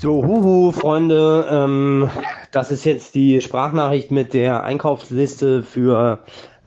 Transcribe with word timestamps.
So, 0.00 0.24
huhu, 0.24 0.72
Freunde, 0.72 1.46
ähm, 1.50 2.08
das 2.52 2.70
ist 2.70 2.86
jetzt 2.86 3.14
die 3.14 3.42
Sprachnachricht 3.42 4.10
mit 4.10 4.32
der 4.32 4.64
Einkaufsliste 4.64 5.62
für 5.62 6.20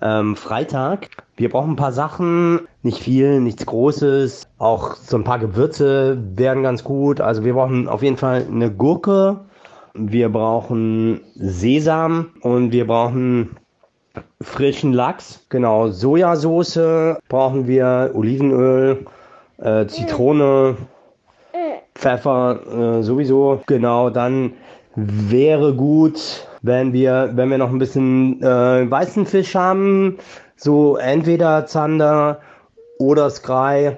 ähm, 0.03 0.35
Freitag. 0.35 1.07
Wir 1.35 1.49
brauchen 1.49 1.71
ein 1.71 1.75
paar 1.75 1.93
Sachen, 1.93 2.67
nicht 2.83 2.99
viel, 2.99 3.41
nichts 3.41 3.65
Großes. 3.65 4.47
Auch 4.59 4.97
so 4.97 5.17
ein 5.17 5.23
paar 5.23 5.39
Gewürze 5.39 6.21
wären 6.35 6.61
ganz 6.61 6.83
gut. 6.83 7.21
Also 7.21 7.43
wir 7.43 7.55
brauchen 7.55 7.87
auf 7.87 8.03
jeden 8.03 8.17
Fall 8.17 8.45
eine 8.47 8.69
Gurke, 8.69 9.39
wir 9.95 10.29
brauchen 10.29 11.21
Sesam 11.33 12.33
und 12.41 12.71
wir 12.71 12.85
brauchen 12.85 13.57
frischen 14.41 14.93
Lachs. 14.93 15.47
Genau, 15.49 15.87
Sojasauce 15.87 17.17
brauchen 17.29 17.65
wir, 17.65 18.11
Olivenöl, 18.13 19.07
äh, 19.57 19.87
Zitrone, 19.87 20.77
Pfeffer 21.95 22.99
äh, 22.99 23.03
sowieso. 23.03 23.61
Genau, 23.67 24.09
dann 24.09 24.53
wäre 24.95 25.73
gut, 25.73 26.47
wenn 26.61 26.93
wir, 26.93 27.31
wenn 27.33 27.49
wir 27.49 27.57
noch 27.57 27.69
ein 27.69 27.79
bisschen 27.79 28.41
äh, 28.41 28.89
weißen 28.89 29.25
Fisch 29.25 29.55
haben, 29.55 30.17
so 30.55 30.97
entweder 30.97 31.65
Zander 31.65 32.39
oder 32.99 33.29
Skrei 33.29 33.97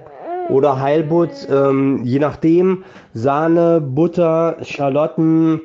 oder 0.50 0.80
Heilbutt, 0.80 1.48
ähm, 1.50 2.02
je 2.04 2.20
nachdem. 2.20 2.84
Sahne, 3.14 3.82
Butter, 3.82 4.58
Schalotten, 4.62 5.62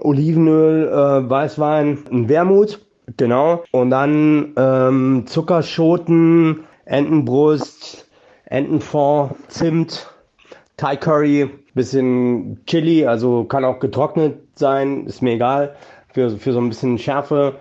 Olivenöl, 0.00 0.88
äh, 0.88 1.28
Weißwein, 1.30 1.98
ein 2.10 2.28
Wermut, 2.28 2.80
genau. 3.16 3.64
Und 3.72 3.90
dann 3.90 4.52
ähm, 4.56 5.24
Zuckerschoten, 5.26 6.64
Entenbrust, 6.84 8.08
Entenfond, 8.46 9.34
Zimt, 9.48 10.08
Thai 10.76 10.96
Curry, 10.96 11.48
bisschen 11.74 12.62
Chili, 12.66 13.06
also 13.06 13.44
kann 13.44 13.64
auch 13.64 13.80
getrocknet 13.80 14.36
sein, 14.56 15.06
ist 15.06 15.22
mir 15.22 15.32
egal. 15.32 15.74
Für, 16.12 16.30
für 16.30 16.52
so 16.52 16.60
ein 16.60 16.68
bisschen 16.68 16.98
Schärfe. 16.98 17.56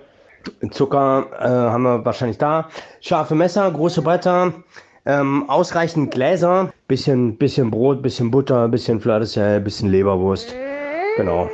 Zucker 0.72 1.28
äh, 1.40 1.48
haben 1.48 1.84
wir 1.84 2.06
wahrscheinlich 2.06 2.38
da. 2.38 2.70
Scharfe 3.00 3.34
Messer, 3.34 3.72
große 3.72 4.02
Bretter, 4.02 4.54
ähm, 5.06 5.50
ausreichend 5.50 6.12
Gläser, 6.12 6.72
bisschen, 6.88 7.38
bisschen 7.38 7.72
Brot, 7.72 8.02
bisschen 8.02 8.30
Butter, 8.32 8.68
bisschen 8.68 9.00
Fleur 9.00 9.20
de 9.20 9.28
Sel, 9.28 9.62
bisschen 9.62 9.90
Leberwurst. 9.90 10.54
Genau, 11.16 11.50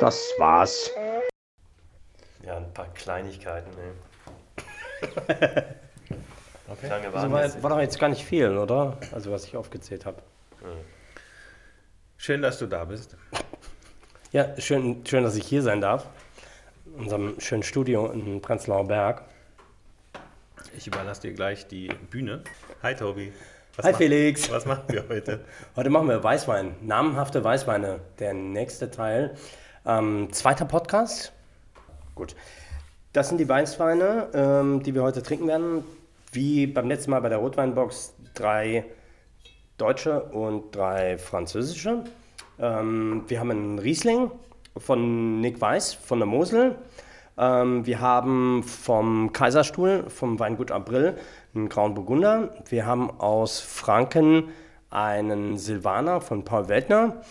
das 0.00 0.30
war's. 0.38 0.90
Ja, 2.44 2.56
ein 2.56 2.72
paar 2.74 2.88
Kleinigkeiten, 2.94 3.70
ey. 3.78 4.62
okay. 6.68 6.88
Lange 6.88 7.06
also 7.14 7.30
war, 7.30 7.62
war 7.62 7.70
doch 7.70 7.80
jetzt 7.80 7.98
gar 7.98 8.08
nicht 8.08 8.24
viel, 8.24 8.58
oder? 8.58 8.98
Also 9.12 9.30
was 9.30 9.46
ich 9.46 9.56
aufgezählt 9.56 10.04
habe. 10.04 10.18
Schön, 12.24 12.40
dass 12.40 12.58
du 12.58 12.64
da 12.64 12.86
bist. 12.86 13.18
Ja, 14.32 14.58
schön, 14.58 15.04
schön, 15.04 15.24
dass 15.24 15.36
ich 15.36 15.46
hier 15.46 15.60
sein 15.60 15.82
darf. 15.82 16.06
In 16.86 17.02
unserem 17.02 17.38
schönen 17.38 17.62
Studio 17.62 18.06
in 18.06 18.40
Prenzlauer 18.40 18.88
Berg. 18.88 19.24
Ich 20.74 20.86
überlasse 20.86 21.20
dir 21.20 21.34
gleich 21.34 21.68
die 21.68 21.88
Bühne. 22.08 22.42
Hi 22.82 22.94
Tobi. 22.94 23.30
Was 23.76 23.84
Hi 23.84 23.92
macht, 23.92 24.02
Felix. 24.02 24.50
Was 24.50 24.64
machen 24.64 24.84
wir 24.88 25.04
heute? 25.06 25.44
Heute 25.76 25.90
machen 25.90 26.08
wir 26.08 26.24
Weißwein. 26.24 26.74
Namenhafte 26.80 27.44
Weißweine. 27.44 28.00
Der 28.18 28.32
nächste 28.32 28.90
Teil. 28.90 29.36
Ähm, 29.84 30.32
zweiter 30.32 30.64
Podcast. 30.64 31.30
Gut. 32.14 32.36
Das 33.12 33.28
sind 33.28 33.36
die 33.36 33.50
Weißweine, 33.50 34.28
ähm, 34.32 34.82
die 34.82 34.94
wir 34.94 35.02
heute 35.02 35.22
trinken 35.22 35.46
werden. 35.46 35.84
Wie 36.32 36.66
beim 36.66 36.88
letzten 36.88 37.10
Mal 37.10 37.20
bei 37.20 37.28
der 37.28 37.36
Rotweinbox 37.36 38.14
drei 38.32 38.86
deutsche 39.76 40.22
und 40.22 40.74
drei 40.74 41.18
französische. 41.18 42.04
Ähm, 42.58 43.24
wir 43.28 43.40
haben 43.40 43.50
einen 43.50 43.78
Riesling 43.78 44.30
von 44.76 45.40
Nick 45.40 45.60
Weiß 45.60 45.94
von 45.94 46.18
der 46.18 46.26
Mosel. 46.26 46.76
Ähm, 47.36 47.84
wir 47.86 48.00
haben 48.00 48.62
vom 48.62 49.32
Kaiserstuhl, 49.32 50.04
vom 50.08 50.38
Weingut 50.38 50.70
April, 50.70 51.16
einen 51.54 51.68
Grauen 51.68 51.94
Burgunder. 51.94 52.54
Wir 52.68 52.86
haben 52.86 53.10
aus 53.20 53.60
Franken 53.60 54.48
einen 54.90 55.58
Silvaner 55.58 56.20
von 56.20 56.44
Paul 56.44 56.68
Weltner. 56.68 57.22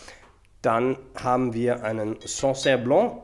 Dann 0.62 0.98
haben 1.22 1.54
wir 1.54 1.84
einen 1.84 2.18
Sancerre 2.26 2.78
Blanc 2.78 3.22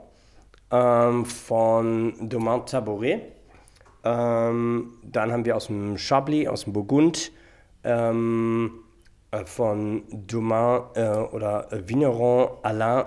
ähm, 0.71 1.25
von 1.25 2.29
Domain 2.29 2.65
Tabouret. 2.65 3.21
Ähm, 4.03 4.93
dann 5.03 5.31
haben 5.31 5.45
wir 5.45 5.55
aus 5.57 5.67
dem 5.67 5.97
Chablis, 5.97 6.47
aus 6.47 6.63
dem 6.63 6.73
Burgund, 6.73 7.31
ähm, 7.83 8.71
äh, 8.71 8.88
von 9.45 10.03
Dumas 10.09 10.95
äh, 10.95 11.07
oder 11.07 11.67
Vigneron 11.71 12.57
Alain. 12.63 13.05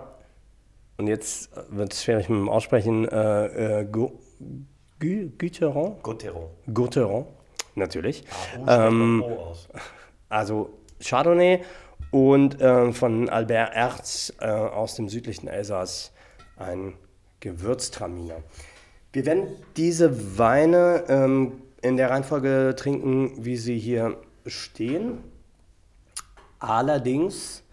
Und 0.99 1.06
jetzt 1.09 1.50
wird 1.71 1.93
es 1.93 2.05
schwierig 2.05 2.28
mit 2.28 2.38
dem 2.38 2.49
Aussprechen. 2.49 3.09
Äh, 3.09 3.81
äh, 3.81 3.84
Guteron? 4.99 5.97
Guteron. 6.03 6.50
Guteron, 6.72 7.27
natürlich. 7.75 8.25
Ah, 8.66 8.87
ähm, 8.87 9.25
also 10.28 10.71
Chardonnay 11.00 11.62
und 12.12 12.60
äh, 12.60 12.93
von 12.93 13.28
Albert 13.28 13.75
Erz 13.75 14.33
äh, 14.41 14.47
aus 14.47 14.94
dem 14.94 15.09
südlichen 15.09 15.49
Elsass 15.49 16.12
ein 16.56 16.94
Gewürztraminer. 17.41 18.37
Wir 19.12 19.27
werden 19.27 19.49
diese 19.77 20.39
Weine 20.39 21.04
ähm, 21.09 21.62
in 21.83 21.97
der 21.97 22.10
Reihenfolge 22.10 22.75
trinken, 22.77 23.44
wie 23.44 23.56
sie 23.56 23.78
hier 23.78 24.16
stehen. 24.47 25.19
Allerdings 26.62 27.64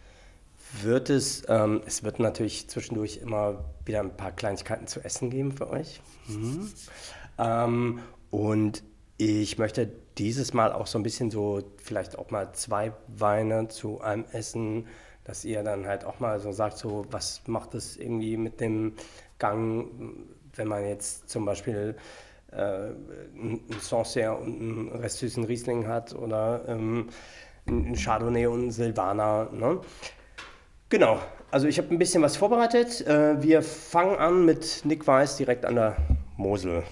wird 0.81 1.11
es, 1.11 1.44
ähm, 1.47 1.81
es 1.85 2.03
wird 2.03 2.19
natürlich 2.19 2.67
zwischendurch 2.69 3.17
immer 3.17 3.66
wieder 3.85 4.00
ein 4.00 4.17
paar 4.17 4.31
Kleinigkeiten 4.31 4.88
zu 4.88 5.00
essen 5.01 5.29
geben 5.29 5.51
für 5.51 5.69
euch. 5.69 6.01
Mhm. 6.27 6.72
Ähm, 7.38 8.00
und 8.31 8.83
ich 9.17 9.59
möchte 9.59 9.91
dieses 10.17 10.53
Mal 10.55 10.73
auch 10.73 10.88
so 10.88 10.97
ein 10.97 11.03
bisschen 11.03 11.29
so, 11.29 11.61
vielleicht 11.77 12.17
auch 12.17 12.31
mal 12.31 12.51
zwei 12.53 12.91
Weine 13.07 13.67
zu 13.67 14.01
einem 14.01 14.25
Essen, 14.31 14.88
dass 15.23 15.45
ihr 15.45 15.61
dann 15.61 15.85
halt 15.85 16.03
auch 16.03 16.19
mal 16.19 16.39
so 16.39 16.51
sagt, 16.51 16.79
so, 16.79 17.06
was 17.11 17.44
macht 17.45 17.75
es 17.75 17.95
irgendwie 17.95 18.38
mit 18.38 18.59
dem 18.59 18.94
Gang, 19.38 19.88
wenn 20.56 20.67
man 20.67 20.83
jetzt 20.83 21.29
zum 21.29 21.45
Beispiel 21.45 21.95
äh, 22.51 22.88
ein 23.35 23.61
Sancerre 23.79 24.35
und 24.35 24.59
einen 24.59 24.89
restsüßen 24.89 25.44
Riesling 25.44 25.88
hat 25.88 26.16
oder 26.16 26.63
ähm, 26.67 27.09
ein 27.69 27.96
Chardonnay 27.96 28.47
und 28.47 28.68
ein 28.68 28.72
Silvaner. 28.72 29.50
Ne? 29.52 29.80
Genau, 30.90 31.19
also 31.52 31.68
ich 31.68 31.78
habe 31.78 31.90
ein 31.94 32.00
bisschen 32.00 32.22
was 32.22 32.38
vorbereitet. 32.38 33.06
Äh, 33.07 33.41
wir 33.41 33.62
fangen 33.62 34.18
an 34.18 34.46
mit 34.46 34.81
Nick 34.85 35.06
Weiß 35.06 35.38
direkt 35.38 35.66
an 35.66 35.75
der 35.75 35.97
Mosel. 36.38 36.84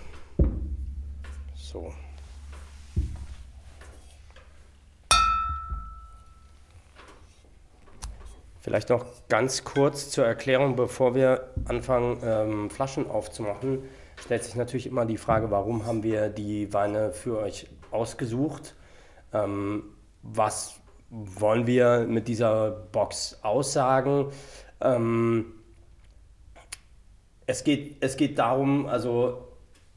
So. 1.56 1.92
Vielleicht 8.60 8.90
noch 8.90 9.06
ganz 9.30 9.64
kurz 9.64 10.10
zur 10.10 10.26
Erklärung, 10.26 10.76
bevor 10.76 11.16
wir 11.16 11.52
anfangen, 11.66 12.18
ähm, 12.22 12.70
Flaschen 12.70 13.10
aufzumachen, 13.10 13.84
stellt 14.20 14.44
sich 14.44 14.56
natürlich 14.56 14.88
immer 14.88 15.06
die 15.06 15.16
Frage, 15.16 15.52
warum 15.52 15.86
haben 15.86 16.04
wir 16.04 16.28
die 16.28 16.74
Weine 16.74 17.14
für 17.14 17.40
euch 17.40 17.68
ausgesucht? 17.92 18.76
Ähm, 19.34 19.84
was 20.22 20.80
wollen 21.10 21.68
wir 21.68 22.06
mit 22.08 22.28
dieser 22.28 22.72
Box 22.72 23.40
aussagen? 23.42 24.28
Ähm, 24.82 25.54
es, 27.46 27.64
geht, 27.64 27.98
es 28.02 28.18
geht 28.18 28.38
darum, 28.40 28.86
also 28.88 29.48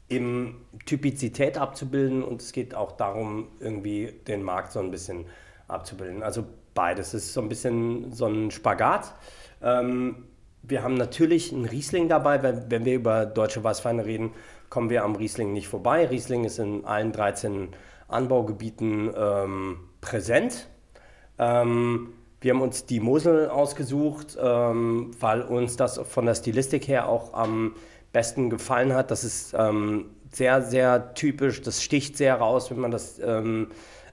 eben 0.09 0.65
Typizität 0.85 1.57
abzubilden 1.57 2.23
und 2.23 2.41
es 2.41 2.51
geht 2.51 2.75
auch 2.75 2.93
darum, 2.93 3.47
irgendwie 3.59 4.13
den 4.27 4.43
Markt 4.43 4.71
so 4.71 4.79
ein 4.79 4.91
bisschen 4.91 5.25
abzubilden. 5.67 6.23
Also 6.23 6.45
beides 6.73 7.13
ist 7.13 7.33
so 7.33 7.41
ein 7.41 7.49
bisschen 7.49 8.11
so 8.11 8.27
ein 8.27 8.51
Spagat. 8.51 9.13
Ähm, 9.61 10.27
wir 10.63 10.83
haben 10.83 10.95
natürlich 10.95 11.51
einen 11.51 11.65
Riesling 11.65 12.07
dabei. 12.07 12.43
Wenn, 12.43 12.69
wenn 12.69 12.85
wir 12.85 12.95
über 12.95 13.25
deutsche 13.25 13.63
Weißweine 13.63 14.05
reden, 14.05 14.31
kommen 14.69 14.89
wir 14.89 15.03
am 15.03 15.15
Riesling 15.15 15.53
nicht 15.53 15.67
vorbei. 15.67 16.05
Riesling 16.07 16.43
ist 16.43 16.59
in 16.59 16.85
allen 16.85 17.11
13 17.11 17.69
Anbaugebieten 18.07 19.11
ähm, 19.15 19.77
präsent. 20.01 20.67
Ähm, 21.39 22.13
wir 22.41 22.53
haben 22.53 22.61
uns 22.61 22.85
die 22.85 22.99
Mosel 22.99 23.49
ausgesucht, 23.49 24.37
ähm, 24.41 25.11
weil 25.19 25.43
uns 25.43 25.77
das 25.77 25.99
von 25.99 26.25
der 26.25 26.35
Stilistik 26.35 26.87
her 26.87 27.07
auch 27.07 27.33
am 27.33 27.75
besten 28.11 28.49
gefallen 28.49 28.93
hat. 28.93 29.11
Das 29.11 29.23
ist 29.23 29.53
ähm, 29.57 30.09
sehr, 30.31 30.61
sehr 30.63 31.13
typisch, 31.13 31.61
das 31.61 31.83
sticht 31.83 32.17
sehr 32.17 32.35
raus, 32.35 32.71
wenn 32.71 32.79
man 32.79 32.91
das 32.91 33.19
ähm, 33.19 33.67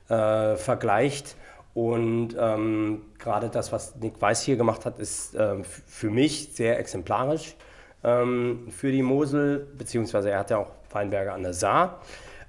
äh, 0.08 0.56
vergleicht. 0.56 1.37
Und 1.75 2.37
ähm, 2.38 3.02
gerade 3.19 3.49
das, 3.49 3.73
was 3.73 3.96
Nick 3.96 4.20
Weiß 4.20 4.43
hier 4.43 4.56
gemacht 4.56 4.84
hat, 4.84 4.99
ist 4.99 5.34
äh, 5.34 5.62
für 5.62 6.11
mich 6.11 6.50
sehr 6.52 6.79
exemplarisch 6.79 7.56
ähm, 8.05 8.69
für 8.70 8.91
die 8.91 9.02
Mosel, 9.02 9.67
beziehungsweise 9.76 10.31
er 10.31 10.41
hat 10.41 10.50
ja 10.50 10.58
auch 10.58 10.70
Weinberge 10.91 11.32
an 11.32 11.43
der 11.43 11.55
Saar. 11.55 12.00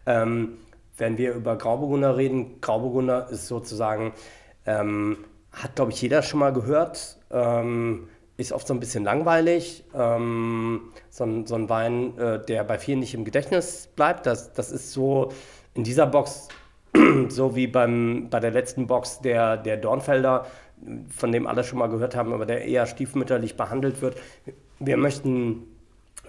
Ähm, 0.05 0.57
wenn 0.99 1.17
wir 1.17 1.33
über 1.33 1.57
Grauburgunder 1.57 2.17
reden, 2.17 2.61
Grauburgunder 2.61 3.29
ist 3.29 3.47
sozusagen 3.47 4.13
ähm, 4.65 5.17
hat, 5.51 5.75
glaube 5.75 5.91
ich, 5.91 6.01
jeder 6.01 6.21
schon 6.21 6.39
mal 6.39 6.53
gehört. 6.53 7.17
Ähm, 7.31 8.07
ist 8.37 8.53
oft 8.53 8.67
so 8.67 8.73
ein 8.73 8.79
bisschen 8.79 9.03
langweilig. 9.03 9.83
Ähm, 9.93 10.91
so, 11.09 11.25
ein, 11.25 11.45
so, 11.45 11.55
ein, 11.55 11.69
Wein, 11.69 12.17
äh, 12.17 12.43
der 12.45 12.63
bei 12.63 12.77
vielen 12.77 12.99
nicht 12.99 13.13
im 13.13 13.25
Gedächtnis 13.25 13.89
bleibt. 13.95 14.25
Das, 14.25 14.53
das 14.53 14.71
ist 14.71 14.93
so 14.93 15.31
in 15.73 15.83
dieser 15.83 16.05
Box, 16.07 16.47
so 17.27 17.55
wie 17.55 17.67
beim, 17.67 18.29
bei 18.29 18.39
der 18.39 18.51
letzten 18.51 18.87
Box 18.87 19.19
der, 19.19 19.57
der 19.57 19.77
Dornfelder, 19.77 20.45
von 21.09 21.31
dem 21.31 21.47
alle 21.47 21.65
schon 21.65 21.79
mal 21.79 21.87
gehört 21.87 22.15
haben, 22.15 22.31
aber 22.31 22.45
der 22.45 22.65
eher 22.65 22.85
stiefmütterlich 22.85 23.57
behandelt 23.57 24.01
wird. 24.01 24.15
Wir 24.79 24.95
möchten 24.95 25.63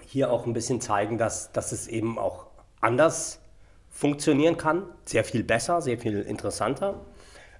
hier 0.05 0.31
auch 0.31 0.45
ein 0.45 0.51
bisschen 0.51 0.81
zeigen, 0.81 1.17
dass, 1.17 1.53
dass 1.53 1.71
es 1.71 1.87
eben 1.87 2.19
auch 2.19 2.47
anders 2.81 3.40
funktionieren 4.01 4.57
kann. 4.57 4.81
Sehr 5.05 5.23
viel 5.23 5.43
besser, 5.43 5.79
sehr 5.79 5.99
viel 5.99 6.21
interessanter. 6.21 6.95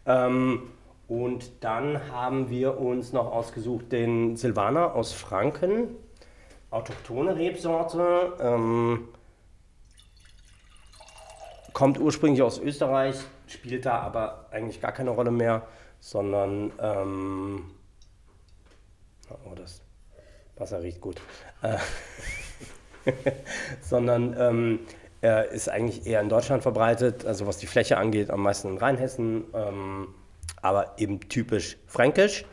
Ähm, 0.08 0.72
und 1.08 1.64
dann 1.64 2.10
haben 2.12 2.50
wir 2.50 2.80
uns 2.80 3.14
noch 3.14 3.32
ausgesucht 3.32 3.92
den 3.92 4.36
Silvaner 4.38 4.96
aus 4.96 5.14
Franken, 5.14 5.90
autochtone 6.72 7.36
Rebsorte. 7.36 8.34
Ähm, 8.40 9.10
kommt 11.74 12.00
ursprünglich 12.00 12.42
aus 12.42 12.58
Österreich, 12.58 13.18
spielt 13.46 13.86
da 13.86 14.00
aber 14.00 14.48
eigentlich 14.50 14.82
gar 14.82 14.94
keine 14.94 15.12
Rolle 15.12 15.30
mehr, 15.30 15.68
sondern 16.00 16.72
ähm, 16.80 17.70
oh, 19.30 19.54
das 19.54 19.84
Wasser 20.56 20.82
riecht 20.82 21.02
gut. 21.02 21.22
Äh, 21.62 21.78
sondern 23.82 24.36
ähm, 24.40 24.80
er 25.21 25.50
ist 25.51 25.69
eigentlich 25.69 26.06
eher 26.06 26.21
in 26.21 26.29
Deutschland 26.29 26.63
verbreitet, 26.63 27.25
also 27.25 27.47
was 27.47 27.57
die 27.57 27.68
Fläche 27.68 27.97
angeht, 27.97 28.29
am 28.29 28.41
meisten 28.41 28.69
in 28.69 28.77
Rheinhessen. 28.77 29.45
Ähm, 29.53 30.07
aber 30.62 30.94
eben 30.97 31.19
typisch 31.29 31.77
fränkisch. 31.88 32.45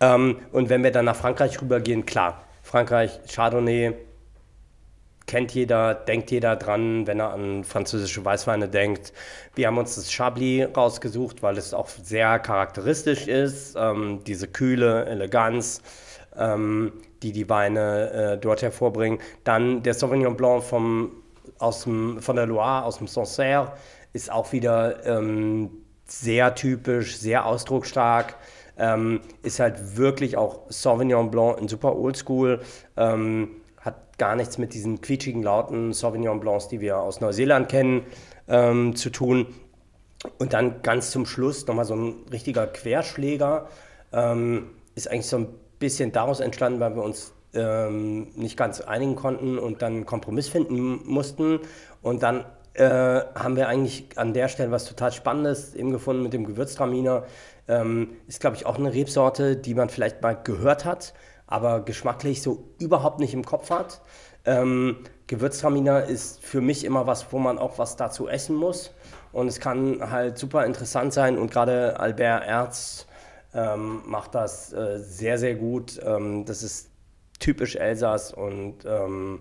Ähm, 0.00 0.40
und 0.52 0.68
wenn 0.68 0.82
wir 0.82 0.90
dann 0.90 1.04
nach 1.04 1.16
Frankreich 1.16 1.60
rübergehen, 1.60 2.06
klar, 2.06 2.44
Frankreich, 2.62 3.20
Chardonnay, 3.32 3.94
kennt 5.26 5.52
jeder, 5.52 5.94
denkt 5.94 6.30
jeder 6.30 6.56
dran, 6.56 7.06
wenn 7.06 7.20
er 7.20 7.32
an 7.32 7.64
französische 7.64 8.24
Weißweine 8.24 8.68
denkt. 8.68 9.12
Wir 9.54 9.66
haben 9.66 9.78
uns 9.78 9.96
das 9.96 10.12
Chablis 10.12 10.68
rausgesucht, 10.76 11.42
weil 11.42 11.58
es 11.58 11.74
auch 11.74 11.88
sehr 11.88 12.38
charakteristisch 12.38 13.26
ist, 13.26 13.76
ähm, 13.76 14.20
diese 14.24 14.46
kühle 14.46 15.06
Eleganz, 15.06 15.82
ähm, 16.36 16.92
die 17.22 17.32
die 17.32 17.48
Weine 17.48 18.10
äh, 18.10 18.38
dort 18.38 18.62
hervorbringen. 18.62 19.18
Dann 19.42 19.82
der 19.82 19.94
Sauvignon 19.94 20.36
Blanc 20.36 20.62
vom, 20.62 21.10
aus 21.58 21.84
dem, 21.84 22.20
von 22.20 22.36
der 22.36 22.46
Loire, 22.46 22.84
aus 22.84 22.98
dem 22.98 23.06
Sancerre, 23.06 23.72
ist 24.12 24.30
auch 24.30 24.52
wieder 24.52 25.04
ähm, 25.06 25.70
sehr 26.06 26.54
typisch, 26.54 27.18
sehr 27.18 27.46
ausdrucksstark. 27.46 28.36
Ähm, 28.78 29.20
ist 29.42 29.58
halt 29.60 29.96
wirklich 29.96 30.36
auch 30.36 30.60
Sauvignon 30.68 31.30
Blanc 31.30 31.58
in 31.58 31.68
super 31.68 31.96
Oldschool. 31.96 32.60
Ähm, 32.96 33.48
hat 33.80 34.18
gar 34.18 34.36
nichts 34.36 34.58
mit 34.58 34.74
diesen 34.74 35.00
quietschigen, 35.00 35.42
lauten 35.42 35.92
Sauvignon 35.92 36.40
Blancs, 36.40 36.68
die 36.68 36.80
wir 36.80 36.98
aus 36.98 37.20
Neuseeland 37.20 37.68
kennen, 37.68 38.02
ähm, 38.48 38.94
zu 38.96 39.10
tun. 39.10 39.46
Und 40.38 40.52
dann 40.52 40.82
ganz 40.82 41.10
zum 41.10 41.26
Schluss 41.26 41.66
nochmal 41.66 41.84
so 41.84 41.94
ein 41.94 42.14
richtiger 42.30 42.66
Querschläger. 42.66 43.68
Ähm, 44.12 44.70
ist 44.94 45.10
eigentlich 45.10 45.26
so 45.26 45.38
ein 45.38 45.48
bisschen 45.78 46.12
daraus 46.12 46.40
entstanden, 46.40 46.80
weil 46.80 46.96
wir 46.96 47.02
uns 47.02 47.32
ähm, 47.56 48.28
nicht 48.36 48.56
ganz 48.56 48.80
einigen 48.80 49.16
konnten 49.16 49.58
und 49.58 49.82
dann 49.82 49.94
einen 49.94 50.06
Kompromiss 50.06 50.48
finden 50.48 51.00
mussten. 51.04 51.60
Und 52.02 52.22
dann 52.22 52.44
äh, 52.74 53.20
haben 53.34 53.56
wir 53.56 53.68
eigentlich 53.68 54.06
an 54.16 54.34
der 54.34 54.48
Stelle 54.48 54.70
was 54.70 54.84
total 54.84 55.12
Spannendes 55.12 55.74
eben 55.74 55.90
gefunden 55.90 56.22
mit 56.22 56.32
dem 56.32 56.44
Gewürztraminer. 56.44 57.24
Ähm, 57.68 58.10
ist, 58.28 58.40
glaube 58.40 58.56
ich, 58.56 58.66
auch 58.66 58.78
eine 58.78 58.92
Rebsorte, 58.92 59.56
die 59.56 59.74
man 59.74 59.88
vielleicht 59.88 60.22
mal 60.22 60.34
gehört 60.34 60.84
hat, 60.84 61.14
aber 61.46 61.80
geschmacklich 61.80 62.42
so 62.42 62.64
überhaupt 62.78 63.18
nicht 63.18 63.34
im 63.34 63.44
Kopf 63.44 63.70
hat. 63.70 64.02
Ähm, 64.44 64.98
Gewürztraminer 65.26 66.04
ist 66.04 66.44
für 66.44 66.60
mich 66.60 66.84
immer 66.84 67.06
was, 67.06 67.32
wo 67.32 67.38
man 67.38 67.58
auch 67.58 67.78
was 67.78 67.96
dazu 67.96 68.28
essen 68.28 68.54
muss. 68.54 68.92
Und 69.32 69.48
es 69.48 69.58
kann 69.58 70.10
halt 70.10 70.38
super 70.38 70.64
interessant 70.64 71.12
sein. 71.12 71.36
Und 71.36 71.50
gerade 71.50 71.98
Albert 71.98 72.46
Erz 72.46 73.06
ähm, 73.54 74.02
macht 74.06 74.34
das 74.34 74.72
äh, 74.72 74.98
sehr, 74.98 75.38
sehr 75.38 75.56
gut. 75.56 76.00
Ähm, 76.04 76.44
das 76.44 76.62
ist 76.62 76.90
typisch 77.38 77.76
Elsass 77.76 78.32
und 78.32 78.84
ähm, 78.84 79.40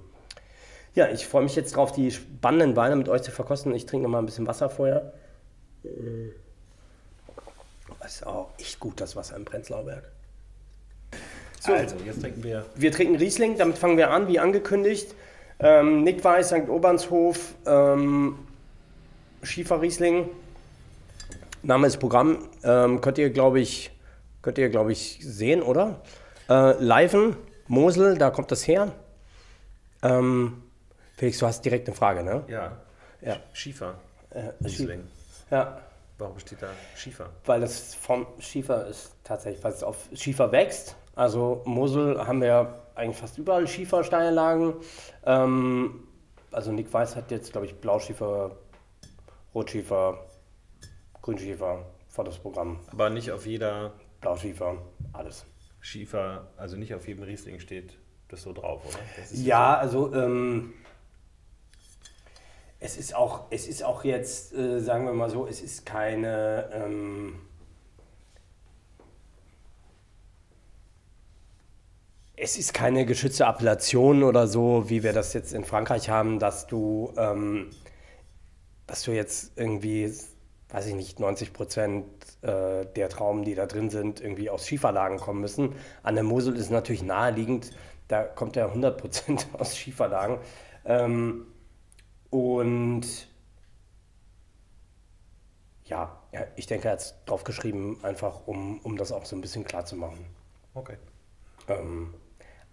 ja, 0.94 1.10
ich 1.10 1.28
freue 1.28 1.44
mich 1.44 1.56
jetzt 1.56 1.76
drauf, 1.76 1.92
die 1.92 2.10
spannenden 2.12 2.76
Weine 2.76 2.96
mit 2.96 3.10
euch 3.10 3.22
zu 3.22 3.32
verkosten. 3.32 3.76
Ich 3.76 3.86
trinke 3.86 4.04
noch 4.04 4.12
mal 4.12 4.20
ein 4.20 4.26
bisschen 4.26 4.48
Wasser 4.48 4.70
vorher. 4.70 5.14
Das 8.00 8.16
ist 8.16 8.26
auch 8.26 8.50
echt 8.58 8.80
gut, 8.80 9.02
das 9.02 9.16
Wasser 9.16 9.36
im 9.36 9.44
Prenzlauer 9.44 9.84
Berg. 9.84 10.04
So, 11.60 11.74
also, 11.74 11.96
jetzt 12.06 12.22
trinken 12.22 12.44
wir. 12.44 12.66
Wir 12.76 12.92
trinken 12.92 13.16
Riesling, 13.16 13.58
damit 13.58 13.78
fangen 13.78 13.98
wir 13.98 14.12
an, 14.12 14.28
wie 14.28 14.40
angekündigt. 14.40 15.14
Ähm, 15.60 16.04
Nick 16.04 16.24
Weiß, 16.24 16.50
St. 16.50 16.70
Obernshof, 16.70 17.56
ähm, 17.66 18.38
Schiefer 19.42 19.82
Riesling. 19.82 20.30
Name 21.64 21.88
ist 21.88 21.98
Programm. 21.98 22.38
Ähm, 22.64 23.02
könnt 23.02 23.18
ihr, 23.18 23.32
glaube 23.32 23.60
ich, 23.60 23.92
könnt 24.42 24.58
ihr, 24.60 24.70
glaube 24.70 24.92
ich, 24.92 25.20
sehen, 25.22 25.62
oder? 25.62 26.02
Äh, 26.48 26.74
Leiven, 26.84 27.36
Mosel, 27.68 28.18
da 28.18 28.30
kommt 28.30 28.52
das 28.52 28.68
her. 28.68 28.92
Ähm, 30.04 30.64
Felix, 31.18 31.40
du 31.40 31.48
hast 31.48 31.64
direkt 31.64 31.88
eine 31.88 31.96
Frage, 31.96 32.24
ne? 32.24 32.44
Ja. 32.48 32.78
ja. 33.22 33.38
Schiefer. 33.54 33.96
Äh, 34.30 34.52
Riesling. 34.64 35.08
Ja. 35.50 35.82
Warum 36.18 36.40
steht 36.40 36.62
da 36.62 36.70
Schiefer? 36.96 37.30
Weil 37.46 37.62
das 37.62 37.94
vom 37.96 38.26
Schiefer 38.40 38.88
ist 38.88 39.12
tatsächlich, 39.24 39.64
weil 39.64 39.74
es 39.74 39.84
auf 39.84 39.98
Schiefer 40.14 40.52
wächst. 40.52 40.96
Also 41.16 41.62
Mosel 41.66 42.26
haben 42.26 42.40
wir 42.42 42.48
ja 42.48 42.76
eigentlich 42.96 43.18
fast 43.18 43.38
überall 43.38 43.68
Schiefersteinlagen. 43.68 44.76
Ähm, 45.26 46.08
also 46.52 46.72
Nick 46.72 46.94
Weiß 46.94 47.18
hat 47.18 47.32
jetzt, 47.32 47.52
glaube 47.52 47.68
ich, 47.68 47.76
Blauschiefer, 47.76 48.56
Rotschiefer, 49.54 50.26
Grünschiefer 51.22 51.86
vor 52.08 52.24
das 52.24 52.38
Programm. 52.38 52.80
Aber 52.92 53.10
nicht 53.10 53.32
auf 53.32 53.46
jeder 53.46 53.92
Blauschiefer, 54.22 54.78
alles. 55.12 55.46
Schiefer, 55.86 56.48
also 56.58 56.78
nicht 56.78 56.96
auf 56.96 57.08
jedem 57.08 57.24
Riesling 57.24 57.60
steht 57.60 57.94
das 58.30 58.42
so 58.42 58.54
drauf, 58.54 58.84
oder? 58.88 58.98
ja, 59.34 59.88
so. 59.88 60.06
also 60.08 60.16
ähm, 60.16 60.74
es 62.80 62.98
ist 62.98 63.14
auch, 63.14 63.46
es 63.52 63.68
ist 63.68 63.84
auch 63.84 64.04
jetzt, 64.04 64.52
äh, 64.54 64.80
sagen 64.80 65.06
wir 65.06 65.14
mal 65.14 65.30
so, 65.30 65.46
es 65.46 65.62
ist 65.62 65.86
keine. 65.86 66.72
Ähm, 66.74 67.36
es 72.36 72.58
ist 72.58 72.74
keine 72.74 73.06
geschützte 73.06 73.46
Appellation 73.46 74.24
oder 74.24 74.48
so, 74.48 74.90
wie 74.90 75.04
wir 75.04 75.14
das 75.14 75.34
jetzt 75.34 75.54
in 75.54 75.64
Frankreich 75.64 76.10
haben, 76.10 76.40
dass 76.40 76.66
du, 76.66 77.14
ähm, 77.16 77.70
dass 78.88 79.04
du 79.04 79.12
jetzt 79.12 79.54
irgendwie, 79.56 80.12
weiß 80.70 80.88
ich 80.88 80.96
nicht, 80.96 81.20
90 81.20 81.54
Prozent 81.54 82.06
äh, 82.46 82.86
der 82.96 83.10
Trauben, 83.10 83.44
die 83.44 83.56
da 83.56 83.66
drin 83.66 83.90
sind, 83.90 84.22
irgendwie 84.22 84.50
aus 84.50 84.68
Schieferlagen 84.68 85.18
kommen 85.18 85.42
müssen. 85.42 85.76
An 86.04 86.16
der 86.16 86.24
Mosel 86.24 86.56
ist 86.56 86.70
natürlich 86.70 87.04
naheliegend, 87.04 87.72
da 88.08 88.24
kommt 88.24 88.56
er 88.56 88.68
100 88.68 88.98
Prozent 88.98 89.48
aus 89.58 89.76
Schieferlagen. 89.76 90.38
Ähm, 90.86 91.48
und 92.30 93.06
ja, 95.86 96.20
ja, 96.32 96.42
ich 96.56 96.68
denke, 96.68 96.88
er 96.88 96.94
hat 96.94 97.00
es 97.00 97.16
drauf 97.26 97.44
geschrieben, 97.44 98.00
einfach 98.04 98.48
um, 98.48 98.80
um 98.80 98.98
das 98.98 99.12
auch 99.12 99.26
so 99.26 99.36
ein 99.36 99.42
bisschen 99.42 99.64
klar 99.64 99.86
zu 99.86 99.96
machen. 99.96 100.26
Okay. 100.74 100.98
Ähm, 101.68 102.14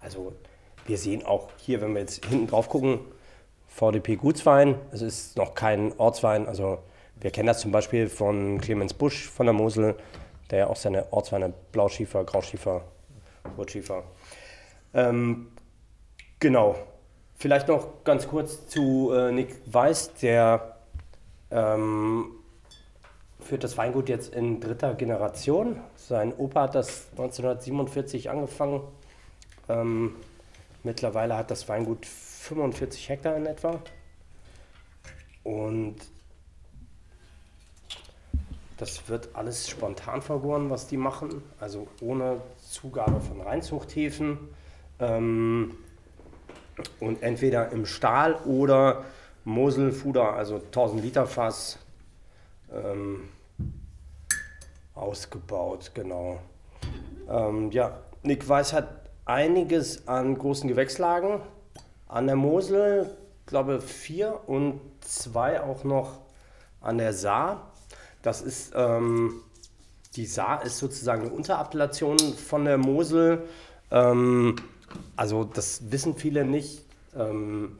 also 0.00 0.35
wir 0.87 0.99
sehen 0.99 1.25
auch 1.25 1.49
hier, 1.57 1.81
wenn 1.81 1.95
wir 1.95 2.00
jetzt 2.00 2.25
hinten 2.26 2.47
drauf 2.47 2.69
gucken, 2.69 3.00
VDP 3.69 4.17
Gutswein. 4.17 4.75
Es 4.91 5.00
ist 5.00 5.37
noch 5.37 5.55
kein 5.55 5.99
Ortswein. 5.99 6.47
Also 6.47 6.83
wir 7.21 7.31
kennen 7.31 7.47
das 7.47 7.61
zum 7.61 7.71
Beispiel 7.71 8.09
von 8.09 8.61
Clemens 8.61 8.95
Busch 8.95 9.28
von 9.28 9.47
der 9.47 9.52
Mosel, 9.52 9.95
der 10.50 10.59
ja 10.59 10.66
auch 10.66 10.76
seine 10.76 11.12
Ortsweine 11.12 11.52
Blauschiefer, 11.73 12.25
Grauschiefer, 12.25 12.83
Rotschiefer. 13.57 14.04
Ähm, 14.95 15.49
genau. 16.38 16.76
Vielleicht 17.37 17.69
noch 17.69 18.04
ganz 18.04 18.28
kurz 18.28 18.69
zu 18.69 19.12
äh, 19.12 19.33
Nick 19.33 19.57
Weiß, 19.66 20.14
der 20.14 20.76
ähm, 21.50 22.26
führt 23.40 23.64
das 23.64 23.76
Weingut 23.76 24.09
jetzt 24.09 24.33
in 24.33 24.61
dritter 24.61 24.95
Generation. 24.95 25.81
Sein 25.97 26.33
Opa 26.37 26.62
hat 26.62 26.75
das 26.75 27.09
1947 27.12 28.31
angefangen. 28.31 28.83
Ähm, 29.69 30.16
mittlerweile 30.83 31.37
hat 31.37 31.50
das 31.50 31.69
Weingut 31.69 32.07
45 32.07 33.09
Hektar 33.09 33.37
in 33.37 33.47
etwa. 33.47 33.81
Und 35.42 35.97
das 38.82 39.08
wird 39.08 39.28
alles 39.34 39.70
spontan 39.70 40.22
vergoren, 40.22 40.68
was 40.68 40.88
die 40.88 40.96
machen, 40.96 41.40
also 41.60 41.86
ohne 42.00 42.40
Zugabe 42.68 43.20
von 43.20 43.40
Reinzuchthäfen. 43.40 44.38
Ähm, 44.98 45.76
und 46.98 47.22
entweder 47.22 47.70
im 47.70 47.86
Stahl 47.86 48.34
oder 48.44 49.04
Moselfuder, 49.44 50.32
also 50.32 50.56
1000 50.56 51.00
Liter 51.00 51.26
Fass. 51.26 51.78
Ähm, 52.72 53.28
ausgebaut, 54.96 55.92
genau. 55.94 56.40
Ähm, 57.30 57.70
ja, 57.70 58.00
Nick 58.24 58.48
Weiß 58.48 58.72
hat 58.72 58.88
einiges 59.26 60.08
an 60.08 60.36
großen 60.36 60.68
Gewächslagen 60.68 61.40
an 62.08 62.26
der 62.26 62.34
Mosel, 62.34 63.16
glaube 63.46 63.80
vier 63.80 64.40
und 64.48 64.80
zwei 65.02 65.60
auch 65.62 65.84
noch 65.84 66.18
an 66.80 66.98
der 66.98 67.12
Saar. 67.12 67.72
Das 68.23 68.41
ist 68.41 68.73
ähm, 68.75 69.43
die 70.17 70.26
Saar 70.26 70.64
ist 70.64 70.79
sozusagen 70.79 71.23
eine 71.23 71.33
Unterappellation 71.33 72.19
von 72.19 72.64
der 72.64 72.79
Mosel. 72.79 73.45
Ähm, 73.91 74.57
also 75.17 75.43
das 75.45 75.91
wissen 75.91 76.14
viele 76.17 76.45
nicht. 76.45 76.85
Ähm, 77.17 77.79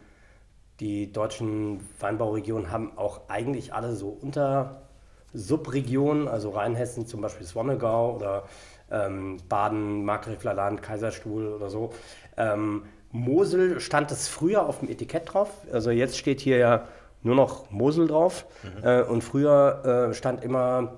die 0.81 1.13
deutschen 1.13 1.87
Weinbauregionen 2.01 2.71
haben 2.71 2.97
auch 2.97 3.29
eigentlich 3.29 3.75
alle 3.75 3.95
so 3.95 4.09
Unter-Subregionen, 4.09 6.27
also 6.27 6.49
Rheinhessen 6.51 7.07
zum 7.07 7.21
Beispiel 7.21 7.47
Swannegau 7.47 8.17
oder 8.17 8.45
ähm, 8.91 9.37
Baden, 9.49 10.05
Markgräfler 10.05 10.55
Land, 10.55 10.83
Kaiserstuhl 10.83 11.53
oder 11.53 11.71
so. 11.71 11.93
Ähm, 12.37 12.85
Mosel 13.11 13.79
stand 13.81 14.11
es 14.11 14.27
früher 14.29 14.67
auf 14.67 14.81
dem 14.81 14.89
Etikett 14.89 15.33
drauf. 15.33 15.51
Also 15.71 15.91
jetzt 15.91 16.17
steht 16.17 16.41
hier 16.41 16.57
ja 16.57 16.89
nur 17.23 17.35
noch 17.35 17.71
Mosel 17.71 18.09
drauf. 18.09 18.47
Mhm. 18.62 18.85
Äh, 18.85 19.02
und 19.02 19.23
früher 19.23 20.09
äh, 20.11 20.14
stand 20.14 20.43
immer 20.43 20.95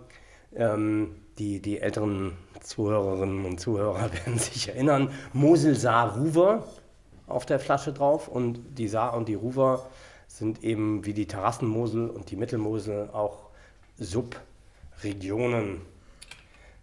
ähm, 0.55 1.17
die, 1.39 1.61
die 1.61 1.81
älteren 1.81 2.33
Zuhörerinnen 2.61 3.45
und 3.45 3.61
Zuhörer 3.61 4.11
werden 4.25 4.39
sich 4.39 4.69
erinnern, 4.69 5.11
Mosel 5.33 5.75
Saar 5.75 6.17
Ruwer 6.17 6.65
auf 7.27 7.47
der 7.47 7.59
Flasche 7.59 7.93
drauf 7.93 8.29
und 8.29 8.61
die 8.79 8.89
Saar 8.89 9.15
und 9.15 9.29
die 9.29 9.35
Ruwer 9.35 9.87
sind 10.27 10.65
eben 10.65 11.05
wie 11.07 11.15
die 11.15 11.27
Terrassenmosel 11.27 12.09
und 12.11 12.31
die 12.31 12.37
Mittelmosel 12.37 13.11
auch 13.13 13.51
Subregionen. 13.99 15.83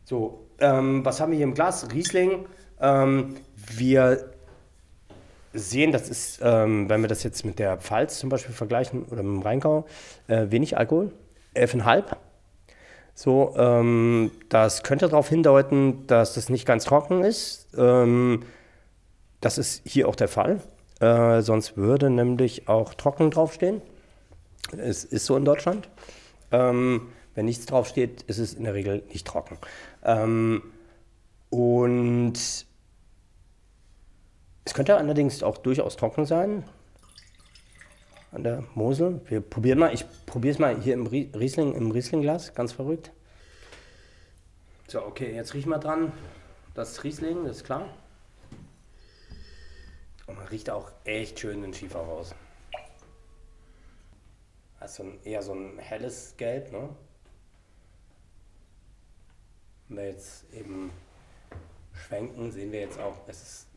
So, 0.05 0.45
ähm, 0.59 1.03
was 1.03 1.19
haben 1.19 1.31
wir 1.31 1.37
hier 1.37 1.45
im 1.45 1.53
Glas? 1.53 1.87
Riesling. 1.91 2.45
Ähm, 2.79 3.35
wir 3.55 4.30
sehen, 5.53 5.91
das 5.91 6.09
ist, 6.09 6.39
ähm, 6.43 6.89
wenn 6.89 7.01
wir 7.01 7.07
das 7.07 7.23
jetzt 7.23 7.45
mit 7.45 7.59
der 7.59 7.77
Pfalz 7.77 8.19
zum 8.19 8.29
Beispiel 8.29 8.53
vergleichen 8.53 9.03
oder 9.05 9.23
mit 9.23 9.35
dem 9.35 9.41
Rheingau, 9.41 9.85
äh, 10.27 10.47
wenig 10.49 10.77
Alkohol, 10.77 11.11
11,5. 11.55 12.03
So, 13.13 13.53
ähm, 13.57 14.31
das 14.49 14.83
könnte 14.83 15.09
darauf 15.09 15.29
hindeuten, 15.29 16.07
dass 16.07 16.33
das 16.33 16.49
nicht 16.49 16.65
ganz 16.65 16.85
trocken 16.85 17.23
ist. 17.23 17.67
Ähm, 17.77 18.43
das 19.41 19.57
ist 19.57 19.81
hier 19.85 20.07
auch 20.07 20.15
der 20.15 20.27
Fall. 20.27 20.61
Äh, 20.99 21.41
sonst 21.41 21.77
würde 21.77 22.09
nämlich 22.09 22.67
auch 22.67 22.93
trocken 22.93 23.31
draufstehen. 23.31 23.81
Es 24.77 25.03
ist 25.03 25.25
so 25.25 25.35
in 25.35 25.45
Deutschland. 25.45 25.89
Ähm, 26.51 27.09
wenn 27.35 27.45
nichts 27.45 27.65
draufsteht, 27.65 28.23
ist 28.23 28.37
es 28.37 28.53
in 28.53 28.63
der 28.63 28.73
Regel 28.73 29.03
nicht 29.09 29.27
trocken. 29.27 29.57
Ähm, 30.03 30.63
und 31.49 32.65
es 34.65 34.73
könnte 34.73 34.95
allerdings 34.95 35.43
auch 35.43 35.57
durchaus 35.57 35.95
trocken 35.95 36.25
sein 36.25 36.63
an 38.31 38.43
der 38.43 38.63
Mosel. 38.75 39.21
Wir 39.25 39.41
probieren 39.41 39.79
mal, 39.79 39.93
ich 39.93 40.05
probiere 40.25 40.53
es 40.53 40.59
mal 40.59 40.79
hier 40.79 40.93
im 40.93 41.07
Riesling, 41.07 41.73
im 41.73 41.91
Rieslingglas, 41.91 42.53
ganz 42.53 42.71
verrückt. 42.71 43.11
So, 44.87 45.03
okay, 45.05 45.33
jetzt 45.35 45.53
riech 45.53 45.65
mal 45.65 45.79
dran. 45.79 46.11
Das 46.73 47.03
Riesling, 47.03 47.45
das 47.45 47.57
ist 47.57 47.63
klar. 47.63 47.87
Und 50.27 50.37
man 50.37 50.47
riecht 50.47 50.69
auch 50.69 50.91
echt 51.03 51.39
schön 51.39 51.61
den 51.61 51.73
Schiefer 51.73 51.99
raus. 51.99 52.33
Also 54.79 55.05
eher 55.23 55.41
so 55.41 55.53
ein 55.53 55.77
helles 55.77 56.35
Gelb, 56.37 56.71
ne? 56.71 56.89
Wenn 59.87 59.97
wir 59.97 60.07
jetzt 60.07 60.45
eben 60.53 60.91
schwenken, 61.93 62.51
sehen 62.51 62.71
wir 62.71 62.79
jetzt 62.79 62.97
auch, 62.99 63.15
es 63.27 63.41
ist 63.41 63.70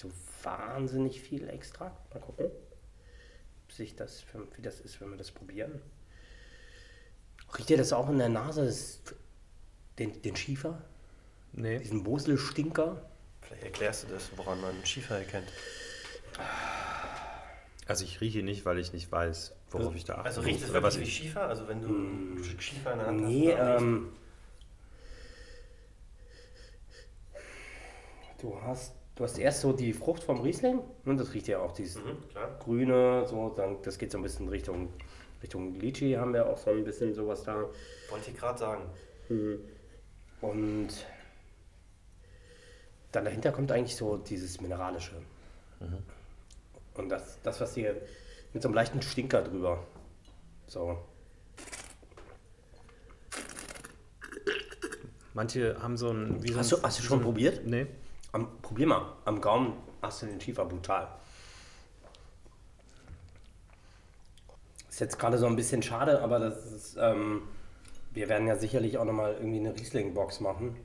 so 0.00 0.10
wahnsinnig 0.42 1.20
viel 1.20 1.48
Extrakt. 1.48 2.12
Mal 2.14 2.20
gucken 2.20 2.50
sich 3.72 3.96
das, 3.96 4.24
wie 4.56 4.62
das 4.62 4.80
ist, 4.80 5.00
wenn 5.00 5.10
wir 5.10 5.16
das 5.16 5.30
probieren. 5.30 5.80
Riecht 7.56 7.70
ihr 7.70 7.76
das 7.76 7.92
auch 7.92 8.08
in 8.08 8.18
der 8.18 8.28
Nase, 8.28 8.64
das, 8.64 9.00
den, 9.98 10.20
den 10.22 10.36
Schiefer? 10.36 10.82
Nee. 11.52 11.78
Diesen 11.78 12.02
Moselstinker? 12.02 13.10
Vielleicht 13.40 13.64
erklärst 13.64 14.04
du 14.04 14.08
das, 14.08 14.30
woran 14.36 14.60
man 14.60 14.84
Schiefer 14.84 15.18
erkennt. 15.18 15.48
Also 17.86 18.04
ich 18.04 18.20
rieche 18.20 18.42
nicht, 18.42 18.64
weil 18.64 18.78
ich 18.78 18.92
nicht 18.92 19.10
weiß, 19.10 19.52
worauf 19.70 19.86
also, 19.86 19.96
ich 19.96 20.04
da 20.04 20.14
achte. 20.14 20.24
Also 20.26 20.40
riecht 20.42 20.62
es 20.62 20.72
wirklich 20.72 20.98
wie 21.00 21.06
Schiefer? 21.10 21.48
Also 21.48 21.66
wenn 21.66 21.82
du 21.82 21.88
mm, 21.88 22.44
Schiefer 22.60 22.92
in 22.92 22.98
der 22.98 23.06
Hand 23.08 23.20
nee, 23.22 23.52
hast? 23.56 23.80
Nee, 23.80 23.88
ähm, 23.88 24.12
du 28.38 28.62
hast 28.62 28.99
Du 29.20 29.24
hast 29.24 29.36
erst 29.36 29.60
so 29.60 29.74
die 29.74 29.92
Frucht 29.92 30.22
vom 30.24 30.40
Riesling, 30.40 30.80
und 31.04 31.20
das 31.20 31.34
riecht 31.34 31.46
ja 31.46 31.58
auch 31.58 31.72
dieses 31.72 31.96
mhm, 31.96 32.16
grüne, 32.58 33.26
so, 33.26 33.50
dann, 33.50 33.76
das 33.82 33.98
geht 33.98 34.10
so 34.10 34.16
ein 34.16 34.22
bisschen 34.22 34.48
Richtung, 34.48 34.94
Richtung 35.42 35.74
Litchi, 35.74 36.12
haben 36.14 36.32
wir 36.32 36.48
auch 36.48 36.56
so 36.56 36.70
ein 36.70 36.84
bisschen 36.84 37.12
sowas 37.12 37.42
da. 37.42 37.68
Wollte 38.08 38.30
ich 38.30 38.34
gerade 38.34 38.58
sagen. 38.58 38.82
Mhm. 39.28 39.58
Und 40.40 40.88
dann 43.12 43.26
dahinter 43.26 43.52
kommt 43.52 43.70
eigentlich 43.72 43.94
so 43.94 44.16
dieses 44.16 44.58
Mineralische. 44.62 45.16
Mhm. 45.80 45.98
Und 46.94 47.10
das, 47.10 47.42
das, 47.42 47.60
was 47.60 47.74
hier 47.74 48.00
mit 48.54 48.62
so 48.62 48.68
einem 48.68 48.74
leichten 48.74 49.02
Stinker 49.02 49.42
drüber. 49.42 49.86
So. 50.66 50.96
Manche 55.34 55.76
haben 55.82 55.98
so 55.98 56.08
ein. 56.08 56.42
Wie 56.42 56.54
hast, 56.54 56.72
du, 56.72 56.82
hast 56.82 57.00
du 57.00 57.02
schon 57.02 57.18
so 57.18 57.24
probiert? 57.26 57.66
Nee. 57.66 57.86
Am, 58.32 58.60
probier 58.62 58.86
mal, 58.86 59.12
am 59.24 59.40
Gaumen 59.40 59.72
hast 60.02 60.22
du 60.22 60.26
den 60.26 60.40
Schiefer 60.40 60.64
brutal. 60.64 61.08
Ist 64.88 65.00
jetzt 65.00 65.18
gerade 65.18 65.38
so 65.38 65.46
ein 65.46 65.56
bisschen 65.56 65.82
schade, 65.82 66.22
aber 66.22 66.38
das 66.38 66.66
ist, 66.66 66.96
ähm, 67.00 67.42
wir 68.12 68.28
werden 68.28 68.46
ja 68.46 68.56
sicherlich 68.56 68.98
auch 68.98 69.04
nochmal 69.04 69.34
irgendwie 69.34 69.58
eine 69.58 69.74
Riesling-Box 69.74 70.40
machen. 70.40 70.76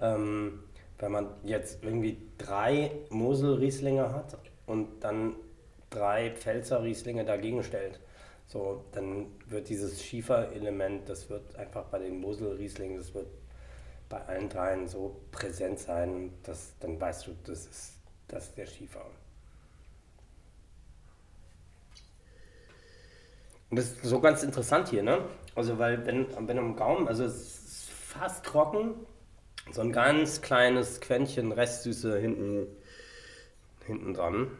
Ähm, 0.00 0.62
wenn 0.98 1.12
man 1.12 1.28
jetzt 1.44 1.84
irgendwie 1.84 2.18
drei 2.38 2.90
Mosel-Rieslinge 3.10 4.12
hat 4.12 4.38
und 4.66 5.00
dann 5.00 5.34
drei 5.90 6.30
Pfälzer 6.30 6.82
Rieslinge 6.82 7.24
dagegen 7.24 7.62
stellt, 7.62 8.00
so, 8.46 8.84
dann 8.92 9.26
wird 9.46 9.68
dieses 9.68 10.02
Schieferelement, 10.02 11.08
das 11.08 11.28
wird 11.28 11.56
einfach 11.56 11.84
bei 11.84 11.98
den 11.98 12.20
Mosel-Rieslingen, 12.20 12.96
das 12.96 13.12
wird 13.12 13.26
bei 14.08 14.24
allen 14.26 14.48
dreien 14.48 14.86
so 14.88 15.20
präsent 15.32 15.78
sein, 15.78 16.32
dass 16.42 16.78
dann 16.80 17.00
weißt 17.00 17.26
du, 17.26 17.36
das 17.44 17.66
ist, 17.66 17.92
das 18.28 18.48
ist 18.48 18.58
der 18.58 18.66
Schiefer. 18.66 19.04
Und 23.70 23.78
das 23.78 23.86
ist 23.86 24.04
so 24.04 24.20
ganz 24.20 24.42
interessant 24.42 24.88
hier, 24.88 25.02
ne? 25.02 25.24
Also, 25.54 25.78
weil, 25.78 26.06
wenn, 26.06 26.26
wenn 26.46 26.58
am 26.58 26.76
Gaumen, 26.76 27.08
also 27.08 27.24
es 27.24 27.34
ist 27.34 27.90
fast 27.90 28.44
trocken, 28.44 28.94
so 29.72 29.80
ein 29.80 29.92
ganz 29.92 30.40
kleines 30.40 31.00
Quäntchen 31.00 31.50
Restsüße 31.50 32.18
hinten, 32.18 32.68
hinten 33.84 34.14
dran. 34.14 34.50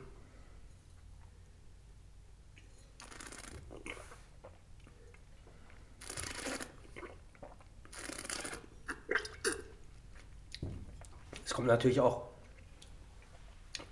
Kommt 11.57 11.69
natürlich 11.69 12.01
auch 12.01 12.29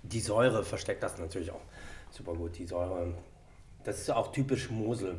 die 0.03 0.19
Säure, 0.19 0.63
versteckt 0.63 1.01
das 1.01 1.17
natürlich 1.17 1.49
auch 1.49 1.63
super 2.11 2.35
gut. 2.35 2.55
Die 2.59 2.67
Säure, 2.67 3.15
das 3.83 3.99
ist 3.99 4.11
auch 4.11 4.31
typisch 4.31 4.69
Mosel. 4.69 5.17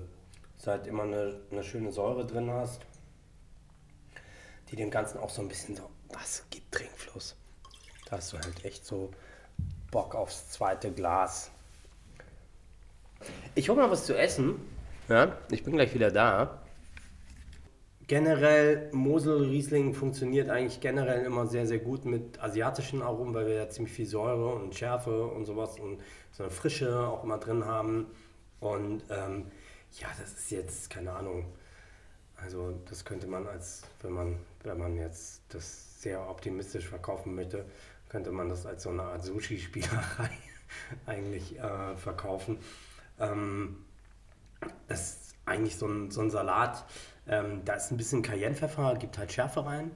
Dass 0.56 0.68
halt 0.68 0.86
immer 0.86 1.02
eine, 1.02 1.40
eine 1.50 1.64
schöne 1.64 1.90
Säure 1.90 2.24
drin 2.24 2.48
hast, 2.50 2.80
die 4.70 4.76
dem 4.76 4.90
Ganzen 4.90 5.18
auch 5.18 5.28
so 5.28 5.42
ein 5.42 5.48
bisschen 5.48 5.74
so, 5.74 5.90
was 6.08 6.44
gibt 6.48 6.72
Trinkfluss. 6.72 7.34
Da 8.06 8.16
hast 8.16 8.32
du 8.32 8.38
halt 8.38 8.64
echt 8.64 8.86
so 8.86 9.10
Bock 9.90 10.14
aufs 10.14 10.48
zweite 10.50 10.92
Glas. 10.92 11.50
Ich 13.56 13.68
hole 13.68 13.82
mal 13.82 13.90
was 13.90 14.06
zu 14.06 14.16
essen. 14.16 14.54
Ja, 15.08 15.36
ich 15.50 15.64
bin 15.64 15.74
gleich 15.74 15.92
wieder 15.92 16.12
da. 16.12 16.62
Generell, 18.08 18.88
Mosel 18.92 19.48
Riesling 19.48 19.92
funktioniert 19.92 20.48
eigentlich 20.48 20.80
generell 20.80 21.24
immer 21.24 21.46
sehr, 21.48 21.66
sehr 21.66 21.80
gut 21.80 22.04
mit 22.04 22.40
asiatischen 22.40 23.02
Aromen, 23.02 23.34
weil 23.34 23.46
wir 23.46 23.54
ja 23.54 23.68
ziemlich 23.68 23.92
viel 23.92 24.06
Säure 24.06 24.54
und 24.54 24.76
Schärfe 24.76 25.26
und 25.26 25.44
sowas 25.44 25.80
und 25.80 26.00
so 26.30 26.44
eine 26.44 26.52
Frische 26.52 27.00
auch 27.00 27.24
immer 27.24 27.38
drin 27.38 27.64
haben. 27.64 28.06
Und 28.60 29.02
ähm, 29.10 29.46
ja, 29.98 30.06
das 30.20 30.34
ist 30.34 30.50
jetzt, 30.52 30.88
keine 30.88 31.12
Ahnung, 31.12 31.46
also 32.36 32.78
das 32.88 33.04
könnte 33.04 33.26
man 33.26 33.48
als, 33.48 33.82
wenn 34.02 34.12
man, 34.12 34.36
wenn 34.62 34.78
man 34.78 34.96
jetzt 34.96 35.42
das 35.48 36.00
sehr 36.00 36.28
optimistisch 36.28 36.86
verkaufen 36.86 37.34
möchte, 37.34 37.64
könnte 38.08 38.30
man 38.30 38.48
das 38.48 38.66
als 38.66 38.84
so 38.84 38.90
eine 38.90 39.02
Art 39.02 39.24
Sushi-Spielerei 39.24 40.30
eigentlich 41.06 41.58
äh, 41.58 41.96
verkaufen. 41.96 42.58
Ähm, 43.18 43.84
das 44.86 45.34
eigentlich 45.44 45.76
so 45.76 45.86
ein, 45.86 46.10
so 46.10 46.20
ein 46.20 46.30
Salat. 46.30 46.84
Ähm, 47.28 47.62
da 47.64 47.74
ist 47.74 47.90
ein 47.90 47.96
bisschen 47.96 48.22
Cayennepfeffer, 48.22 48.94
gibt 48.96 49.18
halt 49.18 49.32
Schärfe 49.32 49.64
rein. 49.66 49.90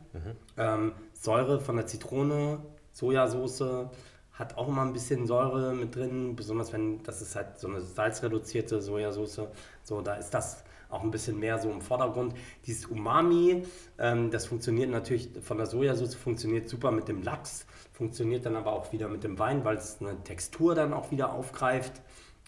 Ähm, 0.57 0.93
Säure 1.13 1.61
von 1.61 1.77
der 1.77 1.87
Zitrone, 1.87 2.59
Sojasauce, 2.93 3.89
hat 4.33 4.57
auch 4.57 4.69
immer 4.69 4.83
ein 4.83 4.93
bisschen 4.93 5.27
Säure 5.27 5.75
mit 5.75 5.95
drin, 5.95 6.35
besonders 6.35 6.73
wenn 6.73 7.03
das 7.03 7.21
ist 7.21 7.37
halt 7.37 7.59
so 7.59 7.69
eine 7.69 7.83
salzreduzierte 7.83 8.81
Sojasauce. 8.81 9.43
So, 9.83 10.01
da 10.01 10.15
ist 10.15 10.31
das 10.31 10.65
auch 10.89 11.03
ein 11.03 11.11
bisschen 11.11 11.39
mehr 11.39 11.59
so 11.59 11.71
im 11.71 11.81
Vordergrund. 11.81 12.35
Dieses 12.67 12.87
Umami, 12.87 13.65
ähm, 13.99 14.31
das 14.31 14.47
funktioniert 14.47 14.91
natürlich 14.91 15.31
von 15.43 15.59
der 15.59 15.67
Sojasauce, 15.67 16.15
funktioniert 16.15 16.69
super 16.69 16.91
mit 16.91 17.07
dem 17.07 17.23
Lachs, 17.23 17.67
funktioniert 17.93 18.47
dann 18.47 18.57
aber 18.57 18.73
auch 18.73 18.93
wieder 18.93 19.09
mit 19.09 19.23
dem 19.23 19.39
Wein, 19.39 19.65
weil 19.65 19.77
es 19.77 19.99
eine 20.01 20.23
Textur 20.25 20.75
dann 20.75 20.93
auch 20.93 21.11
wieder 21.11 21.33
aufgreift 21.33 22.03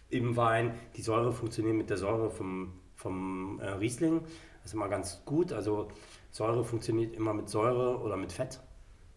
im 0.09 0.37
Wein. 0.37 0.75
Die 0.97 1.03
Säure 1.03 1.33
funktioniert 1.33 1.77
mit 1.77 1.91
der 1.91 1.99
Säure 1.99 2.31
vom, 2.31 2.73
vom 2.97 3.61
äh, 3.61 3.69
Riesling. 3.69 4.23
Das 4.63 4.71
ist 4.71 4.75
immer 4.75 4.89
ganz 4.89 5.23
gut. 5.25 5.53
Also 5.53 5.89
Säure 6.31 6.65
funktioniert 6.65 7.15
immer 7.17 7.35
mit 7.35 7.49
Säure 7.49 8.01
oder 8.01 8.17
mit 8.17 8.33
Fett. 8.33 8.61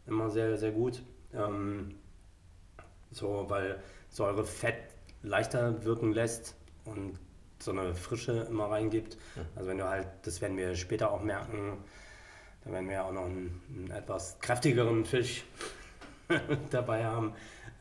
Immer 0.08 0.30
sehr, 0.30 0.58
sehr 0.58 0.72
gut. 0.72 1.04
Ähm, 1.34 1.96
so, 3.12 3.46
weil 3.48 3.82
Säure 4.10 4.44
Fett 4.44 4.76
leichter 5.22 5.84
wirken 5.84 6.14
lässt 6.14 6.56
und 6.86 7.20
so 7.60 7.72
eine 7.72 7.94
Frische 7.94 8.48
immer 8.50 8.70
reingibt. 8.70 9.18
Also 9.56 9.70
wenn 9.70 9.78
du 9.78 9.88
halt, 9.88 10.08
das 10.24 10.42
werden 10.42 10.58
wir 10.58 10.76
später 10.76 11.12
auch 11.12 11.22
merken, 11.22 11.78
da 12.64 12.72
werden 12.72 12.88
wir 12.88 12.96
ja 12.96 13.04
auch 13.04 13.14
noch 13.14 13.26
einen, 13.26 13.62
einen 13.70 13.92
etwas 13.92 14.40
kräftigeren 14.40 15.06
Fisch 15.06 15.46
dabei 16.72 17.06
haben, 17.06 17.34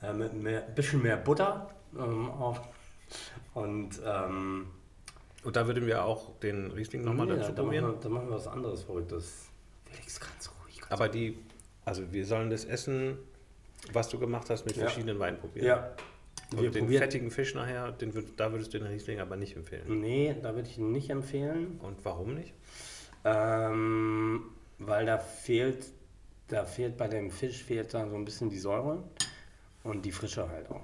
äh, 0.03 0.13
mit 0.13 0.33
ein 0.33 0.75
bisschen 0.75 1.03
mehr 1.03 1.17
Butter 1.17 1.71
ähm, 1.99 2.31
auch. 2.31 2.61
Und 3.55 4.01
ähm, 4.05 4.67
Und 5.45 5.57
da 5.57 5.67
würden 5.67 5.87
wir 5.87 6.05
auch 6.05 6.39
den 6.41 6.71
Riesling 6.73 7.05
nochmal 7.05 7.27
nee, 7.27 7.37
dazu 7.37 7.53
da, 7.53 7.63
machen 7.63 7.73
wir, 7.73 7.81
probieren. 7.83 8.01
da 8.03 8.09
machen 8.09 8.29
wir 8.29 8.35
was 8.37 8.47
anderes 8.49 8.83
Verrücktes. 8.83 9.49
Felix, 9.85 10.19
ganz 10.21 10.51
ruhig. 10.63 10.81
Ganz 10.81 10.91
Aber 10.93 11.09
die, 11.09 11.39
also 11.85 12.11
wir 12.13 12.25
sollen 12.27 12.51
das 12.51 12.65
Essen, 12.65 13.19
was 13.93 14.09
du 14.09 14.19
gemacht 14.19 14.49
hast, 14.51 14.65
mit 14.65 14.77
Ja. 14.77 14.83
verschiedenen 14.85 15.19
Weinen 15.19 15.39
probieren. 15.39 15.67
ja, 15.67 15.95
wir 16.51 16.69
Und 16.69 16.75
den 16.75 16.85
probieren. 16.85 17.03
fettigen 17.03 17.31
Fisch 17.31 17.55
nachher, 17.55 17.93
den 17.93 18.15
würd, 18.15 18.27
da 18.39 18.51
würdest 18.53 18.73
du 18.73 18.79
den 18.79 18.87
Riesling 18.87 19.21
aber 19.21 19.37
nicht 19.37 19.55
empfehlen. 19.57 20.01
Nee, 20.01 20.35
da 20.43 20.55
würde 20.55 20.69
ich 20.69 20.79
ihn 20.79 20.93
nicht 20.93 21.11
empfehlen. 21.11 21.79
Und 21.83 22.05
warum 22.05 22.35
nicht? 22.35 22.55
Ähm, 23.25 24.45
weil 24.79 25.07
da 25.07 25.19
fehlt, 25.19 25.87
da 26.49 26.65
fehlt 26.65 26.97
bei 26.97 27.09
dem 27.09 27.31
Fisch 27.31 27.63
fehlt 27.65 27.93
da 27.95 28.09
so 28.09 28.17
ein 28.17 28.25
bisschen 28.25 28.51
die 28.51 28.59
Säure 28.59 29.03
und 29.83 30.05
die 30.05 30.13
Frische 30.13 30.49
halt 30.49 30.71
auch. 30.71 30.83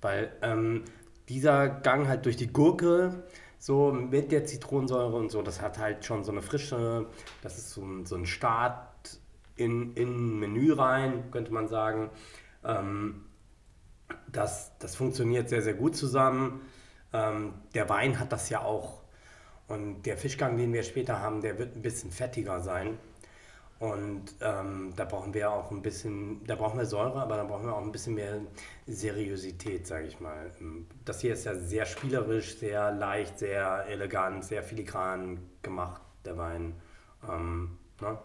Weil 0.00 0.32
ähm, 0.42 0.84
dieser 1.28 1.68
Gang 1.68 2.08
halt 2.08 2.24
durch 2.26 2.36
die 2.36 2.48
Gurke, 2.52 3.22
so 3.58 3.92
mit 3.92 4.32
der 4.32 4.44
Zitronensäure 4.44 5.16
und 5.16 5.30
so, 5.30 5.42
das 5.42 5.60
hat 5.60 5.78
halt 5.78 6.04
schon 6.04 6.24
so 6.24 6.32
eine 6.32 6.42
Frische, 6.42 7.06
das 7.42 7.58
ist 7.58 7.70
so 7.70 7.82
ein, 7.82 8.06
so 8.06 8.16
ein 8.16 8.26
Start 8.26 9.20
in, 9.56 9.94
in 9.94 10.38
Menü 10.38 10.72
rein, 10.72 11.30
könnte 11.30 11.52
man 11.52 11.68
sagen. 11.68 12.10
Ähm, 12.64 13.24
das, 14.30 14.72
das 14.78 14.94
funktioniert 14.94 15.48
sehr, 15.48 15.62
sehr 15.62 15.74
gut 15.74 15.96
zusammen. 15.96 16.62
Ähm, 17.12 17.54
der 17.74 17.88
Wein 17.88 18.20
hat 18.20 18.32
das 18.32 18.48
ja 18.48 18.62
auch. 18.62 19.02
Und 19.66 20.02
der 20.02 20.16
Fischgang, 20.16 20.56
den 20.56 20.72
wir 20.72 20.82
später 20.82 21.20
haben, 21.20 21.42
der 21.42 21.58
wird 21.58 21.76
ein 21.76 21.82
bisschen 21.82 22.10
fettiger 22.10 22.60
sein. 22.60 22.98
Und 23.80 24.24
ähm, 24.40 24.92
da 24.96 25.04
brauchen 25.04 25.32
wir 25.34 25.50
auch 25.52 25.70
ein 25.70 25.82
bisschen, 25.82 26.44
da 26.46 26.56
brauchen 26.56 26.78
wir 26.78 26.84
Säure, 26.86 27.20
aber 27.22 27.36
da 27.36 27.44
brauchen 27.44 27.64
wir 27.64 27.74
auch 27.76 27.80
ein 27.82 27.92
bisschen 27.92 28.14
mehr 28.14 28.40
Seriosität, 28.88 29.86
sage 29.86 30.08
ich 30.08 30.18
mal. 30.18 30.50
Ähm, 30.60 30.86
Das 31.04 31.20
hier 31.20 31.32
ist 31.34 31.44
ja 31.44 31.54
sehr 31.54 31.86
spielerisch, 31.86 32.56
sehr 32.58 32.90
leicht, 32.90 33.38
sehr 33.38 33.86
elegant, 33.86 34.44
sehr 34.44 34.64
filigran 34.64 35.38
gemacht, 35.62 36.02
der 36.24 36.36
Wein. 36.36 36.74
Ähm, 37.28 37.78
ne? 38.00 38.18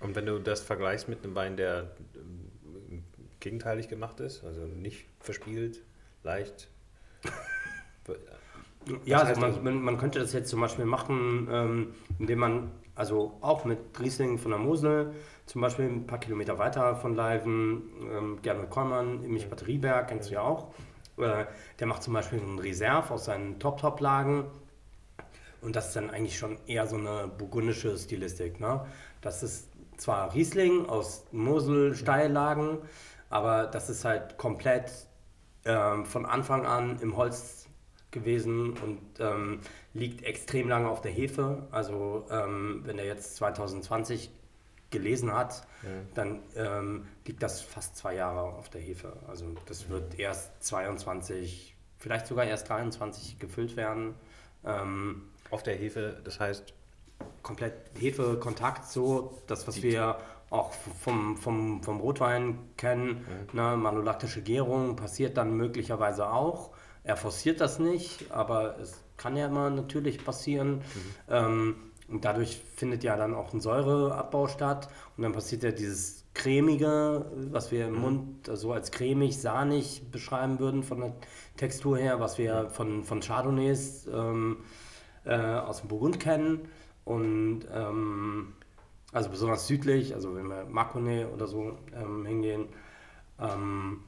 Und 0.00 0.14
wenn 0.16 0.24
du 0.24 0.38
das 0.38 0.62
vergleichst 0.62 1.08
mit 1.10 1.22
einem 1.24 1.34
Wein, 1.34 1.58
der 1.58 1.90
ähm, 2.14 3.02
gegenteilig 3.40 3.88
gemacht 3.88 4.18
ist, 4.20 4.44
also 4.44 4.62
nicht 4.62 5.04
verspielt, 5.20 5.82
leicht. 6.22 6.68
Ja, 9.04 9.20
also- 9.22 9.60
man, 9.62 9.82
man 9.82 9.98
könnte 9.98 10.18
das 10.20 10.32
jetzt 10.32 10.48
zum 10.50 10.60
Beispiel 10.60 10.84
machen, 10.84 11.48
ähm, 11.50 11.94
indem 12.18 12.38
man, 12.38 12.70
also 12.94 13.36
auch 13.40 13.64
mit 13.64 13.78
Riesling 13.98 14.38
von 14.38 14.50
der 14.52 14.60
Mosel, 14.60 15.14
zum 15.46 15.60
Beispiel 15.60 15.86
ein 15.86 16.06
paar 16.06 16.18
Kilometer 16.18 16.58
weiter 16.58 16.96
von 16.96 17.14
Leiven, 17.14 17.82
ähm, 18.10 18.38
Gernot 18.42 18.70
Kollmann, 18.70 19.24
Emich 19.24 19.48
Batterieberg, 19.48 20.08
kennst 20.08 20.30
du 20.30 20.34
ja 20.34 20.42
auch. 20.42 20.68
Äh, 21.18 21.44
der 21.78 21.86
macht 21.86 22.02
zum 22.02 22.14
Beispiel 22.14 22.40
einen 22.40 22.58
Reserve 22.58 23.12
aus 23.12 23.26
seinen 23.26 23.58
Top-Top-Lagen. 23.58 24.44
Und 25.60 25.76
das 25.76 25.88
ist 25.88 25.96
dann 25.96 26.10
eigentlich 26.10 26.38
schon 26.38 26.58
eher 26.66 26.86
so 26.86 26.96
eine 26.96 27.26
burgundische 27.26 27.96
Stilistik. 27.96 28.60
Ne? 28.60 28.84
Das 29.20 29.42
ist 29.42 29.68
zwar 29.96 30.34
Riesling 30.34 30.86
aus 30.86 31.24
Mosel, 31.32 31.94
Steillagen, 31.94 32.78
aber 33.30 33.66
das 33.66 33.88
ist 33.88 34.04
halt 34.04 34.36
komplett 34.36 34.90
ähm, 35.64 36.04
von 36.04 36.26
Anfang 36.26 36.66
an 36.66 36.98
im 37.00 37.16
Holz 37.16 37.63
gewesen 38.14 38.70
und 38.78 39.00
ähm, 39.18 39.60
liegt 39.92 40.24
extrem 40.24 40.68
lange 40.70 40.88
auf 40.88 41.02
der 41.02 41.12
Hefe. 41.12 41.68
Also 41.70 42.24
ähm, 42.30 42.80
wenn 42.84 42.98
er 42.98 43.04
jetzt 43.04 43.36
2020 43.36 44.30
gelesen 44.90 45.34
hat, 45.34 45.66
dann 46.14 46.40
ähm, 46.56 47.06
liegt 47.26 47.42
das 47.42 47.60
fast 47.60 47.96
zwei 47.96 48.14
Jahre 48.14 48.40
auf 48.40 48.70
der 48.70 48.80
Hefe. 48.80 49.12
Also 49.28 49.46
das 49.66 49.88
wird 49.88 50.18
erst 50.18 50.62
22, 50.62 51.74
vielleicht 51.98 52.26
sogar 52.26 52.46
erst 52.46 52.68
23 52.68 53.38
gefüllt 53.38 53.76
werden. 53.76 54.14
Ähm, 54.64 55.22
Auf 55.50 55.62
der 55.62 55.74
Hefe, 55.74 56.20
das 56.24 56.40
heißt, 56.40 56.72
komplett 57.42 57.74
Hefekontakt, 57.98 58.88
so 58.88 59.38
das, 59.46 59.66
was 59.68 59.82
wir 59.82 60.18
auch 60.50 60.72
vom, 60.72 61.36
vom, 61.36 61.82
vom 61.82 62.00
Rotwein 62.00 62.58
kennen, 62.76 63.26
ne, 63.52 63.76
malolaktische 63.76 64.42
Gärung 64.42 64.96
passiert 64.96 65.36
dann 65.36 65.56
möglicherweise 65.56 66.30
auch. 66.30 66.70
Er 67.04 67.16
forciert 67.16 67.60
das 67.60 67.78
nicht, 67.78 68.30
aber 68.30 68.78
es 68.80 69.02
kann 69.16 69.36
ja 69.36 69.46
immer 69.46 69.70
natürlich 69.70 70.24
passieren. 70.24 70.80
Ähm, 71.28 71.76
und 72.08 72.24
dadurch 72.24 72.60
findet 72.76 73.04
ja 73.04 73.16
dann 73.16 73.34
auch 73.34 73.52
ein 73.52 73.60
Säureabbau 73.60 74.48
statt. 74.48 74.88
Und 75.16 75.22
dann 75.22 75.32
passiert 75.32 75.62
ja 75.62 75.70
dieses 75.70 76.24
cremige, 76.34 77.26
was 77.50 77.70
wir 77.70 77.86
im 77.86 77.94
Mund 77.94 78.50
so 78.52 78.72
als 78.72 78.90
cremig, 78.90 79.40
sahnig 79.40 80.10
beschreiben 80.10 80.58
würden 80.58 80.82
von 80.82 81.00
der 81.00 81.12
Textur 81.56 81.96
her, 81.96 82.20
was 82.20 82.38
wir 82.38 82.68
von, 82.70 83.04
von 83.04 83.20
Chardonnays 83.20 84.06
ähm, 84.12 84.58
äh, 85.24 85.36
aus 85.36 85.80
dem 85.80 85.88
Burgund 85.88 86.20
kennen. 86.20 86.68
Und 87.04 87.66
ähm, 87.72 88.54
also 89.12 89.30
besonders 89.30 89.66
südlich, 89.66 90.14
also 90.14 90.34
wenn 90.34 90.48
wir 90.48 90.64
Makone 90.64 91.28
oder 91.28 91.46
so 91.46 91.78
ähm, 91.94 92.26
hingehen. 92.26 92.68
Ähm, 93.38 94.00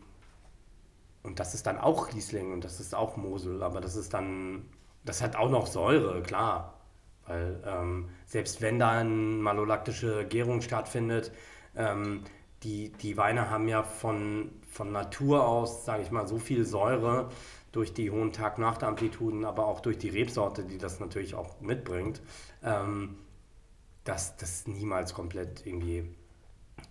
und 1.27 1.41
das 1.41 1.55
ist 1.55 1.67
dann 1.67 1.79
auch 1.79 2.15
Riesling 2.15 2.53
und 2.53 2.65
das 2.65 2.81
ist 2.81 2.95
auch 2.95 3.17
Mosel, 3.17 3.63
aber 3.63 3.81
das 3.81 3.97
ist 3.97 4.15
dann, 4.15 4.67
das 5.05 5.23
hat 5.23 5.37
auch 5.37 5.51
noch 5.51 5.67
Säure, 5.67 6.23
klar. 6.23 6.81
Weil 7.27 7.61
ähm, 7.67 8.09
selbst 8.25 8.63
wenn 8.63 8.79
da 8.79 8.91
eine 8.91 9.11
malolaktische 9.11 10.25
Gärung 10.27 10.61
stattfindet, 10.63 11.33
ähm, 11.75 12.23
die, 12.63 12.93
die 12.93 13.17
Weine 13.17 13.51
haben 13.51 13.69
ja 13.69 13.83
von, 13.83 14.51
von 14.71 14.93
Natur 14.93 15.47
aus, 15.47 15.85
sage 15.85 16.03
ich 16.03 16.11
mal, 16.11 16.27
so 16.27 16.39
viel 16.39 16.65
Säure 16.65 17.29
durch 17.73 17.93
die 17.93 18.11
hohen 18.11 18.33
Tag-Nacht-Amplituden, 18.33 19.45
aber 19.45 19.67
auch 19.67 19.81
durch 19.81 19.99
die 19.99 20.09
Rebsorte, 20.09 20.65
die 20.65 20.79
das 20.79 21.01
natürlich 21.01 21.35
auch 21.35 21.61
mitbringt, 21.61 22.23
ähm, 22.63 23.19
dass 24.05 24.37
das 24.37 24.67
niemals 24.67 25.13
komplett 25.13 25.67
irgendwie. 25.67 26.15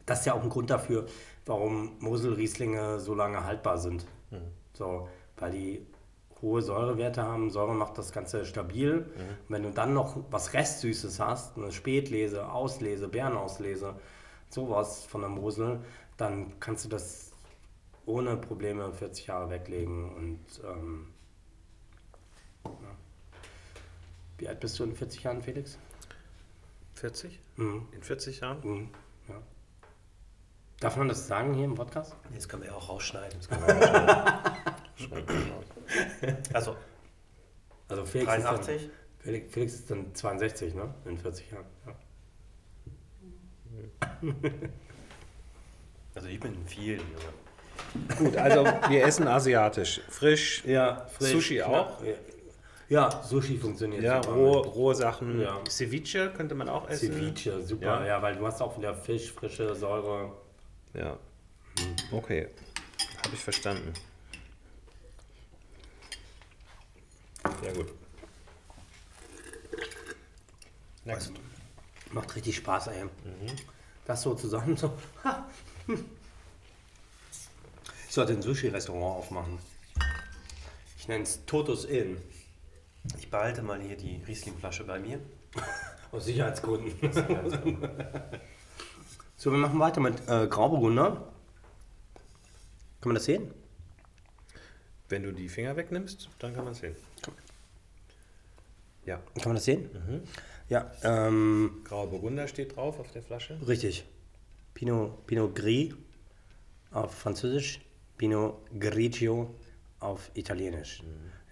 Das 0.05 0.19
ist 0.19 0.25
ja 0.25 0.33
auch 0.33 0.43
ein 0.43 0.49
Grund 0.49 0.69
dafür, 0.69 1.07
warum 1.45 1.97
Mosel-Rieslinge 1.99 2.99
so 2.99 3.15
lange 3.15 3.45
haltbar 3.45 3.77
sind. 3.77 4.05
So, 4.75 5.09
weil 5.37 5.51
die 5.51 5.85
hohe 6.41 6.61
Säurewerte 6.61 7.23
haben. 7.23 7.49
Säure 7.49 7.73
macht 7.73 7.97
das 7.97 8.11
Ganze 8.11 8.45
stabil. 8.45 8.97
Und 8.99 9.49
wenn 9.49 9.63
du 9.63 9.71
dann 9.71 9.93
noch 9.93 10.17
was 10.29 10.53
Restsüßes 10.53 11.19
hast, 11.19 11.57
eine 11.57 11.71
Spätlese, 11.71 12.49
Auslese, 12.51 13.07
Beerenauslese, 13.07 13.95
sowas 14.49 15.05
von 15.05 15.21
der 15.21 15.29
Mosel, 15.29 15.79
dann 16.17 16.59
kannst 16.59 16.85
du 16.85 16.89
das 16.89 17.31
ohne 18.05 18.37
Probleme 18.37 18.93
40 18.93 19.27
Jahre 19.27 19.49
weglegen. 19.49 20.13
Und 20.13 20.45
ähm, 20.63 21.07
ja. 22.65 22.71
wie 24.37 24.47
alt 24.47 24.59
bist 24.59 24.77
du 24.79 24.83
in 24.83 24.95
40 24.95 25.23
Jahren, 25.23 25.41
Felix? 25.41 25.77
40? 26.95 27.39
Mhm. 27.57 27.87
In 27.91 28.03
40 28.03 28.39
Jahren? 28.41 28.59
Mhm. 28.63 28.89
Ja. 29.27 29.35
Darf 30.79 30.97
man 30.97 31.07
das 31.07 31.27
sagen 31.27 31.53
hier 31.53 31.65
im 31.65 31.75
Podcast? 31.75 32.15
Das 32.33 32.47
können 32.47 32.63
wir 32.63 32.69
ja 32.69 32.75
auch 32.75 32.89
rausschneiden. 32.89 33.39
Also 36.53 36.75
Also 37.87 38.05
Felix 38.05 38.33
ist, 38.35 38.43
83? 38.43 38.81
dann, 38.81 38.91
Felix, 39.19 39.53
Felix 39.53 39.73
ist 39.73 39.91
dann 39.91 40.13
62, 40.15 40.73
ne? 40.75 40.93
In 41.05 41.17
40 41.17 41.51
Jahren. 41.51 41.65
Ja. 41.85 41.93
Also 46.15 46.29
ich 46.29 46.39
bin 46.39 46.65
viel, 46.65 46.93
Junge. 46.97 48.17
Gut, 48.17 48.37
also 48.37 48.63
wir 48.87 49.03
essen 49.05 49.27
asiatisch. 49.27 49.99
Frisch. 50.07 50.63
Ja, 50.65 51.05
Sushi 51.19 51.61
auch? 51.61 52.01
Ja. 52.01 52.13
Ja, 52.87 53.21
Sushi 53.23 53.57
funktioniert 53.57 54.01
Ja, 54.01 54.23
super. 54.23 54.35
rohe, 54.35 54.65
rohe 54.65 54.95
Sachen. 54.95 55.41
Ja. 55.41 55.59
Ceviche 55.69 56.31
könnte 56.31 56.55
man 56.55 56.69
auch 56.69 56.87
essen. 56.89 57.11
Ceviche, 57.11 57.61
super. 57.61 57.85
Ja. 57.85 58.05
Ja. 58.05 58.21
weil 58.21 58.37
du 58.37 58.47
hast 58.47 58.61
auch 58.61 58.77
wieder 58.77 58.95
Fisch, 58.95 59.33
frische 59.33 59.75
Säure. 59.75 60.31
Ja. 60.93 61.17
Okay. 62.11 62.47
Habe 63.25 63.33
ich 63.33 63.41
verstanden. 63.43 63.91
Sehr 67.61 67.73
gut. 67.73 67.93
Next. 71.03 71.31
Macht 72.11 72.35
richtig 72.35 72.55
Spaß, 72.57 72.87
ey. 72.87 73.05
Das 74.05 74.21
so 74.21 74.35
zusammen 74.35 74.77
so. 74.77 74.93
Ha. 75.23 75.47
Ich 78.07 78.13
sollte 78.13 78.33
ein 78.33 78.41
Sushi-Restaurant 78.41 79.17
aufmachen. 79.17 79.59
Ich 80.97 81.07
nenne 81.07 81.23
es 81.23 81.45
Totus 81.45 81.85
Inn. 81.85 82.17
Ich 83.17 83.29
behalte 83.29 83.61
mal 83.61 83.79
hier 83.81 83.97
die 83.97 84.23
Riesling-Flasche 84.27 84.83
bei 84.83 84.99
mir. 84.99 85.19
Aus 86.11 86.25
Sicherheitsgründen. 86.25 87.11
so, 89.35 89.51
wir 89.51 89.57
machen 89.57 89.79
weiter 89.79 90.01
mit 90.01 90.27
äh, 90.27 90.47
Grauburgunder. 90.47 91.31
Kann 93.01 93.09
man 93.09 93.15
das 93.15 93.25
sehen? 93.25 93.53
Wenn 95.09 95.21
du 95.21 95.31
die 95.31 95.49
Finger 95.49 95.75
wegnimmst, 95.75 96.29
dann 96.39 96.55
kann 96.55 96.63
man 96.63 96.73
es 96.73 96.79
sehen. 96.79 96.95
Ja. 99.05 99.17
Kann 99.35 99.45
man 99.45 99.55
das 99.55 99.65
sehen? 99.65 99.89
Ja, 100.67 100.91
ähm, 101.03 101.81
Grauer 101.83 102.09
Burgunder 102.09 102.47
steht 102.47 102.75
drauf 102.75 102.99
auf 102.99 103.11
der 103.11 103.21
Flasche. 103.21 103.57
richtig. 103.67 104.05
Pinot, 104.73 105.25
Pinot 105.25 105.55
Gris 105.55 105.93
auf 106.91 107.13
Französisch, 107.13 107.79
Pinot 108.17 108.57
Grigio 108.77 109.55
auf 109.99 110.31
Italienisch. 110.33 111.03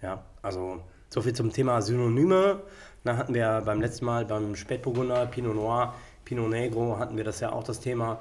Ja, 0.02 0.24
also 0.42 0.82
so 1.08 1.22
viel 1.22 1.32
zum 1.32 1.52
Thema 1.52 1.80
Synonyme. 1.80 2.62
Da 3.04 3.16
hatten 3.16 3.34
wir 3.34 3.62
beim 3.64 3.80
letzten 3.80 4.04
Mal 4.04 4.24
beim 4.26 4.56
Spätburgunder, 4.56 5.26
Pinot 5.26 5.54
Noir, 5.54 5.94
Pinot 6.24 6.50
Negro 6.50 6.98
hatten 6.98 7.16
wir 7.16 7.24
das 7.24 7.40
ja 7.40 7.52
auch 7.52 7.64
das 7.64 7.80
Thema. 7.80 8.20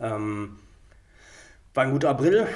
Ähm, 0.00 0.58
Weingut 1.72 2.04
April 2.04 2.46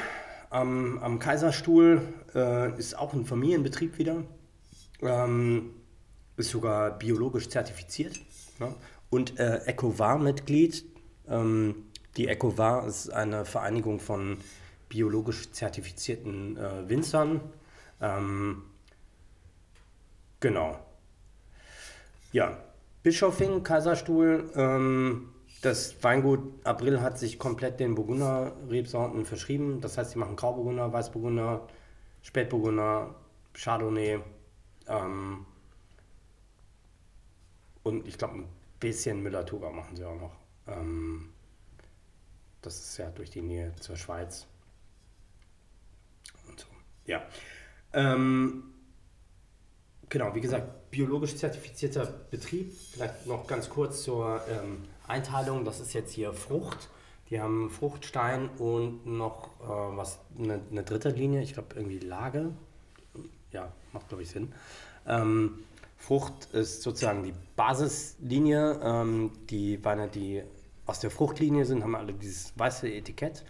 am, 0.51 0.99
am 0.99 1.19
Kaiserstuhl 1.19 2.03
äh, 2.35 2.79
ist 2.79 2.97
auch 2.99 3.13
ein 3.15 3.25
Familienbetrieb 3.25 3.99
wieder. 3.99 4.23
Ähm, 5.03 5.71
ist 6.39 6.51
sogar 6.51 6.99
biologisch 6.99 7.49
zertifiziert 7.49 8.19
ne? 8.59 8.75
und 9.11 9.39
äh, 9.39 9.59
EcoVar-Mitglied. 9.67 10.85
Ähm, 11.29 11.85
die 12.17 12.29
EcoVar 12.29 12.87
ist 12.87 13.11
eine 13.11 13.45
Vereinigung 13.45 14.01
von 14.01 14.39
biologisch 14.89 15.53
zertifizierten 15.53 16.57
äh, 16.57 16.89
Winzern. 16.89 17.41
Ähm, 18.01 18.63
genau. 20.41 20.79
Ja, 22.33 22.57
Bischofing, 23.03 23.63
Kaiserstuhl. 23.63 24.51
Ähm, 24.55 25.29
das 25.63 26.03
Weingut 26.03 26.41
April 26.65 27.01
hat 27.01 27.19
sich 27.19 27.39
komplett 27.39 27.81
den 27.81 27.95
Burgunder-Rebsorten 27.95 29.25
verschrieben. 29.25 29.81
Das 29.81 29.99
heißt, 29.99 30.13
sie 30.13 30.19
machen 30.19 30.37
Grauburgunder, 30.37 30.93
Weißburgunder, 30.93 31.67
Spätburgunder, 32.23 33.15
Chardonnay. 33.55 34.21
Ähm, 34.87 35.47
und 37.89 38.07
ich 38.07 38.19
glaube, 38.19 38.35
ein 38.35 38.49
bisschen 38.79 39.23
Müller-Thurgau 39.23 39.73
machen 39.73 39.97
sie 39.97 40.05
auch 40.05 40.21
noch. 40.21 40.37
Ähm, 40.67 41.31
das 42.61 42.79
ist 42.79 42.99
ja 42.99 43.09
durch 43.11 43.31
die 43.31 43.41
Nähe 43.41 43.75
zur 43.81 43.97
Schweiz. 43.97 44.47
Und 46.47 46.61
so. 46.61 46.67
Ja. 47.07 47.23
Ähm, 47.95 48.65
genau, 50.09 50.35
wie 50.35 50.43
gesagt, 50.43 50.91
biologisch 50.91 51.37
zertifizierter 51.37 52.07
Betrieb. 52.31 52.77
Vielleicht 52.93 53.27
noch 53.27 53.47
ganz 53.47 53.71
kurz 53.71 54.03
zur 54.03 54.43
ähm, 54.51 54.85
Einteilung. 55.07 55.65
Das 55.65 55.81
ist 55.81 55.95
jetzt 55.95 56.13
hier 56.13 56.35
Frucht. 56.35 56.91
Die 57.31 57.41
haben 57.41 57.71
Fruchtstein 57.71 58.51
und 58.59 59.07
noch 59.07 59.49
äh, 59.63 59.97
was, 59.97 60.19
eine, 60.39 60.61
eine 60.71 60.83
dritte 60.83 61.09
Linie. 61.09 61.41
Ich 61.41 61.55
glaube, 61.55 61.75
irgendwie 61.75 62.01
Lage. 62.01 62.53
Ja, 63.51 63.73
macht, 63.95 64.09
glaube 64.09 64.25
ich, 64.25 64.31
Sinn. 64.31 64.53
Ähm, 65.07 65.65
Frucht 65.99 66.47
ist 66.53 66.83
sozusagen 66.83 67.23
die 67.23 67.35
Basislinie. 67.57 68.81
Ähm, 68.83 69.33
die 69.51 69.85
Weine, 69.85 70.09
die 70.09 70.43
aus 70.87 71.01
der 71.01 71.11
Fruchtlinie 71.11 71.67
sind, 71.67 71.83
haben 71.83 71.95
alle 71.95 72.15
dieses 72.15 72.59
weiße 72.59 72.89
Etikett 72.89 73.45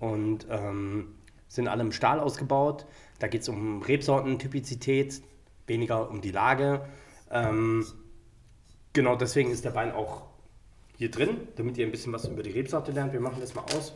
und 0.00 0.46
ähm, 0.48 1.16
sind 1.48 1.68
alle 1.68 1.82
im 1.82 1.92
Stahl 1.92 2.20
ausgebaut. 2.20 2.86
Da 3.18 3.26
geht 3.26 3.42
es 3.42 3.48
um 3.48 3.82
Rebsortentypizität, 3.82 5.20
weniger 5.66 6.08
um 6.08 6.20
die 6.20 6.30
Lage. 6.30 6.86
Ähm, 7.30 7.84
genau 8.92 9.16
deswegen 9.16 9.50
ist 9.50 9.64
der 9.64 9.74
Wein 9.74 9.92
auch 9.92 10.22
hier 10.96 11.10
drin, 11.10 11.48
damit 11.56 11.76
ihr 11.78 11.86
ein 11.86 11.92
bisschen 11.92 12.12
was 12.12 12.26
über 12.26 12.42
die 12.42 12.50
Rebsorte 12.50 12.92
lernt. 12.92 13.12
Wir 13.12 13.20
machen 13.20 13.40
das 13.40 13.54
mal 13.54 13.64
aus. 13.76 13.92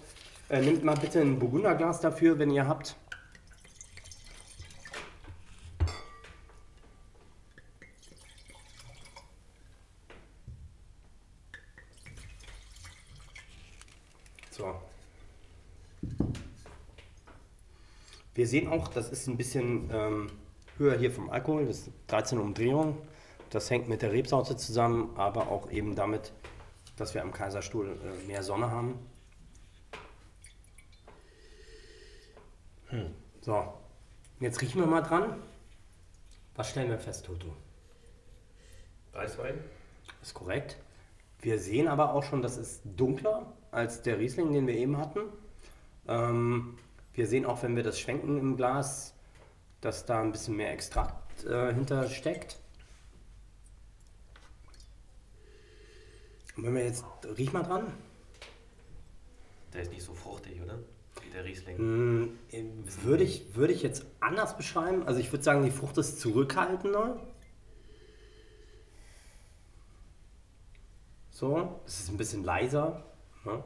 Äh, 0.49 0.61
nehmt 0.61 0.85
mal 0.85 0.97
bitte 0.97 1.21
ein 1.21 1.39
Burgunderglas 1.39 2.01
dafür, 2.01 2.39
wenn 2.39 2.51
ihr 2.51 2.67
habt. 2.67 2.97
So. 14.51 14.75
Wir 18.43 18.49
sehen 18.49 18.67
auch, 18.67 18.89
das 18.89 19.09
ist 19.09 19.29
ein 19.29 19.37
bisschen 19.37 19.89
ähm, 19.93 20.27
höher 20.77 20.99
hier 20.99 21.13
vom 21.13 21.31
Alkohol, 21.31 21.65
das 21.65 21.87
ist 21.87 21.93
13 22.09 22.41
Umdrehungen. 22.41 22.99
Das 23.51 23.71
hängt 23.71 23.89
mit 23.89 24.03
der 24.03 24.11
Rebsorte 24.11 24.57
zusammen, 24.57 25.15
aber 25.15 25.47
auch 25.47 25.71
eben 25.71 25.95
damit, 25.95 26.33
dass 26.97 27.15
wir 27.15 27.23
am 27.23 27.31
Kaiserstuhl 27.31 27.87
äh, 27.87 28.27
mehr 28.27 28.43
Sonne 28.43 28.69
haben. 28.69 28.99
So, 33.43 33.63
jetzt 34.41 34.61
riechen 34.61 34.81
wir 34.81 34.89
mal 34.89 35.03
dran. 35.03 35.41
Was 36.57 36.71
stellen 36.71 36.91
wir 36.91 36.99
fest, 36.99 37.25
Toto? 37.27 37.55
Weißwein? 39.13 39.55
Ist 40.21 40.35
korrekt. 40.35 40.79
Wir 41.39 41.61
sehen 41.61 41.87
aber 41.87 42.13
auch 42.13 42.25
schon, 42.25 42.43
das 42.43 42.57
ist 42.57 42.83
dunkler 42.97 43.53
als 43.71 44.03
der 44.03 44.19
Riesling, 44.19 44.53
den 44.53 44.67
wir 44.67 44.75
eben 44.75 44.99
hatten. 44.99 45.21
Ähm, 46.09 46.77
wir 47.15 47.27
sehen 47.27 47.45
auch, 47.45 47.63
wenn 47.63 47.77
wir 47.77 47.83
das 47.83 47.99
schwenken 47.99 48.39
im 48.39 48.57
Glas, 48.57 49.15
dass 49.81 50.07
da 50.07 50.21
ein 50.21 50.33
bisschen 50.33 50.57
mehr 50.57 50.73
Extrakt 50.73 51.45
äh, 51.45 51.73
hinter 51.75 52.09
steckt. 52.09 52.59
Und 56.57 56.65
wenn 56.65 56.75
wir 56.75 56.85
jetzt, 56.85 57.05
riech 57.39 57.53
mal 57.53 57.63
dran. 57.63 57.93
Der 59.73 59.83
ist 59.83 59.91
nicht 59.91 60.03
so 60.03 60.15
fruchtig, 60.15 60.61
oder? 60.63 60.79
Wie 61.23 61.31
der 61.31 61.45
Riesling. 61.45 62.39
Äh, 62.51 62.65
Würde 63.03 63.25
ich, 63.25 63.55
würde 63.55 63.73
ich 63.73 63.83
jetzt 63.83 64.05
anders 64.21 64.57
beschreiben. 64.57 65.07
Also 65.07 65.21
ich 65.21 65.33
würde 65.33 65.43
sagen, 65.43 65.65
die 65.65 65.71
Frucht 65.71 65.97
ist 65.99 66.21
zurückhaltender. 66.21 67.21
So, 71.31 71.81
es 71.87 72.01
ist 72.01 72.11
ein 72.11 72.19
bisschen 72.19 72.45
leiser. 72.45 73.05
Ne? 73.45 73.65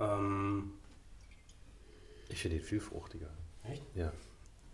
Ähm, 0.00 0.77
Ich 2.28 2.40
finde 2.42 2.58
den 2.58 2.64
viel 2.64 2.80
fruchtiger. 2.80 3.28
Echt? 3.70 3.82
Ja. 3.94 4.12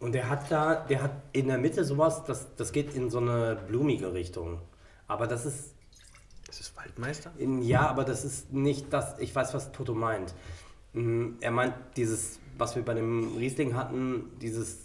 und 0.00 0.12
der 0.12 0.28
hat 0.28 0.50
da, 0.50 0.74
der 0.86 1.02
hat 1.02 1.12
in 1.32 1.48
der 1.48 1.58
Mitte 1.58 1.84
sowas, 1.84 2.24
das, 2.24 2.54
das 2.56 2.72
geht 2.72 2.94
in 2.94 3.10
so 3.10 3.18
eine 3.18 3.56
blumige 3.66 4.12
Richtung. 4.12 4.60
Aber 5.08 5.26
das 5.26 5.46
ist, 5.46 5.74
Ist 6.48 6.60
das 6.60 6.76
Waldmeister? 6.76 7.32
in, 7.38 7.62
ja, 7.62 7.88
aber 7.88 8.04
das 8.04 8.24
ist 8.24 8.52
nicht 8.52 8.92
das, 8.92 9.18
ich 9.18 9.34
weiß, 9.34 9.54
was 9.54 9.72
Toto 9.72 9.94
meint. 9.94 10.34
Mm, 10.92 11.32
Er 11.40 11.50
meint 11.50 11.74
dieses, 11.96 12.38
was 12.58 12.76
wir 12.76 12.84
bei 12.84 12.94
dem 12.94 13.36
Riesling 13.36 13.74
hatten, 13.74 14.30
dieses, 14.40 14.78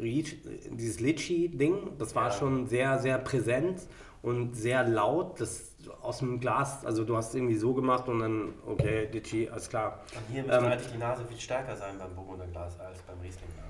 dieses 0.00 1.00
Litschi-Ding, 1.00 1.98
das 1.98 2.14
war 2.14 2.30
Ja. 2.30 2.32
schon 2.36 2.66
sehr, 2.66 2.98
sehr 2.98 3.18
präsent 3.18 3.82
und 4.22 4.54
sehr 4.54 4.84
laut. 4.88 5.40
Das 5.40 5.74
aus 6.00 6.18
dem 6.18 6.38
Glas, 6.40 6.84
also 6.86 7.04
du 7.04 7.16
hast 7.16 7.34
irgendwie 7.34 7.56
so 7.56 7.74
gemacht 7.74 8.08
und 8.08 8.20
dann, 8.20 8.54
okay, 8.66 9.08
Litschi, 9.12 9.48
alles 9.48 9.68
klar. 9.68 10.00
Und 10.14 10.32
hier 10.32 10.42
müsste 10.44 10.58
Ähm, 10.58 10.64
eigentlich 10.66 10.92
die 10.92 10.98
Nase 10.98 11.24
viel 11.26 11.40
stärker 11.40 11.76
sein 11.76 11.98
beim 11.98 12.14
Burgunderglas 12.14 12.78
als 12.80 13.00
beim 13.02 13.18
Rieslingglas, 13.20 13.64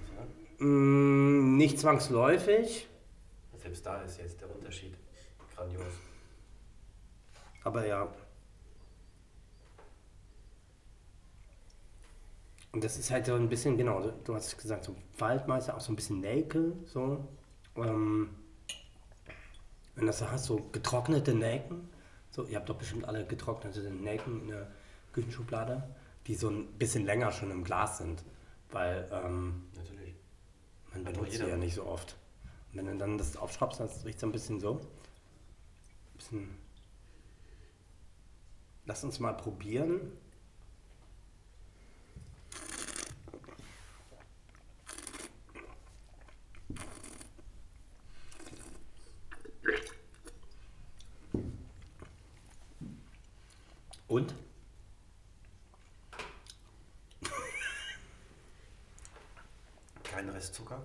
oder? 0.59 0.67
Mm, 0.67 1.57
Nicht 1.57 1.79
zwangsläufig, 1.81 2.87
Selbst 3.63 3.87
da 3.87 4.03
ist 4.03 4.19
jetzt 4.19 4.41
der 4.41 4.55
Unterschied 4.55 4.95
grandios. 5.57 5.83
aber 7.65 7.87
ja. 7.87 8.09
Und 12.73 12.83
das 12.85 12.99
ist 12.99 13.11
halt 13.11 13.27
so 13.27 13.35
ein 13.35 13.49
bisschen, 13.49 13.77
genau, 13.77 14.01
du- 14.01 14.13
du 14.25 14.35
hast 14.35 14.57
gesagt, 14.59 14.85
so 14.85 14.97
Waldmeister, 15.19 15.77
auch 15.77 15.81
so 15.81 15.93
ein 15.93 15.97
bisschen 15.97 16.21
Nelke, 16.21 16.73
so. 16.87 17.27
Ähm, 17.77 18.31
wenn 19.95 20.07
das 20.07 20.19
so 20.19 20.31
hast, 20.31 20.45
so 20.45 20.57
getrocknete 20.73 21.35
Nelken, 21.35 21.89
so, 22.31 22.47
ihr 22.47 22.57
habt 22.57 22.69
doch 22.69 22.77
bestimmt 22.77 23.05
alle 23.05 23.27
getrocknete 23.27 23.81
Nelken 23.91 24.43
in 24.43 24.49
der 24.49 24.71
Küchenschublade, 25.13 25.83
die 26.27 26.35
so 26.35 26.49
ein 26.49 26.67
bisschen 26.79 27.05
länger 27.05 27.31
schon 27.31 27.51
im 27.51 27.65
Glas 27.65 27.99
sind, 27.99 28.25
weil 28.71 29.09
ähm, 29.13 29.65
Natürlich. 29.75 30.15
man 30.93 31.05
benutzt 31.05 31.33
sie 31.33 31.47
ja 31.47 31.57
nicht 31.57 31.75
so 31.75 31.85
oft. 31.85 32.17
Wenn 32.73 32.87
du 32.87 32.97
dann 32.97 33.19
das 33.19 33.37
aufschraubst, 33.37 33.81
dann 33.81 33.89
riecht 34.05 34.17
es 34.17 34.25
ein 34.25 34.33
bisschen 34.33 34.61
so. 34.61 34.77
Ein 34.77 36.17
bisschen. 36.17 36.49
Lass 38.87 39.05
uns 39.05 39.21
mal 39.21 39.35
probieren. 39.35 40.01
Und? 54.13 54.35
Kein 60.03 60.29
Restzucker, 60.29 60.83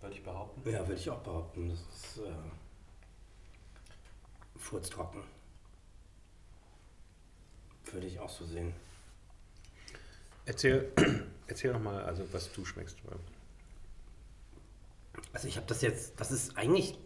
würde 0.00 0.14
ich 0.14 0.22
behaupten. 0.22 0.70
Ja, 0.70 0.86
würde 0.86 1.00
ich 1.00 1.10
auch 1.10 1.18
behaupten. 1.18 1.68
Das 1.68 1.80
ist 1.80 2.18
äh, 2.18 2.32
furztrocken. 4.56 5.24
Würde 7.86 8.06
ich 8.06 8.20
auch 8.20 8.30
so 8.30 8.46
sehen. 8.46 8.72
Erzähl, 10.44 10.92
erzähl 11.48 11.72
noch 11.72 11.82
mal, 11.82 12.04
also 12.04 12.32
was 12.32 12.52
du 12.52 12.64
schmeckst. 12.64 12.98
Also 15.32 15.48
ich 15.48 15.56
habe 15.56 15.66
das 15.66 15.82
jetzt, 15.82 16.20
das 16.20 16.30
ist 16.30 16.56
eigentlich, 16.56 16.96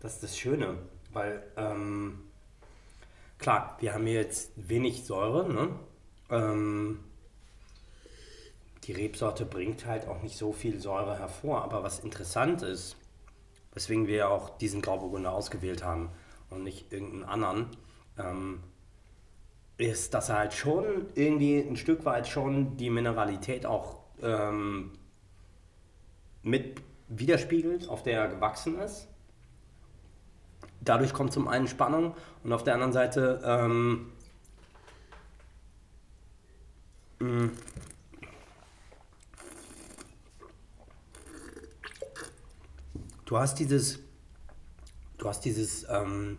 das 0.00 0.14
ist 0.14 0.22
das 0.22 0.38
Schöne, 0.38 0.78
weil 1.12 1.46
ähm, 1.58 2.25
klar, 3.38 3.76
wir 3.80 3.94
haben 3.94 4.06
hier 4.06 4.20
jetzt 4.20 4.52
wenig 4.56 5.04
Säure, 5.04 5.52
ne? 5.52 5.68
Ähm, 6.30 7.00
die 8.84 8.92
Rebsorte 8.92 9.44
bringt 9.44 9.86
halt 9.86 10.06
auch 10.06 10.22
nicht 10.22 10.36
so 10.36 10.52
viel 10.52 10.80
Säure 10.80 11.18
hervor, 11.18 11.62
aber 11.62 11.82
was 11.82 11.98
interessant 11.98 12.62
ist, 12.62 12.96
weswegen 13.74 14.06
wir 14.06 14.30
auch 14.30 14.58
diesen 14.58 14.80
Grauburgunder 14.80 15.32
ausgewählt 15.32 15.84
haben 15.84 16.10
und 16.50 16.62
nicht 16.62 16.92
irgendeinen 16.92 17.24
anderen, 17.24 17.66
ähm, 18.18 18.62
ist, 19.76 20.14
dass 20.14 20.28
er 20.28 20.38
halt 20.38 20.54
schon 20.54 21.06
irgendwie 21.14 21.58
ein 21.58 21.76
Stück 21.76 22.04
weit 22.04 22.28
schon 22.28 22.76
die 22.76 22.90
Mineralität 22.90 23.66
auch 23.66 24.00
ähm, 24.22 24.92
mit 26.42 26.80
widerspiegelt, 27.08 27.88
auf 27.88 28.02
der 28.02 28.20
er 28.20 28.28
gewachsen 28.28 28.78
ist. 28.78 29.08
Dadurch 30.80 31.12
kommt 31.12 31.32
zum 31.32 31.48
einen 31.48 31.68
Spannung 31.68 32.14
und 32.44 32.52
auf 32.52 32.62
der 32.62 32.74
anderen 32.74 32.92
Seite 32.92 33.40
ähm, 33.44 34.12
mh, 37.18 37.50
du 43.24 43.38
hast 43.38 43.58
dieses 43.58 43.98
du 45.18 45.28
hast 45.28 45.44
dieses 45.44 45.86
ähm, 45.88 46.38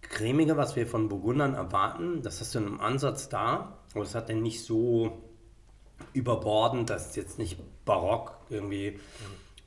cremige, 0.00 0.56
was 0.56 0.76
wir 0.76 0.86
von 0.86 1.08
Burgundern 1.08 1.54
erwarten, 1.54 2.22
das 2.22 2.40
hast 2.40 2.54
du 2.54 2.58
in 2.58 2.66
einem 2.66 2.80
Ansatz 2.80 3.28
da, 3.28 3.78
aber 3.92 4.04
das 4.04 4.14
hat 4.14 4.28
dann 4.28 4.42
nicht 4.42 4.64
so 4.64 5.22
überbordend, 6.12 6.90
das 6.90 7.08
ist 7.08 7.16
jetzt 7.16 7.38
nicht 7.38 7.58
barock 7.84 8.36
irgendwie 8.50 8.98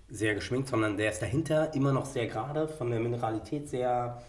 sehr 0.09 0.35
geschminkt, 0.35 0.69
sondern 0.69 0.97
der 0.97 1.11
ist 1.11 1.21
dahinter 1.21 1.73
immer 1.73 1.91
noch 1.91 2.05
sehr 2.05 2.27
gerade, 2.27 2.67
von 2.67 2.89
der 2.89 2.99
Mineralität 2.99 3.69
sehr, 3.69 4.21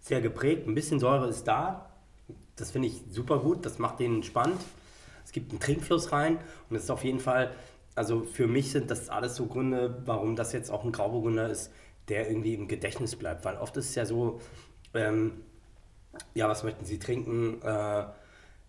sehr 0.00 0.20
geprägt. 0.20 0.66
Ein 0.66 0.74
bisschen 0.74 1.00
Säure 1.00 1.28
ist 1.28 1.44
da, 1.44 1.90
das 2.56 2.70
finde 2.70 2.88
ich 2.88 3.02
super 3.10 3.38
gut, 3.38 3.66
das 3.66 3.78
macht 3.78 4.00
den 4.00 4.22
spannend. 4.22 4.60
Es 5.24 5.32
gibt 5.32 5.50
einen 5.50 5.60
Trinkfluss 5.60 6.12
rein 6.12 6.38
und 6.70 6.76
es 6.76 6.84
ist 6.84 6.90
auf 6.90 7.04
jeden 7.04 7.20
Fall, 7.20 7.52
also 7.94 8.24
für 8.24 8.46
mich 8.46 8.72
sind 8.72 8.90
das 8.90 9.08
alles 9.08 9.36
so 9.36 9.46
Gründe, 9.46 10.02
warum 10.04 10.36
das 10.36 10.52
jetzt 10.52 10.70
auch 10.70 10.84
ein 10.84 10.92
Grauburgunder 10.92 11.48
ist, 11.48 11.70
der 12.08 12.28
irgendwie 12.28 12.54
im 12.54 12.68
Gedächtnis 12.68 13.16
bleibt, 13.16 13.44
weil 13.44 13.56
oft 13.56 13.76
ist 13.76 13.90
es 13.90 13.94
ja 13.94 14.06
so, 14.06 14.40
ähm, 14.92 15.42
ja, 16.34 16.48
was 16.48 16.62
möchten 16.62 16.84
Sie 16.84 16.98
trinken? 16.98 17.60
Äh, 17.62 18.04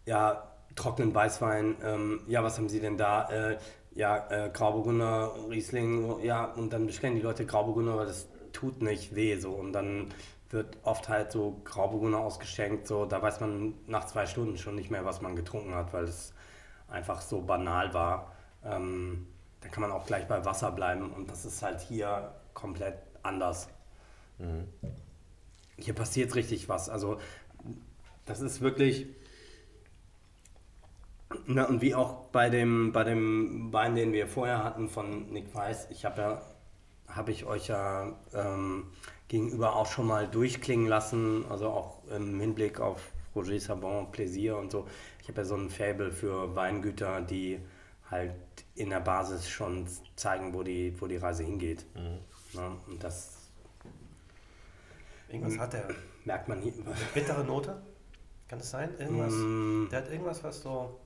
ja, 0.06 0.52
trockenen 0.76 1.14
Weißwein. 1.14 1.76
Ähm, 1.84 2.22
ja, 2.28 2.44
was 2.44 2.58
haben 2.58 2.70
Sie 2.70 2.80
denn 2.80 2.98
da? 2.98 3.30
Äh, 3.30 3.58
ja, 3.96 4.28
äh, 4.30 4.50
Grauburgunder, 4.50 5.34
Riesling. 5.50 6.24
Ja, 6.24 6.46
und 6.46 6.72
dann 6.72 6.86
bestellen 6.86 7.16
die 7.16 7.22
Leute 7.22 7.46
Grauburgunder, 7.46 7.94
aber 7.94 8.06
das 8.06 8.28
tut 8.54 8.82
nicht 8.82 9.16
weh. 9.16 9.38
So. 9.38 9.52
Und 9.52 9.74
dann 9.74 10.14
wird 10.50 10.78
oft 10.84 11.10
halt 11.10 11.32
so 11.32 11.60
Grauburgunder 11.64 12.20
ausgeschenkt. 12.20 12.88
So, 12.88 13.06
da 13.06 13.22
weiß 13.22 13.40
man 13.40 13.74
nach 13.88 14.06
zwei 14.06 14.26
Stunden 14.26 14.58
schon 14.58 14.76
nicht 14.76 14.92
mehr, 14.92 15.06
was 15.06 15.22
man 15.22 15.36
getrunken 15.36 15.74
hat, 15.74 15.94
weil 15.94 16.04
es 16.04 16.34
einfach 16.88 17.22
so 17.22 17.42
banal 17.42 17.94
war. 17.94 18.34
Ähm, 18.64 19.28
da 19.62 19.70
kann 19.70 19.82
man 19.82 19.92
auch 19.92 20.06
gleich 20.06 20.28
bei 20.28 20.46
Wasser 20.46 20.72
bleiben 20.72 21.12
und 21.12 21.32
das 21.32 21.46
ist 21.46 21.64
halt 21.64 21.82
hier 21.82 22.36
komplett 22.54 23.00
anders. 23.24 23.68
Mhm 24.38 24.68
hier 25.78 25.94
passiert 25.94 26.36
richtig 26.36 26.70
was. 26.70 26.90
Also 26.90 27.20
das 28.26 28.42
ist 28.42 28.62
wirklich. 28.62 29.08
Na, 31.48 31.66
und 31.66 31.82
wie 31.82 31.96
auch 31.96 32.26
bei 32.32 32.50
dem, 32.50 32.92
bei 32.92 33.04
dem 33.04 33.72
Wein, 33.72 33.96
den 33.96 34.14
wir 34.14 34.28
vorher 34.28 34.64
hatten 34.64 34.90
von 34.90 35.32
Nick 35.32 35.54
Weiss, 35.54 35.88
ich 35.90 36.06
habe 36.06 36.22
ja, 36.22 36.42
habe 37.08 37.32
ich 37.32 37.46
euch 37.46 37.68
ja 37.68 38.14
ähm, 38.34 38.88
gegenüber 39.28 39.76
auch 39.76 39.88
schon 39.88 40.08
mal 40.08 40.28
durchklingen 40.28 40.88
lassen, 40.88 41.46
also 41.50 41.70
auch 41.70 42.02
im 42.16 42.40
Hinblick 42.40 42.80
auf 42.80 43.12
Roger 43.36 43.60
Sabon, 43.60 44.12
Plaisir 44.12 44.58
und 44.58 44.72
so. 44.72 44.88
Ich 45.22 45.28
habe 45.28 45.42
ja 45.42 45.46
so 45.46 45.56
ein 45.56 45.70
Fable 45.70 46.12
für 46.12 46.56
Weingüter, 46.56 47.22
die 47.22 47.60
halt 48.10 48.36
in 48.76 48.90
der 48.90 49.00
Basis 49.00 49.50
schon 49.50 49.88
zeigen, 50.16 50.54
wo 50.54 50.64
die, 50.64 50.94
wo 51.00 51.08
die 51.08 51.18
Reise 51.18 51.44
hingeht. 51.44 51.86
Mhm. 51.96 52.20
Ja, 52.54 52.72
und 52.88 53.04
das 53.04 53.36
Irgendwas 55.30 55.58
hat 55.60 55.74
der. 55.74 55.88
Merkt 56.24 56.48
man 56.48 56.62
hier. 56.62 56.74
Bittere 57.14 57.44
Note? 57.44 57.82
Kann 58.48 58.60
das 58.60 58.72
sein? 58.72 58.90
Irgendwas? 58.98 59.34
Mm. 59.34 59.90
Der 59.90 60.00
hat 60.00 60.10
irgendwas, 60.10 60.44
was 60.44 60.62
so 60.62 61.00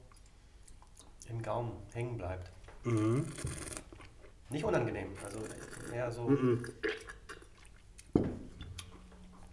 im 1.30 1.42
Gaumen 1.42 1.72
hängen 1.94 2.18
bleibt. 2.18 2.52
Mm. 2.84 3.22
Nicht 4.50 4.64
unangenehm, 4.64 5.10
also 5.24 5.40
eher 5.94 6.12
so. 6.12 6.24
Mm 6.24 6.64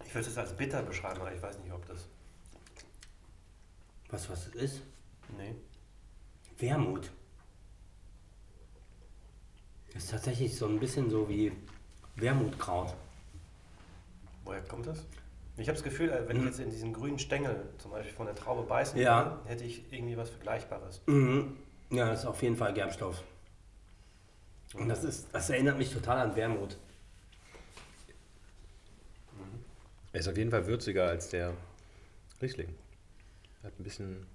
ich 0.07 0.15
würde 0.15 0.27
es 0.29 0.37
als 0.37 0.53
bitter 0.53 0.81
beschreiben, 0.81 1.19
aber 1.19 1.33
ich 1.33 1.41
weiß 1.41 1.59
nicht, 1.59 1.71
ob 1.71 1.85
das. 1.85 2.07
Was, 4.09 4.29
was 4.29 4.47
es 4.47 4.55
ist? 4.55 4.81
Nee. 5.37 5.53
Wermut. 6.57 7.11
Das 9.93 10.05
ist 10.05 10.11
tatsächlich 10.11 10.55
so 10.55 10.65
ein 10.65 10.79
bisschen 10.79 11.09
so 11.09 11.27
wie 11.27 11.51
Wermutkraut. 12.15 12.95
Woher 14.45 14.61
kommt 14.61 14.87
das? 14.87 15.05
Ich 15.57 15.67
habe 15.67 15.75
das 15.75 15.83
Gefühl, 15.83 16.09
äh, 16.09 16.27
wenn 16.27 16.37
ich 16.37 16.43
mhm. 16.43 16.47
jetzt 16.47 16.59
in 16.59 16.69
diesen 16.69 16.93
grünen 16.93 17.19
Stängel 17.19 17.69
zum 17.79 17.91
Beispiel 17.91 18.13
von 18.13 18.27
der 18.27 18.35
Traube 18.35 18.63
beißen 18.63 18.97
ja. 18.97 19.25
würde, 19.25 19.49
hätte 19.49 19.63
ich 19.65 19.91
irgendwie 19.91 20.15
was 20.15 20.29
Vergleichbares. 20.29 21.01
Mhm. 21.07 21.57
Ja, 21.89 22.09
das 22.09 22.21
ist 22.21 22.25
auf 22.25 22.41
jeden 22.41 22.55
Fall 22.55 22.73
Gerbstoff. 22.73 23.23
Und 24.73 24.89
das, 24.89 25.03
ist, 25.03 25.29
das 25.31 25.49
erinnert 25.49 25.77
mich 25.77 25.93
total 25.93 26.19
an 26.19 26.35
Wermut. 26.35 26.77
Mhm. 29.31 29.63
Er 30.11 30.19
ist 30.19 30.27
auf 30.27 30.37
jeden 30.37 30.51
Fall 30.51 30.67
würziger 30.67 31.07
als 31.07 31.29
der 31.29 31.53
Riesling. 32.41 32.75
Er 33.61 33.67
hat 33.67 33.79
ein 33.79 33.83
bisschen 33.83 34.27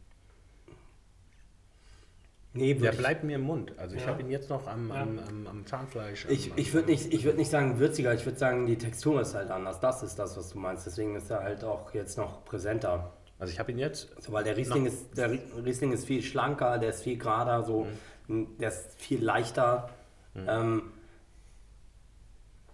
Nee, 2.54 2.74
der 2.74 2.92
bleibt 2.92 3.24
mir 3.24 3.36
im 3.36 3.42
Mund. 3.42 3.72
Also 3.78 3.96
ich 3.96 4.02
ja. 4.02 4.08
habe 4.08 4.20
ihn 4.20 4.30
jetzt 4.30 4.50
noch 4.50 4.66
am, 4.66 4.92
am, 4.92 5.18
am, 5.18 5.46
am 5.46 5.66
Zahnfleisch. 5.66 6.26
ich 6.28 6.52
ich 6.54 6.74
würde 6.74 6.90
nicht, 6.90 7.24
würd 7.24 7.38
nicht 7.38 7.50
sagen 7.50 7.78
würziger, 7.78 8.12
ich 8.12 8.26
würde 8.26 8.38
sagen, 8.38 8.66
die 8.66 8.76
Textur 8.76 9.22
ist 9.22 9.34
halt 9.34 9.50
anders. 9.50 9.80
Das 9.80 10.02
ist 10.02 10.18
das, 10.18 10.36
was 10.36 10.50
du 10.50 10.58
meinst. 10.58 10.84
Deswegen 10.84 11.16
ist 11.16 11.30
er 11.30 11.42
halt 11.42 11.64
auch 11.64 11.94
jetzt 11.94 12.18
noch 12.18 12.44
präsenter. 12.44 13.10
Also 13.42 13.55
ich 13.55 13.59
habe 13.59 13.72
ihn 13.72 13.78
jetzt. 13.78 14.09
So, 14.22 14.33
weil 14.33 14.44
der 14.44 14.57
Riesling, 14.57 14.87
ist, 14.87 15.18
der 15.18 15.33
Riesling 15.64 15.90
ist 15.90 16.07
viel 16.07 16.22
schlanker, 16.22 16.78
der 16.78 16.90
ist 16.90 17.02
viel 17.02 17.18
gerader, 17.18 17.64
so, 17.64 17.88
mhm. 18.28 18.57
der 18.59 18.68
ist 18.68 18.94
viel 19.00 19.20
leichter. 19.20 19.90
Mhm. 20.35 20.46
Ähm, 20.48 20.92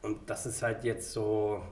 und 0.03 0.29
das 0.29 0.45
ist 0.45 0.63
halt 0.63 0.85
jetzt 0.85 1.13
so. 1.13 1.63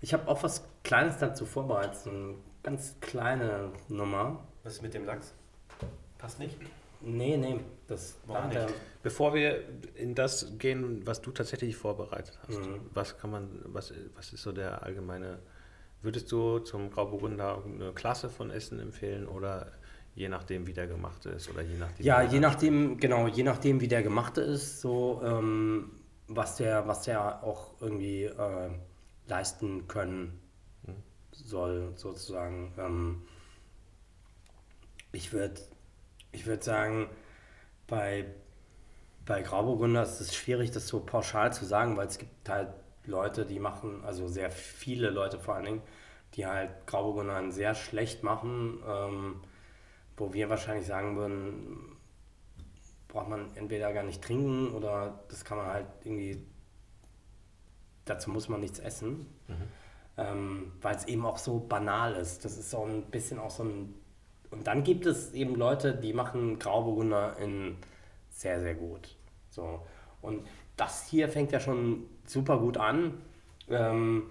Ich 0.00 0.14
habe 0.14 0.26
auch 0.26 0.42
was 0.42 0.64
Kleines 0.84 1.18
dazu 1.18 1.44
vorbereitet, 1.44 2.06
eine 2.06 2.36
ganz 2.62 2.96
kleine 3.02 3.72
Nummer. 3.88 4.42
Was 4.62 4.76
ist 4.76 4.82
mit 4.82 4.94
dem 4.94 5.04
Lachs? 5.04 5.34
Passt 6.16 6.38
nicht? 6.38 6.56
Nee, 7.02 7.36
nee. 7.36 7.60
Das 7.88 8.16
Warum 8.26 8.48
nicht? 8.48 8.72
Bevor 9.02 9.34
wir 9.34 9.64
in 9.96 10.14
das 10.14 10.56
gehen, 10.56 11.06
was 11.06 11.20
du 11.20 11.30
tatsächlich 11.30 11.76
vorbereitet 11.76 12.38
hast, 12.40 12.58
mhm. 12.58 12.80
was 12.94 13.18
kann 13.18 13.30
man, 13.30 13.60
was, 13.66 13.92
was 14.14 14.32
ist 14.32 14.44
so 14.44 14.52
der 14.52 14.82
allgemeine, 14.82 15.40
würdest 16.04 16.30
du 16.30 16.58
zum 16.60 16.90
Grauburgunder 16.90 17.62
eine 17.64 17.92
Klasse 17.92 18.28
von 18.28 18.50
Essen 18.50 18.80
empfehlen 18.80 19.26
oder 19.26 19.72
je 20.14 20.28
nachdem, 20.28 20.66
wie 20.66 20.72
der 20.72 20.86
gemachte 20.86 21.30
ist 21.30 21.50
oder 21.50 21.62
je 21.62 21.76
nachdem? 21.76 22.06
Ja, 22.06 22.22
je 22.22 22.40
nachdem, 22.40 22.98
genau, 22.98 23.26
je 23.26 23.42
nachdem, 23.42 23.80
wie 23.80 23.88
der 23.88 24.02
gemachte 24.02 24.40
ist, 24.40 24.80
so 24.80 25.20
ähm, 25.24 25.90
was 26.28 26.56
der, 26.56 26.86
was 26.86 27.02
der 27.02 27.42
auch 27.42 27.80
irgendwie 27.80 28.24
äh, 28.24 28.70
leisten 29.26 29.88
können 29.88 30.40
mhm. 30.86 31.02
soll, 31.32 31.92
sozusagen. 31.96 32.72
Ähm, 32.78 33.22
ich 35.12 35.32
würde 35.32 35.60
ich 36.32 36.46
würde 36.46 36.64
sagen, 36.64 37.08
bei 37.86 38.26
bei 39.26 39.40
Grauburgunder 39.40 40.02
ist 40.02 40.20
es 40.20 40.34
schwierig, 40.34 40.70
das 40.70 40.86
so 40.86 41.00
pauschal 41.00 41.52
zu 41.52 41.64
sagen, 41.64 41.96
weil 41.96 42.06
es 42.06 42.18
gibt 42.18 42.48
halt 42.48 42.68
Leute, 43.06 43.44
die 43.44 43.58
machen, 43.58 44.02
also 44.04 44.28
sehr 44.28 44.50
viele 44.50 45.10
Leute 45.10 45.38
vor 45.38 45.54
allen 45.54 45.64
Dingen, 45.64 45.82
die 46.34 46.46
halt 46.46 46.86
Grauburgunder 46.86 47.50
sehr 47.52 47.74
schlecht 47.74 48.22
machen, 48.22 48.82
ähm, 48.86 49.40
wo 50.16 50.32
wir 50.32 50.48
wahrscheinlich 50.48 50.86
sagen 50.86 51.16
würden, 51.16 51.96
braucht 53.08 53.28
man 53.28 53.54
entweder 53.56 53.92
gar 53.92 54.02
nicht 54.02 54.22
trinken 54.22 54.72
oder 54.72 55.24
das 55.28 55.44
kann 55.44 55.58
man 55.58 55.68
halt 55.68 55.86
irgendwie, 56.02 56.44
dazu 58.04 58.30
muss 58.30 58.48
man 58.48 58.60
nichts 58.60 58.80
essen, 58.80 59.26
mhm. 59.46 59.54
ähm, 60.16 60.72
weil 60.80 60.96
es 60.96 61.04
eben 61.06 61.24
auch 61.24 61.38
so 61.38 61.60
banal 61.60 62.14
ist. 62.14 62.44
Das 62.44 62.58
ist 62.58 62.70
so 62.70 62.84
ein 62.84 63.10
bisschen 63.10 63.38
auch 63.38 63.50
so 63.50 63.64
ein, 63.64 63.94
und 64.50 64.66
dann 64.66 64.82
gibt 64.82 65.06
es 65.06 65.32
eben 65.32 65.54
Leute, 65.54 65.94
die 65.94 66.12
machen 66.12 66.58
Grauburgunder 66.58 67.36
in 67.38 67.76
sehr, 68.30 68.60
sehr 68.60 68.74
gut. 68.74 69.16
So. 69.50 69.86
Und 70.20 70.46
das 70.76 71.06
hier 71.06 71.28
fängt 71.28 71.52
ja 71.52 71.60
schon 71.60 72.06
super 72.26 72.58
gut 72.58 72.76
an. 72.76 73.14
Ähm, 73.68 74.30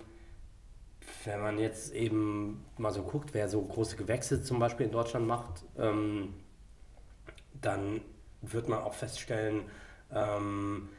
wenn 1.25 1.41
man 1.41 1.57
jetzt 1.57 1.93
eben 1.93 2.65
mal 2.77 2.91
so 2.91 3.03
guckt, 3.03 3.33
wer 3.33 3.49
so 3.49 3.61
große 3.61 3.95
Gewächse 3.95 4.43
zum 4.43 4.59
Beispiel 4.59 4.85
in 4.85 4.91
Deutschland 4.91 5.27
macht, 5.27 5.63
ähm, 5.77 6.33
dann 7.61 8.01
wird 8.41 8.67
man 8.67 8.79
auch 8.79 8.93
feststellen, 8.93 9.63
ähm, 10.11 10.89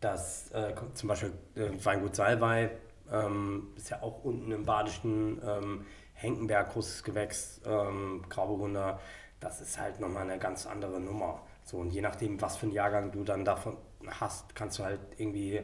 dass 0.00 0.50
äh, 0.52 0.74
zum 0.94 1.08
Beispiel 1.08 1.32
äh, 1.56 1.70
Weingut 1.84 2.14
Salwei 2.16 2.70
ähm, 3.10 3.68
ist 3.76 3.90
ja 3.90 4.02
auch 4.02 4.24
unten 4.24 4.50
im 4.52 4.64
Badischen, 4.64 5.40
ähm, 5.44 5.86
Henkenberg, 6.14 6.72
großes 6.72 7.02
Gewächs, 7.02 7.60
ähm, 7.64 8.24
Grauburgunder, 8.28 9.00
das 9.40 9.60
ist 9.60 9.78
halt 9.78 10.00
nochmal 10.00 10.24
eine 10.24 10.38
ganz 10.38 10.66
andere 10.66 11.00
Nummer. 11.00 11.40
So, 11.64 11.78
und 11.78 11.90
je 11.90 12.02
nachdem, 12.02 12.40
was 12.40 12.56
für 12.56 12.64
einen 12.64 12.72
Jahrgang 12.72 13.10
du 13.10 13.24
dann 13.24 13.44
davon 13.44 13.76
hast, 14.06 14.54
kannst 14.54 14.78
du 14.78 14.84
halt 14.84 15.00
irgendwie, 15.16 15.62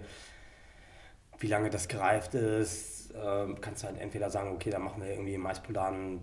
wie 1.39 1.49
lange 1.49 1.71
das 1.71 1.89
gereift 1.89 2.35
ist, 2.35 3.11
äh, 3.11 3.55
kannst 3.61 3.83
du 3.83 3.89
halt 3.89 3.99
entweder 3.99 4.31
sagen, 4.31 4.51
okay, 4.53 4.71
dann 4.71 4.83
machen 4.83 5.03
wir 5.03 5.11
irgendwie 5.11 5.37
Maispoladen 5.37 6.21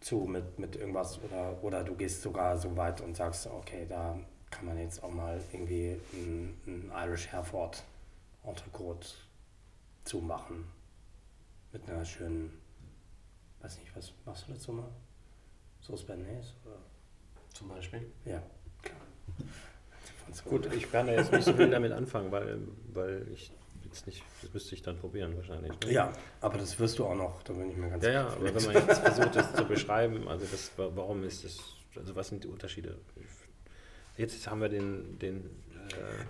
zu 0.00 0.20
mit, 0.20 0.58
mit 0.58 0.76
irgendwas 0.76 1.18
oder, 1.22 1.62
oder 1.62 1.82
du 1.82 1.94
gehst 1.94 2.22
sogar 2.22 2.58
so 2.58 2.76
weit 2.76 3.00
und 3.00 3.16
sagst, 3.16 3.46
okay, 3.46 3.86
da 3.88 4.18
kann 4.50 4.66
man 4.66 4.78
jetzt 4.78 5.02
auch 5.02 5.10
mal 5.10 5.40
irgendwie 5.52 5.98
ein, 6.12 6.60
ein 6.66 6.92
Irish 7.06 7.28
Hereford 7.28 7.82
Entrecote 8.44 9.08
zumachen. 10.04 10.64
Mit 11.72 11.88
einer 11.88 12.04
schönen, 12.04 12.52
weiß 13.60 13.78
nicht, 13.78 13.96
was 13.96 14.12
machst 14.24 14.46
du 14.46 14.52
dazu 14.52 14.72
mal? 14.72 14.90
Sauce 15.80 16.04
Bernays? 16.04 16.54
Oder? 16.64 16.76
Zum 17.52 17.68
Beispiel? 17.68 18.06
Ja, 18.24 18.42
klar. 18.82 19.00
Gut, 20.44 20.72
ich 20.72 20.90
kann 20.90 21.06
ja 21.06 21.14
jetzt 21.14 21.32
nicht 21.32 21.44
so 21.44 21.52
viel 21.52 21.70
damit 21.70 21.92
anfangen, 21.92 22.30
weil, 22.30 22.58
weil 22.92 23.26
ich 23.32 23.52
jetzt 23.94 24.06
nicht, 24.06 24.22
das 24.42 24.52
müsste 24.52 24.74
ich 24.74 24.82
dann 24.82 24.98
probieren 24.98 25.36
wahrscheinlich. 25.36 25.72
Ne? 25.84 25.92
Ja, 25.92 26.12
aber 26.40 26.58
das 26.58 26.78
wirst 26.78 26.98
du 26.98 27.06
auch 27.06 27.14
noch, 27.14 27.42
da 27.44 27.52
bin 27.52 27.70
ich 27.70 27.76
mir 27.76 27.90
ganz 27.90 28.04
Ja, 28.04 28.10
ja, 28.10 28.26
aber 28.26 28.54
wenn 28.54 28.64
man 28.64 28.74
jetzt 28.74 29.00
versucht, 29.00 29.36
das 29.36 29.54
zu 29.54 29.64
beschreiben, 29.64 30.28
also 30.28 30.44
das, 30.50 30.72
warum 30.76 31.22
ist 31.22 31.44
das, 31.44 31.58
also 31.96 32.14
was 32.16 32.28
sind 32.28 32.44
die 32.44 32.48
Unterschiede? 32.48 32.98
Jetzt 34.16 34.48
haben 34.48 34.60
wir 34.60 34.68
den, 34.68 35.18
den 35.18 35.50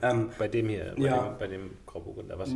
äh, 0.03 0.11
ähm, 0.11 0.31
bei 0.39 0.49
dem 0.49 0.69
hier, 0.69 0.95
bei, 0.97 1.03
ja. 1.03 1.29
dem, 1.29 1.39
bei 1.39 1.47
dem 1.47 1.71
Grauburgunder, 1.87 2.39
was 2.39 2.51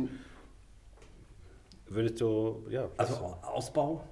würdest 1.87 2.21
du, 2.21 2.65
ja. 2.69 2.89
Also 2.97 3.15
Ausbau? 3.41 4.03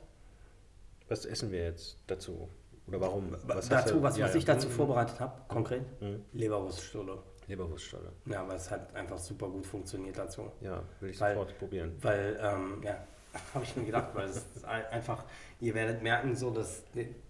Was 1.09 1.25
essen 1.25 1.51
wir 1.51 1.63
jetzt 1.63 1.97
dazu? 2.07 2.49
Oder 2.87 2.99
warum? 2.99 3.35
Was 3.45 3.69
dazu, 3.69 4.01
was, 4.01 4.17
ja, 4.17 4.25
was 4.25 4.35
ich 4.35 4.45
dazu 4.45 4.67
vorbereitet 4.67 5.19
habe, 5.19 5.41
konkret? 5.47 5.83
Mhm. 6.01 6.23
Leberwurststulle. 6.33 7.19
Leberwurststulle. 7.47 8.11
Ja, 8.25 8.47
weil 8.47 8.57
es 8.57 8.69
halt 8.69 8.93
einfach 8.95 9.17
super 9.17 9.47
gut 9.47 9.65
funktioniert 9.65 10.17
dazu. 10.17 10.51
Ja, 10.61 10.83
will 10.99 11.11
ich 11.11 11.19
weil, 11.19 11.33
sofort 11.33 11.57
probieren. 11.57 11.95
Weil, 12.01 12.39
ähm, 12.41 12.81
ja, 12.83 12.97
habe 13.53 13.63
ich 13.63 13.75
mir 13.75 13.85
gedacht, 13.85 14.09
weil 14.13 14.27
es 14.27 14.37
ist 14.55 14.65
einfach, 14.65 15.23
ihr 15.59 15.73
werdet 15.73 16.03
merken, 16.03 16.35
so, 16.35 16.51
dass 16.51 16.83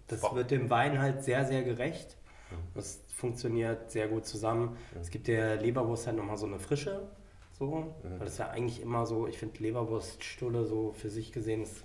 das 0.06 0.20
Boah. 0.20 0.34
wird 0.34 0.50
dem 0.50 0.70
Wein 0.70 0.98
halt 0.98 1.22
sehr, 1.22 1.44
sehr 1.44 1.62
gerecht. 1.62 2.16
Das 2.74 3.00
funktioniert 3.14 3.90
sehr 3.90 4.08
gut 4.08 4.26
zusammen. 4.26 4.70
Mhm. 4.94 5.00
Es 5.00 5.10
gibt 5.10 5.28
der 5.28 5.56
Leberwurst 5.56 6.06
halt 6.06 6.16
nochmal 6.16 6.38
so 6.38 6.46
eine 6.46 6.58
Frische, 6.58 7.08
so, 7.52 7.94
mhm. 8.02 8.18
weil 8.18 8.20
das 8.20 8.38
ja 8.38 8.48
eigentlich 8.48 8.80
immer 8.80 9.04
so, 9.04 9.26
ich 9.26 9.38
finde 9.38 9.62
Leberwurststulle 9.62 10.64
so 10.64 10.92
für 10.92 11.10
sich 11.10 11.32
gesehen, 11.32 11.62
ist, 11.62 11.84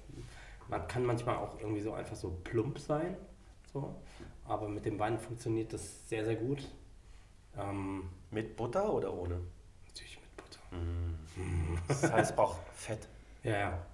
man 0.69 0.87
kann 0.87 1.05
manchmal 1.05 1.35
auch 1.37 1.59
irgendwie 1.59 1.81
so 1.81 1.93
einfach 1.93 2.15
so 2.15 2.37
plump 2.43 2.79
sein. 2.79 3.17
So. 3.73 3.95
Aber 4.45 4.69
mit 4.69 4.85
dem 4.85 4.99
Wein 4.99 5.19
funktioniert 5.19 5.73
das 5.73 6.07
sehr, 6.07 6.23
sehr 6.23 6.35
gut. 6.35 6.69
Ähm, 7.57 8.09
mit 8.31 8.55
Butter 8.55 8.91
oder 8.91 9.13
ohne? 9.13 9.39
Natürlich 9.87 10.19
mit 10.19 10.35
Butter. 10.35 10.59
Mm. 10.71 11.77
Das 11.87 12.03
heißt, 12.03 12.31
es 12.31 12.35
braucht 12.35 12.59
Fett. 12.73 13.07
Ja, 13.43 13.57
ja. 13.57 13.85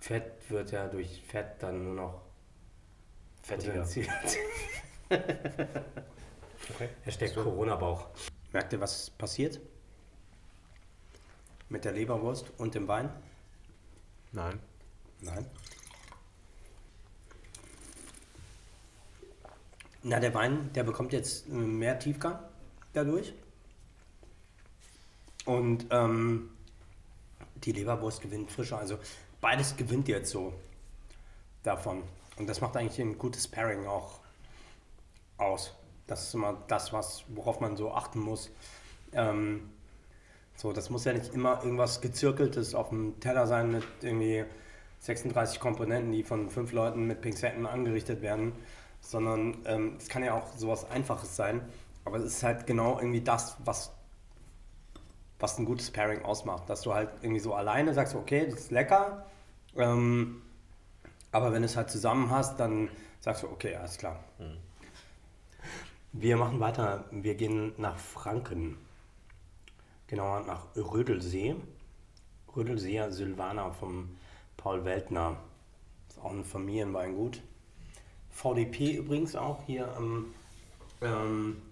Fett 0.00 0.50
wird 0.50 0.72
ja 0.72 0.88
durch 0.88 1.22
Fett 1.22 1.62
dann 1.62 1.84
nur 1.84 1.94
noch 1.94 2.22
fettiger. 3.42 3.82
okay. 5.10 6.88
Hashtag 7.02 7.28
so. 7.28 7.44
Corona-Bauch. 7.44 8.06
Merkt 8.52 8.72
ihr, 8.72 8.80
was 8.80 9.10
passiert? 9.10 9.60
Mit 11.68 11.84
der 11.84 11.92
Leberwurst 11.92 12.50
und 12.58 12.74
dem 12.74 12.88
Wein? 12.88 13.10
Nein. 14.32 14.58
Nein. 15.20 15.46
Na, 20.02 20.18
der 20.18 20.32
Wein, 20.32 20.72
der 20.72 20.82
bekommt 20.84 21.12
jetzt 21.12 21.46
äh, 21.48 21.52
mehr 21.52 21.98
Tiefgang 21.98 22.38
dadurch. 22.92 23.32
Und 25.46 25.86
ähm, 25.90 26.50
die 27.56 27.72
Leberwurst 27.72 28.20
gewinnt 28.20 28.50
frischer. 28.50 28.78
Also 28.78 28.98
beides 29.40 29.76
gewinnt 29.76 30.08
jetzt 30.08 30.30
so 30.30 30.52
davon. 31.62 32.02
Und 32.36 32.48
das 32.48 32.60
macht 32.60 32.76
eigentlich 32.76 33.00
ein 33.00 33.18
gutes 33.18 33.48
Pairing 33.48 33.86
auch 33.86 34.20
aus. 35.36 35.74
Das 36.06 36.24
ist 36.24 36.34
immer 36.34 36.62
das, 36.68 36.92
was, 36.92 37.24
worauf 37.28 37.60
man 37.60 37.76
so 37.76 37.92
achten 37.92 38.20
muss. 38.20 38.50
Ähm, 39.12 39.70
so, 40.56 40.72
das 40.72 40.90
muss 40.90 41.04
ja 41.04 41.12
nicht 41.12 41.32
immer 41.32 41.62
irgendwas 41.62 42.00
gezirkeltes 42.00 42.74
auf 42.74 42.90
dem 42.90 43.18
Teller 43.20 43.46
sein 43.46 43.70
mit 43.72 43.84
irgendwie 44.02 44.44
36 45.00 45.58
Komponenten, 45.58 46.12
die 46.12 46.22
von 46.22 46.50
fünf 46.50 46.72
Leuten 46.72 47.06
mit 47.06 47.22
Pinzetten 47.22 47.66
angerichtet 47.66 48.20
werden, 48.20 48.52
sondern 49.00 49.56
ähm, 49.64 49.96
es 49.98 50.08
kann 50.08 50.22
ja 50.22 50.34
auch 50.34 50.54
sowas 50.56 50.90
Einfaches 50.90 51.34
sein. 51.34 51.62
Aber 52.04 52.18
es 52.18 52.24
ist 52.24 52.42
halt 52.42 52.66
genau 52.66 52.98
irgendwie 52.98 53.20
das, 53.20 53.56
was, 53.64 53.92
was 55.38 55.58
ein 55.58 55.64
gutes 55.64 55.90
Pairing 55.90 56.22
ausmacht. 56.22 56.68
Dass 56.68 56.82
du 56.82 56.94
halt 56.94 57.10
irgendwie 57.22 57.40
so 57.40 57.54
alleine 57.54 57.94
sagst, 57.94 58.14
okay, 58.14 58.46
das 58.46 58.60
ist 58.60 58.70
lecker. 58.70 59.26
Ähm, 59.76 60.42
aber 61.32 61.52
wenn 61.52 61.62
du 61.62 61.66
es 61.66 61.76
halt 61.76 61.90
zusammen 61.90 62.30
hast, 62.30 62.58
dann 62.58 62.88
sagst 63.20 63.42
du, 63.42 63.48
okay, 63.48 63.76
alles 63.76 63.98
klar. 63.98 64.18
Wir 66.12 66.36
machen 66.36 66.58
weiter. 66.58 67.04
Wir 67.10 67.36
gehen 67.36 67.72
nach 67.76 67.96
Franken. 67.96 68.76
Genauer 70.08 70.40
nach 70.40 70.66
Rödelsee. 70.74 71.54
Rödelseer 72.56 73.12
Silvaner 73.12 73.72
vom 73.72 74.16
Paul 74.56 74.84
Weltner. 74.84 75.36
Ist 76.08 76.18
auch 76.18 76.32
ein 76.32 76.44
Familienweingut. 76.44 77.42
VDP 78.30 78.96
übrigens 78.96 79.36
auch 79.36 79.62
hier 79.66 79.94
am 79.96 80.34
ähm, 81.00 81.62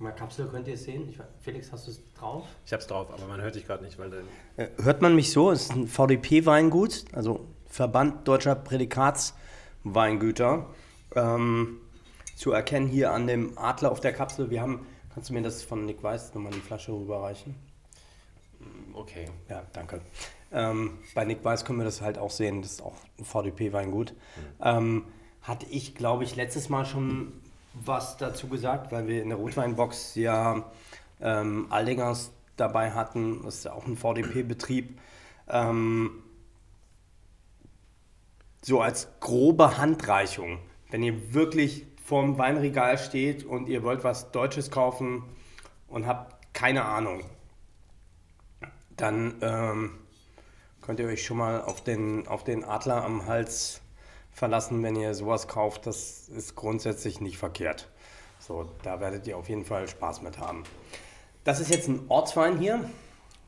der 0.00 0.12
Kapsel 0.12 0.46
könnt 0.48 0.68
ihr 0.68 0.74
es 0.74 0.84
sehen. 0.84 1.08
Ich, 1.08 1.18
Felix, 1.40 1.72
hast 1.72 1.86
du 1.86 1.92
es 1.92 2.02
drauf? 2.14 2.44
Ich 2.66 2.72
habe 2.72 2.82
es 2.82 2.86
drauf, 2.86 3.08
aber 3.12 3.26
man 3.26 3.40
hört 3.40 3.54
dich 3.54 3.66
gerade 3.66 3.82
nicht, 3.84 3.98
weil 3.98 4.12
äh, 4.56 4.68
Hört 4.82 5.02
man 5.02 5.14
mich 5.14 5.32
so? 5.32 5.50
Es 5.50 5.64
ist 5.64 5.72
ein 5.72 5.86
VDP-Weingut, 5.86 7.04
also 7.12 7.46
Verband 7.66 8.26
Deutscher 8.28 8.54
Prädikatsweingüter. 8.54 10.66
Ähm, 11.14 11.80
zu 12.36 12.52
erkennen 12.52 12.88
hier 12.88 13.12
an 13.12 13.26
dem 13.26 13.56
Adler 13.56 13.92
auf 13.92 14.00
der 14.00 14.12
Kapsel. 14.12 14.50
Wir 14.50 14.60
haben, 14.60 14.86
kannst 15.12 15.30
du 15.30 15.34
mir 15.34 15.42
das 15.42 15.62
von 15.62 15.86
Nick 15.86 16.02
Weiß 16.02 16.34
nochmal 16.34 16.52
die 16.52 16.60
Flasche 16.60 16.92
rüberreichen? 16.92 17.54
Mm, 18.58 18.94
okay. 18.94 19.28
Ja, 19.48 19.62
danke. 19.72 20.00
Ähm, 20.52 20.98
bei 21.14 21.24
Nick 21.24 21.44
Weiß 21.44 21.64
können 21.64 21.78
wir 21.78 21.84
das 21.84 22.00
halt 22.00 22.18
auch 22.18 22.30
sehen, 22.30 22.62
das 22.62 22.72
ist 22.72 22.82
auch 22.82 22.96
ein 23.18 23.24
VDP-Weingut. 23.24 24.12
Mhm. 24.12 24.16
Ähm, 24.60 25.04
hatte 25.42 25.66
ich, 25.66 25.94
glaube 25.94 26.24
ich, 26.24 26.36
letztes 26.36 26.68
Mal 26.68 26.84
schon 26.84 27.32
was 27.74 28.16
dazu 28.16 28.48
gesagt, 28.48 28.92
weil 28.92 29.06
wir 29.06 29.22
in 29.22 29.28
der 29.28 29.38
Rotweinbox 29.38 30.14
ja 30.14 30.64
ähm, 31.20 31.66
Aldingers 31.70 32.32
dabei 32.56 32.92
hatten. 32.92 33.42
Das 33.42 33.56
ist 33.56 33.64
ja 33.64 33.72
auch 33.72 33.86
ein 33.86 33.96
VDP-Betrieb. 33.96 34.98
Ähm, 35.48 36.22
so 38.62 38.80
als 38.80 39.08
grobe 39.20 39.76
Handreichung, 39.76 40.58
wenn 40.90 41.02
ihr 41.02 41.34
wirklich 41.34 41.86
vorm 42.02 42.38
Weinregal 42.38 42.98
steht 42.98 43.44
und 43.44 43.68
ihr 43.68 43.82
wollt 43.82 44.04
was 44.04 44.30
Deutsches 44.30 44.70
kaufen 44.70 45.24
und 45.88 46.06
habt 46.06 46.54
keine 46.54 46.84
Ahnung, 46.84 47.24
dann 48.96 49.34
ähm, 49.42 49.98
könnt 50.80 51.00
ihr 51.00 51.06
euch 51.06 51.24
schon 51.24 51.38
mal 51.38 51.62
auf 51.62 51.82
den, 51.82 52.28
auf 52.28 52.44
den 52.44 52.64
Adler 52.64 53.04
am 53.04 53.26
Hals 53.26 53.80
verlassen, 54.34 54.82
wenn 54.82 54.96
ihr 54.96 55.14
sowas 55.14 55.48
kauft. 55.48 55.86
Das 55.86 56.28
ist 56.28 56.54
grundsätzlich 56.56 57.20
nicht 57.20 57.38
verkehrt. 57.38 57.88
So, 58.40 58.68
da 58.82 59.00
werdet 59.00 59.26
ihr 59.26 59.38
auf 59.38 59.48
jeden 59.48 59.64
Fall 59.64 59.88
Spaß 59.88 60.20
mit 60.20 60.38
haben. 60.38 60.64
das 61.44 61.60
ist 61.60 61.70
jetzt 61.70 61.88
ein 61.88 62.04
Ortswein 62.08 62.58
hier. 62.58 62.90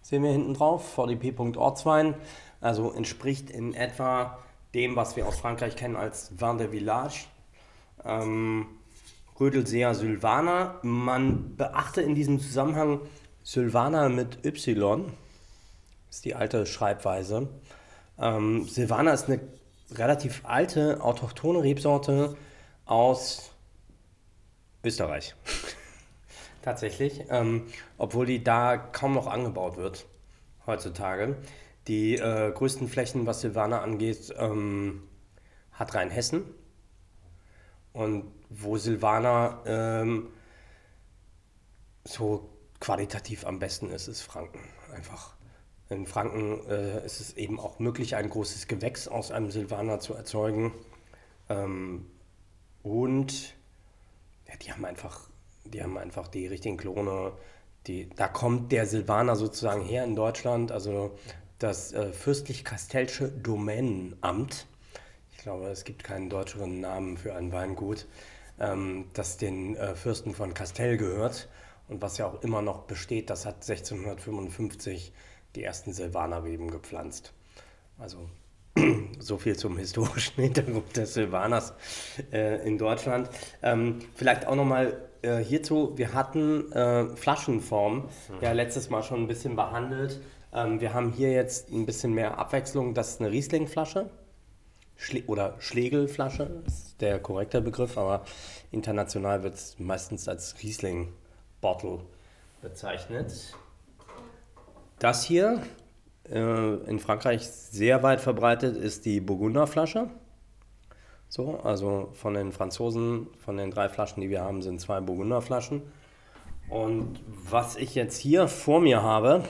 Sehen 0.01 0.22
wir 0.22 0.30
hinten 0.30 0.55
drauf, 0.55 0.95
VDP.ortswein. 0.95 2.14
Also 2.61 2.93
entspricht 2.93 3.51
in 3.51 3.74
etwa 3.74 4.39
dem, 4.74 4.97
was 4.97 5.16
wir 5.16 5.26
aus 5.26 5.39
Frankreich 5.39 5.76
kennen 5.76 5.97
als 5.97 6.41
Vin 6.41 6.59
de 6.59 6.68
Village. 6.68 7.26
Ähm, 8.05 8.66
Rödelseer 9.39 9.95
Sylvaner. 9.95 10.78
Man 10.82 11.57
beachte 11.57 12.03
in 12.03 12.14
diesem 12.14 12.41
Zusammenhang 12.41 13.01
Sylvaner 13.43 14.09
mit 14.09 14.45
Y. 14.47 15.12
Ist 16.11 16.24
die 16.24 16.34
alte 16.34 16.66
Schreibweise. 16.66 17.49
Ähm, 18.18 18.66
Silvaner 18.66 19.12
ist 19.12 19.28
eine 19.28 19.41
relativ 19.93 20.43
alte, 20.45 21.03
autochtone 21.03 21.62
Rebsorte 21.62 22.37
aus 22.84 23.53
Österreich. 24.84 25.34
Tatsächlich. 26.62 27.24
Ähm, 27.30 27.66
obwohl 27.99 28.26
die 28.26 28.43
da 28.43 28.76
kaum 28.76 29.14
noch 29.14 29.26
angebaut 29.26 29.76
wird 29.76 30.07
heutzutage. 30.66 31.37
Die 31.87 32.16
äh, 32.16 32.51
größten 32.53 32.89
Flächen, 32.89 33.26
was 33.26 33.41
Silvaner 33.41 33.82
angeht, 33.82 34.34
ähm, 34.37 35.03
hat 35.72 35.95
Rheinhessen. 35.95 36.43
Und 37.93 38.32
wo 38.51 38.76
Silvaner 38.76 39.62
ähm, 39.64 40.28
so 42.05 42.51
qualitativ 42.80 43.47
am 43.47 43.59
besten 43.59 43.91
ist, 43.91 44.09
ist 44.09 44.22
Franken. 44.22 44.61
Einfach. 44.93 45.36
In 45.89 46.07
Franken 46.07 46.68
äh, 46.68 47.05
ist 47.05 47.20
es 47.20 47.37
eben 47.37 47.61
auch 47.61 47.78
möglich, 47.78 48.16
ein 48.16 48.28
großes 48.28 48.66
Gewächs 48.66 49.07
aus 49.07 49.30
einem 49.30 49.51
Silvaner 49.51 50.01
zu 50.01 50.14
erzeugen. 50.14 50.72
Ähm, 51.49 52.07
und 52.82 53.55
ja, 54.49 54.55
die 54.57 54.72
haben 54.72 54.84
einfach, 54.84 55.28
die 55.64 55.82
haben 55.82 55.97
einfach 55.97 56.28
die 56.28 56.47
richtigen 56.47 56.76
Klone. 56.76 57.32
Die, 57.87 58.11
da 58.11 58.26
kommt 58.26 58.72
der 58.72 58.87
Silvaner 58.87 59.37
sozusagen 59.37 59.82
her 59.82 60.05
in 60.05 60.16
Deutschland. 60.16 60.72
Also 60.72 61.16
das 61.59 61.93
äh, 61.93 62.12
fürstlich-kastellsche 62.12 63.28
Domänenamt. 63.28 64.66
Ich 65.32 65.39
glaube, 65.39 65.68
es 65.68 65.84
gibt 65.84 66.03
keinen 66.03 66.28
deutscheren 66.28 66.80
Namen 66.80 67.16
für 67.16 67.34
ein 67.34 67.53
Weingut, 67.53 68.07
ähm, 68.59 69.07
das 69.12 69.37
den 69.37 69.76
äh, 69.76 69.95
Fürsten 69.95 70.34
von 70.34 70.53
Kastell 70.53 70.97
gehört 70.97 71.49
und 71.89 72.03
was 72.03 72.18
ja 72.18 72.26
auch 72.26 72.43
immer 72.43 72.62
noch 72.62 72.82
besteht. 72.82 73.30
Das 73.30 73.47
hat 73.47 73.57
1655 73.57 75.12
die 75.57 75.64
ersten 75.64 75.92
Silvanerreben 75.92 76.70
gepflanzt. 76.70 77.32
Also 77.98 78.28
so 79.18 79.38
viel 79.38 79.57
zum 79.57 79.76
historischen 79.78 80.34
Hintergrund 80.42 80.96
des 80.96 81.14
Silvaners 81.14 81.72
äh, 82.32 82.66
in 82.66 82.78
Deutschland. 82.78 83.30
Ähm, 83.62 84.00
vielleicht 84.14 84.46
auch 84.46 84.54
nochmal 84.54 85.09
äh, 85.22 85.38
hierzu, 85.38 85.96
wir 85.96 86.12
hatten 86.12 86.70
äh, 86.72 87.16
Flaschenform 87.16 87.96
mhm. 87.96 88.09
ja 88.40 88.52
letztes 88.52 88.90
Mal 88.90 89.02
schon 89.02 89.22
ein 89.22 89.26
bisschen 89.26 89.57
behandelt. 89.57 90.20
Ähm, 90.52 90.80
wir 90.80 90.94
haben 90.94 91.12
hier 91.12 91.32
jetzt 91.32 91.72
ein 91.72 91.86
bisschen 91.86 92.12
mehr 92.12 92.38
Abwechslung. 92.38 92.94
Das 92.94 93.11
ist 93.11 93.20
eine 93.20 93.30
Rieslingflasche 93.30 94.11
Schle 94.96 95.22
oder 95.26 95.54
Schlegelflasche, 95.61 96.62
ist 96.66 97.00
der 97.00 97.18
korrekte 97.18 97.61
Begriff, 97.61 97.98
aber 97.98 98.24
international 98.72 99.42
wird 99.42 99.54
es 99.54 99.78
meistens 99.78 100.26
als 100.26 100.57
Riesling-Bottle 100.62 102.00
bezeichnet. 102.62 103.54
Das 104.99 105.24
hier, 105.24 105.62
äh, 106.30 106.74
in 106.88 106.99
Frankreich 106.99 107.47
sehr 107.47 108.03
weit 108.03 108.20
verbreitet, 108.20 108.76
ist 108.76 109.05
die 109.05 109.20
Burgunderflasche. 109.20 110.09
So, 111.28 111.59
also 111.62 112.11
von 112.14 112.34
den 112.34 112.53
Franzosen, 112.53 113.26
von 113.44 113.57
den 113.57 113.70
drei 113.70 113.88
Flaschen, 113.88 114.20
die 114.20 114.30
wir 114.30 114.42
haben, 114.42 114.62
sind 114.62 114.80
zwei 114.80 115.01
Burgunderflaschen. 115.01 115.82
Und 116.68 117.20
was 117.26 117.76
ich 117.76 117.94
jetzt 117.94 118.16
hier 118.16 118.49
vor 118.49 118.80
mir 118.80 119.03
habe, 119.03 119.44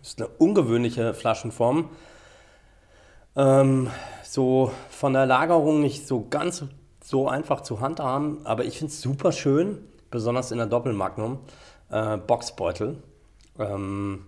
ist 0.00 0.20
eine 0.20 0.28
ungewöhnliche 0.38 1.14
Flaschenform. 1.14 1.90
Ähm, 3.36 3.90
so 4.22 4.70
von 4.90 5.12
der 5.12 5.26
Lagerung 5.26 5.80
nicht 5.80 6.06
so 6.06 6.26
ganz 6.28 6.64
so 7.02 7.28
einfach 7.28 7.62
zu 7.62 7.80
handhaben, 7.80 8.46
aber 8.46 8.64
ich 8.64 8.78
finde 8.78 8.92
es 8.92 9.00
super 9.00 9.32
schön, 9.32 9.78
besonders 10.10 10.52
in 10.52 10.58
der 10.58 10.66
Doppelmagnum. 10.66 11.38
Äh, 11.90 12.16
Boxbeutel. 12.16 13.02
Ähm, 13.58 14.26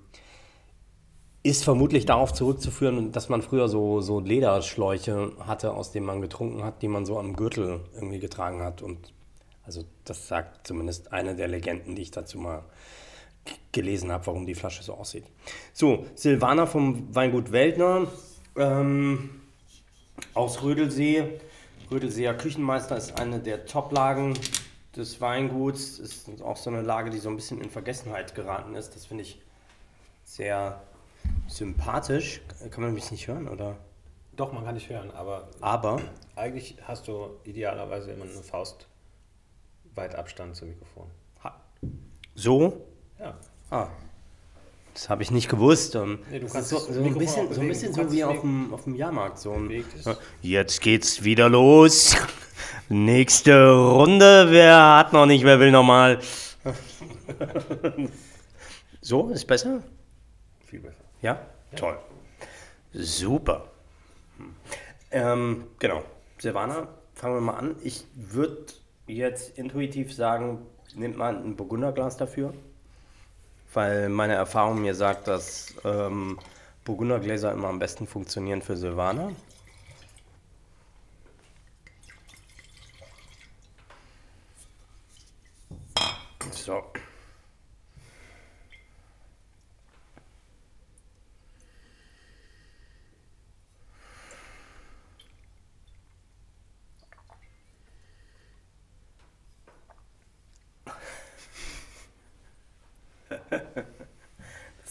ist 1.46 1.64
vermutlich 1.64 2.06
darauf 2.06 2.32
zurückzuführen, 2.32 3.12
dass 3.12 3.28
man 3.28 3.40
früher 3.40 3.68
so, 3.68 4.00
so 4.00 4.20
Lederschläuche 4.20 5.32
hatte, 5.40 5.74
aus 5.74 5.92
denen 5.92 6.06
man 6.06 6.20
getrunken 6.20 6.64
hat, 6.64 6.82
die 6.82 6.88
man 6.88 7.06
so 7.06 7.18
am 7.18 7.36
Gürtel 7.36 7.80
irgendwie 7.94 8.18
getragen 8.18 8.62
hat. 8.62 8.82
Und 8.82 9.12
also 9.64 9.84
das 10.04 10.26
sagt 10.26 10.66
zumindest 10.66 11.12
eine 11.12 11.36
der 11.36 11.48
Legenden, 11.48 11.94
die 11.94 12.02
ich 12.02 12.10
dazu 12.10 12.38
mal 12.38 12.64
gelesen 13.70 14.10
habe, 14.10 14.26
warum 14.26 14.44
die 14.44 14.54
Flasche 14.54 14.82
so 14.82 14.94
aussieht. 14.94 15.24
So, 15.72 16.06
Silvana 16.16 16.66
vom 16.66 17.14
Weingut 17.14 17.52
Weltner 17.52 18.08
ähm, 18.56 19.30
aus 20.34 20.62
Rödelsee. 20.62 21.40
Rödelseer 21.90 22.34
Küchenmeister 22.34 22.96
ist 22.96 23.20
eine 23.20 23.38
der 23.38 23.66
Top-Lagen 23.66 24.34
des 24.96 25.20
Weinguts. 25.20 26.00
Ist 26.00 26.28
auch 26.42 26.56
so 26.56 26.70
eine 26.70 26.82
Lage, 26.82 27.10
die 27.10 27.18
so 27.18 27.28
ein 27.28 27.36
bisschen 27.36 27.60
in 27.60 27.70
Vergessenheit 27.70 28.34
geraten 28.34 28.74
ist. 28.74 28.96
Das 28.96 29.06
finde 29.06 29.22
ich 29.22 29.40
sehr 30.24 30.82
sympathisch. 31.48 32.40
Kann 32.70 32.82
man 32.82 32.94
mich 32.94 33.10
nicht 33.10 33.28
hören, 33.28 33.48
oder? 33.48 33.76
Doch, 34.36 34.52
man 34.52 34.64
kann 34.64 34.74
dich 34.74 34.90
hören, 34.90 35.10
aber. 35.10 35.48
Aber? 35.60 36.00
Eigentlich 36.34 36.76
hast 36.86 37.08
du 37.08 37.30
idealerweise 37.44 38.12
immer 38.12 38.24
eine 38.24 38.42
Faust 38.42 38.86
weit 39.94 40.14
Abstand 40.14 40.56
zum 40.56 40.68
Mikrofon. 40.68 41.06
Ha. 41.42 41.58
So? 42.34 42.86
Ja. 43.18 43.34
Ah. 43.70 43.88
Das 44.92 45.10
habe 45.10 45.22
ich 45.22 45.30
nicht 45.30 45.48
gewusst. 45.48 45.96
Nee, 46.30 46.38
du 46.38 46.48
kannst 46.48 46.70
so, 46.70 46.78
so 46.78 47.02
ein 47.02 47.18
bisschen, 47.18 47.52
so, 47.52 47.60
ein 47.60 47.68
bisschen 47.68 47.92
so 47.92 48.10
wie 48.10 48.24
auf 48.24 48.40
dem, 48.40 48.72
auf 48.72 48.84
dem 48.84 48.94
Jahrmarkt. 48.94 49.38
So 49.38 49.54
Jetzt 50.40 50.80
geht's 50.80 51.22
wieder 51.22 51.50
los. 51.50 52.16
Nächste 52.88 53.72
Runde. 53.72 54.46
Wer 54.50 54.96
hat 54.96 55.12
noch 55.12 55.26
nicht, 55.26 55.44
wer 55.44 55.60
will 55.60 55.70
nochmal? 55.70 56.18
so, 59.02 59.28
ist 59.28 59.46
besser? 59.46 59.82
Viel 60.64 60.80
besser. 60.80 61.05
Ja? 61.22 61.40
ja. 61.72 61.78
Toll. 61.78 61.98
Super. 62.92 63.68
Ähm, 65.10 65.66
genau. 65.78 66.02
Silvana, 66.38 66.88
fangen 67.14 67.34
wir 67.34 67.40
mal 67.40 67.54
an. 67.54 67.76
Ich 67.82 68.06
würde 68.14 68.66
jetzt 69.06 69.58
intuitiv 69.58 70.14
sagen, 70.14 70.66
nimmt 70.94 71.16
man 71.16 71.42
ein 71.44 71.56
Burgunderglas 71.56 72.16
dafür 72.16 72.52
weil 73.76 74.08
meine 74.08 74.34
Erfahrung 74.34 74.80
mir 74.80 74.94
sagt, 74.94 75.28
dass 75.28 75.74
ähm, 75.84 76.38
Burgundergläser 76.84 77.52
immer 77.52 77.68
am 77.68 77.78
besten 77.78 78.06
funktionieren 78.06 78.62
für 78.62 78.76
Silvaner. 78.76 79.32
So. 86.50 86.82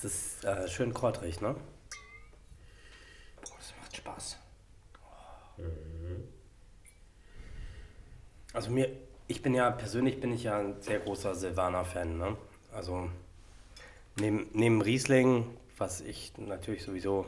Das 0.01 0.43
ist 0.65 0.73
schön 0.73 0.93
kräuterig, 0.93 1.41
ne? 1.41 1.55
Boah, 3.41 3.55
das 3.57 3.73
macht 3.81 3.95
Spaß. 3.95 4.37
Also 8.53 8.71
mir, 8.71 8.89
ich 9.27 9.41
bin 9.41 9.53
ja, 9.53 9.69
persönlich 9.71 10.19
bin 10.19 10.33
ich 10.33 10.43
ja 10.43 10.59
ein 10.59 10.81
sehr 10.81 10.99
großer 10.99 11.35
Silvaner-Fan, 11.35 12.17
ne? 12.17 12.37
Also 12.71 13.09
neben, 14.19 14.47
neben 14.53 14.81
Riesling, 14.81 15.57
was 15.77 16.01
ich 16.01 16.33
natürlich 16.37 16.83
sowieso 16.83 17.25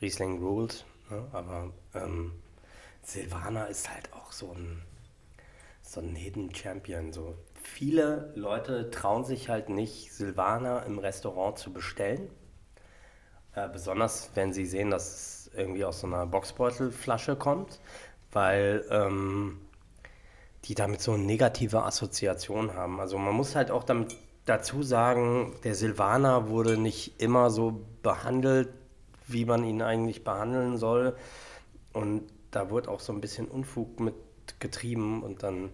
Riesling 0.00 0.38
rules, 0.38 0.84
ne? 1.10 1.26
aber 1.32 1.72
ähm, 1.94 2.32
Silvaner 3.02 3.68
ist 3.68 3.90
halt 3.90 4.12
auch 4.12 4.32
so 4.32 4.52
ein, 4.52 4.82
so 5.82 6.00
ein 6.00 6.14
Hidden 6.14 6.54
Champion, 6.54 7.12
so 7.12 7.34
viele 7.62 8.32
Leute 8.34 8.90
trauen 8.90 9.24
sich 9.24 9.48
halt 9.48 9.68
nicht, 9.68 10.12
Silvaner 10.12 10.84
im 10.86 10.98
Restaurant 10.98 11.58
zu 11.58 11.72
bestellen. 11.72 12.28
Äh, 13.54 13.68
besonders 13.68 14.30
wenn 14.34 14.52
sie 14.52 14.66
sehen, 14.66 14.90
dass 14.90 15.12
es 15.12 15.50
irgendwie 15.54 15.84
aus 15.84 16.00
so 16.00 16.06
einer 16.06 16.26
Boxbeutelflasche 16.26 17.36
kommt, 17.36 17.80
weil 18.32 18.84
ähm, 18.90 19.60
die 20.64 20.74
damit 20.74 21.00
so 21.00 21.12
eine 21.12 21.22
negative 21.24 21.82
Assoziation 21.82 22.74
haben. 22.74 23.00
Also 23.00 23.18
man 23.18 23.34
muss 23.34 23.54
halt 23.54 23.70
auch 23.70 23.84
damit 23.84 24.16
dazu 24.44 24.82
sagen, 24.82 25.54
der 25.64 25.74
Silvaner 25.74 26.48
wurde 26.48 26.76
nicht 26.76 27.20
immer 27.20 27.50
so 27.50 27.84
behandelt, 28.02 28.68
wie 29.26 29.44
man 29.44 29.64
ihn 29.64 29.82
eigentlich 29.82 30.24
behandeln 30.24 30.76
soll. 30.76 31.16
Und 31.92 32.22
da 32.50 32.70
wird 32.70 32.88
auch 32.88 33.00
so 33.00 33.12
ein 33.12 33.20
bisschen 33.20 33.48
Unfug 33.48 34.00
mit 34.00 34.14
getrieben 34.58 35.22
und 35.22 35.42
dann 35.42 35.70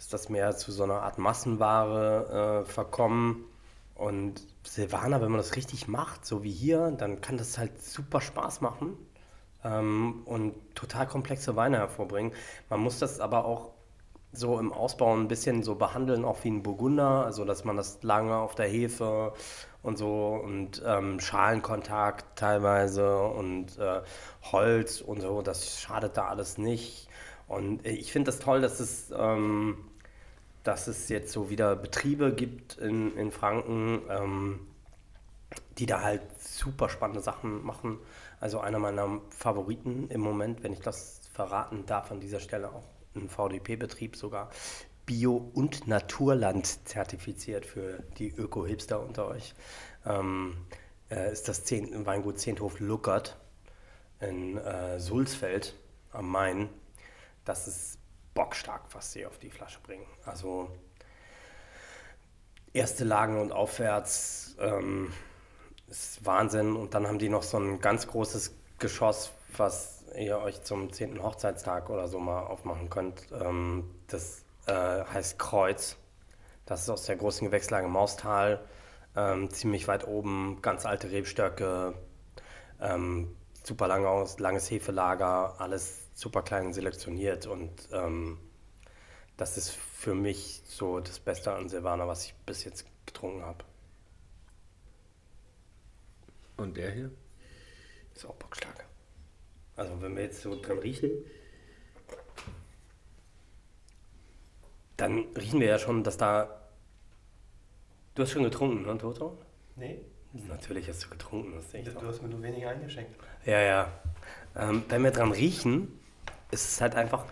ist 0.00 0.14
das 0.14 0.30
mehr 0.30 0.56
zu 0.56 0.72
so 0.72 0.82
einer 0.82 1.02
Art 1.02 1.18
Massenware 1.18 2.62
äh, 2.64 2.70
verkommen. 2.70 3.44
und 3.94 4.46
Silvaner, 4.64 5.20
wenn 5.20 5.30
man 5.30 5.38
das 5.38 5.56
richtig 5.56 5.88
macht, 5.88 6.24
so 6.24 6.42
wie 6.42 6.50
hier, 6.50 6.90
dann 6.92 7.20
kann 7.20 7.36
das 7.36 7.58
halt 7.58 7.82
super 7.82 8.20
Spaß 8.22 8.62
machen 8.62 8.96
ähm, 9.62 10.22
und 10.24 10.54
total 10.74 11.06
komplexe 11.06 11.54
Weine 11.56 11.78
hervorbringen. 11.78 12.32
Man 12.70 12.80
muss 12.80 12.98
das 12.98 13.20
aber 13.20 13.44
auch 13.44 13.72
so 14.32 14.58
im 14.58 14.72
Ausbau 14.72 15.14
ein 15.14 15.28
bisschen 15.28 15.62
so 15.62 15.74
behandeln, 15.74 16.24
auch 16.24 16.44
wie 16.44 16.50
ein 16.50 16.62
Burgunder, 16.62 17.24
also 17.26 17.44
dass 17.44 17.64
man 17.64 17.76
das 17.76 18.02
lange 18.02 18.36
auf 18.36 18.54
der 18.54 18.68
Hefe 18.68 19.34
und 19.82 19.98
so 19.98 20.40
und 20.42 20.82
ähm, 20.86 21.20
Schalenkontakt 21.20 22.38
teilweise 22.38 23.18
und 23.18 23.78
äh, 23.78 24.00
Holz 24.52 25.02
und 25.02 25.20
so, 25.20 25.42
das 25.42 25.78
schadet 25.80 26.16
da 26.16 26.28
alles 26.28 26.56
nicht. 26.58 27.08
Und 27.48 27.84
ich 27.84 28.12
finde 28.12 28.30
das 28.30 28.38
toll, 28.38 28.60
dass 28.62 28.80
es, 28.80 29.12
ähm, 29.14 29.89
dass 30.62 30.86
es 30.86 31.08
jetzt 31.08 31.32
so 31.32 31.50
wieder 31.50 31.76
Betriebe 31.76 32.34
gibt 32.34 32.78
in, 32.78 33.16
in 33.16 33.30
Franken, 33.30 34.02
ähm, 34.08 34.60
die 35.78 35.86
da 35.86 36.02
halt 36.02 36.22
super 36.38 36.88
spannende 36.88 37.20
Sachen 37.20 37.64
machen. 37.64 37.98
Also 38.40 38.60
einer 38.60 38.78
meiner 38.78 39.20
Favoriten 39.30 40.08
im 40.08 40.20
Moment, 40.20 40.62
wenn 40.62 40.72
ich 40.72 40.80
das 40.80 41.20
verraten 41.32 41.86
darf 41.86 42.10
an 42.10 42.20
dieser 42.20 42.40
Stelle 42.40 42.72
auch 42.72 42.84
ein 43.14 43.28
VDP-Betrieb 43.28 44.16
sogar, 44.16 44.50
Bio- 45.06 45.50
und 45.54 45.88
Naturland 45.88 46.86
zertifiziert 46.86 47.66
für 47.66 48.02
die 48.18 48.28
Öko-Hipster 48.28 49.00
unter 49.00 49.26
euch, 49.26 49.54
ähm, 50.06 50.56
äh, 51.10 51.32
ist 51.32 51.48
das 51.48 51.64
Zehn, 51.64 52.06
Weingut 52.06 52.38
Zehnthof 52.38 52.78
Luckert 52.78 53.36
in 54.20 54.56
äh, 54.58 55.00
Sulzfeld 55.00 55.74
am 56.12 56.30
Main. 56.30 56.68
Das 57.44 57.66
ist 57.66 57.98
bockstark, 58.34 58.82
was 58.92 59.12
sie 59.12 59.26
auf 59.26 59.38
die 59.38 59.50
Flasche 59.50 59.80
bringen. 59.80 60.06
Also 60.24 60.70
erste 62.72 63.04
Lagen 63.04 63.40
und 63.40 63.52
aufwärts 63.52 64.56
ähm, 64.60 65.12
ist 65.88 66.24
Wahnsinn. 66.24 66.76
Und 66.76 66.94
dann 66.94 67.06
haben 67.06 67.18
die 67.18 67.28
noch 67.28 67.42
so 67.42 67.58
ein 67.58 67.80
ganz 67.80 68.06
großes 68.06 68.54
Geschoss, 68.78 69.32
was 69.56 70.04
ihr 70.16 70.38
euch 70.38 70.62
zum 70.62 70.92
10. 70.92 71.22
Hochzeitstag 71.22 71.90
oder 71.90 72.08
so 72.08 72.18
mal 72.18 72.40
aufmachen 72.40 72.90
könnt. 72.90 73.26
Ähm, 73.32 73.90
das 74.06 74.42
äh, 74.66 74.72
heißt 74.72 75.38
Kreuz. 75.38 75.96
Das 76.66 76.82
ist 76.82 76.90
aus 76.90 77.04
der 77.04 77.16
großen 77.16 77.46
Gewächslage 77.46 77.88
Maustal. 77.88 78.60
Ähm, 79.16 79.50
ziemlich 79.50 79.88
weit 79.88 80.06
oben, 80.06 80.62
ganz 80.62 80.86
alte 80.86 81.10
Rebstöcke, 81.10 81.94
ähm, 82.80 83.36
super 83.64 83.88
lange, 83.88 84.24
langes 84.38 84.70
Hefelager, 84.70 85.56
alles 85.58 86.09
super 86.20 86.42
klein 86.42 86.72
selektioniert 86.74 87.46
und 87.46 87.70
ähm, 87.92 88.38
das 89.38 89.56
ist 89.56 89.70
für 89.70 90.14
mich 90.14 90.62
so 90.66 91.00
das 91.00 91.18
Beste 91.18 91.52
an 91.52 91.70
Silvaner, 91.70 92.06
was 92.06 92.26
ich 92.26 92.34
bis 92.44 92.64
jetzt 92.64 92.84
getrunken 93.06 93.42
habe. 93.42 93.64
Und 96.58 96.76
der 96.76 96.90
hier? 96.90 97.10
Ist 98.14 98.26
auch 98.26 98.34
bockstark. 98.34 98.84
Also 99.76 100.02
wenn 100.02 100.14
wir 100.14 100.24
jetzt 100.24 100.42
so 100.42 100.60
dran 100.60 100.78
riechen, 100.78 101.10
dann 104.98 105.20
riechen 105.34 105.58
wir 105.60 105.68
ja 105.68 105.78
schon, 105.78 106.04
dass 106.04 106.18
da... 106.18 106.60
Du 108.14 108.22
hast 108.22 108.32
schon 108.32 108.42
getrunken, 108.42 108.82
ne, 108.82 108.98
Toto? 108.98 109.38
Nee. 109.76 110.04
Natürlich 110.48 110.86
hast 110.86 111.04
du 111.04 111.08
getrunken, 111.08 111.54
das 111.54 111.70
sehe 111.70 111.80
ich 111.80 111.88
Du, 111.88 111.98
du 111.98 112.06
hast 112.06 112.20
mir 112.20 112.28
nur 112.28 112.42
wenig 112.42 112.66
eingeschenkt. 112.66 113.18
Ja, 113.46 113.60
ja. 113.60 114.00
Ähm, 114.54 114.84
wenn 114.88 115.02
wir 115.02 115.12
dran 115.12 115.32
riechen, 115.32 115.99
ist 116.50 116.68
es 116.68 116.80
halt 116.80 116.94
einfach 116.94 117.24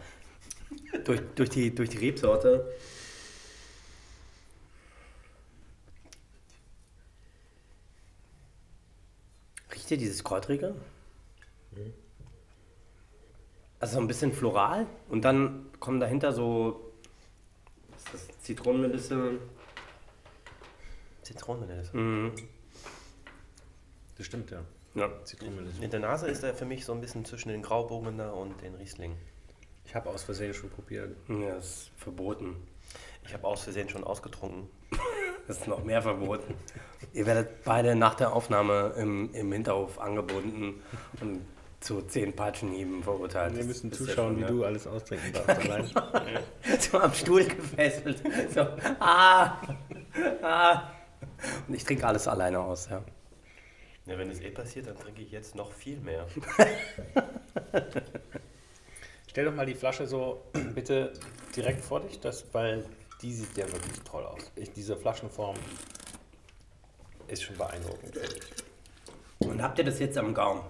durch, 1.05 1.21
durch, 1.35 1.51
die, 1.51 1.75
durch 1.75 1.91
die 1.91 1.99
Rebsorte. 1.99 2.73
Riecht 9.73 9.91
ihr 9.91 9.97
dieses 9.97 10.25
Kräutrige? 10.25 10.75
Also 13.81 13.95
so 13.95 14.01
ein 14.01 14.09
bisschen 14.09 14.33
floral 14.33 14.87
und 15.09 15.23
dann 15.23 15.67
kommen 15.79 16.01
dahinter 16.01 16.33
so 16.33 16.93
was 17.91 18.15
ist 18.15 18.29
das, 18.29 18.43
Zitronenmelisse. 18.43 19.39
Zitronenmelisse. 21.23 21.97
Mhm. 21.97 22.33
Das 24.17 24.27
stimmt, 24.27 24.51
ja. 24.51 24.65
Ja. 24.95 25.11
Zitronenmelisse. 25.25 25.83
In 25.83 25.91
der 25.91 26.01
Nase 26.01 26.29
ist 26.29 26.43
er 26.43 26.55
für 26.55 26.65
mich 26.65 26.85
so 26.85 26.93
ein 26.93 27.01
bisschen 27.01 27.25
zwischen 27.25 27.51
den 27.51 27.63
Grauburgunder 27.63 28.35
und 28.35 28.61
den 28.63 28.75
Riesling. 28.75 29.17
Ich 29.85 29.95
habe 29.95 30.11
aus 30.11 30.23
Versehen 30.23 30.53
schon 30.53 30.71
probiert. 30.71 31.17
ja, 31.29 31.57
ist 31.57 31.91
verboten. 31.97 32.57
Ich 33.25 33.35
habe 33.35 33.47
aus 33.47 33.63
Versehen 33.63 33.89
schon 33.89 34.05
ausgetrunken. 34.05 34.69
Das 35.47 35.61
ist 35.61 35.67
noch 35.67 35.83
mehr 35.83 36.03
verboten. 36.03 36.53
Ihr 37.15 37.25
werdet 37.25 37.65
beide 37.65 37.97
nach 37.97 38.15
der 38.15 38.35
Aufnahme 38.35 38.93
im, 38.99 39.33
im 39.33 39.51
Hinterhof 39.51 39.99
angebunden 39.99 40.83
und 41.23 41.41
zu 41.81 42.03
zehn 42.03 42.37
Peitschenhieben 42.37 43.03
verurteilt. 43.03 43.57
Wir 43.57 43.65
müssen 43.65 43.91
zuschauen, 43.91 44.15
schon, 44.15 44.37
wie 44.37 44.43
ja. 44.43 44.49
du 44.49 44.65
alles 44.65 44.87
austrinken 44.87 45.33
darfst 45.33 45.71
allein. 45.71 45.91
So 46.81 46.99
am 46.99 47.15
Stuhl 47.15 47.47
gefesselt. 47.47 48.23
So, 48.55 48.61
ah, 49.01 49.59
ah. 50.43 50.83
Und 51.67 51.75
ich 51.75 51.85
trinke 51.85 52.07
alles 52.07 52.29
alleine 52.29 52.61
aus, 52.61 52.91
ja. 52.91 53.03
Ja, 54.09 54.17
wenn 54.17 54.31
es 54.31 54.41
eh 54.41 54.51
passiert, 54.51 54.87
dann 54.87 54.97
trinke 54.97 55.21
ich 55.21 55.31
jetzt 55.31 55.55
noch 55.55 55.71
viel 55.71 56.01
mehr. 56.01 56.27
Stell 59.29 59.45
doch 59.45 59.55
mal 59.55 59.67
die 59.67 59.75
Flasche 59.75 60.07
so 60.07 60.47
bitte 60.75 61.13
direkt 61.55 61.83
vor 61.85 62.01
dich, 62.01 62.19
das, 62.19 62.47
weil 62.55 62.87
die 63.21 63.33
sieht 63.35 63.55
ja 63.59 63.71
wirklich 63.71 64.01
toll 64.01 64.25
aus. 64.25 64.51
Ich, 64.57 64.73
diese 64.73 64.97
Flaschenform 64.97 65.57
ist 67.27 67.43
schon 67.43 67.59
beeindruckend. 67.59 68.17
finde 68.17 68.35
ich. 69.41 69.47
Und 69.47 69.63
habt 69.63 69.79
ihr 69.79 69.85
das 69.85 69.99
jetzt 69.99 70.17
am 70.17 70.33
Gaumen? 70.33 70.63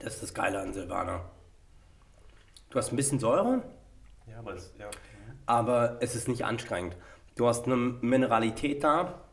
Das 0.00 0.14
ist 0.14 0.22
das 0.24 0.34
Geile 0.34 0.58
an 0.60 0.72
Silvaner. 0.72 1.30
Du 2.70 2.78
hast 2.78 2.92
ein 2.92 2.96
bisschen 2.96 3.20
Säure, 3.20 3.62
Ja, 4.26 4.40
aber 4.40 4.54
es, 4.54 4.72
ja. 4.78 4.90
aber 5.46 5.98
es 6.00 6.16
ist 6.16 6.26
nicht 6.26 6.44
anstrengend. 6.44 6.96
Du 7.36 7.46
hast 7.46 7.66
eine 7.66 7.76
Mineralität 7.76 8.82
da. 8.82 9.27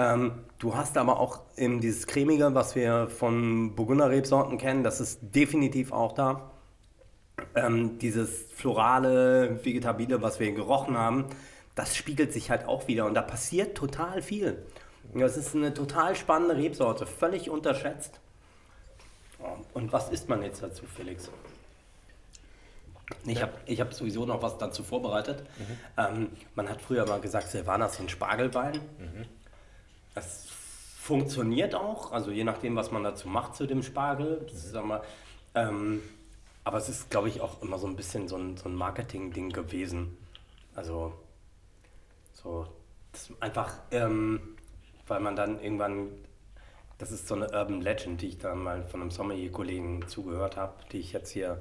Ähm, 0.00 0.32
du 0.58 0.74
hast 0.74 0.96
aber 0.96 1.20
auch 1.20 1.40
eben 1.58 1.82
dieses 1.82 2.06
Cremige, 2.06 2.54
was 2.54 2.74
wir 2.74 3.08
von 3.08 3.76
Burgunder-Rebsorten 3.76 4.56
kennen, 4.56 4.82
das 4.82 4.98
ist 4.98 5.18
definitiv 5.20 5.92
auch 5.92 6.12
da. 6.12 6.52
Ähm, 7.54 7.98
dieses 7.98 8.50
florale, 8.54 9.62
vegetabile, 9.62 10.22
was 10.22 10.40
wir 10.40 10.50
gerochen 10.52 10.96
haben, 10.96 11.26
das 11.74 11.94
spiegelt 11.94 12.32
sich 12.32 12.50
halt 12.50 12.66
auch 12.66 12.88
wieder 12.88 13.04
und 13.04 13.12
da 13.12 13.20
passiert 13.20 13.76
total 13.76 14.22
viel. 14.22 14.64
Das 15.12 15.36
ist 15.36 15.54
eine 15.54 15.74
total 15.74 16.16
spannende 16.16 16.56
Rebsorte, 16.56 17.04
völlig 17.04 17.50
unterschätzt. 17.50 18.20
Und 19.74 19.92
was 19.92 20.08
isst 20.08 20.30
man 20.30 20.42
jetzt 20.42 20.62
dazu, 20.62 20.86
Felix? 20.86 21.30
Ich 23.26 23.42
habe 23.42 23.52
ich 23.66 23.80
hab 23.82 23.92
sowieso 23.92 24.24
noch 24.24 24.40
was 24.40 24.56
dazu 24.56 24.82
vorbereitet. 24.82 25.42
Ähm, 25.98 26.30
man 26.54 26.70
hat 26.70 26.80
früher 26.80 27.06
mal 27.06 27.20
gesagt, 27.20 27.48
Silvaner 27.48 27.86
ist 27.86 28.00
ein 28.00 28.08
Spargelwein. 28.08 28.80
Das 30.14 30.46
funktioniert 31.00 31.74
auch, 31.74 32.12
also 32.12 32.30
je 32.30 32.44
nachdem, 32.44 32.76
was 32.76 32.90
man 32.90 33.02
dazu 33.02 33.28
macht 33.28 33.56
zu 33.56 33.66
dem 33.66 33.82
Spargel. 33.82 34.46
Ist 34.52 34.74
aber, 34.74 35.02
ähm, 35.54 36.02
aber 36.64 36.78
es 36.78 36.88
ist, 36.88 37.10
glaube 37.10 37.28
ich, 37.28 37.40
auch 37.40 37.62
immer 37.62 37.78
so 37.78 37.86
ein 37.86 37.96
bisschen 37.96 38.28
so 38.28 38.36
ein, 38.36 38.56
so 38.56 38.68
ein 38.68 38.74
Marketing-Ding 38.74 39.50
gewesen. 39.50 40.16
Also 40.74 41.12
so 42.32 42.66
einfach, 43.40 43.74
ähm, 43.90 44.56
weil 45.06 45.20
man 45.20 45.36
dann 45.36 45.60
irgendwann, 45.60 46.08
das 46.98 47.10
ist 47.10 47.26
so 47.26 47.34
eine 47.34 47.50
Urban 47.50 47.80
Legend, 47.80 48.20
die 48.22 48.28
ich 48.28 48.38
dann 48.38 48.62
mal 48.62 48.84
von 48.84 49.00
einem 49.00 49.10
Sommelier-Kollegen 49.10 50.06
zugehört 50.06 50.56
habe, 50.56 50.74
die 50.92 50.98
ich 50.98 51.12
jetzt 51.12 51.30
hier 51.30 51.60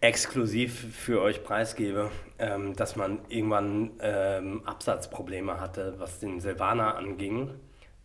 exklusiv 0.00 0.94
für 0.94 1.20
euch 1.20 1.44
preisgebe, 1.44 2.10
ähm, 2.38 2.74
dass 2.74 2.96
man 2.96 3.20
irgendwann 3.28 3.92
ähm, 4.00 4.62
Absatzprobleme 4.66 5.60
hatte, 5.60 5.94
was 5.98 6.18
den 6.18 6.40
Silvaner 6.40 6.96
anging, 6.96 7.50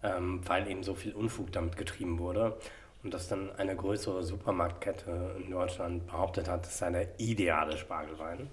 ähm, 0.04 0.42
weil 0.46 0.70
eben 0.70 0.84
so 0.84 0.96
viel 0.96 1.14
Unfug 1.14 1.52
damit 1.52 1.78
getrieben 1.78 2.20
wurde. 2.20 2.58
Und 3.04 3.14
dass 3.14 3.28
dann 3.28 3.56
eine 3.56 3.76
größere 3.76 4.24
Supermarktkette 4.24 5.36
in 5.44 5.52
Deutschland 5.52 6.08
behauptet 6.08 6.50
hat, 6.50 6.66
das 6.66 6.78
sei 6.78 6.90
der 6.90 7.20
ideale 7.20 7.78
Spargelwein. 7.78 8.50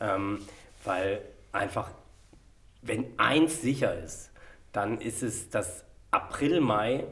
Ähm, 0.00 0.40
weil 0.84 1.22
einfach, 1.52 1.90
wenn 2.82 3.06
eins 3.18 3.62
sicher 3.62 3.98
ist, 3.98 4.30
dann 4.72 5.00
ist 5.00 5.22
es, 5.22 5.48
dass 5.48 5.84
April, 6.10 6.60
Mai 6.60 7.04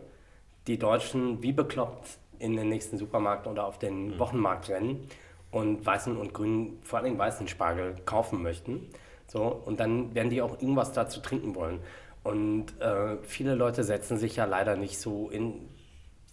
die 0.67 0.79
Deutschen 0.79 1.43
wie 1.43 1.53
bekloppt 1.53 2.19
in 2.39 2.57
den 2.57 2.69
nächsten 2.69 2.99
Supermarkt 2.99 3.47
oder 3.47 3.65
auf 3.67 3.79
den 3.79 4.19
Wochenmarkt 4.19 4.69
rennen 4.69 5.09
und 5.53 5.87
weißen 5.87 6.17
und 6.17 6.35
grünen, 6.35 6.81
vor 6.83 6.99
allem 6.99 7.17
weißen 7.17 7.47
Spargel 7.47 7.95
kaufen 8.05 8.43
möchten. 8.43 8.89
So, 9.29 9.45
und 9.45 9.79
dann 9.79 10.15
werden 10.15 10.31
die 10.31 10.43
auch 10.43 10.61
irgendwas 10.61 10.93
dazu 10.93 11.21
trinken 11.21 11.55
wollen. 11.55 11.79
Und 12.25 12.81
äh, 12.81 13.19
viele 13.23 13.55
Leute 13.55 13.85
setzen 13.85 14.19
sich 14.19 14.37
ja 14.37 14.45
leider 14.45 14.77
nicht 14.77 14.99
so 14.99 15.31
in 15.31 15.69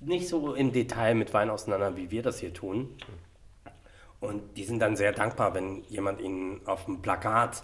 nicht 0.02 0.30
so 0.30 0.56
im 0.56 0.72
Detail 0.72 1.14
mit 1.14 1.34
Wein 1.34 1.50
auseinander, 1.50 1.98
wie 1.98 2.10
wir 2.10 2.24
das 2.24 2.40
hier 2.40 2.54
tun. 2.54 2.96
Und 4.22 4.58
die 4.58 4.64
sind 4.64 4.80
dann 4.80 4.96
sehr 4.96 5.12
dankbar, 5.12 5.54
wenn 5.54 5.84
jemand 5.84 6.22
ihnen 6.22 6.62
auf 6.66 6.86
dem 6.86 7.02
Plakat 7.02 7.64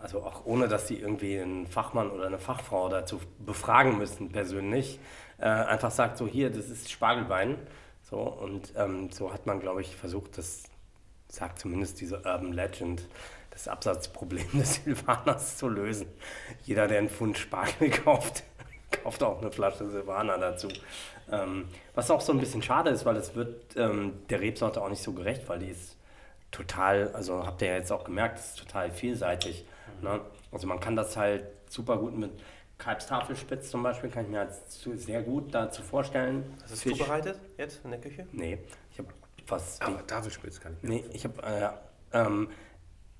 also 0.00 0.22
auch 0.22 0.44
ohne, 0.44 0.68
dass 0.68 0.88
sie 0.88 0.96
irgendwie 0.96 1.38
einen 1.38 1.66
Fachmann 1.66 2.10
oder 2.10 2.26
eine 2.26 2.38
Fachfrau 2.38 2.88
dazu 2.88 3.20
befragen 3.44 3.98
müssen 3.98 4.30
persönlich, 4.30 4.98
äh, 5.38 5.46
einfach 5.46 5.90
sagt, 5.90 6.18
so 6.18 6.26
hier, 6.26 6.50
das 6.50 6.68
ist 6.68 6.90
Spargelwein. 6.90 7.56
So, 8.08 8.20
und 8.20 8.72
ähm, 8.76 9.10
so 9.10 9.32
hat 9.32 9.44
man, 9.46 9.60
glaube 9.60 9.82
ich, 9.82 9.94
versucht, 9.94 10.38
das 10.38 10.64
sagt 11.28 11.58
zumindest 11.58 12.00
diese 12.00 12.16
Urban 12.16 12.52
Legend, 12.52 13.06
das 13.50 13.68
Absatzproblem 13.68 14.46
des 14.54 14.76
Silvaners 14.76 15.58
zu 15.58 15.68
lösen. 15.68 16.06
Jeder, 16.64 16.88
der 16.88 16.98
einen 16.98 17.10
Pfund 17.10 17.36
Spargel 17.36 17.90
kauft, 18.04 18.44
kauft 18.90 19.22
auch 19.22 19.40
eine 19.42 19.50
Flasche 19.50 19.90
Silvaner 19.90 20.38
dazu. 20.38 20.68
Ähm, 21.30 21.66
was 21.94 22.10
auch 22.10 22.22
so 22.22 22.32
ein 22.32 22.40
bisschen 22.40 22.62
schade 22.62 22.88
ist, 22.88 23.04
weil 23.04 23.16
es 23.16 23.34
wird 23.34 23.76
ähm, 23.76 24.14
der 24.30 24.40
Rebsorte 24.40 24.80
auch 24.80 24.88
nicht 24.88 25.02
so 25.02 25.12
gerecht, 25.12 25.46
weil 25.48 25.58
die 25.58 25.68
ist 25.68 25.96
total, 26.50 27.12
also 27.12 27.46
habt 27.46 27.60
ihr 27.60 27.68
ja 27.68 27.74
jetzt 27.74 27.92
auch 27.92 28.04
gemerkt, 28.04 28.38
ist 28.38 28.58
total 28.58 28.90
vielseitig. 28.90 29.66
Ne? 30.00 30.20
Also 30.50 30.66
man 30.66 30.80
kann 30.80 30.96
das 30.96 31.18
halt 31.18 31.44
super 31.68 31.98
gut 31.98 32.16
mit 32.16 32.30
Kalbstafelspitz 32.78 33.70
zum 33.70 33.82
Beispiel, 33.82 34.08
kann 34.08 34.24
ich 34.24 34.30
mir 34.30 34.40
als 34.40 34.82
sehr 34.82 35.22
gut 35.22 35.52
dazu 35.52 35.82
vorstellen. 35.82 36.56
Hast 36.62 36.84
du 36.84 36.90
es 36.90 36.98
zubereitet 36.98 37.40
jetzt 37.56 37.80
in 37.84 37.90
der 37.90 38.00
Küche? 38.00 38.26
Nee, 38.32 38.58
ich 38.92 38.98
habe 38.98 39.08
was. 39.48 39.80
Aber 39.80 40.06
Tafelspitz 40.06 40.60
kann 40.60 40.76
ich 40.76 40.82
mir 40.82 40.88
Nee, 40.88 41.04
ich 41.12 41.24
habe 41.24 41.42
äh, 41.42 42.18
ähm, 42.18 42.48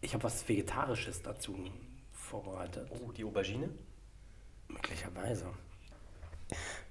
hab 0.05 0.25
was 0.25 0.49
Vegetarisches 0.49 1.23
dazu 1.23 1.57
vorbereitet. 2.13 2.89
Oh, 2.91 3.11
die 3.11 3.25
Aubergine? 3.25 3.71
Möglicherweise. 4.69 5.47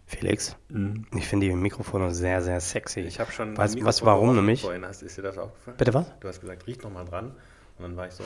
Felix, 0.06 0.56
mhm. 0.70 1.06
ich 1.16 1.28
finde 1.28 1.48
die 1.48 1.54
Mikrofone 1.54 2.14
sehr, 2.14 2.42
sehr 2.42 2.60
sexy. 2.60 3.02
Ich 3.02 3.20
habe 3.20 3.32
schon. 3.32 3.58
Weißt 3.58 3.76
du, 3.76 3.86
was, 3.86 4.04
warum 4.04 4.36
nämlich? 4.36 4.62
Vorhin 4.62 4.86
hast, 4.86 5.02
ist 5.04 5.18
dir 5.18 5.22
das 5.22 5.38
aufgefallen? 5.38 5.78
Bitte 5.78 5.94
was? 5.94 6.08
Du 6.20 6.28
hast 6.28 6.42
gesagt, 6.42 6.68
riech 6.68 6.82
noch 6.82 6.92
mal 6.92 7.06
dran. 7.06 7.32
Und 7.78 7.84
dann 7.84 7.96
war 7.96 8.08
ich 8.08 8.14
so. 8.14 8.24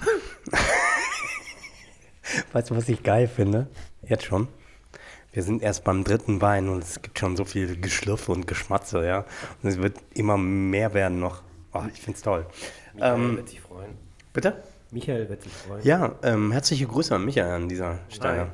weißt 2.52 2.70
du, 2.70 2.76
was 2.76 2.88
ich 2.88 3.02
geil 3.02 3.28
finde? 3.28 3.68
Jetzt 4.02 4.24
schon. 4.24 4.48
Wir 5.32 5.42
sind 5.44 5.62
erst 5.62 5.84
beim 5.84 6.02
dritten 6.02 6.40
Wein 6.42 6.68
und 6.68 6.82
es 6.82 7.02
gibt 7.02 7.18
schon 7.18 7.36
so 7.36 7.44
viel 7.44 7.80
Geschlürfe 7.80 8.32
und 8.32 8.46
Geschmatze, 8.46 9.06
ja. 9.06 9.24
Und 9.62 9.68
es 9.68 9.78
wird 9.78 9.96
immer 10.14 10.36
mehr 10.36 10.92
werden 10.92 11.20
noch. 11.20 11.42
Oh, 11.72 11.82
ich 11.92 12.00
finde 12.00 12.16
es 12.16 12.22
toll. 12.22 12.46
Michael 12.94 13.14
ähm, 13.14 13.36
wird 13.36 13.48
sich 13.48 13.60
freuen. 13.60 13.96
Bitte? 14.32 14.62
Michael 14.90 15.28
wird 15.28 15.42
sich 15.42 15.52
freuen. 15.52 15.84
Ja, 15.84 16.16
ähm, 16.24 16.50
herzliche 16.50 16.86
Grüße 16.86 17.14
an 17.14 17.24
Michael 17.24 17.52
an 17.52 17.68
dieser 17.68 18.00
Stelle. 18.08 18.36
Nein. 18.36 18.50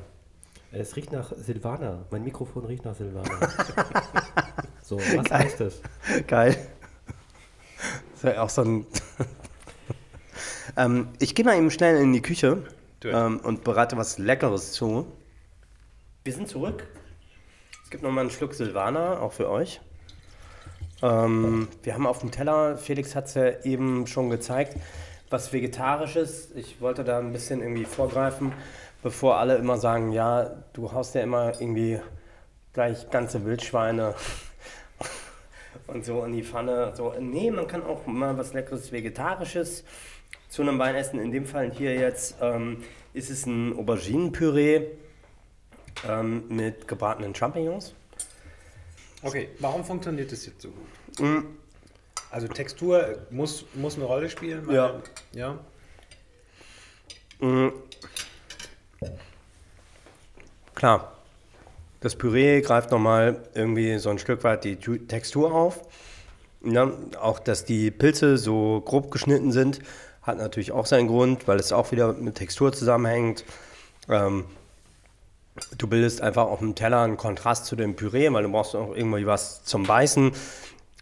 Es 0.71 0.95
riecht 0.95 1.11
nach 1.11 1.31
Silvana. 1.35 2.05
Mein 2.11 2.23
Mikrofon 2.23 2.65
riecht 2.65 2.85
nach 2.85 2.93
Silvana. 2.93 3.29
so, 4.83 4.97
was 4.97 5.25
Geil. 5.29 5.43
heißt 5.43 5.59
das? 5.61 5.81
Geil. 6.27 6.55
Das 8.11 8.23
ist 8.23 8.35
ja 8.35 8.41
auch 8.43 8.49
so 8.49 8.61
ein. 8.61 8.85
ähm, 10.77 11.07
ich 11.19 11.33
gehe 11.33 11.43
mal 11.43 11.57
eben 11.57 11.71
schnell 11.71 11.99
in 12.01 12.13
die 12.13 12.21
Küche 12.21 12.63
ähm, 13.03 13.39
und 13.39 13.63
bereite 13.63 13.97
was 13.97 14.17
Leckeres 14.17 14.73
zu. 14.73 15.11
Wir 16.23 16.33
sind 16.33 16.47
zurück. 16.47 16.87
Es 17.83 17.89
gibt 17.89 18.03
nochmal 18.03 18.21
einen 18.21 18.31
Schluck 18.31 18.53
Silvana, 18.53 19.19
auch 19.19 19.33
für 19.33 19.49
euch. 19.49 19.79
Ähm, 21.01 21.67
wir 21.83 21.93
haben 21.93 22.05
auf 22.05 22.19
dem 22.19 22.31
Teller, 22.31 22.77
Felix 22.77 23.15
hat 23.15 23.25
es 23.25 23.35
ja 23.35 23.61
eben 23.63 24.07
schon 24.07 24.29
gezeigt, 24.29 24.75
was 25.29 25.53
Vegetarisches. 25.53 26.51
Ich 26.55 26.81
wollte 26.81 27.03
da 27.03 27.19
ein 27.19 27.31
bisschen 27.31 27.61
irgendwie 27.61 27.85
vorgreifen 27.85 28.51
bevor 29.01 29.37
alle 29.37 29.55
immer 29.55 29.77
sagen, 29.77 30.11
ja, 30.11 30.63
du 30.73 30.91
haust 30.91 31.15
ja 31.15 31.21
immer 31.21 31.59
irgendwie 31.59 31.99
gleich 32.73 33.09
ganze 33.09 33.45
Wildschweine 33.45 34.15
und 35.87 36.05
so 36.05 36.23
in 36.23 36.33
die 36.33 36.43
Pfanne. 36.43 36.93
So, 36.95 37.13
nee, 37.19 37.51
man 37.51 37.67
kann 37.67 37.83
auch 37.83 38.05
mal 38.05 38.37
was 38.37 38.53
Leckeres 38.53 38.91
Vegetarisches 38.91 39.83
zu 40.49 40.61
einem 40.61 40.79
Wein 40.79 40.95
essen. 40.95 41.19
In 41.19 41.31
dem 41.31 41.45
Fall 41.45 41.71
hier 41.71 41.95
jetzt 41.95 42.35
ähm, 42.41 42.83
ist 43.13 43.29
es 43.29 43.45
ein 43.45 43.77
Auberginenpüree 43.77 44.87
ähm, 46.07 46.47
mit 46.49 46.87
gebratenen 46.87 47.33
Champignons. 47.33 47.93
Okay, 49.23 49.49
warum 49.59 49.83
funktioniert 49.83 50.31
das 50.31 50.45
jetzt 50.45 50.61
so 50.61 50.69
gut? 50.69 51.19
Mm. 51.19 51.45
Also 52.29 52.47
Textur 52.47 53.19
muss, 53.29 53.65
muss 53.73 53.95
eine 53.95 54.05
Rolle 54.05 54.29
spielen? 54.29 54.69
Ja. 54.69 55.01
ja. 55.31 55.59
Mm. 57.39 57.69
Klar, 60.75 61.17
das 62.01 62.15
Püree 62.15 62.61
greift 62.61 62.91
nochmal 62.91 63.41
irgendwie 63.55 63.97
so 63.97 64.09
ein 64.09 64.19
Stück 64.19 64.43
weit 64.43 64.63
die 64.63 64.75
Textur 64.75 65.53
auf. 65.53 65.81
Ja, 66.63 66.91
auch, 67.19 67.39
dass 67.39 67.65
die 67.65 67.91
Pilze 67.91 68.37
so 68.37 68.81
grob 68.85 69.09
geschnitten 69.09 69.51
sind, 69.51 69.79
hat 70.27 70.37
natürlich 70.37 70.71
auch 70.71 70.85
seinen 70.85 71.07
Grund, 71.07 71.47
weil 71.47 71.59
es 71.59 71.71
auch 71.71 71.91
wieder 71.91 72.13
mit 72.13 72.35
Textur 72.35 72.73
zusammenhängt. 72.73 73.45
Ähm, 74.09 74.45
du 75.77 75.87
bildest 75.87 76.21
einfach 76.21 76.45
auf 76.45 76.59
dem 76.59 76.75
Teller 76.75 77.01
einen 77.01 77.17
Kontrast 77.17 77.65
zu 77.65 77.75
dem 77.75 77.95
Püree, 77.95 78.31
weil 78.31 78.43
du 78.43 78.51
brauchst 78.51 78.75
auch 78.75 78.95
irgendwie 78.95 79.25
was 79.25 79.63
zum 79.63 79.83
Beißen. 79.83 80.31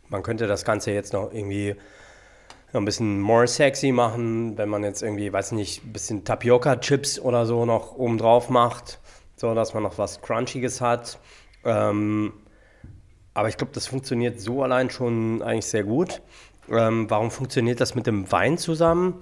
Man 0.09 0.23
könnte 0.23 0.47
das 0.47 0.63
Ganze 0.63 0.91
jetzt 0.91 1.13
noch 1.13 1.33
irgendwie 1.33 1.75
noch 2.71 2.81
ein 2.81 2.85
bisschen 2.85 3.19
more 3.19 3.47
sexy 3.47 3.91
machen, 3.91 4.57
wenn 4.57 4.69
man 4.69 4.83
jetzt 4.83 5.01
irgendwie, 5.01 5.33
weiß 5.33 5.51
nicht, 5.53 5.83
ein 5.83 5.93
bisschen 5.93 6.23
Tapioca-Chips 6.23 7.19
oder 7.19 7.45
so 7.45 7.65
noch 7.65 7.95
oben 7.95 8.17
drauf 8.17 8.49
macht 8.49 8.99
so 9.35 9.53
dass 9.53 9.73
man 9.73 9.83
noch 9.83 9.97
was 9.97 10.21
Crunchiges 10.21 10.81
hat. 10.81 11.19
Ähm, 11.63 12.33
aber 13.33 13.49
ich 13.49 13.57
glaube, 13.57 13.73
das 13.73 13.87
funktioniert 13.87 14.39
so 14.39 14.63
allein 14.63 14.89
schon 14.89 15.41
eigentlich 15.41 15.65
sehr 15.65 15.83
gut. 15.83 16.21
Ähm, 16.69 17.09
warum 17.09 17.31
funktioniert 17.31 17.81
das 17.81 17.95
mit 17.95 18.07
dem 18.07 18.31
Wein 18.31 18.57
zusammen? 18.57 19.15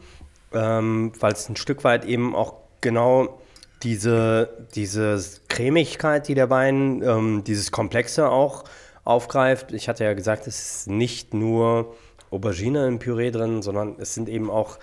Ähm, 0.54 1.12
Weil 1.20 1.34
es 1.34 1.50
ein 1.50 1.56
Stück 1.56 1.84
weit 1.84 2.06
eben 2.06 2.36
auch 2.36 2.56
genau 2.82 3.40
diese, 3.84 4.68
diese 4.76 5.20
Cremigkeit, 5.50 6.28
die 6.28 6.36
der 6.36 6.50
Wein, 6.50 7.02
ähm, 7.04 7.44
dieses 7.44 7.72
Komplexe 7.72 8.30
auch 8.30 8.64
aufgreift. 9.04 9.74
Ich 9.74 9.90
hatte 9.90 10.04
ja 10.06 10.14
gesagt, 10.14 10.48
es 10.48 10.78
ist 10.78 10.88
nicht 10.88 11.34
nur 11.34 11.94
Aubergine 12.32 12.88
im 12.88 13.00
Püree 13.00 13.32
drin, 13.32 13.62
sondern 13.62 13.96
es 14.00 14.14
sind 14.14 14.30
eben 14.30 14.50
auch 14.50 14.80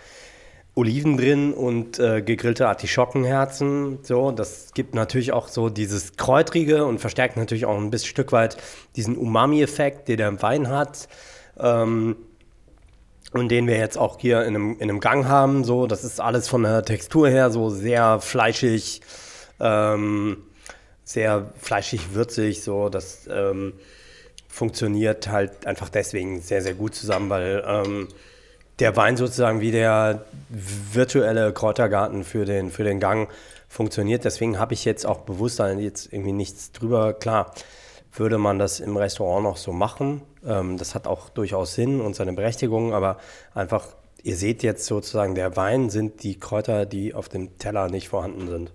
Oliven 0.74 1.16
drin 1.16 1.52
und 1.52 1.98
äh, 1.98 2.22
gegrillte 2.22 2.68
Artischockenherzen. 2.68 3.98
So, 4.02 4.30
das 4.30 4.72
gibt 4.72 4.94
natürlich 4.94 5.32
auch 5.32 5.48
so 5.48 5.68
dieses 5.68 6.16
Kräutrige 6.16 6.84
und 6.86 7.00
verstärkt 7.00 7.36
natürlich 7.36 7.66
auch 7.66 7.76
ein 7.76 7.90
bisschen 7.90 8.08
Stück 8.11 8.32
weit 8.32 8.56
diesen 8.96 9.16
Umami-Effekt, 9.16 10.08
den 10.08 10.18
der 10.18 10.42
Wein 10.42 10.68
hat. 10.68 11.08
Ähm, 11.58 12.16
und 13.33 13.49
den 13.49 13.66
wir 13.66 13.76
jetzt 13.76 13.97
auch 13.97 14.18
hier 14.18 14.43
in 14.43 14.55
einem, 14.55 14.72
in 14.74 14.83
einem 14.83 15.01
Gang 15.01 15.26
haben. 15.26 15.64
So, 15.64 15.87
das 15.87 16.05
ist 16.05 16.20
alles 16.20 16.49
von 16.49 16.62
der 16.62 16.85
Textur 16.85 17.28
her 17.28 17.51
so 17.51 17.70
sehr 17.70 18.20
fleischig, 18.20 19.01
ähm, 19.61 20.39
sehr 21.05 21.53
fleischig, 21.59 22.14
würzig. 22.14 22.62
So, 22.62 22.89
das 22.89 23.28
ähm, 23.31 23.74
funktioniert 24.49 25.28
halt 25.28 25.66
einfach 25.66 25.89
deswegen 25.89 26.41
sehr, 26.41 26.62
sehr 26.62 26.74
gut 26.74 26.95
zusammen, 26.95 27.31
weil 27.31 27.64
ähm, 27.66 28.09
der 28.81 28.97
Wein 28.97 29.16
sozusagen 29.16 29.61
wie 29.61 29.70
der 29.70 30.24
virtuelle 30.49 31.53
Kräutergarten 31.53 32.24
für 32.24 32.45
den, 32.45 32.70
für 32.70 32.83
den 32.83 32.99
Gang 32.99 33.28
funktioniert. 33.68 34.24
Deswegen 34.24 34.59
habe 34.59 34.74
ich 34.74 34.85
jetzt 34.85 35.07
auch 35.07 35.20
bewusst 35.20 35.61
jetzt 35.61 36.12
irgendwie 36.12 36.33
nichts 36.33 36.72
drüber. 36.72 37.12
Klar, 37.12 37.55
würde 38.12 38.38
man 38.38 38.58
das 38.58 38.80
im 38.80 38.96
Restaurant 38.96 39.44
noch 39.44 39.56
so 39.56 39.72
machen. 39.72 40.22
Ähm, 40.44 40.76
das 40.78 40.94
hat 40.94 41.06
auch 41.06 41.28
durchaus 41.28 41.74
Sinn 41.74 42.00
und 42.00 42.14
seine 42.14 42.32
Berechtigung, 42.32 42.92
aber 42.92 43.18
einfach, 43.54 43.94
ihr 44.22 44.36
seht 44.36 44.62
jetzt 44.62 44.86
sozusagen, 44.86 45.34
der 45.34 45.56
Wein 45.56 45.90
sind 45.90 46.22
die 46.22 46.38
Kräuter, 46.38 46.86
die 46.86 47.14
auf 47.14 47.28
dem 47.28 47.58
Teller 47.58 47.88
nicht 47.88 48.08
vorhanden 48.08 48.48
sind. 48.48 48.72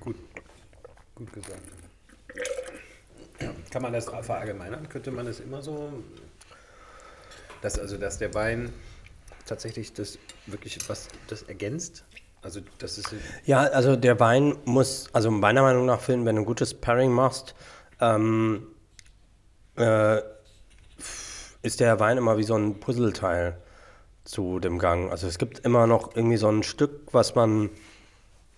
Gut, 0.00 0.16
gut 1.14 1.32
gesagt. 1.32 1.62
Kann 3.70 3.82
man 3.82 3.92
das 3.92 4.06
verallgemeinern? 4.06 4.88
Könnte 4.88 5.10
man 5.10 5.26
es 5.26 5.40
immer 5.40 5.60
so 5.60 5.92
dass 7.66 7.78
also 7.78 7.96
dass 7.96 8.18
der 8.18 8.34
Wein 8.34 8.72
tatsächlich 9.46 9.92
das 9.92 10.18
wirklich 10.46 10.78
was 10.88 11.08
das 11.26 11.42
ergänzt. 11.42 12.04
Also 12.46 12.60
das 12.78 12.96
ist 12.96 13.12
ja, 13.44 13.58
also 13.58 13.96
der 13.96 14.20
Wein 14.20 14.56
muss, 14.66 15.08
also 15.12 15.32
meiner 15.32 15.62
Meinung 15.62 15.84
nach, 15.84 16.00
Finn, 16.00 16.24
wenn 16.24 16.36
du 16.36 16.42
ein 16.42 16.46
gutes 16.46 16.74
Pairing 16.74 17.10
machst, 17.10 17.56
ähm, 18.00 18.68
äh, 19.76 20.20
ist 21.62 21.80
der 21.80 21.98
Wein 21.98 22.18
immer 22.18 22.38
wie 22.38 22.44
so 22.44 22.54
ein 22.54 22.78
Puzzleteil 22.78 23.58
zu 24.22 24.60
dem 24.60 24.78
Gang. 24.78 25.10
Also 25.10 25.26
es 25.26 25.38
gibt 25.38 25.58
immer 25.58 25.88
noch 25.88 26.14
irgendwie 26.14 26.36
so 26.36 26.48
ein 26.48 26.62
Stück, 26.62 27.08
was 27.10 27.34
man 27.34 27.68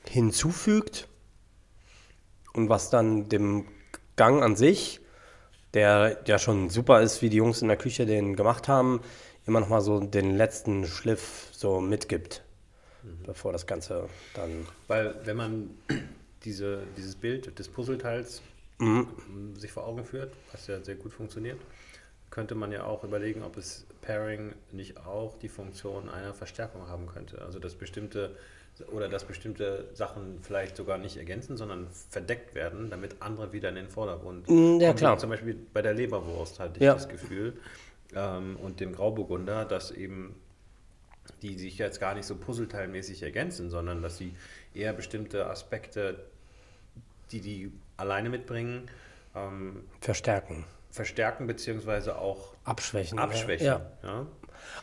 hinzufügt 0.07 1.09
und 2.53 2.69
was 2.69 2.91
dann 2.91 3.31
dem 3.31 3.69
Gang 4.17 4.43
an 4.43 4.55
sich 4.55 5.01
der 5.75 6.19
ja 6.27 6.39
schon 6.39 6.71
super 6.71 7.01
ist, 7.03 7.23
wie 7.23 7.31
die 7.31 7.37
Jungs 7.37 7.63
in 7.63 7.69
der 7.69 7.77
Küche 7.77 8.07
den 8.07 8.37
gemacht 8.37 8.69
haben, 8.69 9.01
immer 9.47 9.61
noch 9.61 9.69
mal 9.69 9.81
so 9.81 10.01
den 10.01 10.37
letzten 10.37 10.87
Schliff 10.87 11.49
so 11.53 11.81
mitgibt, 11.81 12.43
mhm. 13.03 13.23
bevor 13.25 13.53
das 13.53 13.67
Ganze 13.67 14.09
dann. 14.35 14.67
Weil 14.87 15.15
wenn 15.25 15.37
man 15.37 15.71
diese, 16.45 16.83
dieses 16.97 17.15
Bild 17.15 17.59
des 17.59 17.69
Puzzleteils 17.69 18.43
mhm. 18.79 19.09
sich 19.57 19.73
vor 19.73 19.87
Augen 19.87 20.05
führt, 20.05 20.35
was 20.53 20.67
ja 20.67 20.83
sehr 20.83 20.95
gut 20.95 21.13
funktioniert, 21.13 21.59
könnte 22.31 22.55
man 22.55 22.73
ja 22.73 22.85
auch 22.85 23.05
überlegen, 23.05 23.43
ob 23.43 23.57
es 23.57 23.87
Pairing 24.03 24.55
nicht 24.73 24.99
auch 24.99 25.39
die 25.39 25.49
Funktion 25.49 26.09
einer 26.09 26.35
Verstärkung 26.35 26.89
haben 26.89 27.07
könnte. 27.07 27.43
Also 27.43 27.59
dass 27.59 27.75
bestimmte 27.75 28.37
oder 28.93 29.09
dass 29.09 29.25
bestimmte 29.25 29.89
Sachen 29.95 30.39
vielleicht 30.43 30.77
sogar 30.77 30.99
nicht 30.99 31.17
ergänzen, 31.17 31.57
sondern 31.57 31.89
verdeckt 32.11 32.55
werden, 32.55 32.91
damit 32.91 33.17
andere 33.21 33.53
wieder 33.53 33.71
in 33.71 33.75
den 33.75 33.89
Vordergrund 33.89 34.49
mm, 34.49 34.79
ja, 34.81 34.93
klar. 34.93 35.19
Zum 35.19 35.31
Beispiel 35.31 35.57
bei 35.73 35.83
der 35.83 35.95
Leberwurst 35.95 36.61
hatte 36.61 36.77
ich 36.77 36.83
ja. 36.83 36.95
das 36.95 37.09
Gefühl 37.09 37.55
ähm, 38.15 38.57
und 38.63 38.81
dem 38.81 38.93
Grauburgunder, 38.93 39.65
dass 39.65 39.91
eben 39.91 40.37
die 41.43 41.59
sich 41.59 41.79
jetzt 41.79 42.01
gar 42.01 42.15
nicht 42.15 42.27
so 42.27 42.37
puzzleteilmäßig 42.37 43.23
ergänzen, 43.23 43.71
sondern 43.71 44.03
dass 44.03 44.19
sie 44.19 44.35
eher 44.75 44.93
bestimmte 44.93 45.47
Aspekte, 45.47 46.27
die 47.33 47.41
die 47.41 47.73
alleine 47.97 48.29
mitbringen, 48.29 48.91
ähm, 49.35 49.85
verstärken. 50.01 50.65
Verstärken 50.91 51.47
beziehungsweise 51.47 52.19
auch 52.19 52.55
abschwächen. 52.65 53.19
Abschwächen. 53.19 53.67
Ja. 53.67 53.91
ja. 54.03 54.27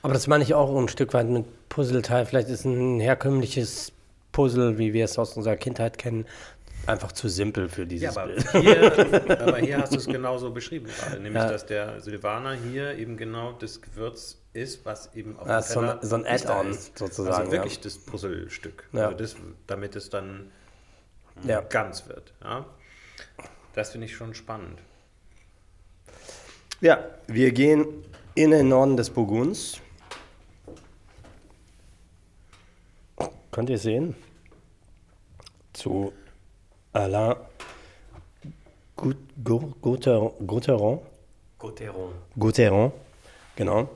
Aber 0.01 0.13
das 0.13 0.27
meine 0.27 0.43
ich 0.43 0.53
auch 0.53 0.75
ein 0.77 0.87
Stück 0.87 1.13
weit 1.13 1.27
mit 1.27 1.45
Puzzleteil. 1.69 2.25
Vielleicht 2.25 2.49
ist 2.49 2.65
ein 2.65 2.99
herkömmliches 2.99 3.91
Puzzle, 4.31 4.77
wie 4.77 4.93
wir 4.93 5.05
es 5.05 5.17
aus 5.17 5.35
unserer 5.35 5.55
Kindheit 5.55 5.97
kennen, 5.97 6.25
einfach 6.85 7.11
zu 7.11 7.29
simpel 7.29 7.69
für 7.69 7.85
dieses 7.85 8.15
ja, 8.15 8.21
aber 8.21 8.33
Bild. 8.33 8.51
Hier, 8.51 9.39
aber 9.41 9.57
hier 9.57 9.77
hast 9.77 9.93
du 9.93 9.97
es 9.97 10.05
genauso 10.05 10.51
beschrieben 10.51 10.87
gerade, 10.87 11.21
nämlich 11.21 11.41
ja. 11.41 11.49
dass 11.49 11.65
der 11.65 11.99
Silvaner 12.01 12.53
hier 12.53 12.97
eben 12.97 13.17
genau 13.17 13.53
das 13.53 13.81
Gewürz 13.81 14.37
ist, 14.55 14.85
was 14.85 15.13
eben 15.15 15.37
auf 15.37 15.47
ja, 15.47 15.61
so, 15.61 15.81
ein, 15.81 15.97
so 16.01 16.15
ein 16.15 16.25
Add-on 16.25 16.73
sozusagen. 16.73 17.35
Also 17.35 17.51
wirklich 17.51 17.75
ja. 17.75 17.83
das 17.83 17.97
Puzzlestück, 17.97 18.87
ja. 18.93 19.05
also 19.07 19.17
das, 19.17 19.35
damit 19.67 19.95
es 19.95 20.09
dann 20.09 20.51
ganz 21.69 22.07
wird. 22.07 22.33
Ja? 22.43 22.65
Das 23.73 23.91
finde 23.91 24.05
ich 24.07 24.15
schon 24.15 24.33
spannend. 24.33 24.79
Ja, 26.81 27.03
wir 27.27 27.51
gehen 27.51 28.05
in 28.35 28.51
den 28.51 28.69
Norden 28.69 28.97
des 28.97 29.09
Burgunds. 29.09 29.81
Könnt 33.51 33.69
ihr 33.69 33.77
sehen? 33.77 34.15
Zu 35.73 36.13
Alain 36.93 37.35
Gautheron. 39.43 40.99
Gautheron. 42.37 42.91
genau. 43.55 43.89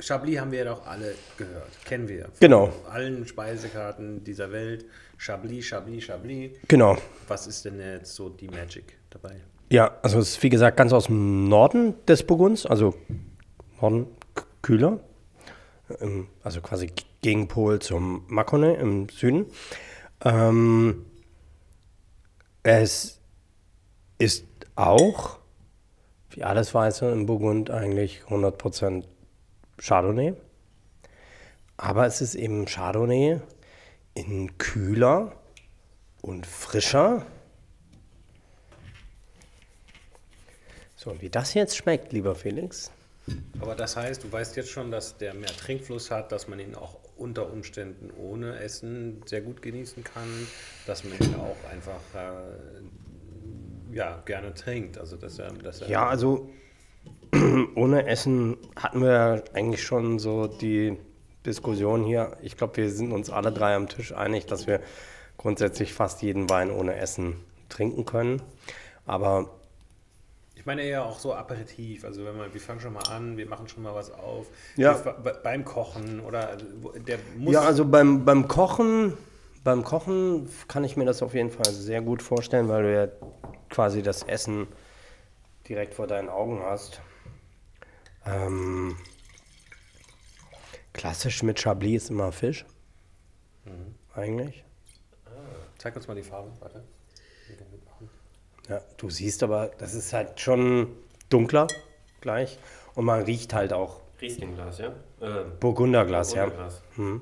Chablis 0.00 0.38
haben 0.38 0.52
wir 0.52 0.58
ja 0.60 0.64
doch 0.66 0.86
alle 0.86 1.14
gehört, 1.38 1.70
kennen 1.84 2.08
wir. 2.08 2.24
Von 2.24 2.32
genau. 2.40 2.72
allen 2.90 3.26
Speisekarten 3.26 4.22
dieser 4.24 4.52
Welt. 4.52 4.84
Chablis, 5.16 5.66
Chablis, 5.66 6.04
Chablis. 6.04 6.52
Genau. 6.68 6.98
Was 7.28 7.46
ist 7.46 7.64
denn 7.64 7.80
jetzt 7.80 8.14
so 8.14 8.28
die 8.28 8.48
Magic 8.48 8.98
dabei? 9.10 9.36
Ja, 9.70 9.98
also 10.02 10.18
es 10.18 10.30
ist 10.30 10.42
wie 10.42 10.50
gesagt 10.50 10.76
ganz 10.76 10.92
aus 10.92 11.06
dem 11.06 11.48
Norden 11.48 11.94
des 12.06 12.22
Burgunds, 12.22 12.66
also 12.66 12.94
Norden 13.80 14.06
kühler, 14.62 15.00
also 16.42 16.60
quasi 16.60 16.90
Gegenpol 17.22 17.78
zum 17.78 18.24
Mâconnais 18.28 18.78
im 18.78 19.08
Süden. 19.08 19.46
Ähm, 20.22 21.06
es 22.62 23.20
ist 24.18 24.46
auch, 24.76 25.38
wie 26.30 26.42
alles 26.44 26.74
Weiße 26.74 27.10
im 27.10 27.26
Burgund, 27.26 27.70
eigentlich 27.70 28.22
100% 28.28 29.04
Chardonnay. 29.78 30.34
Aber 31.76 32.06
es 32.06 32.20
ist 32.20 32.34
eben 32.34 32.66
Chardonnay 32.66 33.40
in 34.14 34.58
kühler 34.58 35.32
und 36.22 36.46
frischer 36.46 37.26
So, 41.04 41.10
und 41.10 41.20
wie 41.20 41.28
das 41.28 41.52
jetzt 41.52 41.76
schmeckt, 41.76 42.14
lieber 42.14 42.34
Felix. 42.34 42.90
Aber 43.60 43.74
das 43.74 43.94
heißt, 43.94 44.24
du 44.24 44.32
weißt 44.32 44.56
jetzt 44.56 44.70
schon, 44.70 44.90
dass 44.90 45.18
der 45.18 45.34
mehr 45.34 45.50
Trinkfluss 45.50 46.10
hat, 46.10 46.32
dass 46.32 46.48
man 46.48 46.58
ihn 46.58 46.74
auch 46.74 46.98
unter 47.18 47.52
Umständen 47.52 48.10
ohne 48.10 48.58
Essen 48.58 49.20
sehr 49.26 49.42
gut 49.42 49.60
genießen 49.60 50.02
kann, 50.02 50.28
dass 50.86 51.04
man 51.04 51.12
ihn 51.18 51.34
auch 51.34 51.56
einfach 51.70 52.00
äh, 52.14 53.94
ja, 53.94 54.22
gerne 54.24 54.54
trinkt. 54.54 54.96
Also 54.96 55.18
dass 55.18 55.38
er, 55.38 55.52
dass 55.52 55.82
er 55.82 55.90
ja, 55.90 56.08
also 56.08 56.48
ohne 57.74 58.06
Essen 58.06 58.56
hatten 58.76 59.02
wir 59.02 59.44
eigentlich 59.52 59.82
schon 59.82 60.18
so 60.18 60.46
die 60.46 60.96
Diskussion 61.46 62.04
hier. 62.04 62.36
Ich 62.42 62.56
glaube, 62.56 62.76
wir 62.76 62.90
sind 62.90 63.12
uns 63.12 63.30
alle 63.30 63.52
drei 63.52 63.74
am 63.74 63.88
Tisch 63.88 64.12
einig, 64.12 64.46
dass 64.46 64.66
wir 64.66 64.80
grundsätzlich 65.36 65.92
fast 65.92 66.22
jeden 66.22 66.48
Wein 66.48 66.70
ohne 66.70 66.96
Essen 66.96 67.36
trinken 67.68 68.04
können. 68.04 68.42
Aber 69.06 69.50
ich 70.54 70.64
meine 70.66 70.82
eher 70.82 71.04
auch 71.04 71.18
so 71.18 71.34
Aperitif, 71.34 72.04
also 72.04 72.24
wenn 72.24 72.38
man, 72.38 72.54
wir 72.54 72.60
fangen 72.60 72.80
schon 72.80 72.94
mal 72.94 73.06
an, 73.10 73.36
wir 73.36 73.46
machen 73.46 73.68
schon 73.68 73.82
mal 73.82 73.94
was 73.94 74.10
auf. 74.10 74.46
Ja. 74.76 75.04
Wir, 75.04 75.34
beim 75.42 75.64
Kochen 75.64 76.20
oder 76.20 76.56
der 77.06 77.18
muss. 77.36 77.52
Ja, 77.52 77.62
also 77.62 77.84
beim, 77.84 78.24
beim 78.24 78.48
Kochen, 78.48 79.12
beim 79.62 79.84
Kochen 79.84 80.48
kann 80.68 80.84
ich 80.84 80.96
mir 80.96 81.04
das 81.04 81.22
auf 81.22 81.34
jeden 81.34 81.50
Fall 81.50 81.70
sehr 81.70 82.00
gut 82.00 82.22
vorstellen, 82.22 82.68
weil 82.68 82.82
du 82.82 82.94
ja 82.94 83.08
quasi 83.68 84.02
das 84.02 84.22
Essen 84.22 84.68
direkt 85.68 85.94
vor 85.94 86.06
deinen 86.06 86.30
Augen 86.30 86.62
hast. 86.62 87.02
Ähm, 88.26 88.96
klassisch 90.92 91.42
mit 91.42 91.60
Chablis 91.60 92.04
ist 92.04 92.10
immer 92.10 92.32
Fisch. 92.32 92.64
Mhm. 93.64 93.94
Eigentlich. 94.14 94.64
Ah. 95.26 95.30
Zeig 95.78 95.96
uns 95.96 96.08
mal 96.08 96.14
die 96.14 96.22
Farbe, 96.22 96.50
warte. 96.60 96.84
Ja, 98.68 98.80
du 98.96 99.10
siehst 99.10 99.42
aber, 99.42 99.72
das 99.78 99.92
ist 99.92 100.12
halt 100.14 100.40
schon 100.40 100.96
dunkler 101.28 101.66
gleich 102.22 102.58
und 102.94 103.04
man 103.04 103.22
riecht 103.22 103.52
halt 103.52 103.72
auch. 103.72 104.00
Rieslingglas, 104.20 104.78
ja? 104.78 104.88
Äh, 105.20 105.44
Burgunderglas, 105.60 106.32
Burgunderglas, 106.32 106.82
ja. 106.92 106.96
Hm. 106.96 107.20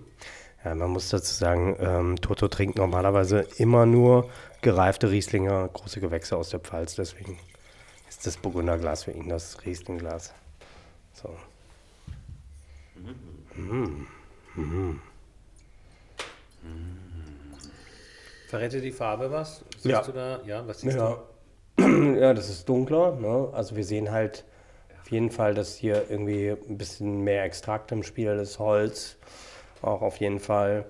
Ja, 0.65 0.75
man 0.77 0.91
muss 0.91 1.09
dazu 1.09 1.35
sagen, 1.35 1.77
ähm, 1.81 2.21
Toto 2.21 2.47
trinkt 2.47 2.79
normalerweise 2.79 3.41
immer 3.57 3.87
nur 3.87 4.31
gereifte 4.61 5.11
Rieslinger, 5.11 5.67
große 5.67 5.99
Gewächse 6.01 6.37
aus 6.37 6.51
der 6.51 6.61
Pfalz, 6.61 6.95
deswegen 6.95 7.41
ist 8.09 8.25
das 8.25 8.37
Burgunderglas 8.37 9.05
für 9.05 9.11
ihn 9.11 9.29
das 9.29 9.65
Rieslingglas. 9.65 10.33
So. 11.23 11.37
Mhm. 13.55 14.07
Mhm. 14.55 15.01
Verrät 18.49 18.73
dir 18.73 18.81
die 18.81 18.93
Farbe 18.93 19.31
was? 19.31 19.65
Siehst 19.79 19.87
ja. 19.87 20.03
du 20.03 20.13
da? 20.13 20.41
Ja, 20.45 20.67
was 20.67 20.81
siehst 20.81 20.97
ja. 20.97 21.23
du? 21.77 21.83
ja, 22.21 22.35
das 22.35 22.51
ist 22.51 22.69
dunkler. 22.69 23.13
Ne? 23.17 23.49
Also 23.53 23.77
wir 23.77 23.85
sehen 23.85 24.11
halt 24.11 24.45
auf 25.01 25.11
jeden 25.11 25.31
Fall, 25.31 25.55
dass 25.55 25.77
hier 25.77 26.11
irgendwie 26.11 26.51
ein 26.51 26.77
bisschen 26.77 27.23
mehr 27.23 27.45
Extrakt 27.45 27.93
im 27.93 28.03
Spiel 28.03 28.31
ist, 28.33 28.59
Holz 28.59 29.17
auch 29.83 30.03
auf 30.03 30.17
jeden 30.19 30.41
Fall. 30.41 30.87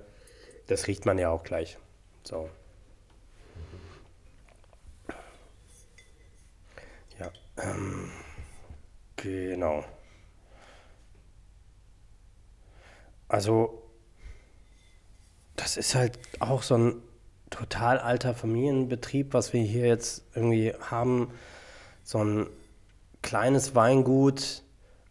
Das 0.66 0.86
riecht 0.86 1.06
man 1.06 1.18
ja 1.18 1.30
auch 1.30 1.42
gleich. 1.42 1.78
So. 2.24 2.48
Ja, 7.18 7.30
ähm, 7.62 8.10
genau. 9.16 9.84
Also, 13.32 13.82
das 15.56 15.78
ist 15.78 15.94
halt 15.94 16.18
auch 16.38 16.62
so 16.62 16.76
ein 16.76 17.02
total 17.48 17.98
alter 17.98 18.34
Familienbetrieb, 18.34 19.32
was 19.32 19.54
wir 19.54 19.62
hier 19.62 19.86
jetzt 19.86 20.26
irgendwie 20.34 20.74
haben. 20.82 21.30
So 22.04 22.22
ein 22.22 22.46
kleines 23.22 23.74
Weingut, 23.74 24.62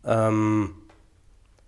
ähm, 0.05 0.76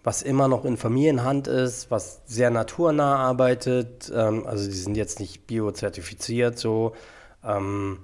was 0.03 0.21
immer 0.21 0.47
noch 0.47 0.63
in 0.63 0.77
Familienhand 0.77 1.47
ist, 1.47 1.89
was 1.89 2.21
sehr 2.27 2.51
naturnah 2.51 3.15
arbeitet. 3.15 4.11
Ähm, 4.13 4.45
also 4.45 4.65
die 4.69 4.77
sind 4.77 4.95
jetzt 4.95 5.19
nicht 5.19 5.47
biozertifiziert 5.47 6.59
so. 6.59 6.93
Ähm, 7.43 7.97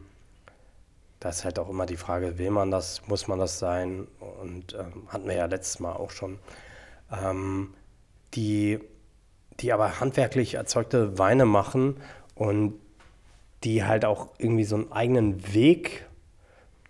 da 1.20 1.30
ist 1.30 1.45
halt 1.45 1.60
auch 1.60 1.70
immer 1.70 1.86
die 1.86 1.97
Frage, 1.97 2.39
will 2.39 2.50
man 2.50 2.72
das, 2.72 3.06
muss 3.06 3.28
man 3.28 3.38
das 3.38 3.60
sein? 3.60 4.08
Und 4.41 4.74
ähm, 4.74 5.04
hatten 5.10 5.28
wir 5.28 5.36
ja 5.36 5.45
letztes 5.45 5.80
Mal 5.80 5.93
auch 5.93 6.10
schon. 6.10 6.39
Ähm, 7.12 7.76
die, 8.34 8.80
die 9.60 9.74
aber 9.74 10.00
handwerklich 10.00 10.56
erzeugte 10.56 11.18
Weine 11.18 11.46
machen 11.46 11.98
und 12.36 12.76
die 13.64 13.84
halt 13.84 14.06
auch 14.06 14.30
irgendwie 14.38 14.64
so 14.64 14.76
einen 14.76 14.92
eigenen 14.92 15.54
Weg 15.54 16.06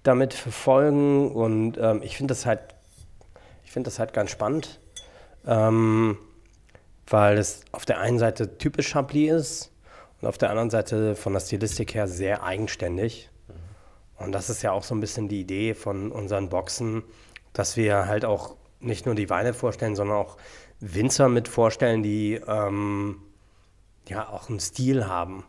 damit 0.03 0.33
verfolgen 0.33 1.31
und 1.31 1.77
ähm, 1.77 2.01
ich 2.03 2.17
finde 2.17 2.33
das 2.33 2.45
halt, 2.45 2.61
ich 3.63 3.71
finde 3.71 3.87
das 3.87 3.99
halt 3.99 4.13
ganz 4.13 4.31
spannend, 4.31 4.79
ähm, 5.45 6.17
weil 7.07 7.37
es 7.37 7.61
auf 7.71 7.85
der 7.85 7.99
einen 7.99 8.19
Seite 8.19 8.57
typisch 8.57 8.89
Chablis 8.89 9.31
ist 9.31 9.71
und 10.21 10.27
auf 10.27 10.37
der 10.37 10.49
anderen 10.49 10.69
Seite 10.69 11.15
von 11.15 11.33
der 11.33 11.39
Stilistik 11.39 11.93
her 11.95 12.07
sehr 12.07 12.43
eigenständig. 12.43 13.29
Und 14.17 14.33
das 14.33 14.49
ist 14.49 14.61
ja 14.61 14.73
auch 14.73 14.83
so 14.83 14.93
ein 14.93 14.99
bisschen 14.99 15.29
die 15.29 15.41
Idee 15.41 15.73
von 15.73 16.11
unseren 16.11 16.49
Boxen, 16.49 17.03
dass 17.53 17.77
wir 17.77 18.05
halt 18.05 18.25
auch 18.25 18.55
nicht 18.81 19.05
nur 19.05 19.15
die 19.15 19.29
Weine 19.29 19.53
vorstellen, 19.53 19.95
sondern 19.95 20.17
auch 20.17 20.37
Winzer 20.79 21.29
mit 21.29 21.47
vorstellen, 21.47 22.03
die 22.03 22.35
ähm, 22.35 23.21
ja 24.07 24.29
auch 24.29 24.49
einen 24.49 24.59
Stil 24.59 25.07
haben. 25.07 25.43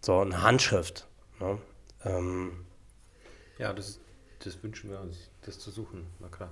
So 0.00 0.20
eine 0.20 0.42
Handschrift. 0.42 1.06
Ne? 1.40 1.58
Ähm, 2.04 2.66
ja, 3.58 3.72
das 3.72 4.00
das 4.44 4.62
wünschen 4.62 4.90
wir 4.90 5.00
uns, 5.00 5.30
das 5.42 5.58
zu 5.58 5.70
suchen, 5.70 6.06
na 6.20 6.28
klar. 6.28 6.50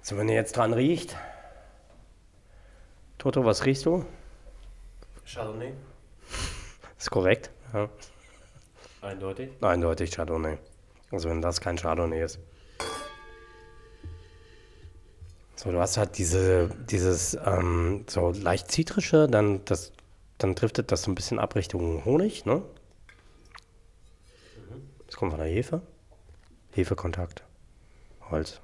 So, 0.00 0.16
wenn 0.16 0.28
ihr 0.28 0.34
jetzt 0.34 0.56
dran 0.56 0.72
riecht. 0.72 1.14
Toto, 3.18 3.44
was 3.44 3.64
riechst 3.66 3.84
du? 3.84 4.04
Chardonnay, 5.26 5.74
Ist 6.98 7.10
korrekt. 7.10 7.50
Ja. 7.74 7.90
eindeutig. 9.02 9.50
Eindeutig 9.60 10.10
Chardonnay. 10.10 10.56
Also 11.10 11.28
wenn 11.28 11.42
das 11.42 11.60
kein 11.60 11.76
Chardonnay 11.76 12.22
ist. 12.22 12.38
So, 15.58 15.72
du 15.72 15.80
hast 15.80 15.96
halt 15.96 16.18
diese, 16.18 16.68
dieses 16.88 17.34
ähm, 17.34 18.04
so 18.08 18.30
leicht 18.30 18.70
zitrische, 18.70 19.26
dann, 19.26 19.64
das, 19.64 19.90
dann 20.38 20.54
driftet 20.54 20.92
das 20.92 21.02
so 21.02 21.10
ein 21.10 21.16
bisschen 21.16 21.40
ab 21.40 21.56
Richtung 21.56 22.04
Honig, 22.04 22.46
ne? 22.46 22.62
Das 25.06 25.16
kommt 25.16 25.32
von 25.32 25.40
der 25.40 25.50
Hefe. 25.50 25.82
Hefekontakt. 26.70 27.42
Holz. 28.30 28.60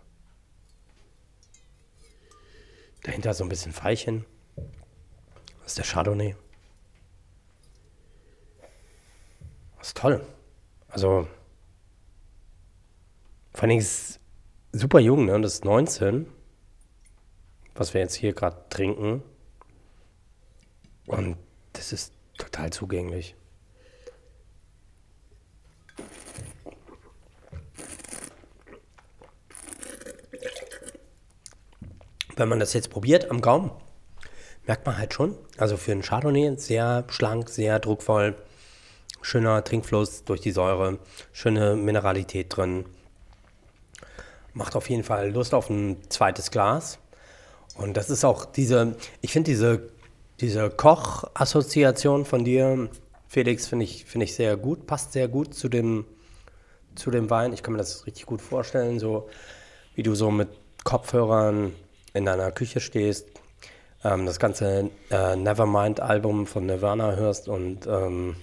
Dahinter 3.02 3.34
so 3.34 3.42
ein 3.42 3.48
bisschen 3.48 3.72
Veilchen. 3.72 4.24
Das 4.54 5.72
ist 5.72 5.78
der 5.78 5.84
Chardonnay. 5.84 6.36
Das 9.78 9.88
ist 9.88 9.96
toll. 9.96 10.24
Also, 10.86 11.26
vor 13.52 13.68
Dingen 13.68 13.80
ist 13.80 14.20
super 14.70 15.00
jung, 15.00 15.24
ne? 15.24 15.40
Das 15.40 15.54
ist 15.54 15.64
19, 15.64 16.28
was 17.74 17.94
wir 17.94 18.00
jetzt 18.00 18.14
hier 18.14 18.32
gerade 18.32 18.56
trinken. 18.70 19.22
Und 21.06 21.36
das 21.72 21.92
ist 21.92 22.12
total 22.38 22.70
zugänglich. 22.70 23.34
Wenn 32.36 32.48
man 32.48 32.58
das 32.58 32.72
jetzt 32.72 32.90
probiert 32.90 33.30
am 33.30 33.40
Gaumen, 33.40 33.70
merkt 34.66 34.86
man 34.86 34.98
halt 34.98 35.14
schon, 35.14 35.36
also 35.56 35.76
für 35.76 35.92
einen 35.92 36.02
Chardonnay 36.02 36.56
sehr 36.56 37.04
schlank, 37.08 37.48
sehr 37.48 37.78
druckvoll, 37.78 38.34
schöner 39.22 39.62
Trinkfluss 39.62 40.24
durch 40.24 40.40
die 40.40 40.50
Säure, 40.50 40.98
schöne 41.32 41.76
Mineralität 41.76 42.56
drin. 42.56 42.86
Macht 44.52 44.74
auf 44.74 44.90
jeden 44.90 45.04
Fall 45.04 45.30
Lust 45.30 45.54
auf 45.54 45.70
ein 45.70 45.98
zweites 46.10 46.50
Glas. 46.50 46.98
Und 47.76 47.96
das 47.96 48.10
ist 48.10 48.24
auch 48.24 48.44
diese, 48.44 48.96
ich 49.20 49.32
finde 49.32 49.50
diese, 49.50 49.82
diese 50.40 50.70
Koch-Assoziation 50.70 52.24
von 52.24 52.44
dir, 52.44 52.88
Felix, 53.28 53.66
finde 53.66 53.84
ich, 53.84 54.04
finde 54.04 54.24
ich 54.24 54.34
sehr 54.34 54.56
gut, 54.56 54.86
passt 54.86 55.12
sehr 55.12 55.28
gut 55.28 55.54
zu 55.54 55.68
dem, 55.68 56.04
zu 56.94 57.10
dem 57.10 57.30
Wein. 57.30 57.52
Ich 57.52 57.62
kann 57.62 57.72
mir 57.72 57.78
das 57.78 58.06
richtig 58.06 58.26
gut 58.26 58.40
vorstellen, 58.40 58.98
so 58.98 59.28
wie 59.94 60.02
du 60.02 60.14
so 60.14 60.30
mit 60.30 60.48
Kopfhörern 60.84 61.72
in 62.12 62.24
deiner 62.24 62.52
Küche 62.52 62.80
stehst, 62.80 63.26
ähm, 64.04 64.26
das 64.26 64.38
ganze 64.38 64.90
äh, 65.10 65.36
Nevermind-Album 65.36 66.46
von 66.46 66.66
Nirvana 66.66 67.16
hörst 67.16 67.48
und 67.48 67.86
ähm, 67.86 68.36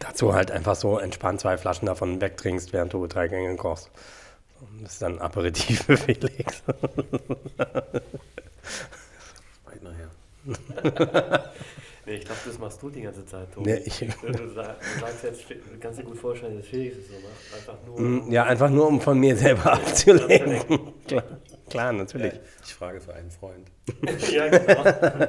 dazu 0.00 0.34
halt 0.34 0.50
einfach 0.50 0.74
so 0.74 0.98
entspannt 0.98 1.40
zwei 1.40 1.56
Flaschen 1.56 1.86
davon 1.86 2.20
wegtrinkst, 2.20 2.72
während 2.72 2.92
du 2.92 3.06
drei 3.06 3.28
Gänge 3.28 3.56
kochst. 3.56 3.90
Das 4.82 4.92
ist 4.94 5.02
dann 5.02 5.18
Aperitif 5.18 5.84
für 5.84 5.96
Felix. 5.96 6.62
Weit 9.64 9.82
nachher. 9.82 10.10
Nee, 12.06 12.14
ich 12.14 12.24
glaube, 12.24 12.40
das 12.46 12.58
machst 12.58 12.82
du 12.82 12.88
die 12.88 13.02
ganze 13.02 13.26
Zeit, 13.26 13.52
Tobi. 13.52 13.68
Nee, 13.70 13.82
ich- 13.84 13.98
du, 13.98 14.32
du 14.32 14.48
sa- 14.54 14.76
du 14.94 15.00
sagst 15.00 15.24
jetzt, 15.24 15.50
du 15.50 15.54
kannst 15.78 15.98
dir 15.98 16.04
gut 16.04 16.16
vorstellen, 16.16 16.56
dass 16.56 16.66
Felix 16.66 16.96
es 16.96 17.08
so 17.08 17.12
macht. 17.16 17.54
Einfach 17.54 17.76
nur. 17.86 18.00
Mm, 18.00 18.32
Ja, 18.32 18.44
einfach 18.44 18.70
nur, 18.70 18.88
um 18.88 18.98
von 18.98 19.18
mir 19.18 19.36
selber 19.36 19.74
abzulenken. 19.74 20.94
klar, 21.06 21.22
klar, 21.68 21.92
natürlich. 21.92 22.32
Ich 22.64 22.72
frage 22.72 23.02
für 23.02 23.12
einen 23.12 23.30
Freund. 23.30 23.70
ja, 24.32 24.48
genau. 24.48 25.26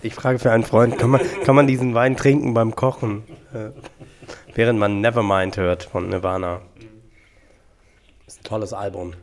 Ich 0.00 0.14
frage 0.14 0.38
für 0.38 0.50
einen 0.50 0.64
Freund, 0.64 0.96
kann 0.98 1.10
man, 1.10 1.20
kann 1.44 1.54
man 1.56 1.66
diesen 1.66 1.92
Wein 1.92 2.16
trinken 2.16 2.54
beim 2.54 2.74
Kochen? 2.74 3.24
Äh, 3.52 3.68
während 4.54 4.78
man 4.78 5.02
Nevermind 5.02 5.58
hört 5.58 5.82
von 5.84 6.08
Nirvana. 6.08 6.62
Tolles 8.44 8.72
Album. 8.72 9.14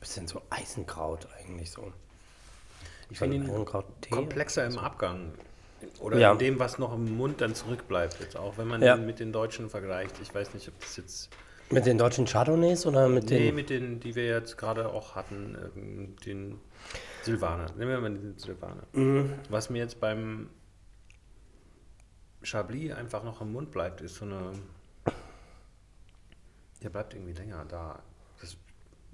Bisschen 0.00 0.26
so 0.26 0.42
Eisenkraut 0.50 1.28
eigentlich 1.38 1.70
so. 1.70 1.92
Ich 3.10 3.18
finde 3.18 3.36
ihn 3.36 3.64
komplexer 4.10 4.66
im 4.66 4.78
Abgang. 4.78 5.32
Oder 6.00 6.18
Ja. 6.18 6.32
in 6.32 6.38
dem, 6.38 6.58
was 6.58 6.78
noch 6.78 6.94
im 6.94 7.16
Mund 7.16 7.40
dann 7.40 7.54
zurückbleibt. 7.54 8.18
Jetzt 8.20 8.36
auch 8.36 8.56
wenn 8.58 8.66
man 8.66 8.82
Ja. 8.82 8.96
ihn 8.96 9.06
mit 9.06 9.20
den 9.20 9.32
Deutschen 9.32 9.68
vergleicht. 9.70 10.14
Ich 10.22 10.34
weiß 10.34 10.54
nicht, 10.54 10.66
ob 10.68 10.78
das 10.80 10.96
jetzt. 10.96 11.30
Mit 11.70 11.86
den 11.86 11.96
deutschen 11.98 12.26
Chardonnays 12.26 12.84
oder 12.86 13.08
mit 13.08 13.24
Nee, 13.30 13.46
den... 13.46 13.54
mit 13.54 13.70
den, 13.70 14.00
die 14.00 14.14
wir 14.14 14.26
jetzt 14.26 14.58
gerade 14.58 14.88
auch 14.90 15.14
hatten, 15.14 15.56
ähm, 15.76 16.16
den 16.24 16.60
Silvaner. 17.22 17.66
Nehmen 17.76 17.90
wir 17.90 18.00
mal 18.00 18.10
den 18.10 18.38
Silvaner. 18.38 18.82
Mhm. 18.92 19.32
Was 19.48 19.70
mir 19.70 19.78
jetzt 19.78 20.00
beim 20.00 20.50
Chablis 22.42 22.92
einfach 22.92 23.24
noch 23.24 23.40
im 23.40 23.52
Mund 23.52 23.70
bleibt, 23.70 24.00
ist 24.02 24.16
so 24.16 24.24
eine. 24.26 24.52
Der 26.84 26.90
bleibt 26.90 27.14
irgendwie 27.14 27.32
länger 27.32 27.64
da. 27.66 27.98
Das, 28.40 28.56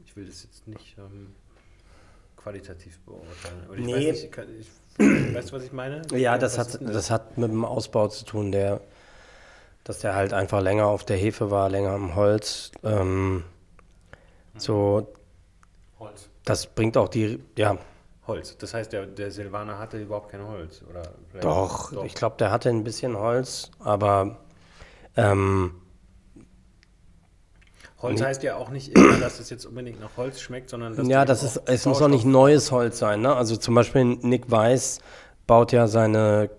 ich 0.05 0.16
will 0.16 0.27
das 0.27 0.43
jetzt 0.43 0.66
nicht 0.66 0.97
ähm, 0.99 1.33
qualitativ 2.37 2.99
beurteilen. 3.01 3.64
Aber 3.64 3.77
ich 3.77 3.87
Nee. 3.87 3.95
weiß 4.12 4.23
nicht, 4.23 4.39
ich 4.59 4.68
ich, 4.99 4.99
weißt 5.35 5.51
du, 5.53 5.57
was 5.57 5.62
ich 5.64 5.73
meine? 5.73 6.03
Ja, 6.12 6.37
das 6.37 6.59
hat, 6.59 6.81
das 6.83 7.11
hat 7.11 7.39
mit 7.39 7.51
dem 7.51 7.64
Ausbau 7.64 8.09
zu 8.09 8.25
tun, 8.25 8.51
der, 8.51 8.81
dass 9.85 10.01
der 10.01 10.14
halt 10.16 10.33
einfach 10.33 10.61
länger 10.61 10.87
auf 10.87 11.05
der 11.05 11.16
Hefe 11.16 11.51
war, 11.53 11.68
länger 11.71 11.91
am 11.93 12.16
Holz. 12.16 12.73
Ähm, 12.83 13.45
so, 14.57 15.07
Holz. 16.01 16.29
das 16.45 16.66
bringt 16.66 16.97
auch 16.97 17.09
die, 17.09 17.39
ja, 17.57 17.79
Holz. 18.27 18.57
Das 18.59 18.75
heißt, 18.75 18.93
der, 18.93 19.07
der 19.07 19.31
Silvaner 19.31 19.79
hatte 19.79 20.01
überhaupt 20.03 20.31
kein 20.31 20.45
Holz, 20.47 20.83
oder? 20.91 21.03
vielleicht- 21.31 21.45
doch, 21.45 22.05
ich 22.05 22.14
glaube, 22.14 22.37
der 22.39 22.51
hatte 22.51 22.68
ein 22.68 22.83
bisschen 22.85 23.16
Holz, 23.16 23.71
aber 23.79 24.39
ähm, 25.16 25.75
Holz 28.03 28.22
heißt 28.22 28.42
ja 28.42 28.57
auch 28.57 28.70
nicht 28.70 28.96
immer, 28.96 29.18
dass 29.18 29.40
es 29.40 29.51
jetzt 29.51 29.66
unbedingt 29.66 30.01
nach 30.01 30.16
Holz 30.16 30.40
schmeckt, 30.40 30.70
sondern 30.70 30.96
dass 30.96 31.07
ja, 31.07 31.24
das 31.24 31.42
ist, 31.42 31.62
es 31.66 31.86
muss 31.86 32.01
auch 32.01 32.09
nicht 32.09 32.24
neues 32.24 32.72
Holz 32.72 32.98
sein. 32.98 33.20
Ne? 33.20 33.34
Also 33.34 33.57
zum 33.57 33.74
Beispiel 33.74 34.05
Nick 34.05 34.51
Weiß 34.51 35.01
baut 35.46 35.72
ja 35.72 35.86
seine 35.86 36.51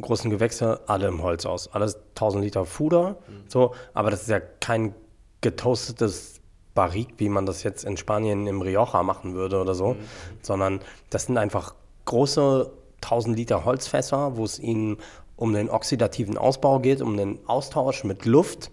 großen 0.00 0.30
Gewächse 0.30 0.80
alle 0.86 1.08
im 1.08 1.22
Holz 1.22 1.46
aus. 1.46 1.72
Alles 1.72 1.96
1000 2.10 2.44
Liter 2.44 2.64
Fuder, 2.66 3.16
so, 3.48 3.74
aber 3.94 4.10
das 4.10 4.22
ist 4.22 4.28
ja 4.28 4.40
kein 4.40 4.94
getoastetes 5.40 6.40
Barrique, 6.74 7.14
wie 7.18 7.28
man 7.28 7.46
das 7.46 7.62
jetzt 7.62 7.84
in 7.84 7.96
Spanien 7.96 8.46
im 8.46 8.60
Rioja 8.60 9.02
machen 9.02 9.34
würde 9.34 9.60
oder 9.60 9.74
so, 9.74 9.96
sondern 10.42 10.80
das 11.08 11.24
sind 11.24 11.38
einfach 11.38 11.74
große 12.04 12.70
1000 13.02 13.36
Liter 13.36 13.64
Holzfässer, 13.64 14.36
wo 14.36 14.44
es 14.44 14.58
ihnen 14.58 14.98
um 15.36 15.52
den 15.52 15.70
oxidativen 15.70 16.38
Ausbau 16.38 16.80
geht, 16.80 17.02
um 17.02 17.16
den 17.16 17.38
Austausch 17.46 18.04
mit 18.04 18.24
Luft, 18.24 18.70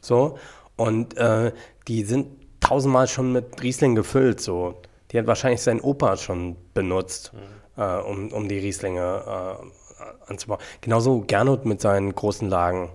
so, 0.00 0.38
und 0.78 1.16
äh, 1.18 1.52
die 1.88 2.04
sind 2.04 2.28
tausendmal 2.60 3.08
schon 3.08 3.32
mit 3.32 3.62
Riesling 3.62 3.94
gefüllt, 3.94 4.40
so. 4.40 4.74
Die 5.10 5.18
hat 5.18 5.26
wahrscheinlich 5.26 5.60
sein 5.60 5.80
Opa 5.80 6.16
schon 6.16 6.56
benutzt, 6.72 7.32
äh, 7.76 7.82
um, 7.82 8.30
um 8.32 8.48
die 8.48 8.58
Rieslinge 8.58 9.00
äh, 9.00 10.30
anzubauen. 10.30 10.60
Genauso 10.80 11.20
Gernot 11.26 11.64
mit 11.66 11.80
seinen 11.80 12.14
großen 12.14 12.48
Lagen, 12.48 12.90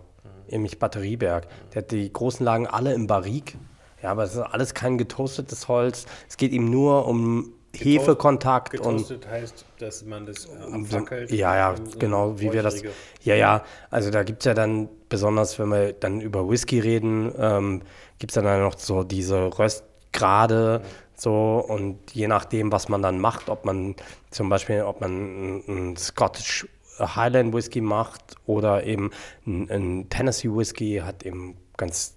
nämlich 0.49 0.79
Batterieberg. 0.79 1.47
Der 1.73 1.81
hat 1.81 1.91
die 1.91 2.11
großen 2.11 2.45
Lagen 2.45 2.67
alle 2.67 2.93
im 2.93 3.07
Barrique. 3.07 3.57
Ja, 4.01 4.11
aber 4.11 4.23
es 4.23 4.35
ist 4.35 4.41
alles 4.41 4.73
kein 4.73 4.97
getoastetes 4.97 5.67
Holz. 5.67 6.05
Es 6.29 6.37
geht 6.37 6.51
ihm 6.51 6.69
nur 6.69 7.07
um 7.07 7.53
Hefekontakt 7.75 8.79
und 8.79 9.27
heißt, 9.27 9.65
dass 9.79 10.05
man 10.05 10.25
das 10.25 10.45
äh, 10.45 10.73
abfackelt. 10.73 11.31
ja, 11.31 11.55
ja, 11.55 11.75
genau, 11.97 12.39
wie 12.39 12.53
wir 12.53 12.61
das. 12.61 12.83
Ja, 13.23 13.35
ja, 13.35 13.63
also 13.89 14.11
da 14.11 14.23
gibt 14.23 14.41
es 14.41 14.45
ja 14.45 14.53
dann, 14.53 14.89
besonders 15.09 15.57
wenn 15.57 15.69
wir 15.69 15.93
dann 15.93 16.21
über 16.21 16.47
Whisky 16.47 16.79
reden, 16.79 17.33
ähm, 17.37 17.81
gibt 18.19 18.31
es 18.31 18.35
dann 18.35 18.61
noch 18.61 18.77
so 18.77 19.03
diese 19.03 19.57
Röstgrade, 19.57 20.81
so 21.15 21.65
und 21.67 22.11
je 22.13 22.27
nachdem, 22.27 22.71
was 22.71 22.89
man 22.89 23.01
dann 23.01 23.19
macht, 23.19 23.49
ob 23.49 23.65
man 23.65 23.95
zum 24.29 24.49
Beispiel, 24.49 24.83
ob 24.83 25.01
man 25.01 25.63
einen 25.67 25.97
Scottish 25.97 26.67
Highland 26.99 27.55
Whisky 27.55 27.81
macht 27.81 28.35
oder 28.45 28.83
eben 28.83 29.09
ein 29.45 30.07
Tennessee 30.09 30.49
Whisky, 30.49 31.01
hat 31.03 31.23
eben 31.23 31.57
ganz 31.75 32.15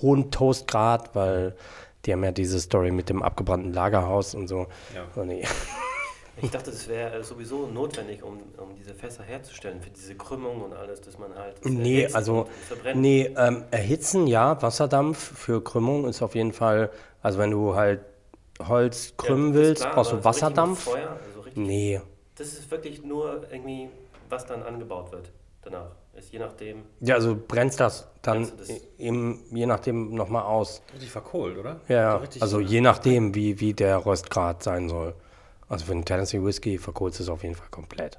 hohen 0.00 0.30
Toastgrad, 0.30 1.14
weil 1.14 1.54
die 2.08 2.12
haben 2.14 2.24
ja 2.24 2.32
diese 2.32 2.58
Story 2.58 2.90
mit 2.90 3.10
dem 3.10 3.22
abgebrannten 3.22 3.72
Lagerhaus 3.74 4.34
und 4.34 4.48
so. 4.48 4.66
Ja. 4.94 5.04
So, 5.14 5.24
nee. 5.24 5.44
Ich 6.40 6.52
dachte, 6.52 6.70
das 6.70 6.86
wäre 6.86 7.18
äh, 7.18 7.24
sowieso 7.24 7.66
notwendig, 7.66 8.22
um, 8.22 8.38
um 8.58 8.72
diese 8.76 8.94
Fässer 8.94 9.24
herzustellen, 9.24 9.82
für 9.82 9.90
diese 9.90 10.14
Krümmung 10.14 10.62
und 10.62 10.72
alles, 10.72 11.00
dass 11.00 11.18
man 11.18 11.34
halt. 11.34 11.56
das 11.60 11.72
Nee, 11.72 12.02
erhitzt 12.02 12.14
also, 12.14 12.46
nee, 12.94 13.34
ähm, 13.36 13.64
erhitzen, 13.72 14.28
ja, 14.28 14.62
Wasserdampf 14.62 15.18
für 15.36 15.64
Krümmung 15.64 16.06
ist 16.06 16.22
auf 16.22 16.36
jeden 16.36 16.52
Fall, 16.52 16.90
also 17.22 17.40
wenn 17.40 17.50
du 17.50 17.74
halt 17.74 18.02
Holz 18.64 19.14
krümmen 19.16 19.48
Ja, 19.48 19.54
willst, 19.54 19.82
klar, 19.82 19.94
brauchst 19.94 20.12
du 20.12 20.22
Wasserdampf. 20.22 20.84
Feuer, 20.84 21.18
also 21.26 21.40
richtig, 21.40 21.60
Nee, 21.66 22.00
Das 22.36 22.46
ist 22.52 22.70
wirklich 22.70 23.02
nur 23.02 23.42
irgendwie, 23.50 23.88
was 24.28 24.46
dann 24.46 24.62
angebaut 24.62 25.10
wird. 25.10 25.32
danach. 25.62 25.90
Ist 26.18 26.32
je 26.32 26.38
nachdem. 26.40 26.82
Ja, 27.00 27.14
also 27.14 27.36
brennst 27.36 27.78
das 27.80 28.08
dann 28.22 28.38
Brennst 28.42 28.58
das- 28.60 28.70
eben 28.98 29.40
je 29.52 29.66
nachdem 29.66 30.14
nochmal 30.14 30.42
aus. 30.42 30.82
Richtig 30.92 31.10
verkohlt, 31.12 31.56
oder? 31.56 31.80
Ja. 31.88 32.12
So 32.12 32.18
richtig- 32.18 32.42
also 32.42 32.60
je 32.60 32.80
nachdem, 32.80 33.34
wie, 33.36 33.60
wie 33.60 33.72
der 33.72 34.04
Röstgrad 34.04 34.62
sein 34.64 34.88
soll. 34.88 35.14
Also 35.68 35.84
für 35.84 35.92
einen 35.92 36.04
Tennessee 36.04 36.42
Whiskey 36.42 36.78
verkohlst 36.78 37.18
du 37.20 37.22
es 37.22 37.28
auf 37.28 37.42
jeden 37.44 37.54
Fall 37.54 37.68
komplett. 37.70 38.18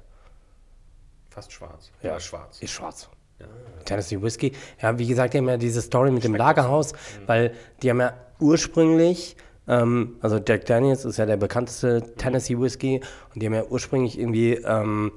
Fast 1.28 1.52
schwarz. 1.52 1.90
Ja, 2.02 2.12
Oder 2.12 2.20
schwarz. 2.20 2.62
Ist 2.62 2.70
schwarz. 2.72 3.08
Ja. 3.38 3.46
Tennessee 3.84 4.20
Whiskey. 4.20 4.52
Ja, 4.80 4.98
wie 4.98 5.06
gesagt, 5.06 5.34
die 5.34 5.38
haben 5.38 5.48
ja 5.48 5.56
diese 5.56 5.82
Story 5.82 6.10
mit 6.10 6.24
dem 6.24 6.34
Lagerhaus, 6.34 6.92
weil 7.26 7.54
die 7.82 7.90
haben 7.90 8.00
ja 8.00 8.14
ursprünglich, 8.38 9.36
ähm, 9.68 10.16
also 10.20 10.38
Jack 10.46 10.66
Daniels 10.66 11.04
ist 11.04 11.18
ja 11.18 11.26
der 11.26 11.36
bekannteste 11.36 12.14
Tennessee 12.16 12.58
Whiskey 12.58 13.00
und 13.34 13.42
die 13.42 13.46
haben 13.46 13.54
ja 13.54 13.64
ursprünglich 13.64 14.18
irgendwie 14.18 14.54
ähm, 14.54 15.12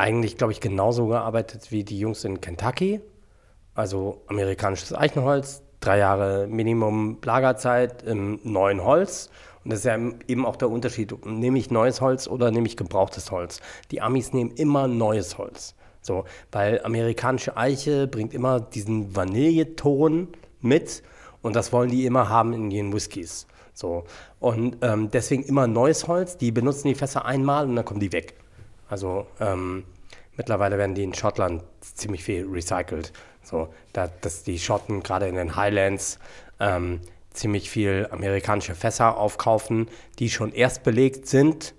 eigentlich, 0.00 0.36
glaube 0.38 0.52
ich, 0.52 0.60
genauso 0.60 1.06
gearbeitet 1.06 1.70
wie 1.70 1.84
die 1.84 1.98
Jungs 1.98 2.24
in 2.24 2.40
Kentucky. 2.40 3.00
Also 3.74 4.22
amerikanisches 4.26 4.94
Eichenholz, 4.94 5.62
drei 5.80 5.98
Jahre 5.98 6.46
Minimum 6.48 7.18
Lagerzeit 7.22 8.02
im 8.02 8.40
neuen 8.42 8.82
Holz. 8.82 9.30
Und 9.62 9.72
das 9.72 9.80
ist 9.80 9.84
ja 9.84 9.98
eben 10.26 10.46
auch 10.46 10.56
der 10.56 10.70
Unterschied. 10.70 11.14
Nehme 11.26 11.58
ich 11.58 11.70
neues 11.70 12.00
Holz 12.00 12.26
oder 12.26 12.50
nehme 12.50 12.66
ich 12.66 12.76
gebrauchtes 12.76 13.30
Holz? 13.30 13.60
Die 13.90 14.00
Amis 14.00 14.32
nehmen 14.32 14.52
immer 14.52 14.88
neues 14.88 15.36
Holz. 15.36 15.74
So, 16.00 16.24
weil 16.50 16.82
amerikanische 16.82 17.58
Eiche 17.58 18.06
bringt 18.06 18.32
immer 18.32 18.58
diesen 18.58 19.14
Vanilleton 19.14 20.28
mit 20.62 21.02
und 21.42 21.54
das 21.54 21.74
wollen 21.74 21.90
die 21.90 22.06
immer 22.06 22.30
haben 22.30 22.54
in 22.54 22.70
ihren 22.70 22.92
Whiskys. 22.94 23.46
So. 23.74 24.04
Und 24.38 24.78
ähm, 24.80 25.10
deswegen 25.10 25.42
immer 25.42 25.66
neues 25.66 26.08
Holz. 26.08 26.38
Die 26.38 26.52
benutzen 26.52 26.88
die 26.88 26.94
Fässer 26.94 27.26
einmal 27.26 27.68
und 27.68 27.76
dann 27.76 27.84
kommen 27.84 28.00
die 28.00 28.12
weg. 28.12 28.39
Also 28.90 29.26
ähm, 29.40 29.84
mittlerweile 30.36 30.76
werden 30.76 30.94
die 30.94 31.04
in 31.04 31.14
Schottland 31.14 31.62
ziemlich 31.80 32.24
viel 32.24 32.46
recycelt. 32.46 33.12
So, 33.42 33.72
da, 33.92 34.08
dass 34.20 34.42
die 34.42 34.58
Schotten 34.58 35.02
gerade 35.02 35.28
in 35.28 35.36
den 35.36 35.56
Highlands 35.56 36.18
ähm, 36.58 37.00
ziemlich 37.32 37.70
viel 37.70 38.08
amerikanische 38.10 38.74
Fässer 38.74 39.16
aufkaufen, 39.16 39.88
die 40.18 40.28
schon 40.28 40.52
erst 40.52 40.82
belegt 40.82 41.26
sind 41.26 41.74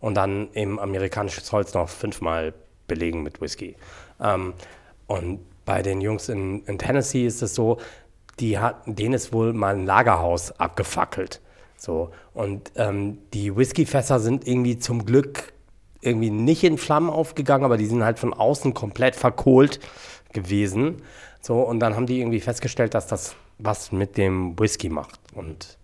und 0.00 0.14
dann 0.14 0.48
eben 0.54 0.80
amerikanisches 0.80 1.52
Holz 1.52 1.74
noch 1.74 1.88
fünfmal 1.88 2.54
belegen 2.88 3.22
mit 3.22 3.40
Whisky. 3.40 3.76
Ähm, 4.20 4.54
und 5.06 5.40
bei 5.64 5.82
den 5.82 6.00
Jungs 6.00 6.28
in, 6.28 6.64
in 6.64 6.78
Tennessee 6.78 7.26
ist 7.26 7.42
es 7.42 7.54
so, 7.54 7.78
die 8.40 8.58
hat, 8.58 8.82
denen 8.86 9.14
ist 9.14 9.32
wohl 9.32 9.52
mal 9.52 9.74
ein 9.74 9.86
Lagerhaus 9.86 10.52
abgefackelt. 10.52 11.40
So, 11.76 12.10
und 12.32 12.72
ähm, 12.76 13.18
die 13.34 13.54
Whiskyfässer 13.54 14.18
sind 14.18 14.46
irgendwie 14.46 14.78
zum 14.78 15.04
Glück 15.04 15.52
irgendwie 16.06 16.30
nicht 16.30 16.64
in 16.64 16.78
Flammen 16.78 17.10
aufgegangen, 17.10 17.64
aber 17.64 17.76
die 17.76 17.86
sind 17.86 18.04
halt 18.04 18.18
von 18.18 18.32
außen 18.32 18.72
komplett 18.74 19.16
verkohlt 19.16 19.80
gewesen. 20.32 21.02
So, 21.42 21.60
und 21.60 21.80
dann 21.80 21.94
haben 21.96 22.06
die 22.06 22.20
irgendwie 22.20 22.40
festgestellt, 22.40 22.94
dass 22.94 23.06
das 23.06 23.36
was 23.58 23.92
mit 23.92 24.16
dem 24.16 24.58
Whisky 24.58 24.88
macht. 24.88 25.20
Und 25.34 25.78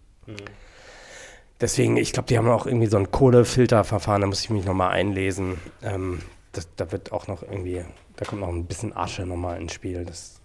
deswegen, 1.60 1.96
ich 1.96 2.12
glaube, 2.12 2.28
die 2.28 2.36
haben 2.38 2.48
auch 2.48 2.66
irgendwie 2.66 2.86
so 2.86 2.96
ein 2.96 3.10
Kohlefilterverfahren, 3.10 4.20
da 4.22 4.26
muss 4.26 4.40
ich 4.42 4.50
mich 4.50 4.64
nochmal 4.64 4.90
einlesen. 4.90 5.58
Ähm, 5.82 6.20
das, 6.52 6.68
da 6.76 6.92
wird 6.92 7.12
auch 7.12 7.28
noch 7.28 7.42
irgendwie, 7.42 7.84
da 8.16 8.24
kommt 8.24 8.40
noch 8.42 8.48
ein 8.48 8.66
bisschen 8.66 8.94
Asche 8.94 9.24
nochmal 9.24 9.60
ins 9.60 9.72
Spiel. 9.72 10.04
Das, 10.04 10.40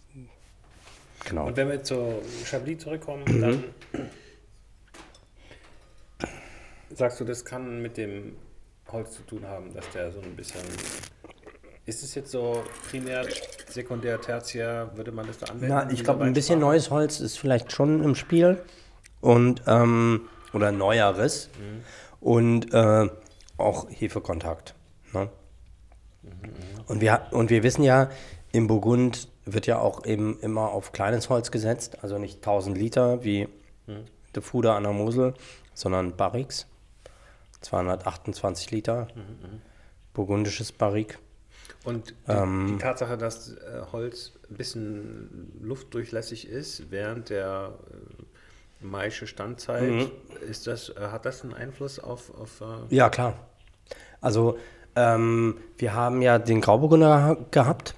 genau. 1.25 1.47
Und 1.47 1.57
wenn 1.57 1.69
wir 1.69 1.84
zu 1.84 2.21
Chablis 2.45 2.80
zurückkommen, 2.80 3.23
Mhm. 3.28 3.41
dann 3.41 3.63
sagst 6.95 7.19
du, 7.19 7.25
das 7.25 7.43
kann 7.43 7.82
mit 7.82 7.97
dem 7.97 8.36
Holz 8.91 9.15
zu 9.15 9.21
tun 9.23 9.45
haben, 9.45 9.73
dass 9.73 9.89
der 9.91 10.11
so 10.11 10.19
ein 10.19 10.35
bisschen. 10.35 10.61
Ist 11.85 12.03
es 12.03 12.15
jetzt 12.15 12.31
so 12.31 12.63
primär, 12.89 13.25
sekundär, 13.69 14.19
tertiär, 14.19 14.91
würde 14.95 15.11
man 15.11 15.25
das 15.25 15.38
da 15.38 15.45
anwenden? 15.47 15.67
Na, 15.69 15.89
ich 15.89 16.03
glaube, 16.03 16.25
ein 16.25 16.33
bisschen 16.33 16.59
neues 16.59 16.89
Holz 16.89 17.21
ist 17.21 17.39
vielleicht 17.39 17.71
schon 17.71 18.03
im 18.03 18.15
Spiel. 18.15 18.61
Und, 19.21 19.63
ähm, 19.67 20.27
oder 20.51 20.71
neueres. 20.73 21.49
Und 22.19 22.73
äh, 22.73 23.09
auch 23.57 23.88
Hefekontakt. 23.89 24.75
Ne? 25.13 25.29
Und, 26.88 26.99
wir, 26.99 27.27
und 27.31 27.49
wir 27.49 27.63
wissen 27.63 27.83
ja, 27.83 28.09
im 28.51 28.67
Burgund 28.67 29.29
wird 29.45 29.65
ja 29.65 29.79
auch 29.79 30.05
eben 30.05 30.39
immer 30.41 30.71
auf 30.71 30.91
kleines 30.91 31.29
Holz 31.29 31.51
gesetzt. 31.51 31.99
Also 32.01 32.17
nicht 32.17 32.38
1000 32.38 32.77
Liter 32.77 33.23
wie 33.23 33.47
der 34.35 34.41
Fuder 34.41 34.75
an 34.75 34.83
der 34.83 34.93
Mosel, 34.93 35.33
sondern 35.73 36.15
Barriques. 36.15 36.67
228 37.68 38.72
Liter. 38.72 39.07
Burgundisches 40.13 40.72
Barrique. 40.72 41.18
Und 41.84 42.09
die, 42.09 42.32
Ähm. 42.32 42.68
die 42.68 42.78
Tatsache, 42.78 43.18
dass 43.18 43.53
äh, 43.53 43.82
Holz 43.91 44.34
ein 44.49 44.55
bisschen 44.57 45.51
luftdurchlässig 45.61 46.47
ist 46.47 46.89
während 46.91 47.30
der 47.30 47.74
äh, 48.82 48.86
Maische 48.86 49.28
Standzeit, 49.28 49.84
Mhm. 49.91 50.11
ist 50.49 50.68
das, 50.68 50.89
äh, 50.89 50.93
hat 51.11 51.26
das 51.26 51.43
einen 51.43 51.53
Einfluss 51.53 51.99
auf, 51.99 52.34
auf 52.36 52.61
äh, 52.61 52.95
Ja, 52.95 53.09
klar. 53.09 53.34
Also, 54.22 54.57
ähm, 54.95 55.57
wir 55.78 55.93
haben 55.93 56.22
ja 56.22 56.39
den 56.39 56.61
Grauburgunder 56.61 57.07
geha- 57.34 57.45
gehabt 57.51 57.95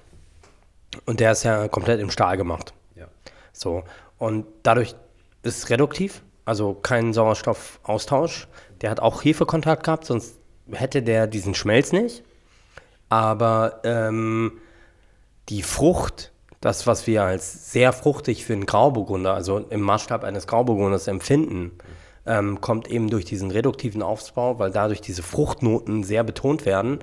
und 1.06 1.20
der 1.20 1.32
ist 1.32 1.44
ja 1.44 1.68
komplett 1.68 2.00
im 2.00 2.10
Stahl 2.10 2.36
gemacht. 2.36 2.74
ja. 2.96 3.06
So. 3.52 3.84
Und 4.18 4.46
dadurch 4.62 4.94
ist 5.42 5.58
es 5.64 5.70
reduktiv, 5.70 6.22
also 6.44 6.74
kein 6.74 7.12
Sauerstoffaustausch. 7.14 8.48
Der 8.80 8.90
hat 8.90 9.00
auch 9.00 9.24
Hefekontakt 9.24 9.84
gehabt, 9.84 10.04
sonst 10.06 10.38
hätte 10.72 11.02
der 11.02 11.26
diesen 11.26 11.54
Schmelz 11.54 11.92
nicht. 11.92 12.22
Aber 13.08 13.80
ähm, 13.84 14.60
die 15.48 15.62
Frucht, 15.62 16.32
das, 16.60 16.86
was 16.86 17.06
wir 17.06 17.24
als 17.24 17.72
sehr 17.72 17.92
fruchtig 17.92 18.44
für 18.44 18.52
einen 18.52 18.66
Grauburgunder, 18.66 19.34
also 19.34 19.58
im 19.58 19.80
Maßstab 19.80 20.24
eines 20.24 20.46
Grauburgunders 20.46 21.08
empfinden, 21.08 21.72
ähm, 22.26 22.60
kommt 22.60 22.88
eben 22.88 23.10
durch 23.10 23.24
diesen 23.24 23.50
reduktiven 23.50 24.02
Aufbau, 24.02 24.58
weil 24.58 24.70
dadurch 24.70 25.00
diese 25.00 25.22
Fruchtnoten 25.22 26.04
sehr 26.04 26.22
betont 26.22 26.66
werden, 26.66 27.00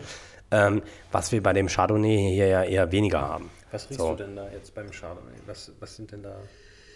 ähm, 0.52 0.82
was 1.12 1.32
wir 1.32 1.44
bei 1.44 1.54
dem 1.54 1.68
Chardonnay 1.68 2.34
hier 2.34 2.48
ja 2.48 2.64
eher 2.64 2.92
weniger 2.92 3.22
haben. 3.22 3.50
Was 3.72 3.90
riechst 3.90 4.00
So. 4.00 4.12
du 4.12 4.24
denn 4.24 4.36
da 4.36 4.48
jetzt 4.52 4.74
beim 4.74 4.90
Chardonnay? 4.92 5.34
Was, 5.46 5.72
was 5.80 5.96
sind 5.96 6.12
denn 6.12 6.24
da, 6.24 6.38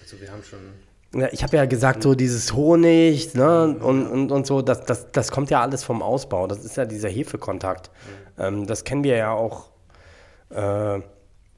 also 0.01 0.21
wir 0.21 0.31
haben 0.31 0.43
schon, 0.43 0.59
ich 1.31 1.43
habe 1.43 1.57
ja 1.57 1.65
gesagt, 1.65 2.03
so 2.03 2.15
dieses 2.15 2.53
Honig 2.53 3.33
ne, 3.33 3.77
und, 3.79 4.07
und, 4.07 4.31
und 4.31 4.47
so, 4.47 4.61
das, 4.61 4.85
das, 4.85 5.11
das 5.11 5.31
kommt 5.31 5.49
ja 5.49 5.61
alles 5.61 5.83
vom 5.83 6.01
Ausbau. 6.01 6.47
Das 6.47 6.63
ist 6.63 6.77
ja 6.77 6.85
dieser 6.85 7.09
Hefekontakt. 7.09 7.91
Ähm, 8.37 8.65
das 8.65 8.83
kennen 8.83 9.03
wir 9.03 9.17
ja 9.17 9.31
auch. 9.31 9.69
Äh, 10.49 11.01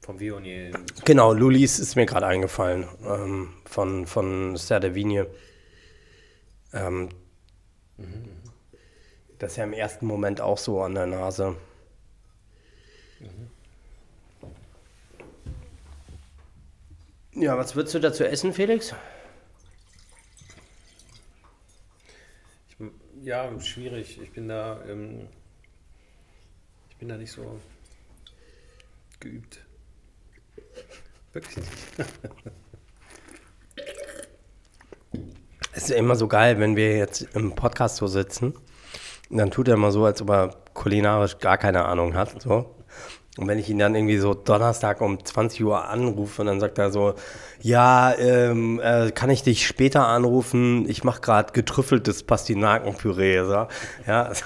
vom 0.00 0.20
Viognier, 0.20 0.72
genau, 1.04 1.32
Lulis 1.32 1.78
ist 1.78 1.96
mir 1.96 2.04
gerade 2.04 2.26
eingefallen 2.26 2.86
ähm, 3.06 3.54
von, 3.64 4.06
von 4.06 4.56
Serre 4.56 4.94
Vigne. 4.94 5.26
Ähm, 6.74 7.08
Das 9.38 9.52
ist 9.52 9.56
ja 9.56 9.64
im 9.64 9.72
ersten 9.72 10.06
Moment 10.06 10.40
auch 10.40 10.58
so 10.58 10.82
an 10.82 10.94
der 10.94 11.06
Nase. 11.06 11.56
Ja, 17.32 17.56
was 17.56 17.74
würdest 17.74 17.94
du 17.94 17.98
dazu 17.98 18.24
essen, 18.24 18.52
Felix? 18.52 18.94
ich, 22.68 22.76
ja, 23.24 23.58
schwierig, 23.60 24.20
ich 24.22 24.32
bin 24.32 24.48
da, 24.48 24.82
ähm, 24.88 25.28
ich 26.90 26.96
bin 26.96 27.08
da 27.08 27.16
nicht 27.16 27.32
so 27.32 27.58
geübt. 29.20 29.64
Wirklich 31.32 31.56
nicht. 31.56 31.70
Es 35.76 35.84
ist 35.84 35.90
ja 35.90 35.96
immer 35.96 36.14
so 36.14 36.28
geil, 36.28 36.60
wenn 36.60 36.76
wir 36.76 36.96
jetzt 36.96 37.34
im 37.34 37.56
Podcast 37.56 37.96
so 37.96 38.06
sitzen. 38.06 38.54
Dann 39.28 39.50
tut 39.50 39.66
er 39.66 39.74
immer 39.74 39.90
so, 39.90 40.04
als 40.04 40.22
ob 40.22 40.30
er 40.30 40.56
kulinarisch 40.72 41.38
gar 41.38 41.58
keine 41.58 41.84
Ahnung 41.84 42.14
hat. 42.14 42.40
So. 42.40 42.76
Und 43.36 43.48
wenn 43.48 43.58
ich 43.58 43.68
ihn 43.68 43.78
dann 43.78 43.94
irgendwie 43.96 44.18
so 44.18 44.32
Donnerstag 44.32 45.00
um 45.00 45.24
20 45.24 45.64
Uhr 45.64 45.88
anrufe 45.88 46.42
und 46.42 46.46
dann 46.46 46.60
sagt 46.60 46.78
er 46.78 46.92
so, 46.92 47.14
ja, 47.60 48.14
ähm, 48.16 48.80
äh, 48.80 49.10
kann 49.10 49.28
ich 49.30 49.42
dich 49.42 49.66
später 49.66 50.06
anrufen? 50.06 50.88
Ich 50.88 51.02
mache 51.02 51.20
gerade 51.20 51.52
getrüffeltes 51.52 52.22
Pastinakenpüree. 52.22 53.44
So. 53.44 53.66
Ja, 54.06 54.30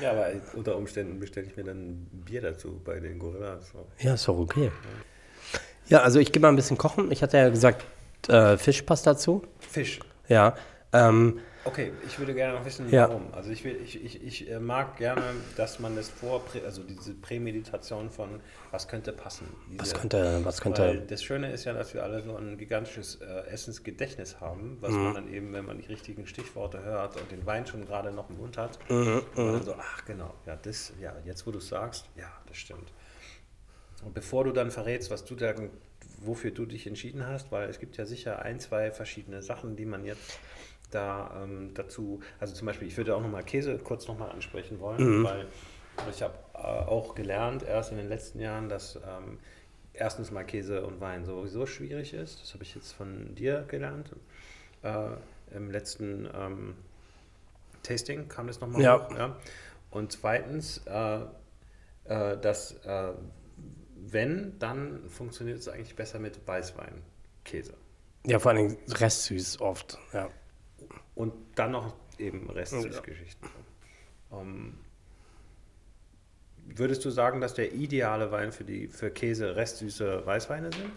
Ja, 0.00 0.10
aber 0.10 0.26
unter 0.54 0.76
Umständen 0.76 1.18
bestelle 1.18 1.46
ich 1.46 1.56
mir 1.56 1.64
dann 1.64 1.78
ein 1.78 2.22
Bier 2.24 2.42
dazu 2.42 2.80
bei 2.84 3.00
den 3.00 3.18
Gorillas. 3.18 3.70
So. 3.72 3.86
ja, 3.98 4.14
ist 4.14 4.28
doch 4.28 4.38
okay. 4.38 4.70
Ja, 5.88 6.02
also 6.02 6.18
ich 6.18 6.32
gehe 6.32 6.42
mal 6.42 6.48
ein 6.48 6.56
bisschen 6.56 6.76
kochen. 6.76 7.10
Ich 7.10 7.22
hatte 7.22 7.38
ja 7.38 7.48
gesagt, 7.48 7.84
äh, 8.28 8.56
Fisch 8.58 8.82
passt 8.82 9.06
dazu. 9.06 9.42
Fisch. 9.58 10.00
Ja, 10.28 10.54
ähm, 10.92 11.40
Okay, 11.66 11.92
ich 12.06 12.18
würde 12.18 12.32
gerne 12.34 12.58
noch 12.58 12.64
wissen, 12.64 12.88
Ja. 12.90 13.08
warum. 13.08 13.32
Also 13.34 13.50
ich, 13.50 13.64
will, 13.64 13.76
ich, 13.82 14.02
ich, 14.04 14.22
ich 14.22 14.50
äh, 14.50 14.60
mag 14.60 14.96
gerne, 14.98 15.22
dass 15.56 15.80
man 15.80 15.96
das 15.96 16.08
vor, 16.08 16.42
also 16.64 16.82
diese 16.84 17.14
Prämeditation 17.14 18.10
von, 18.10 18.40
was 18.70 18.86
könnte 18.86 19.12
passen. 19.12 19.48
Diese, 19.70 19.80
Was 19.80 19.94
könnte, 19.94 20.40
was 20.44 20.64
Weil 20.64 20.72
könnte. 20.74 21.06
das 21.08 21.22
Schöne 21.24 21.50
ist 21.50 21.64
ja, 21.64 21.72
dass 21.72 21.92
wir 21.92 22.04
alle 22.04 22.22
so 22.22 22.36
ein 22.36 22.56
gigantisches 22.56 23.16
äh, 23.16 23.24
Essensgedächtnis 23.48 24.40
haben, 24.40 24.78
was 24.80 24.92
Mhm. 24.92 25.02
man 25.04 25.14
dann 25.14 25.32
eben, 25.32 25.52
wenn 25.52 25.64
man 25.64 25.78
die 25.78 25.86
richtigen 25.86 26.26
Stichworte 26.26 26.82
hört 26.84 27.20
und 27.20 27.30
den 27.32 27.44
Wein 27.46 27.66
schon 27.66 27.84
gerade 27.84 28.12
noch 28.12 28.30
im 28.30 28.36
Mund 28.38 28.56
hat, 28.58 28.78
Mhm, 28.88 29.22
dann 29.34 29.62
so, 29.64 29.74
ach 29.76 30.04
genau, 30.04 30.34
ja, 30.46 30.56
das, 30.56 30.92
ja, 31.00 31.14
jetzt 31.24 31.46
wo 31.46 31.50
du 31.50 31.58
es 31.58 31.68
sagst, 31.68 32.06
ja, 32.16 32.30
das 32.46 32.56
stimmt. 32.58 32.92
Und 34.04 34.14
bevor 34.14 34.44
du 34.44 34.52
dann 34.52 34.70
verrätst, 34.70 35.10
was 35.10 35.24
du 35.24 35.34
da, 35.34 35.54
wofür 36.20 36.50
du 36.50 36.66
dich 36.66 36.86
entschieden 36.86 37.26
hast, 37.26 37.50
weil 37.50 37.68
es 37.68 37.78
gibt 37.80 37.96
ja 37.96 38.06
sicher 38.06 38.42
ein, 38.42 38.60
zwei 38.60 38.90
verschiedene 38.90 39.42
Sachen, 39.42 39.76
die 39.76 39.86
man 39.86 40.04
jetzt 40.04 40.38
da 40.90 41.42
ähm, 41.42 41.72
dazu, 41.74 42.20
also 42.38 42.54
zum 42.54 42.66
Beispiel, 42.66 42.88
ich 42.88 42.96
würde 42.96 43.14
auch 43.16 43.20
nochmal 43.20 43.42
Käse 43.42 43.78
kurz 43.78 44.06
nochmal 44.08 44.30
ansprechen 44.30 44.80
wollen, 44.80 45.24
weil 45.24 45.46
ich 46.10 46.22
habe 46.22 46.34
äh, 46.54 46.58
auch 46.58 47.14
gelernt, 47.14 47.62
erst 47.62 47.90
in 47.90 47.98
den 47.98 48.08
letzten 48.08 48.40
Jahren, 48.40 48.68
dass 48.68 48.96
ähm, 48.96 49.38
erstens 49.94 50.30
mal 50.30 50.44
Käse 50.44 50.84
und 50.84 51.00
Wein 51.00 51.24
sowieso 51.24 51.66
schwierig 51.66 52.14
ist. 52.14 52.42
Das 52.42 52.54
habe 52.54 52.62
ich 52.64 52.74
jetzt 52.74 52.92
von 52.92 53.34
dir 53.34 53.64
gelernt. 53.68 54.10
Äh, 54.82 55.08
Im 55.54 55.70
letzten 55.70 56.28
ähm, 56.34 56.74
Tasting 57.82 58.28
kam 58.28 58.46
das 58.46 58.60
nochmal 58.60 58.82
Ja. 58.82 59.08
hoch. 59.08 59.16
Ja. 59.16 59.36
Und 59.90 60.12
zweitens, 60.12 60.82
äh, 60.86 61.20
äh, 62.04 62.38
dass 62.38 62.72
äh, 62.84 63.12
wenn, 63.96 64.58
dann 64.58 65.08
funktioniert 65.08 65.58
es 65.58 65.68
eigentlich 65.68 65.96
besser 65.96 66.18
mit 66.18 66.46
Weißweinkäse. 66.46 67.74
Ja, 68.26 68.38
vor 68.38 68.52
allem 68.52 68.76
restsüß 68.88 69.60
oft. 69.60 69.98
Ja. 70.12 70.28
Und 71.16 71.32
dann 71.56 71.72
noch 71.72 71.94
eben 72.18 72.48
Restsüßgeschichten. 72.50 73.48
Ähm, 74.32 74.74
würdest 76.66 77.04
du 77.04 77.10
sagen, 77.10 77.40
dass 77.40 77.54
der 77.54 77.72
ideale 77.72 78.30
Wein 78.30 78.52
für, 78.52 78.64
die, 78.64 78.86
für 78.88 79.10
Käse 79.10 79.56
restsüße 79.56 80.24
Weißweine 80.24 80.70
sind? 80.72 80.90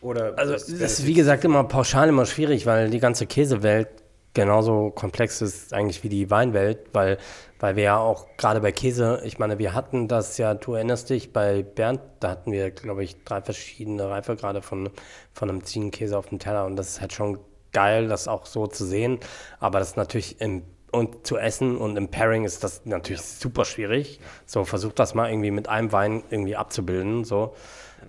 Oder 0.00 0.38
Also 0.38 0.52
das- 0.52 0.68
ist 0.68 1.06
wie 1.06 1.14
gesagt 1.14 1.44
immer 1.44 1.64
pauschal 1.64 2.08
immer 2.08 2.26
schwierig, 2.26 2.64
weil 2.66 2.90
die 2.90 3.00
ganze 3.00 3.26
Käsewelt 3.26 3.88
genauso 4.34 4.90
komplex 4.90 5.40
ist 5.42 5.72
eigentlich 5.72 6.02
wie 6.02 6.08
die 6.08 6.30
Weinwelt, 6.30 6.78
weil, 6.92 7.18
weil 7.60 7.76
wir 7.76 7.84
ja 7.84 7.98
auch 7.98 8.26
gerade 8.36 8.60
bei 8.60 8.72
Käse, 8.72 9.20
ich 9.24 9.38
meine, 9.38 9.58
wir 9.58 9.74
hatten 9.74 10.08
das 10.08 10.38
ja, 10.38 10.54
du 10.54 10.74
erinnerst 10.74 11.08
dich, 11.10 11.32
bei 11.32 11.62
Bernd, 11.62 12.00
da 12.20 12.30
hatten 12.30 12.50
wir, 12.50 12.70
glaube 12.72 13.04
ich, 13.04 13.22
drei 13.24 13.40
verschiedene 13.42 14.08
Reifegrade 14.08 14.60
von, 14.60 14.90
von 15.32 15.48
einem 15.50 15.64
Ziegenkäse 15.64 16.18
auf 16.18 16.26
dem 16.28 16.40
Teller 16.40 16.66
und 16.66 16.74
das 16.76 16.88
ist 16.88 17.00
halt 17.00 17.12
schon 17.12 17.38
geil, 17.74 18.08
das 18.08 18.28
auch 18.28 18.46
so 18.46 18.66
zu 18.66 18.86
sehen, 18.86 19.18
aber 19.60 19.78
das 19.78 19.90
ist 19.90 19.96
natürlich 19.96 20.40
im 20.40 20.62
und 20.94 21.26
zu 21.26 21.36
essen 21.36 21.76
und 21.76 21.96
im 21.96 22.08
Pairing 22.08 22.44
ist 22.44 22.62
das 22.62 22.86
natürlich 22.86 23.20
super 23.22 23.64
schwierig. 23.64 24.20
So, 24.46 24.64
versuch 24.64 24.92
das 24.92 25.14
mal 25.14 25.28
irgendwie 25.28 25.50
mit 25.50 25.68
einem 25.68 25.90
Wein 25.92 26.22
irgendwie 26.30 26.54
abzubilden. 26.54 27.24
So. 27.24 27.54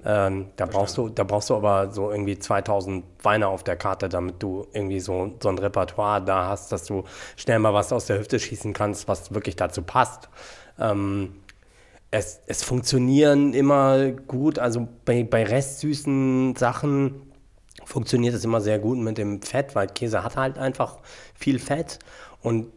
Ähm, 0.06 0.48
da, 0.56 0.68
brauchst 0.68 0.98
du, 0.98 1.10
da 1.10 1.24
brauchst 1.24 1.50
du 1.50 1.56
aber 1.56 1.92
so 1.92 2.12
irgendwie 2.12 2.38
2000 2.38 3.04
Weine 3.24 3.48
auf 3.48 3.64
der 3.64 3.76
Karte, 3.76 4.08
damit 4.08 4.42
du 4.44 4.68
irgendwie 4.72 5.00
so, 5.00 5.34
so 5.42 5.50
ein 5.50 5.58
Repertoire 5.58 6.24
da 6.24 6.48
hast, 6.48 6.72
dass 6.72 6.86
du 6.86 7.06
schnell 7.38 7.60
mal 7.60 7.74
was 7.74 7.92
aus 7.92 8.06
der 8.06 8.20
Hüfte 8.20 8.40
schießen 8.40 8.74
kannst, 8.74 9.08
was 9.08 9.34
wirklich 9.34 9.56
dazu 9.56 9.82
passt. 9.82 10.30
Ähm, 10.80 11.38
es, 12.12 12.42
es 12.46 12.64
funktionieren 12.64 13.54
immer 13.54 14.12
gut, 14.12 14.60
also 14.60 14.88
bei, 15.06 15.24
bei 15.24 15.44
restsüßen 15.44 16.56
Sachen 16.56 17.25
funktioniert 17.86 18.34
es 18.36 18.44
immer 18.44 18.62
sehr 18.62 18.80
gut 18.80 18.98
mit 18.98 19.18
dem 19.18 19.42
Fett, 19.42 19.76
weil 19.76 19.88
Käse 19.88 20.24
hat 20.24 20.36
halt 20.36 20.58
einfach 20.58 20.98
viel 21.34 21.60
Fett 21.60 22.00
und 22.42 22.72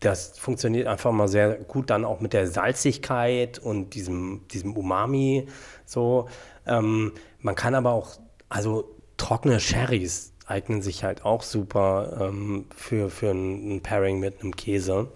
das 0.00 0.38
funktioniert 0.38 0.86
einfach 0.86 1.10
mal 1.10 1.26
sehr 1.28 1.54
gut 1.56 1.90
dann 1.90 2.04
auch 2.04 2.20
mit 2.20 2.32
der 2.32 2.46
Salzigkeit 2.46 3.58
und 3.58 3.94
diesem, 3.94 4.46
diesem 4.48 4.76
Umami 4.76 5.48
so. 5.86 6.28
Ähm, 6.66 7.12
man 7.40 7.54
kann 7.56 7.74
aber 7.74 7.92
auch, 7.92 8.18
also 8.48 8.94
trockene 9.16 9.58
Sherrys 9.58 10.32
eignen 10.46 10.82
sich 10.82 11.04
halt 11.04 11.24
auch 11.24 11.42
super 11.42 12.28
ähm, 12.28 12.66
für, 12.74 13.10
für 13.10 13.30
ein, 13.30 13.76
ein 13.76 13.82
Pairing 13.82 14.20
mit 14.20 14.40
einem 14.40 14.54
Käse. 14.54 15.08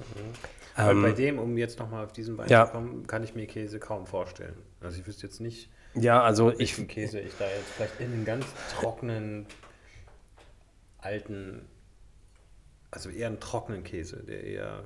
Weil 0.75 1.01
bei 1.01 1.13
dem, 1.13 1.39
um 1.39 1.57
jetzt 1.59 1.79
nochmal 1.79 2.05
auf 2.05 2.13
diesen 2.13 2.37
Wein 2.39 2.49
Ja. 2.49 2.67
zu 2.67 2.73
kommen, 2.73 3.07
kann 3.07 3.23
ich 3.23 3.35
mir 3.35 3.47
Käse 3.47 3.79
kaum 3.79 4.07
vorstellen. 4.07 4.57
Also 4.81 4.99
ich 4.99 5.07
wüsste 5.07 5.27
jetzt 5.27 5.41
nicht, 5.41 5.71
Ja, 5.95 6.23
also 6.23 6.51
ich, 6.59 6.89
Käse 6.89 7.21
ich 7.21 7.33
da 7.39 7.45
jetzt 7.45 7.71
vielleicht 7.77 8.01
in 8.01 8.13
einen 8.13 8.25
ganz 8.25 8.47
trockenen, 8.75 9.47
alten, 10.99 11.69
also 12.91 13.11
eher 13.11 13.27
einen 13.27 13.41
trockenen 13.41 13.85
Käse, 13.85 14.23
der 14.23 14.43
eher, 14.45 14.85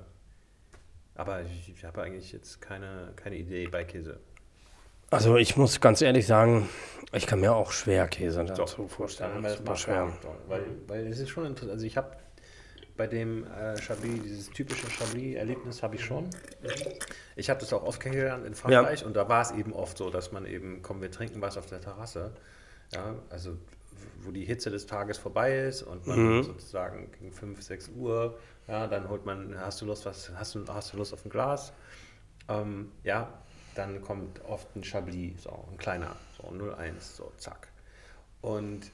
aber 1.15 1.43
ich, 1.43 1.69
ich 1.69 1.85
habe 1.85 2.03
eigentlich 2.03 2.33
jetzt 2.33 2.61
keine, 2.61 3.13
keine 3.17 3.37
Idee 3.37 3.69
bei 3.69 3.85
Käse. 3.85 4.19
also 5.11 5.37
ich 5.37 5.57
muss 5.57 5.81
ganz 5.81 6.03
ehrlich 6.03 6.27
sagen, 6.27 6.69
ich 7.13 7.27
kann 7.27 7.41
mir 7.41 7.55
auch 7.55 7.71
schwer 7.71 8.09
Käse 8.09 8.45
dazu 8.45 8.79
haben 8.79 8.89
vorstellen. 8.89 9.43
das 9.43 9.59
Super 9.59 9.77
schwer. 9.77 10.13
Weil, 10.49 10.65
weil 10.89 11.07
es 11.07 11.21
ist 11.21 11.31
schon 11.31 11.47
interessant. 11.47 11.73
Also 11.73 11.87
ich 11.87 11.97
habe 11.97 12.17
bei 12.97 13.07
dem 13.07 13.45
äh, 13.45 13.77
Chablis, 13.81 14.23
dieses 14.23 14.51
typische 14.51 14.89
Chablis-Erlebnis 14.91 15.83
habe 15.83 15.97
ich 15.97 16.05
schon. 16.05 16.31
Ich 17.37 17.51
habe 17.51 17.61
das 17.61 17.73
auch 17.73 17.85
oft 17.85 18.01
kennengelernt 18.01 18.47
in 18.47 18.55
Frankreich 18.55 19.05
und 19.05 19.15
da 19.15 19.29
war 19.29 19.43
es 19.43 19.51
eben 19.51 19.73
oft 19.73 19.99
so, 19.99 20.11
dass 20.11 20.33
man 20.33 20.47
eben, 20.47 20.83
komm, 20.83 21.01
wir 21.01 21.11
trinken 21.11 21.41
was 21.41 21.59
auf 21.59 21.67
der 21.67 21.81
Terrasse. 21.81 22.33
Ja, 22.93 23.17
also 23.31 23.57
wo 24.21 24.31
die 24.31 24.45
Hitze 24.45 24.71
des 24.71 24.87
Tages 24.87 25.19
vorbei 25.19 25.59
ist 25.59 25.83
und 25.83 26.07
man 26.07 26.43
sozusagen 26.43 27.11
gegen 27.13 27.33
5, 27.33 27.63
6 27.63 27.91
Uhr, 27.97 28.39
ja, 28.69 28.87
dann 28.87 29.09
holt 29.09 29.25
man, 29.25 29.59
hast 29.59 29.81
du 29.81 29.87
Lust, 29.87 30.07
was, 30.07 30.31
hast 30.35 30.55
du, 30.55 30.65
hast 30.69 30.93
du 30.93 30.97
Lust 30.97 31.13
auf 31.13 31.25
ein 31.25 31.31
Glas? 31.31 31.73
Ähm, 32.49 32.93
ja, 33.05 33.33
dann 33.75 34.01
kommt 34.03 34.45
oft 34.45 34.75
ein 34.75 34.83
Chablis, 34.83 35.43
so 35.43 35.69
ein 35.71 35.77
kleiner, 35.77 36.17
so 36.37 36.49
0,1, 36.49 36.93
so 37.01 37.33
zack. 37.37 37.69
Und 38.41 38.91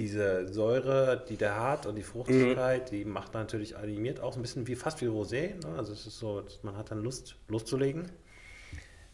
diese 0.00 0.48
Säure, 0.48 1.22
die 1.28 1.36
der 1.36 1.60
hat 1.60 1.84
und 1.84 1.94
die 1.94 2.02
Fruchtigkeit, 2.02 2.90
die 2.90 3.04
macht 3.04 3.34
natürlich 3.34 3.76
animiert 3.76 4.18
auch 4.20 4.34
ein 4.34 4.40
bisschen 4.40 4.66
wie 4.66 4.74
fast 4.74 5.02
wie 5.02 5.06
Rosé. 5.06 5.54
Ne? 5.62 5.76
Also 5.76 5.92
es 5.92 6.06
ist 6.06 6.18
so, 6.18 6.42
man 6.62 6.76
hat 6.76 6.90
dann 6.90 7.02
Lust 7.02 7.36
loszulegen. 7.48 8.10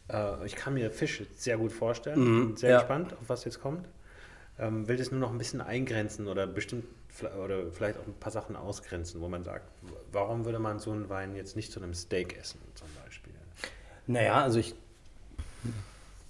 Äh, 0.08 0.46
ich 0.46 0.54
kann 0.54 0.74
mir 0.74 0.92
Fisch 0.92 1.24
sehr 1.34 1.58
gut 1.58 1.72
vorstellen. 1.72 2.46
Bin 2.46 2.56
sehr 2.56 2.70
ja. 2.70 2.78
gespannt, 2.78 3.14
auf 3.14 3.28
was 3.28 3.44
jetzt 3.44 3.60
kommt. 3.60 3.88
Ähm, 4.60 4.86
will 4.86 4.96
das 4.96 5.10
nur 5.10 5.18
noch 5.18 5.32
ein 5.32 5.38
bisschen 5.38 5.60
eingrenzen 5.60 6.28
oder 6.28 6.46
bestimmt 6.46 6.84
oder 7.42 7.72
vielleicht 7.72 7.98
auch 7.98 8.06
ein 8.06 8.14
paar 8.14 8.30
Sachen 8.30 8.54
ausgrenzen, 8.54 9.20
wo 9.20 9.28
man 9.28 9.42
sagt, 9.42 9.68
warum 10.12 10.44
würde 10.44 10.60
man 10.60 10.78
so 10.78 10.92
einen 10.92 11.08
Wein 11.08 11.34
jetzt 11.34 11.56
nicht 11.56 11.72
zu 11.72 11.80
einem 11.80 11.94
Steak 11.94 12.38
essen 12.38 12.60
zum 12.74 12.88
Beispiel? 13.02 13.32
Naja, 14.06 14.42
also 14.42 14.60
ich, 14.60 14.76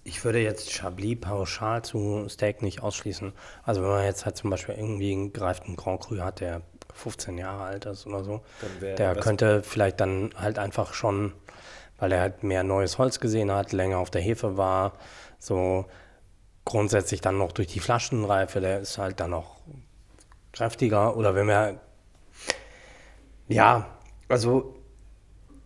ich 0.06 0.24
würde 0.24 0.40
jetzt 0.40 0.70
Chablis 0.72 1.20
pauschal 1.20 1.82
zu 1.82 2.28
Steak 2.28 2.62
nicht 2.62 2.82
ausschließen. 2.82 3.32
Also 3.64 3.82
wenn 3.82 3.88
man 3.88 4.04
jetzt 4.04 4.24
halt 4.24 4.36
zum 4.36 4.50
Beispiel 4.50 4.76
irgendwie 4.76 5.12
einen 5.12 5.32
gereiften 5.32 5.74
Grand 5.76 6.00
Cru 6.00 6.18
hat, 6.18 6.40
der 6.40 6.62
15 6.94 7.36
Jahre 7.36 7.64
alt 7.64 7.86
ist 7.86 8.06
oder 8.06 8.22
so, 8.22 8.40
der 8.80 9.16
könnte 9.16 9.62
vielleicht 9.62 10.00
dann 10.00 10.30
halt 10.36 10.58
einfach 10.58 10.94
schon, 10.94 11.32
weil 11.98 12.12
er 12.12 12.20
halt 12.20 12.44
mehr 12.44 12.62
neues 12.62 12.98
Holz 12.98 13.20
gesehen 13.20 13.50
hat, 13.50 13.72
länger 13.72 13.98
auf 13.98 14.10
der 14.10 14.22
Hefe 14.22 14.56
war, 14.56 14.92
so 15.38 15.86
grundsätzlich 16.64 17.20
dann 17.20 17.36
noch 17.36 17.52
durch 17.52 17.68
die 17.68 17.80
Flaschenreife, 17.80 18.60
der 18.60 18.80
ist 18.80 18.98
halt 18.98 19.20
dann 19.20 19.30
noch 19.30 19.56
kräftiger. 20.52 21.16
Oder 21.16 21.34
wenn 21.34 21.48
wir, 21.48 21.80
ja, 23.48 23.86
also 24.28 24.74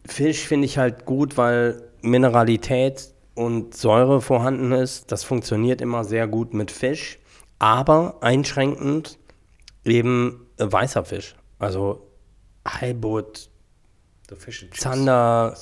Fisch 0.06 0.46
finde 0.46 0.64
ich 0.64 0.78
halt 0.78 1.04
gut, 1.04 1.36
weil 1.36 1.82
Mineralität 2.00 3.12
und 3.40 3.74
Säure 3.74 4.20
vorhanden 4.20 4.72
ist. 4.72 5.10
Das 5.10 5.24
funktioniert 5.24 5.80
immer 5.80 6.04
sehr 6.04 6.28
gut 6.28 6.52
mit 6.52 6.70
Fisch, 6.70 7.18
aber 7.58 8.18
einschränkend 8.20 9.18
eben 9.84 10.46
weißer 10.58 11.04
Fisch. 11.06 11.34
Also 11.58 12.06
Halbut. 12.66 13.48
Zander, 14.76 15.56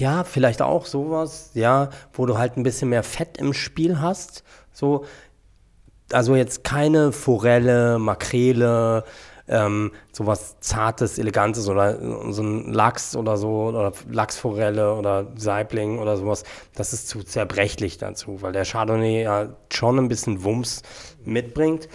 ja, 0.00 0.24
vielleicht 0.24 0.62
auch 0.62 0.86
sowas, 0.86 1.50
ja, 1.54 1.90
wo 2.12 2.26
du 2.26 2.36
halt 2.36 2.56
ein 2.56 2.64
bisschen 2.64 2.88
mehr 2.88 3.04
Fett 3.04 3.36
im 3.36 3.52
Spiel 3.52 4.00
hast. 4.00 4.42
So, 4.72 5.04
also 6.10 6.34
jetzt 6.34 6.64
keine 6.64 7.12
Forelle, 7.12 8.00
Makrele, 8.00 9.04
ähm, 9.48 9.92
sowas 10.12 10.56
Zartes, 10.60 11.18
Elegantes 11.18 11.68
oder 11.68 12.32
so 12.32 12.42
ein 12.42 12.72
Lachs 12.72 13.16
oder 13.16 13.36
so, 13.36 13.64
oder 13.68 13.92
Lachsforelle 14.10 14.94
oder 14.94 15.32
Saibling 15.36 15.98
oder 15.98 16.16
sowas. 16.16 16.44
Das 16.74 16.92
ist 16.92 17.08
zu 17.08 17.22
zerbrechlich 17.22 17.98
dazu, 17.98 18.42
weil 18.42 18.52
der 18.52 18.64
Chardonnay 18.64 19.22
ja 19.22 19.56
schon 19.72 19.98
ein 19.98 20.08
bisschen 20.08 20.44
Wumms 20.44 20.82
mitbringt. 21.24 21.88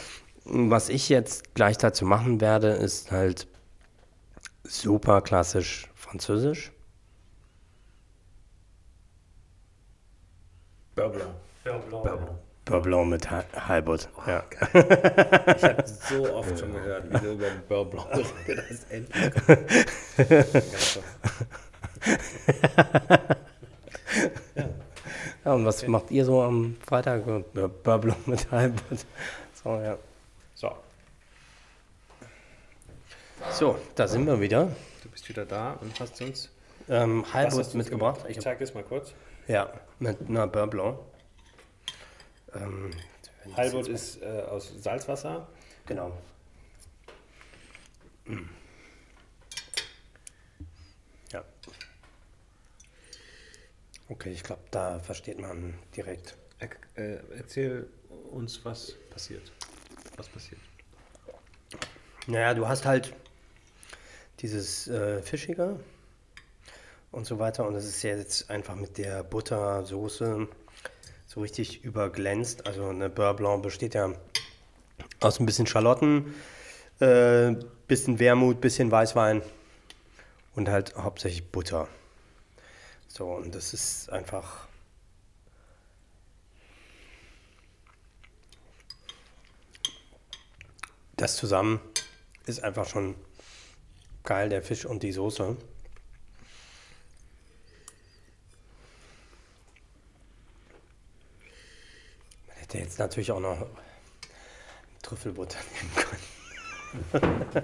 Was 0.45 0.90
ich 0.90 1.10
jetzt 1.10 1.56
gleich 1.56 1.78
dazu 1.78 2.06
machen 2.06 2.40
werde, 2.41 2.69
ist 2.69 3.11
halt 3.11 3.48
super 4.64 5.22
klassisch 5.22 5.90
französisch. 5.95 6.72
Beurre 10.95 11.10
Blanc. 11.11 11.32
Beurre 11.64 11.80
Blanc, 11.80 12.03
Beurre. 12.03 12.18
Blanc. 12.18 12.47
Beurre 12.68 12.81
Blanc 12.81 13.10
mit 13.10 13.30
Halbut. 13.31 14.10
Oh, 14.18 14.22
ja. 14.30 14.44
Ich 15.56 15.64
habe 15.64 15.84
so 15.85 16.34
oft 16.35 16.60
schon 16.60 16.73
gehört, 16.73 17.03
wie 17.14 17.18
du 17.19 17.31
über 17.34 17.49
Beurre 17.68 17.85
Blanc 17.85 18.07
redest. 18.48 18.85
Endlich. 18.91 19.34
Toll. 20.94 21.03
ja. 24.56 25.53
Und 25.53 25.65
was 25.65 25.88
macht 25.88 26.11
ihr 26.11 26.26
so 26.26 26.41
am 26.41 26.76
Freitag? 26.85 27.23
Ja, 27.53 27.68
Beurre 27.68 27.99
Blanc 27.99 28.27
mit 28.27 28.52
Halbut. 28.52 29.06
So, 29.64 29.69
ja. 29.80 29.98
So, 30.56 30.72
So, 33.52 33.77
da 33.95 34.07
sind 34.07 34.26
wir 34.26 34.39
wieder. 34.41 34.65
du 35.03 35.10
bist 35.10 35.27
wieder 35.30 35.45
da 35.45 35.73
und 35.81 35.98
hast 35.99 36.22
uns 36.22 36.49
Ähm, 36.89 37.26
Halbut 37.34 37.73
mitgebracht. 37.76 38.22
Ich 38.27 38.39
zeige 38.39 38.64
es 38.64 38.73
mal 38.73 38.84
kurz. 38.84 39.14
ja, 39.48 39.69
mit 39.99 40.18
einer 40.30 40.48
Beurre 40.48 40.68
Blanc. 40.68 40.98
Ähm, 42.53 42.91
das 43.56 43.74
jetzt- 43.74 43.88
ist 43.90 44.22
äh, 44.22 44.41
aus 44.49 44.72
Salzwasser. 44.82 45.48
Genau. 45.86 46.11
Mm. 48.26 48.41
Ja. 51.32 51.44
Okay, 54.10 54.32
ich 54.32 54.44
glaube, 54.44 54.61
da 54.72 54.99
versteht 54.99 55.40
man 55.40 55.74
direkt. 55.95 56.36
Er, 56.60 56.69
äh, 56.95 57.19
erzähl 57.38 57.88
uns, 58.32 58.64
was 58.65 58.94
passiert. 59.10 59.52
Was 60.15 60.28
passiert? 60.30 60.60
Naja, 62.28 62.53
du 62.53 62.68
hast 62.68 62.86
halt 62.86 63.14
dieses 64.40 64.88
äh, 64.88 65.22
Fischige 65.22 65.80
und 67.11 67.26
so 67.26 67.40
weiter 67.40 67.65
und 67.68 67.76
es 67.76 67.86
ist 67.86 68.03
ja 68.03 68.15
jetzt 68.15 68.49
einfach 68.49 68.76
mit 68.76 68.98
der 68.98 69.24
Buttersoße 69.24 70.48
so 71.28 71.41
richtig 71.41 71.84
überglänzt. 71.84 72.66
Also 72.66 72.88
eine 72.88 73.10
Beurre 73.10 73.36
Blanc 73.36 73.62
besteht 73.62 73.94
ja 73.94 74.14
aus 75.20 75.40
ein 75.40 75.45
bisschen 75.45 75.68
Schalotten, 75.68 76.34
äh, 76.99 77.54
bisschen 77.88 78.18
Wermut, 78.18 78.62
bisschen 78.62 78.90
Weißwein 78.90 79.44
und 80.56 80.70
halt 80.70 80.95
hauptsächlich 80.95 81.52
Butter. 81.52 81.88
So, 83.08 83.28
und 83.28 83.54
das 83.54 83.74
ist 83.74 84.10
einfach. 84.10 84.68
Das 91.18 91.36
zusammen 91.36 91.80
ist 92.45 92.64
einfach 92.64 92.88
schon 92.88 93.16
geil, 94.24 94.49
der 94.49 94.62
Fisch 94.62 94.86
und 94.86 95.02
die 95.04 95.12
Soße. 95.12 95.58
Hätte 102.68 102.80
jetzt 102.80 102.99
natürlich 102.99 103.31
auch 103.31 103.39
noch 103.39 103.65
Trüffelbutter 105.02 105.57
nehmen 105.73 105.94
können. 107.14 107.64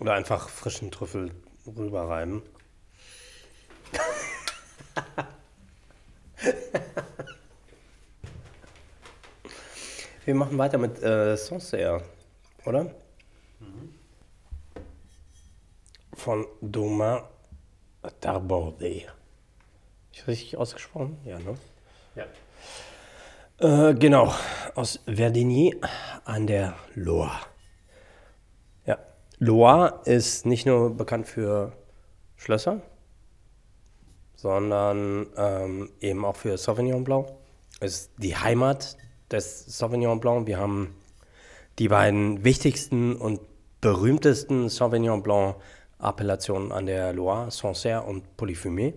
Oder 0.00 0.14
einfach 0.14 0.48
frischen 0.48 0.90
Trüffel 0.90 1.30
rüberreiben. 1.64 2.42
Wir 10.24 10.34
machen 10.34 10.58
weiter 10.58 10.78
mit 10.78 11.00
äh, 11.02 11.36
Sancerre, 11.36 12.02
oder? 12.66 12.92
Von 16.14 16.46
Domain 16.60 17.22
Darbordé. 18.20 19.06
Ist 20.12 20.26
richtig 20.26 20.56
ausgesprochen? 20.56 21.18
Ja, 21.24 21.38
ne? 21.38 21.56
Ja. 22.18 23.90
Äh, 23.90 23.94
genau, 23.94 24.34
aus 24.74 25.00
Verdigny 25.06 25.76
an 26.24 26.48
der 26.48 26.74
Loire. 26.94 27.38
Ja, 28.86 28.98
Loire 29.38 30.00
ist 30.04 30.44
nicht 30.44 30.66
nur 30.66 30.96
bekannt 30.96 31.28
für 31.28 31.72
Schlösser, 32.36 32.80
sondern 34.34 35.26
ähm, 35.36 35.90
eben 36.00 36.24
auch 36.24 36.34
für 36.34 36.58
Sauvignon 36.58 37.04
Blanc. 37.04 37.28
Ist 37.80 38.10
die 38.18 38.36
Heimat 38.36 38.96
des 39.30 39.78
Sauvignon 39.78 40.18
Blanc. 40.18 40.48
Wir 40.48 40.58
haben 40.58 40.96
die 41.78 41.88
beiden 41.88 42.42
wichtigsten 42.42 43.14
und 43.14 43.40
berühmtesten 43.80 44.68
Sauvignon 44.68 45.22
Blanc 45.22 45.56
Appellationen 45.98 46.72
an 46.72 46.86
der 46.86 47.12
Loire, 47.12 47.52
Sancerre 47.52 48.02
und 48.02 48.24
Polyfumé. 48.36 48.94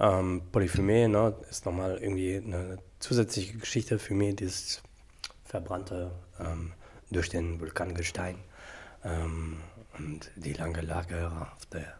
Ähm, 0.00 0.42
Polyfumé 0.50 1.08
ne, 1.08 1.34
ist 1.50 1.66
nochmal 1.66 1.98
irgendwie 1.98 2.36
eine 2.36 2.78
zusätzliche 3.00 3.58
Geschichte. 3.58 3.98
Fumé, 3.98 4.34
dieses 4.34 4.82
verbrannte 5.44 6.10
ähm, 6.38 6.72
durch 7.10 7.28
den 7.28 7.60
Vulkangestein 7.60 8.38
ähm, 9.04 9.58
und 9.98 10.30
die 10.36 10.54
lange 10.54 10.80
Lage 10.80 11.30
auf 11.30 11.66
der 11.66 11.94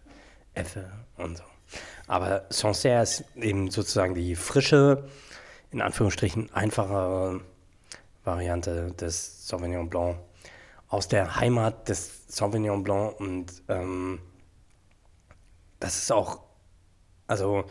Effe 0.54 0.90
und 1.18 1.36
so. 1.36 1.44
Aber 2.06 2.46
Sancerre 2.48 3.02
ist 3.02 3.24
eben 3.36 3.70
sozusagen 3.70 4.14
die 4.14 4.34
frische, 4.34 5.08
in 5.70 5.82
Anführungsstrichen 5.82 6.52
einfache 6.54 7.40
Variante 8.24 8.92
des 8.92 9.46
Sauvignon 9.46 9.90
Blanc 9.90 10.18
aus 10.88 11.06
der 11.06 11.36
Heimat 11.36 11.88
des 11.88 12.26
Sauvignon 12.28 12.82
Blanc 12.82 13.20
und 13.20 13.62
ähm, 13.68 14.20
das 15.78 15.98
ist 15.98 16.12
auch, 16.12 16.40
also 17.26 17.64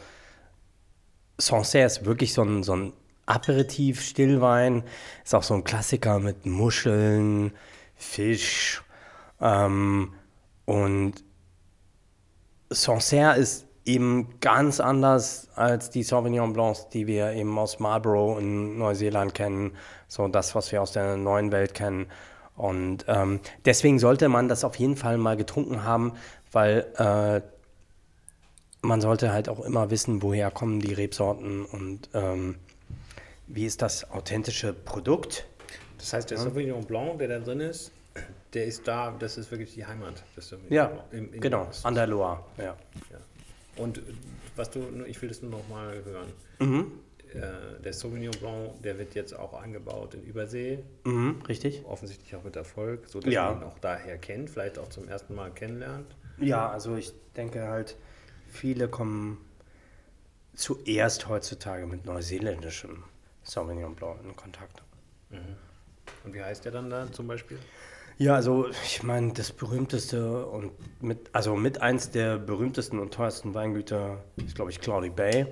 Sancerre 1.40 1.88
ist 1.88 2.06
wirklich 2.06 2.34
so 2.34 2.44
ein, 2.44 2.64
so 2.64 2.76
ein 2.76 2.94
Aperitif-Stillwein, 3.26 4.84
ist 5.24 5.34
auch 5.34 5.44
so 5.44 5.54
ein 5.54 5.64
Klassiker 5.64 6.20
mit 6.20 6.46
Muscheln, 6.46 7.52
Fisch 7.96 8.82
ähm, 9.42 10.14
und 10.66 11.24
Sancerre 12.70 13.38
ist 13.38 13.66
eben 13.86 14.40
ganz 14.42 14.80
anders 14.80 15.50
als 15.56 15.90
die 15.90 16.04
Sauvignon 16.04 16.54
Blancs, 16.54 16.90
die 16.90 17.08
wir 17.08 17.32
eben 17.32 17.58
aus 17.58 17.80
Marlborough 17.80 18.40
in 18.40 18.78
Neuseeland 18.78 19.34
kennen, 19.34 19.72
so 20.08 20.28
das, 20.28 20.54
was 20.54 20.72
wir 20.72 20.82
aus 20.82 20.92
der 20.92 21.18
neuen 21.18 21.52
Welt 21.52 21.74
kennen. 21.74 22.06
Und 22.56 23.06
ähm, 23.08 23.40
deswegen 23.66 23.98
sollte 24.00 24.30
man 24.30 24.48
das 24.48 24.64
auf 24.64 24.76
jeden 24.76 24.98
Fall 24.98 25.18
mal 25.18 25.38
getrunken 25.38 25.84
haben, 25.84 26.14
weil 26.52 26.86
äh, 26.98 27.42
man 28.82 29.02
sollte 29.02 29.32
halt 29.34 29.50
auch 29.50 29.60
immer 29.66 29.90
wissen, 29.92 30.22
woher 30.22 30.52
kommen 30.52 30.80
die 30.80 30.94
Rebsorten 30.94 31.66
und 31.66 32.10
ähm, 32.14 32.56
wie 33.48 33.66
ist 33.66 33.82
das 33.82 34.10
authentische 34.12 34.74
Produkt. 34.74 35.46
Das 35.98 36.14
heißt, 36.14 36.30
der 36.32 36.38
Sauvignon 36.38 36.86
Blanc, 36.86 37.20
der 37.20 37.28
da 37.28 37.40
drin 37.40 37.60
ist, 37.60 37.92
der 38.54 38.66
ist 38.66 38.88
da, 38.88 39.12
das 39.20 39.38
ist 39.38 39.52
wirklich 39.52 39.74
die 39.74 39.86
Heimat 39.86 40.24
Ja. 40.70 40.92
Im- 41.12 41.34
im- 41.34 41.42
genau, 41.42 41.68
an 41.84 41.96
der 41.96 42.08
Loire. 42.08 42.44
Ja. 42.58 42.64
Ja. 43.12 43.18
Und 43.76 43.98
äh, 43.98 44.02
was 44.56 44.70
du, 44.72 44.82
ich 45.08 45.22
will 45.22 45.30
das 45.30 45.42
nur 45.42 45.52
noch 45.52 45.68
mal 45.70 46.04
hören. 46.04 46.28
Mhm. 46.60 46.92
Äh, 47.34 47.82
der 47.84 47.94
Sauvignon 47.94 48.34
Blanc, 48.40 48.82
der 48.82 48.98
wird 48.98 49.14
jetzt 49.14 49.38
auch 49.38 49.62
angebaut 49.62 50.16
in 50.16 50.24
Übersee, 50.24 50.80
Mhm, 51.04 51.42
richtig? 51.48 51.84
offensichtlich 51.86 52.36
auch 52.36 52.44
mit 52.44 52.56
Erfolg, 52.56 53.08
so 53.08 53.20
dass 53.20 53.32
Ja. 53.34 53.52
man 53.52 53.62
ihn 53.62 53.64
auch 53.68 53.78
daher 53.80 54.18
kennt, 54.18 54.50
vielleicht 54.50 54.80
auch 54.80 54.90
zum 54.90 55.08
ersten 55.08 55.36
Mal 55.36 55.52
kennenlernt. 55.52 56.08
Ja, 56.40 56.70
also 56.70 56.96
ich 56.96 57.14
denke 57.36 57.68
halt, 57.68 57.96
viele 58.50 58.88
kommen 58.88 59.38
zuerst 60.54 61.28
heutzutage 61.28 61.86
mit 61.86 62.06
neuseeländischem 62.06 63.04
Sauvignon 63.44 63.96
Blanc 63.96 64.22
in 64.24 64.36
Kontakt. 64.36 64.84
Und 66.24 66.34
wie 66.34 66.44
heißt 66.44 66.66
der 66.66 66.72
dann 66.72 66.90
da 66.90 67.12
zum 67.12 67.28
Beispiel? 67.28 67.60
Ja, 68.18 68.36
also 68.36 68.68
ich 68.84 69.02
meine, 69.04 69.32
das 69.32 69.54
berühmteste 69.54 70.46
und 70.46 70.74
mit, 71.02 71.30
also 71.34 71.56
mit 71.56 71.82
eins 71.82 72.12
der 72.12 72.38
berühmtesten 72.38 73.00
und 73.00 73.14
teuersten 73.14 73.54
Weingüter 73.54 74.24
ist, 74.36 74.56
glaube 74.56 74.72
ich, 74.72 74.82
Cloudy 74.82 75.10
Bay 75.10 75.46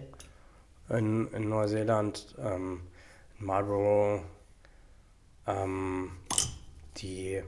in, 0.89 1.27
in 1.31 1.47
Neuseeland, 1.47 2.35
ähm, 2.39 2.81
in 3.39 3.45
Marlborough. 3.45 4.21
Ähm, 5.45 6.11
die 6.97 7.41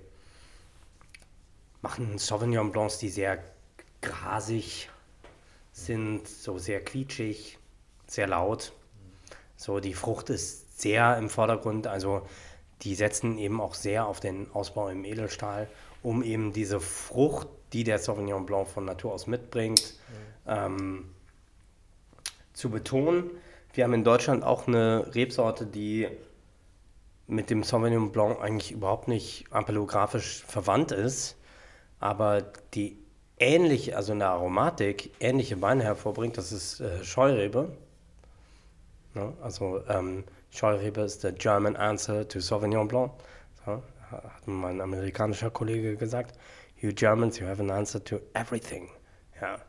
machen 1.81 2.17
Sauvignon 2.17 2.71
Blancs, 2.71 2.99
die 2.99 3.09
sehr 3.09 3.43
grasig 4.01 4.89
sind, 5.85 6.27
so 6.27 6.57
sehr 6.57 6.83
quietschig, 6.83 7.57
sehr 8.07 8.27
laut. 8.27 8.73
So, 9.55 9.79
die 9.79 9.93
Frucht 9.93 10.29
ist 10.29 10.79
sehr 10.79 11.17
im 11.17 11.29
Vordergrund, 11.29 11.87
also 11.87 12.21
die 12.81 12.95
setzen 12.95 13.37
eben 13.37 13.59
auch 13.59 13.73
sehr 13.73 14.05
auf 14.05 14.19
den 14.19 14.49
Ausbau 14.51 14.87
im 14.87 15.03
Edelstahl, 15.03 15.67
um 16.01 16.23
eben 16.23 16.53
diese 16.53 16.79
Frucht, 16.79 17.47
die 17.73 17.83
der 17.83 17.99
Sauvignon 17.99 18.45
Blanc 18.45 18.69
von 18.69 18.85
Natur 18.85 19.13
aus 19.13 19.27
mitbringt, 19.27 19.99
ähm, 20.47 21.13
zu 22.53 22.69
betonen. 22.69 23.29
Wir 23.73 23.83
haben 23.83 23.93
in 23.93 24.03
Deutschland 24.03 24.43
auch 24.43 24.67
eine 24.67 25.13
Rebsorte, 25.13 25.65
die 25.65 26.07
mit 27.27 27.49
dem 27.49 27.63
Sauvignon 27.63 28.11
Blanc 28.11 28.41
eigentlich 28.41 28.71
überhaupt 28.71 29.07
nicht 29.07 29.45
ampelographisch 29.51 30.43
verwandt 30.47 30.91
ist, 30.91 31.37
aber 31.99 32.41
die 32.73 32.97
ähnliche, 33.39 33.95
also 33.95 34.13
in 34.13 34.19
der 34.19 34.29
Aromatik, 34.29 35.11
ähnliche 35.19 35.61
Weine 35.61 35.83
hervorbringt. 35.83 36.37
Das 36.37 36.51
ist 36.51 36.79
äh, 36.81 37.03
Scheurebe. 37.03 37.71
Ne? 39.13 39.33
Also 39.41 39.81
ähm, 39.87 40.23
Scheurebe 40.51 41.01
ist 41.01 41.23
der 41.23 41.31
German 41.31 41.75
answer 41.75 42.27
to 42.27 42.39
Sauvignon 42.39 42.87
Blanc. 42.87 43.11
So, 43.65 43.83
hat 44.11 44.47
mein 44.47 44.81
amerikanischer 44.81 45.49
Kollege 45.49 45.95
gesagt. 45.95 46.37
You 46.77 46.91
Germans, 46.93 47.39
you 47.39 47.47
have 47.47 47.61
an 47.61 47.71
answer 47.71 48.03
to 48.03 48.19
everything. 48.33 48.89
Ja. 49.41 49.59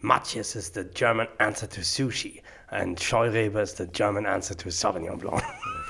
Matjes 0.00 0.56
is 0.56 0.72
the 0.74 0.84
German 0.84 1.28
answer 1.38 1.68
to 1.68 1.82
sushi. 1.82 2.42
And 2.68 2.98
Scheurebe 2.98 3.60
is 3.60 3.74
the 3.74 3.86
German 3.86 4.26
answer 4.26 4.56
to 4.56 4.70
Sauvignon 4.70 5.18
Blanc. 5.18 5.42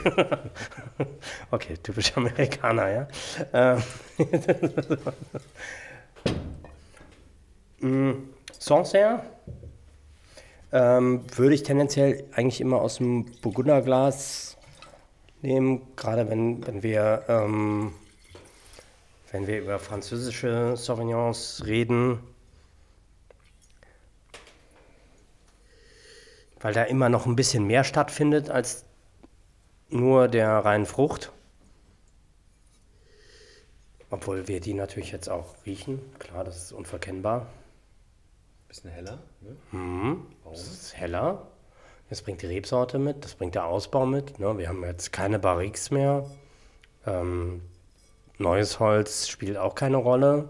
Okay, 0.04 0.50
okay 1.52 1.76
typisch 1.82 2.12
Amerikaner, 2.16 2.88
ja. 2.88 3.08
Ähm, 3.52 3.82
Sancerre 8.58 9.22
ähm, 10.72 11.24
würde 11.36 11.54
ich 11.54 11.62
tendenziell 11.62 12.24
eigentlich 12.32 12.60
immer 12.60 12.80
aus 12.80 12.96
dem 12.96 13.26
Burgunderglas 13.40 14.56
nehmen, 15.42 15.82
gerade 15.96 16.30
wenn, 16.30 16.66
wenn 16.66 16.82
wir 16.82 17.24
ähm, 17.28 17.92
wenn 19.32 19.46
wir 19.46 19.60
über 19.60 19.78
französische 19.78 20.76
Sauvignons 20.76 21.62
reden, 21.66 22.20
weil 26.60 26.74
da 26.74 26.84
immer 26.84 27.08
noch 27.08 27.26
ein 27.26 27.34
bisschen 27.34 27.66
mehr 27.66 27.82
stattfindet 27.82 28.50
als 28.50 28.84
nur 29.88 30.28
der 30.28 30.50
reinen 30.50 30.86
Frucht. 30.86 31.32
Obwohl 34.10 34.46
wir 34.46 34.60
die 34.60 34.74
natürlich 34.74 35.10
jetzt 35.10 35.28
auch 35.28 35.54
riechen. 35.64 35.98
Klar, 36.18 36.44
das 36.44 36.64
ist 36.64 36.72
unverkennbar. 36.72 37.46
Bisschen 38.72 38.90
heller. 38.90 39.18
Ne? 39.42 39.78
Mhm. 39.78 40.26
Das 40.46 40.62
ist 40.62 40.96
heller. 40.96 41.46
Das 42.08 42.22
bringt 42.22 42.40
die 42.40 42.46
Rebsorte 42.46 42.98
mit, 42.98 43.22
das 43.22 43.34
bringt 43.34 43.54
der 43.54 43.66
Ausbau 43.66 44.06
mit. 44.06 44.38
Ne? 44.38 44.56
Wir 44.56 44.68
haben 44.70 44.82
jetzt 44.82 45.12
keine 45.12 45.38
Barriques 45.38 45.90
mehr. 45.90 46.24
Ähm, 47.06 47.60
neues 48.38 48.80
Holz 48.80 49.28
spielt 49.28 49.58
auch 49.58 49.74
keine 49.74 49.98
Rolle. 49.98 50.48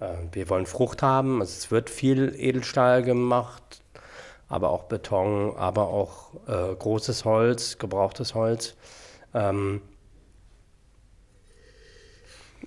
Äh, 0.00 0.14
wir 0.32 0.48
wollen 0.48 0.64
Frucht 0.64 1.02
haben. 1.02 1.42
Also 1.42 1.52
es 1.52 1.70
wird 1.70 1.90
viel 1.90 2.34
Edelstahl 2.38 3.02
gemacht, 3.02 3.82
aber 4.48 4.70
auch 4.70 4.84
Beton, 4.84 5.54
aber 5.56 5.88
auch 5.88 6.32
äh, 6.48 6.74
großes 6.74 7.26
Holz, 7.26 7.76
gebrauchtes 7.76 8.34
Holz. 8.34 8.76
Ähm, 9.34 9.82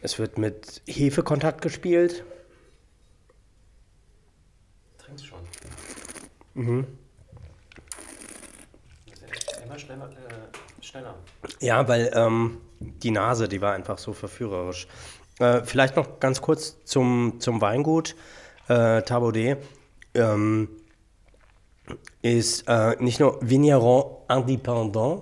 es 0.03 0.19
wird 0.19 0.37
mit 0.37 0.83
Hefekontakt 0.85 1.63
gespielt. 1.63 2.23
Trinkst 5.07 5.25
schon. 5.25 5.39
Mhm. 6.57 6.87
Immer 9.63 9.77
schneller, 9.77 10.09
äh, 10.09 10.83
schneller. 10.83 11.15
Ja, 11.59 11.87
weil 11.87 12.11
ähm, 12.15 12.57
die 12.79 13.11
Nase, 13.11 13.47
die 13.47 13.61
war 13.61 13.73
einfach 13.73 13.99
so 13.99 14.11
verführerisch. 14.11 14.87
Äh, 15.39 15.61
vielleicht 15.63 15.95
noch 15.95 16.19
ganz 16.19 16.41
kurz 16.41 16.83
zum, 16.83 17.39
zum 17.39 17.61
Weingut. 17.61 18.15
Äh, 18.69 19.03
Tabaudet 19.03 19.59
ähm, 20.15 20.69
ist 22.23 22.67
äh, 22.67 22.95
nicht 22.99 23.19
nur 23.19 23.37
Vigneron 23.47 24.15
Indépendant, 24.27 25.21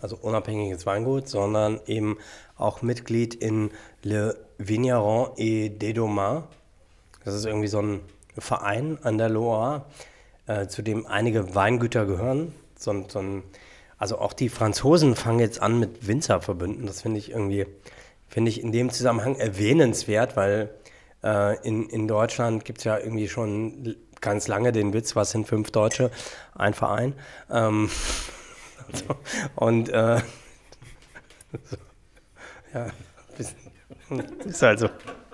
also 0.00 0.16
unabhängiges 0.16 0.86
Weingut, 0.86 1.28
sondern 1.28 1.80
eben 1.86 2.18
auch 2.56 2.82
Mitglied 2.82 3.36
in 3.36 3.70
Le 4.02 4.36
Vigneron 4.58 5.30
et 5.36 5.80
des 5.80 5.94
Domains. 5.94 6.42
Das 7.24 7.34
ist 7.34 7.44
irgendwie 7.44 7.68
so 7.68 7.80
ein 7.80 8.00
Verein 8.36 8.98
an 9.02 9.18
der 9.18 9.28
Loire, 9.28 9.84
äh, 10.48 10.66
zu 10.66 10.82
dem 10.82 11.06
einige 11.06 11.54
Weingüter 11.54 12.06
gehören. 12.06 12.52
So, 12.76 13.04
so 13.08 13.42
also 13.96 14.18
auch 14.18 14.32
die 14.32 14.48
Franzosen 14.48 15.14
fangen 15.14 15.40
jetzt 15.40 15.62
an 15.62 15.78
mit 15.78 16.06
Winzerverbünden. 16.06 16.86
Das 16.86 17.02
finde 17.02 17.18
ich 17.18 17.30
irgendwie, 17.30 17.66
finde 18.26 18.50
ich 18.50 18.62
in 18.62 18.72
dem 18.72 18.90
Zusammenhang 18.90 19.36
erwähnenswert, 19.36 20.36
weil 20.36 20.70
äh, 21.22 21.56
in, 21.66 21.88
in 21.88 22.08
Deutschland 22.08 22.64
gibt 22.64 22.78
es 22.78 22.84
ja 22.84 22.98
irgendwie 22.98 23.28
schon 23.28 23.96
ganz 24.20 24.48
lange 24.48 24.72
den 24.72 24.92
Witz, 24.92 25.14
was 25.14 25.30
sind 25.30 25.46
fünf 25.46 25.70
Deutsche, 25.70 26.10
ein 26.54 26.74
Verein. 26.74 27.14
Ähm, 27.50 27.90
also, 28.92 29.04
und 29.54 29.88
äh, 29.90 30.20
so, 31.64 31.76
ja, 32.74 32.86
ist 34.44 34.62
halt 34.62 34.78
so. 34.80 34.88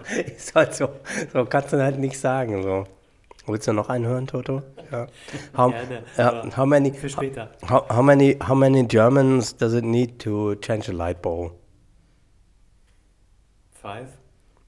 Ist 0.37 0.55
halt 0.55 0.75
so. 0.75 0.91
So 1.33 1.47
kannst 1.47 1.73
du 1.73 1.83
halt 1.83 1.99
nicht 1.99 2.19
sagen. 2.19 2.63
So. 2.63 2.87
Willst 3.47 3.69
du 3.69 3.73
noch 3.73 3.91
einen 3.91 4.07
hören, 4.07 4.27
Toto? 4.27 4.63
Ja. 4.91 5.07
How, 5.57 5.71
Gerne, 5.71 6.03
ja, 6.17 6.57
how 6.57 6.67
many, 6.67 6.93
für 6.93 7.11
später. 7.11 7.51
How, 7.69 7.89
how, 7.91 8.03
many, 8.03 8.39
how 8.47 8.55
many 8.55 8.87
Germans 8.89 9.55
does 9.57 9.75
it 9.75 9.85
need 9.85 10.19
to 10.21 10.55
change 10.57 10.89
a 10.89 10.93
light 10.93 11.21
bulb? 11.21 11.53
Five. 13.71 14.09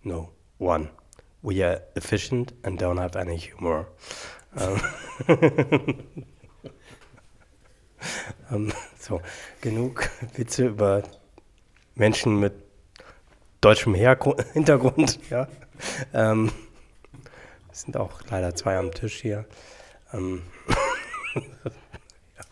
No, 0.02 0.30
one. 0.58 0.90
We 1.42 1.64
are 1.64 1.80
efficient 1.94 2.52
and 2.64 2.78
don't 2.78 2.98
have 2.98 3.16
any 3.16 3.38
humor. 3.38 3.86
Ähm, 4.58 4.80
ähm, 8.50 8.72
so, 8.98 9.20
genug 9.60 10.10
Witze 10.34 10.66
über 10.66 11.02
Menschen 11.94 12.40
mit 12.40 12.52
deutschem 13.60 13.94
Herku 13.94 14.34
Hintergrund. 14.52 15.18
Ja. 15.30 15.48
Ähm, 16.12 16.50
es 17.76 17.82
sind 17.82 17.94
auch 17.98 18.22
leider 18.30 18.54
zwei 18.54 18.78
am 18.78 18.90
Tisch 18.90 19.20
hier. 19.20 19.44
Ähm, 20.14 20.42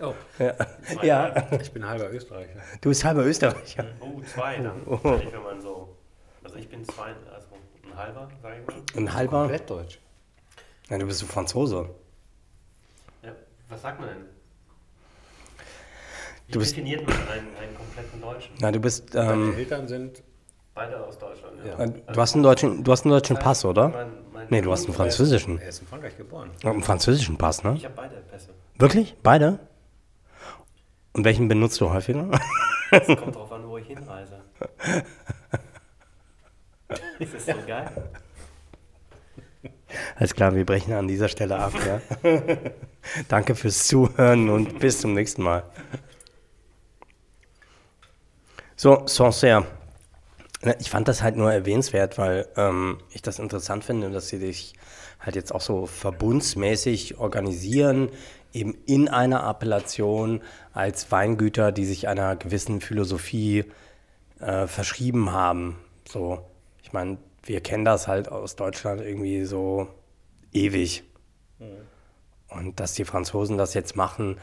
Oh, 0.00 0.12
ja. 0.40 0.54
ja, 1.02 1.52
ich 1.60 1.70
bin 1.72 1.86
halber 1.86 2.10
Österreicher. 2.10 2.58
du 2.80 2.88
bist 2.88 3.04
halber 3.04 3.24
Österreicher. 3.24 3.84
Oh, 4.00 4.20
zwei 4.22 4.56
dann. 4.58 4.82
Oh. 4.86 4.98
Wenn 5.02 5.42
man 5.42 5.60
so. 5.62 5.96
Also 6.42 6.56
ich 6.56 6.68
bin 6.68 6.84
zwei, 6.84 7.14
also 7.32 7.46
ein 7.84 7.96
halber, 7.96 8.28
sag 8.42 8.58
ich 8.58 8.66
mal. 8.66 8.82
Ein 8.96 9.14
halber? 9.14 9.38
Komplett 9.42 9.70
deutsch. 9.70 10.00
Nein, 10.90 11.00
du 11.00 11.06
bist 11.06 11.20
so 11.20 11.26
Franzose. 11.26 11.88
Ja, 13.22 13.32
was 13.68 13.82
sagt 13.82 14.00
man 14.00 14.08
denn? 14.08 14.24
Wie 16.48 16.52
Du 16.52 16.58
bist- 16.58 16.72
definiert 16.72 17.06
man 17.06 17.16
einen, 17.28 17.56
einen 17.56 17.74
kompletten 17.76 18.20
Deutschen? 18.20 18.54
Nein, 18.58 18.72
du 18.72 18.80
bist. 18.80 19.14
Meine 19.14 19.32
Ähm, 19.32 19.54
Eltern 19.56 19.86
sind 19.86 20.22
Beide 20.74 21.04
aus 21.04 21.18
Deutschland, 21.18 21.54
ja. 21.64 21.78
Ja. 21.78 21.84
äh, 21.84 21.92
du 22.12 22.20
hast 22.20 22.34
einen 22.34 22.42
deutschen, 22.42 22.82
du 22.84 22.90
hast 22.92 23.04
einen 23.04 23.12
deutschen 23.12 23.36
Pass, 23.38 23.64
oder? 23.64 23.88
Mein, 23.88 24.06
mein 24.32 24.46
Nee, 24.50 24.60
du 24.60 24.72
hast 24.72 24.86
einen 24.86 24.94
französischen. 24.94 25.60
er 25.60 25.68
ist 25.68 25.80
in 25.80 25.86
Frankreich 25.86 26.16
geboren. 26.16 26.50
Einen 26.64 26.82
französischen 26.82 27.38
Pass, 27.38 27.62
ne? 27.62 27.74
Ich 27.76 27.84
habe 27.84 27.94
beide 27.94 28.16
Pässe. 28.16 28.50
Wirklich? 28.76 29.16
Beide? 29.22 29.58
Und 31.12 31.24
welchen 31.24 31.46
benutzt 31.48 31.80
du 31.80 31.90
häufiger? 31.90 32.28
Es 32.90 33.06
kommt 33.06 33.34
drauf 33.36 33.50
an, 33.52 33.68
wo 33.68 33.78
ich 33.78 33.86
hinreise. 33.86 34.40
Das 36.88 37.32
ist 37.32 37.46
so 37.46 37.52
geil. 37.66 37.90
Alles 40.16 40.34
klar, 40.34 40.54
wir 40.54 40.66
brechen 40.66 40.92
an 40.92 41.06
dieser 41.08 41.28
Stelle 41.28 41.56
ab, 41.58 41.72
ja. 41.86 42.00
Danke 43.28 43.54
fürs 43.54 43.86
Zuhören 43.86 44.48
und 44.48 44.78
bis 44.80 45.00
zum 45.00 45.14
nächsten 45.14 45.42
Mal. 45.42 45.62
So, 48.76 49.06
Sancerre. 49.06 49.66
Ich 50.78 50.90
fand 50.90 51.08
das 51.08 51.22
halt 51.22 51.36
nur 51.36 51.52
erwähnenswert, 51.52 52.16
weil 52.18 52.46
ähm, 52.56 52.98
ich 53.10 53.22
das 53.22 53.38
interessant 53.38 53.84
finde, 53.84 54.10
dass 54.10 54.28
sie 54.28 54.38
sich 54.38 54.74
halt 55.20 55.36
jetzt 55.36 55.54
auch 55.54 55.60
so 55.60 55.86
verbundsmäßig 55.86 57.18
organisieren, 57.18 58.08
eben 58.52 58.74
in 58.86 59.08
einer 59.08 59.46
Appellation 59.46 60.42
als 60.72 61.10
Weingüter, 61.10 61.72
die 61.72 61.84
sich 61.84 62.08
einer 62.08 62.36
gewissen 62.36 62.80
Philosophie 62.80 63.64
äh, 64.40 64.66
verschrieben 64.66 65.32
haben. 65.32 65.76
So, 66.08 66.40
ich 66.82 66.92
meine, 66.92 67.18
wir 67.42 67.60
kennen 67.60 67.84
das 67.84 68.08
halt 68.08 68.28
aus 68.28 68.56
Deutschland 68.56 69.00
irgendwie 69.00 69.44
so 69.44 69.88
ewig. 70.52 71.04
Und 72.48 72.78
dass 72.80 72.94
die 72.94 73.04
Franzosen 73.04 73.58
das 73.58 73.74
jetzt 73.74 73.96
machen, 73.96 74.38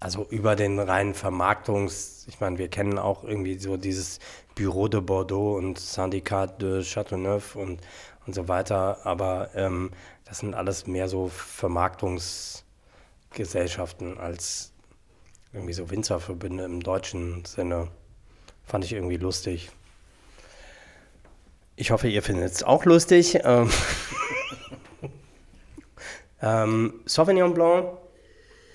also 0.00 0.26
über 0.30 0.56
den 0.56 0.78
reinen 0.78 1.14
Vermarktungs, 1.14 2.26
ich 2.28 2.40
meine, 2.40 2.58
wir 2.58 2.68
kennen 2.68 2.98
auch 2.98 3.24
irgendwie 3.24 3.58
so 3.58 3.76
dieses 3.76 4.18
Bureau 4.54 4.88
de 4.88 5.00
Bordeaux 5.00 5.56
und 5.56 5.78
Syndicat 5.78 6.60
de 6.60 6.82
Châteauneuf 6.82 7.56
und, 7.56 7.80
und 8.26 8.34
so 8.34 8.48
weiter, 8.48 8.98
aber 9.04 9.50
ähm, 9.54 9.90
das 10.24 10.38
sind 10.38 10.54
alles 10.54 10.86
mehr 10.86 11.08
so 11.08 11.28
Vermarktungsgesellschaften 11.28 14.18
als 14.18 14.72
irgendwie 15.52 15.72
so 15.72 15.90
Winzerverbünde 15.90 16.64
im 16.64 16.82
deutschen 16.82 17.44
Sinne. 17.44 17.88
Fand 18.64 18.84
ich 18.84 18.92
irgendwie 18.92 19.16
lustig. 19.16 19.70
Ich 21.76 21.90
hoffe, 21.90 22.08
ihr 22.08 22.22
findet 22.22 22.52
es 22.52 22.62
auch 22.62 22.84
lustig. 22.84 23.38
Ähm, 23.44 23.70
ähm, 26.42 27.00
Sauvignon 27.06 27.54
Blanc 27.54 27.98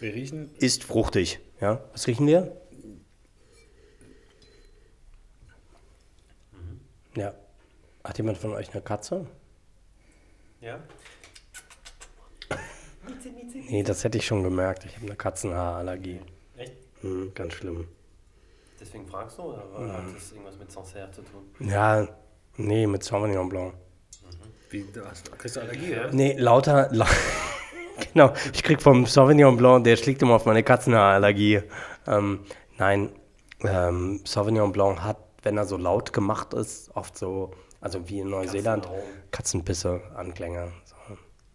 Wir 0.02 0.16
riechen 0.16 0.50
ist 0.58 0.84
fruchtig. 0.84 1.40
Ja? 1.60 1.80
Was 1.92 2.08
riechen 2.08 2.26
wir? 2.26 2.58
Ja. 7.16 7.36
Hat 8.04 8.18
jemand 8.18 8.40
von 8.40 8.52
euch 8.54 8.72
eine 8.72 8.82
Katze? 8.82 9.28
Ja? 10.60 10.80
Nee, 13.70 13.84
das 13.84 14.04
hätte 14.04 14.18
ich 14.18 14.26
schon 14.26 14.42
gemerkt. 14.42 14.86
Ich 14.86 14.96
habe 14.96 15.06
eine 15.06 15.16
Katzenhaarallergie. 15.16 16.20
Echt? 16.58 16.74
Hm, 17.02 17.32
ganz 17.36 17.54
schlimm. 17.54 17.88
Deswegen 18.80 19.06
fragst 19.06 19.38
du, 19.38 19.44
oder 19.44 19.94
hat 19.94 20.16
das 20.16 20.32
irgendwas 20.32 20.58
mit 20.58 20.72
Sancerre 20.72 21.12
zu 21.12 21.22
tun? 21.22 21.44
Ja, 21.60 22.08
nee, 22.58 22.88
mit 22.88 23.04
Sauvignon 23.04 23.50
Blanc. 23.50 23.76
Wie, 24.72 24.84
du 24.92 25.06
hast, 25.06 25.32
kriegst 25.38 25.58
du 25.58 25.60
Allergie, 25.60 25.92
ja? 25.92 26.10
Nee, 26.12 26.34
lauter. 26.38 26.90
La 26.92 27.06
genau, 28.14 28.34
ich 28.54 28.64
krieg 28.64 28.82
vom 28.82 29.06
Sauvignon 29.06 29.58
Blanc, 29.58 29.84
der 29.84 29.96
schlägt 29.98 30.22
immer 30.22 30.36
auf 30.36 30.46
meine 30.46 30.64
Katzenhaarallergie. 30.64 31.62
Ähm, 32.08 32.42
nein, 32.78 33.10
ähm, 33.62 34.22
Sauvignon 34.26 34.72
Blanc 34.72 35.04
hat, 35.04 35.18
wenn 35.44 35.58
er 35.58 35.66
so 35.66 35.78
laut 35.78 36.14
gemacht 36.14 36.54
ist, 36.54 36.92
oft 36.96 37.18
so, 37.18 37.52
also 37.80 38.08
wie 38.10 38.20
in 38.20 38.30
Neuseeland, 38.30 38.88
Katzenpisse, 39.32 40.02
Anklänge. 40.16 40.72
So. 40.86 40.96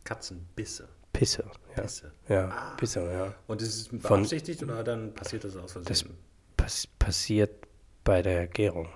Katzenbisse. 0.05 0.89
Pisse, 1.13 1.45
ja. 1.75 1.83
Pisse. 1.83 2.13
Ja, 2.29 2.49
Ah. 2.49 2.75
Pisse, 2.77 3.01
ja. 3.11 3.35
Und 3.47 3.63
ist 3.63 3.75
es 3.75 3.89
beabsichtigt 3.89 4.63
oder 4.63 4.85
dann 4.85 5.15
passiert 5.15 5.45
das 5.45 5.57
aus 5.57 5.73
Das 5.73 5.87
Versehen? 6.03 6.17
pass 6.57 6.87
passiert 6.87 7.67
bei 8.05 8.21
der 8.23 8.47
Gärung. 8.49 8.89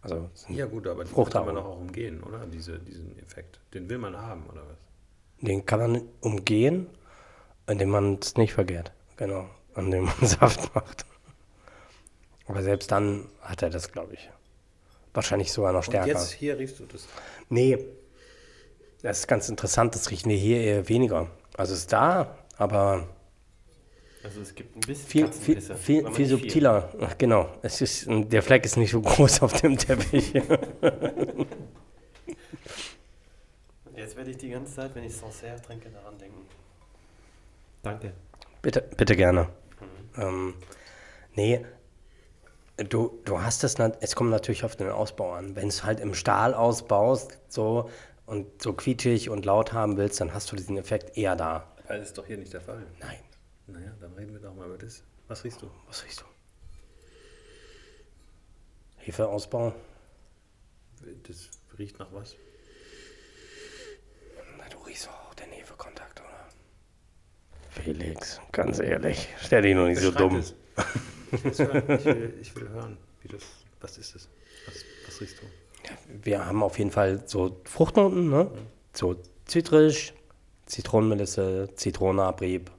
Also, 0.00 0.30
ja 0.48 0.66
gut, 0.66 0.86
aber 0.86 1.04
die 1.04 1.12
kann 1.12 1.44
man 1.46 1.56
doch 1.56 1.64
auch 1.66 1.78
umgehen, 1.80 2.22
oder? 2.22 2.46
Diese, 2.46 2.78
diesen 2.78 3.18
Effekt. 3.18 3.60
Den 3.74 3.88
will 3.90 3.98
man 3.98 4.16
haben, 4.16 4.44
oder 4.46 4.62
was? 4.68 4.78
Den 5.46 5.64
kann 5.64 5.80
man 5.80 6.02
umgehen, 6.20 6.86
indem 7.66 7.90
man 7.90 8.18
es 8.20 8.36
nicht 8.36 8.52
vergärt. 8.52 8.92
Genau, 9.16 9.48
indem 9.76 10.04
man 10.04 10.14
Saft 10.26 10.74
macht. 10.74 11.06
Aber 12.46 12.62
selbst 12.62 12.90
dann 12.92 13.26
hat 13.40 13.62
er 13.62 13.70
das, 13.70 13.90
glaube 13.90 14.14
ich. 14.14 14.30
Wahrscheinlich 15.14 15.50
sogar 15.52 15.72
noch 15.72 15.78
Und 15.80 15.84
stärker. 15.84 16.08
jetzt 16.08 16.32
hier 16.32 16.58
riechst 16.58 16.78
du 16.78 16.84
das. 16.84 17.08
Nee, 17.48 17.78
das 19.02 19.20
ist 19.20 19.26
ganz 19.28 19.48
interessant, 19.48 19.94
das 19.94 20.10
riechen 20.10 20.30
wir 20.30 20.36
hier 20.36 20.60
eher 20.60 20.88
weniger. 20.88 21.28
Also 21.56 21.72
es 21.72 21.80
ist 21.80 21.92
da, 21.92 22.36
aber 22.58 23.08
Also 24.22 24.40
es 24.42 24.54
gibt 24.54 24.76
ein 24.76 24.80
bisschen 24.80 25.08
viel, 25.08 25.32
viel, 25.32 25.60
viel, 25.60 26.12
viel 26.12 26.26
subtiler. 26.26 26.92
Ach, 27.00 27.16
genau, 27.16 27.48
es 27.62 27.80
ist, 27.80 28.06
der 28.08 28.42
Fleck 28.42 28.64
ist 28.64 28.76
nicht 28.76 28.90
so 28.90 29.00
groß 29.02 29.42
auf 29.42 29.54
dem 29.60 29.78
Teppich. 29.78 30.34
Jetzt 34.16 34.20
werde 34.20 34.30
ich 34.30 34.38
die 34.38 34.48
ganze 34.48 34.74
Zeit, 34.74 34.94
wenn 34.94 35.04
ich 35.04 35.14
Sancerre 35.14 35.60
trinke, 35.60 35.90
daran 35.90 36.16
denken. 36.16 36.48
Danke. 37.82 38.14
bitte, 38.62 38.80
bitte 38.96 39.14
gerne. 39.14 39.50
Ähm, 40.16 40.54
nee, 41.34 41.66
du, 42.78 43.20
du 43.26 43.42
hast 43.42 43.62
es, 43.62 43.74
es 43.74 44.16
kommt 44.16 44.30
natürlich 44.30 44.64
auf 44.64 44.74
den 44.74 44.88
Ausbau 44.88 45.34
an. 45.34 45.54
Wenn 45.54 45.64
du 45.64 45.68
es 45.68 45.84
halt 45.84 46.00
im 46.00 46.14
Stahl 46.14 46.54
ausbaust, 46.54 47.38
so 47.48 47.90
und 48.24 48.62
so 48.62 48.72
quietschig 48.72 49.28
und 49.28 49.44
laut 49.44 49.74
haben 49.74 49.98
willst, 49.98 50.18
dann 50.18 50.32
hast 50.32 50.50
du 50.50 50.56
diesen 50.56 50.78
Effekt 50.78 51.18
eher 51.18 51.36
da. 51.36 51.70
Das 51.86 52.00
ist 52.00 52.16
doch 52.16 52.24
hier 52.24 52.38
nicht 52.38 52.54
der 52.54 52.62
Fall. 52.62 52.86
Nein, 52.98 53.18
Naja, 53.66 53.92
dann 54.00 54.14
reden 54.14 54.32
wir 54.32 54.40
doch 54.40 54.54
mal 54.54 54.64
über 54.66 54.78
das. 54.78 55.02
Was 55.28 55.44
riechst 55.44 55.60
du? 55.60 55.68
was 55.88 56.02
riechst 56.02 56.22
du? 56.22 56.24
Hefeausbau? 58.96 59.74
Das 61.24 61.50
riecht 61.78 61.98
nach 61.98 62.10
was? 62.14 62.34
Du 64.70 64.78
riechst 64.86 65.08
auch 65.08 65.34
den 65.34 65.50
Hefekontakt, 65.50 66.20
oder? 66.20 67.82
Felix, 67.82 68.40
ganz 68.52 68.78
ehrlich, 68.78 69.28
stell 69.40 69.62
dich 69.62 69.74
nur 69.74 69.88
nicht 69.88 70.00
so 70.00 70.10
dumm. 70.10 70.36
es. 70.36 70.54
Ich, 71.32 71.58
will, 71.58 72.34
ich 72.40 72.54
will 72.54 72.68
hören, 72.68 72.98
wie 73.22 73.28
das. 73.28 73.42
Was 73.80 73.98
ist 73.98 74.14
es? 74.14 74.28
Was, 74.66 74.74
was 75.06 75.20
riechst 75.20 75.38
du? 75.40 75.46
Wir 76.22 76.44
haben 76.44 76.62
auf 76.62 76.78
jeden 76.78 76.90
Fall 76.90 77.22
so 77.26 77.60
Fruchtnoten, 77.64 78.30
ne? 78.30 78.50
So 78.92 79.16
zitrisch, 79.44 80.14
Zitronenmelisse, 80.66 81.68
Zitronenabrieb. 81.74 82.70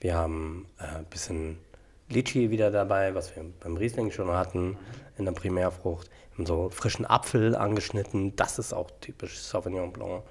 Wir 0.00 0.14
haben 0.16 0.66
äh, 0.78 0.98
ein 0.98 1.04
bisschen 1.06 1.58
Litchi 2.08 2.50
wieder 2.50 2.70
dabei, 2.70 3.14
was 3.14 3.34
wir 3.36 3.44
beim 3.60 3.76
Riesling 3.76 4.10
schon 4.10 4.30
hatten, 4.30 4.76
in 5.18 5.24
der 5.24 5.32
Primärfrucht. 5.32 6.10
Wir 6.30 6.38
haben 6.38 6.46
so 6.46 6.70
frischen 6.70 7.06
Apfel 7.06 7.54
angeschnitten, 7.54 8.34
das 8.36 8.58
ist 8.58 8.72
auch 8.72 8.90
typisch 9.00 9.38
Sauvignon 9.38 9.92
Blanc. 9.92 10.22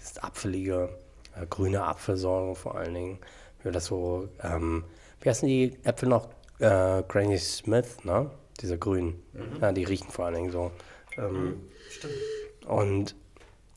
Dieses 0.00 0.18
apfelige, 0.18 0.88
äh, 1.36 1.46
grüne 1.46 1.84
Apfelsäure 1.84 2.54
vor 2.54 2.74
allen 2.76 2.94
Dingen. 2.94 3.18
Wir 3.62 3.72
das 3.72 3.86
so, 3.86 4.28
ähm, 4.42 4.84
wie 5.20 5.28
heißen 5.28 5.46
die 5.46 5.76
Äpfel 5.84 6.08
noch? 6.08 6.28
Äh, 6.58 7.02
Granny 7.06 7.38
Smith, 7.38 7.98
ne? 8.04 8.30
Diese 8.60 8.78
grünen. 8.78 9.22
Ja, 9.60 9.72
die 9.72 9.84
riechen 9.84 10.10
vor 10.10 10.26
allen 10.26 10.34
Dingen 10.34 10.50
so. 10.50 10.70
Ähm, 11.16 11.60
Stimmt. 11.90 12.14
und 12.66 13.14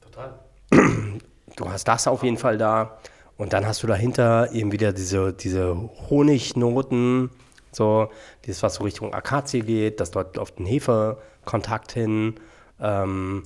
Total. 0.02 0.40
du 1.56 1.70
hast 1.70 1.88
das 1.88 2.08
auf 2.08 2.24
jeden 2.24 2.38
Fall 2.38 2.58
da. 2.58 2.98
Und 3.38 3.54
dann 3.54 3.66
hast 3.66 3.84
du 3.84 3.88
dahinter 3.88 4.52
eben 4.52 4.72
wieder 4.72 4.94
diese, 4.94 5.34
diese 5.34 5.76
Honignoten, 6.10 7.32
so, 7.72 8.10
dieses, 8.46 8.62
was 8.62 8.76
so 8.76 8.84
Richtung 8.84 9.14
Akazie 9.14 9.62
geht, 9.62 10.00
das 10.00 10.12
dort 10.12 10.38
auf 10.38 10.52
den 10.52 10.66
Hefekontakt 10.66 11.92
hin. 11.92 12.36
Ähm, 12.80 13.44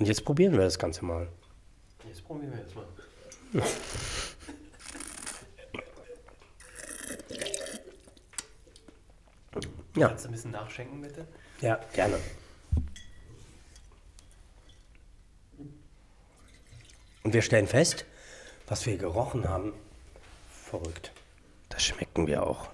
und 0.00 0.06
jetzt 0.06 0.24
probieren 0.24 0.52
wir 0.54 0.60
das 0.60 0.78
Ganze 0.78 1.04
mal. 1.04 1.28
Jetzt 2.08 2.24
probieren 2.24 2.52
wir 2.52 2.60
jetzt 2.60 2.74
mal. 2.74 2.86
Ja, 9.96 10.08
Kannst 10.08 10.24
du 10.24 10.28
ein 10.28 10.32
bisschen 10.32 10.50
nachschenken, 10.52 11.00
bitte? 11.02 11.26
ja, 11.60 11.78
gerne. 11.92 12.18
Und 17.22 17.34
wir 17.34 17.42
stellen 17.42 17.66
fest, 17.66 18.06
was 18.66 18.86
wir 18.86 18.96
gerochen 18.96 19.48
haben. 19.48 19.74
Verrückt. 20.64 21.12
Das 21.68 21.84
schmecken 21.84 22.26
wir 22.26 22.46
auch. 22.46 22.70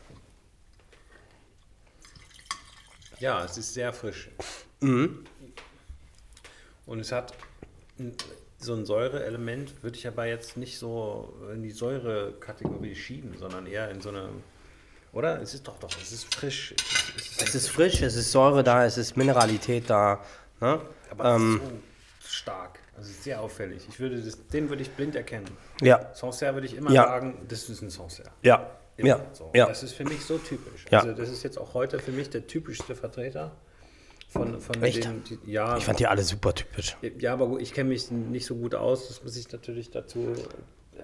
Ja, 3.18 3.44
es 3.44 3.56
ist 3.58 3.74
sehr 3.74 3.92
frisch. 3.92 4.28
Und 6.86 7.00
es 7.00 7.12
hat 7.12 7.34
so 8.58 8.74
ein 8.74 8.86
Säureelement, 8.86 9.82
würde 9.82 9.96
ich 9.98 10.06
aber 10.06 10.26
jetzt 10.26 10.56
nicht 10.56 10.78
so 10.78 11.34
in 11.52 11.62
die 11.62 11.70
Säurekategorie 11.70 12.94
schieben, 12.94 13.36
sondern 13.38 13.66
eher 13.66 13.90
in 13.90 14.00
so 14.00 14.08
eine. 14.10 14.28
Oder? 15.12 15.40
Es 15.40 15.54
ist 15.54 15.66
doch 15.66 15.78
doch, 15.78 15.90
es 16.02 16.12
ist 16.12 16.34
frisch. 16.34 16.74
Es 17.16 17.26
ist, 17.26 17.42
Es 17.42 17.54
ist 17.54 17.68
frisch, 17.68 18.02
es 18.02 18.16
ist 18.16 18.32
Säure 18.32 18.62
da, 18.62 18.84
es 18.84 18.98
ist 18.98 19.16
Mineralität 19.16 19.88
da. 19.88 20.22
Ne? 20.60 20.80
aber 21.10 21.38
so 21.38 21.60
stark. 22.26 22.78
Also 22.96 23.10
es 23.10 23.16
ist 23.16 23.24
sehr 23.24 23.40
auffällig. 23.40 23.86
Ich 23.88 24.00
würde 24.00 24.20
das, 24.20 24.46
den 24.48 24.68
würde 24.70 24.82
ich 24.82 24.90
blind 24.90 25.14
erkennen. 25.16 25.46
Ja, 25.82 26.14
Sancerre 26.14 26.54
würde 26.54 26.66
ich 26.66 26.74
immer 26.74 26.90
Ja. 26.90 27.04
sagen, 27.04 27.38
das 27.48 27.68
ist 27.68 27.82
ein 27.82 27.90
Sancerre. 27.90 28.30
ja, 28.42 28.70
Immer 28.96 29.08
ja, 29.08 29.26
so. 29.34 29.50
ja. 29.54 29.66
Das 29.66 29.82
ist 29.82 29.92
für 29.92 30.04
mich 30.04 30.24
so 30.24 30.38
typisch. 30.38 30.86
Ja. 30.90 31.00
Also 31.00 31.12
das 31.12 31.28
ist 31.28 31.42
jetzt 31.42 31.58
auch 31.58 31.74
heute 31.74 31.98
für 31.98 32.12
mich 32.12 32.30
der 32.30 32.46
typischste 32.46 32.94
Vertreter 32.96 33.54
von, 34.36 34.60
von 34.60 34.82
Echt? 34.82 35.04
den. 35.04 35.22
Die, 35.24 35.50
ja, 35.52 35.76
Ich 35.76 35.84
fand 35.84 35.98
die 35.98 36.06
alle 36.06 36.22
super 36.22 36.54
typisch. 36.54 36.96
ja, 37.18 37.32
aber 37.32 37.46
gut, 37.48 37.62
ich 37.62 37.72
kenne 37.72 37.88
mich 37.90 38.10
nicht 38.10 38.46
so 38.46 38.54
gut 38.56 38.74
aus. 38.74 39.08
Das 39.08 39.22
muss 39.22 39.36
ich 39.36 39.50
natürlich 39.50 39.90
dazu 39.90 40.34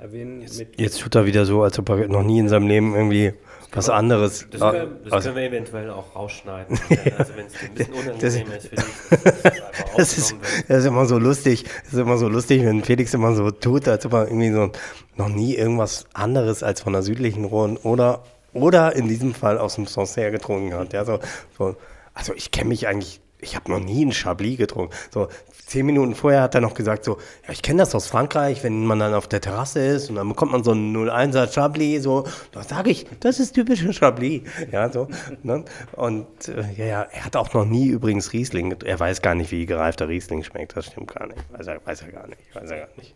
erwähnen. 0.00 0.38
mit, 0.56 0.80
Jetzt 0.80 1.00
tut 1.00 1.14
er 1.14 1.26
wieder 1.26 1.44
so, 1.44 1.62
als 1.62 1.78
ob 1.78 1.88
er 1.90 2.08
noch 2.08 2.22
nie 2.22 2.38
in 2.38 2.48
seinem 2.48 2.66
Leben 2.66 2.94
irgendwie 2.94 3.34
was 3.74 3.88
anderes. 3.88 4.46
Das, 4.50 4.60
Ah, 4.62 4.70
können, 4.72 4.96
das 5.04 5.12
also, 5.12 5.28
können 5.30 5.36
wir 5.40 5.48
eventuell 5.48 5.90
auch 5.90 6.14
rausschneiden. 6.16 6.78
Also 7.18 7.32
wenn 7.36 7.46
es 7.46 7.54
ein 7.62 7.74
bisschen 7.74 7.94
unangenehm 7.94 8.52
ist 8.52 8.68
für 8.68 8.76
dich, 8.76 8.84
das 9.36 9.54
das 9.96 10.18
ist, 10.18 10.34
das 10.68 10.84
immer 10.84 11.06
so 11.06 11.18
lustig. 11.18 11.64
Das 11.84 11.92
ist 11.94 11.98
immer 11.98 12.16
so 12.18 12.28
lustig, 12.28 12.64
wenn 12.64 12.82
Felix 12.84 13.12
immer 13.14 13.34
so 13.34 13.50
tut, 13.50 13.86
als 13.88 14.04
ob 14.06 14.12
er 14.14 14.26
irgendwie 14.28 14.52
so 14.52 14.70
noch 15.16 15.28
nie 15.28 15.54
irgendwas 15.56 16.06
anderes 16.14 16.62
als 16.62 16.80
von 16.80 16.92
der 16.94 17.02
südlichen 17.02 17.44
Rhone 17.44 17.78
oder, 17.80 18.24
oder 18.54 18.94
in 18.96 19.08
diesem 19.08 19.34
Fall 19.34 19.58
aus 19.58 19.74
dem 19.76 19.86
Sancerre 19.86 20.32
getrunken 20.32 20.74
hat. 20.74 20.92
Ja, 20.92 21.04
so, 21.04 21.18
so, 21.58 21.76
also 22.14 22.34
ich 22.34 22.50
kenne 22.50 22.68
mich 22.68 22.86
eigentlich, 22.86 23.20
ich 23.40 23.56
habe 23.56 23.70
noch 23.70 23.80
nie 23.80 24.02
einen 24.02 24.12
Chablis 24.12 24.56
getrunken. 24.56 24.94
So 25.10 25.28
zehn 25.66 25.86
Minuten 25.86 26.14
vorher 26.14 26.42
hat 26.42 26.54
er 26.54 26.60
noch 26.60 26.74
gesagt 26.74 27.04
so, 27.04 27.18
ja, 27.46 27.52
ich 27.52 27.62
kenne 27.62 27.78
das 27.78 27.94
aus 27.94 28.06
Frankreich, 28.06 28.62
wenn 28.62 28.84
man 28.84 28.98
dann 28.98 29.14
auf 29.14 29.26
der 29.26 29.40
Terrasse 29.40 29.80
ist 29.80 30.10
und 30.10 30.16
dann 30.16 30.28
bekommt 30.28 30.52
man 30.52 30.62
so 30.62 30.72
einen 30.72 30.94
01er 30.94 31.52
Chablis, 31.52 32.02
so, 32.02 32.26
da 32.52 32.62
sage 32.62 32.90
ich, 32.90 33.06
das 33.20 33.40
ist 33.40 33.54
typischer 33.54 33.92
Chablis. 33.92 34.42
Ja, 34.70 34.92
so. 34.92 35.08
Ne? 35.42 35.64
Und 35.92 36.48
äh, 36.48 36.72
ja, 36.76 36.84
ja, 36.84 37.02
er 37.02 37.24
hat 37.24 37.36
auch 37.36 37.54
noch 37.54 37.64
nie 37.64 37.88
übrigens 37.88 38.32
Riesling, 38.32 38.76
er 38.84 39.00
weiß 39.00 39.22
gar 39.22 39.34
nicht, 39.34 39.50
wie 39.50 39.64
gereifter 39.66 40.08
Riesling 40.08 40.44
schmeckt, 40.44 40.76
das 40.76 40.86
stimmt 40.86 41.14
gar 41.14 41.26
nicht. 41.26 41.40
Weiß 41.52 41.66
er, 41.66 41.84
weiß 41.84 42.02
er 42.02 42.12
gar 42.12 42.26
nicht, 42.26 42.54
weiß 42.54 42.70
er 42.70 42.78
gar 42.78 42.96
nicht. 42.96 43.14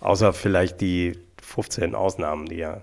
Außer 0.00 0.32
vielleicht 0.32 0.80
die 0.82 1.18
15 1.42 1.94
Ausnahmen, 1.94 2.46
die 2.46 2.60
er 2.60 2.82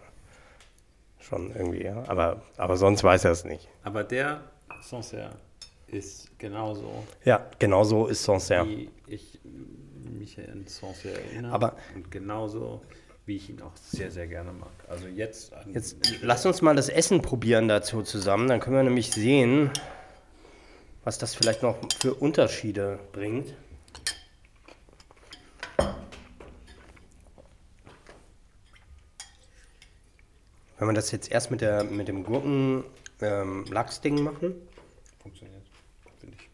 schon 1.20 1.56
irgendwie, 1.56 1.84
ja. 1.84 2.04
Aber, 2.08 2.42
aber 2.58 2.76
sonst 2.76 3.04
weiß 3.04 3.26
er 3.26 3.32
es 3.32 3.46
nicht. 3.46 3.70
aber 3.84 4.04
der 4.04 4.42
Sancerre 4.82 5.36
ist 5.92 6.38
genauso, 6.40 7.04
Ja, 7.26 7.50
genau 7.60 7.84
so 7.84 8.08
ist 8.08 8.24
Sancerre. 8.24 8.68
wie 8.68 8.90
ich 9.08 9.40
mich 10.20 10.38
an 10.40 10.66
Sancerre 10.68 11.22
erinnere. 11.22 11.54
Aber- 11.54 11.76
und 11.96 12.10
genauso, 12.12 12.82
wie 13.26 13.36
ich 13.38 13.50
ihn 13.50 13.62
auch 13.62 13.76
sehr, 13.76 14.12
sehr 14.12 14.28
gerne 14.28 14.52
mag. 14.54 14.70
Also 14.88 15.08
jetzt, 15.08 15.52
Jetzt 15.74 15.98
lass 16.22 16.46
uns 16.46 16.62
mal 16.62 16.76
das 16.76 16.90
Essen 16.90 17.22
probieren 17.22 17.68
dazu 17.68 18.02
zusammen, 18.04 18.48
dann 18.48 18.60
können 18.60 18.76
wir 18.76 18.84
nämlich 18.84 19.12
sehen, 19.12 19.70
was 21.04 21.18
das 21.18 21.36
vielleicht 21.36 21.64
noch 21.64 21.78
für 22.00 22.14
Unterschiede 22.14 23.00
bringt. 23.12 23.54
Wenn 30.78 30.88
wir 30.88 30.94
das 30.94 31.12
jetzt 31.12 31.32
erst 31.32 31.52
mit, 31.52 31.62
der, 31.62 31.84
mit 31.84 32.08
dem 32.08 32.24
Gurken-Lachs-Ding 32.24 34.18
ähm, 34.18 34.24
machen. 34.24 34.56
Funktioniert, 35.22 35.62
finde 36.20 36.38
ich. 36.40 36.50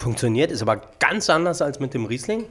Funktioniert, 0.00 0.50
ist 0.50 0.62
aber 0.62 0.78
ganz 0.98 1.28
anders 1.28 1.60
als 1.60 1.78
mit 1.78 1.92
dem 1.92 2.06
Riesling. 2.06 2.46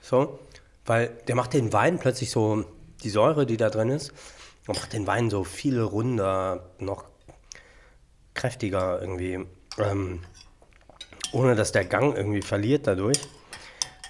So, 0.00 0.38
weil 0.86 1.08
der 1.26 1.34
macht 1.34 1.54
den 1.54 1.72
Wein 1.72 1.98
plötzlich 1.98 2.30
so, 2.30 2.64
die 3.02 3.10
Säure, 3.10 3.46
die 3.46 3.56
da 3.56 3.68
drin 3.68 3.90
ist, 3.90 4.12
macht 4.68 4.92
den 4.92 5.08
Wein 5.08 5.28
so 5.28 5.42
viel 5.42 5.80
runder, 5.80 6.70
noch 6.78 7.06
kräftiger 8.32 9.00
irgendwie. 9.00 9.44
Ähm, 9.76 10.20
ohne 11.32 11.56
dass 11.56 11.72
der 11.72 11.84
Gang 11.84 12.16
irgendwie 12.16 12.42
verliert 12.42 12.86
dadurch. 12.86 13.18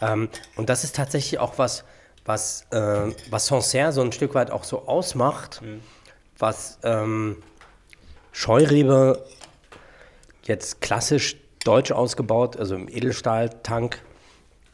Ähm, 0.03 0.29
und 0.57 0.69
das 0.69 0.85
ist 0.85 0.95
tatsächlich 0.95 1.41
auch 1.41 1.57
was, 1.57 1.85
was, 2.27 2.67
äh, 2.71 3.13
was 3.31 3.47
Sancerre 3.47 3.93
so 3.93 4.03
ein 4.03 4.13
Stück 4.13 4.35
weit 4.35 4.51
auch 4.51 4.65
so 4.65 4.87
ausmacht, 4.87 5.63
mhm. 5.63 5.81
was 6.37 6.79
ähm, 6.83 7.43
Scheurebe 8.33 9.25
jetzt 10.43 10.83
klassisch 10.83 11.37
deutsch 11.65 11.93
ausgebaut, 11.93 12.57
also 12.57 12.75
im 12.75 12.89
Edelstahltank, 12.89 14.03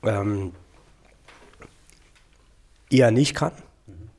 ähm, 0.03 0.53
eher 2.91 3.11
nicht 3.11 3.35
kann. 3.35 3.53
Mhm. 3.87 4.11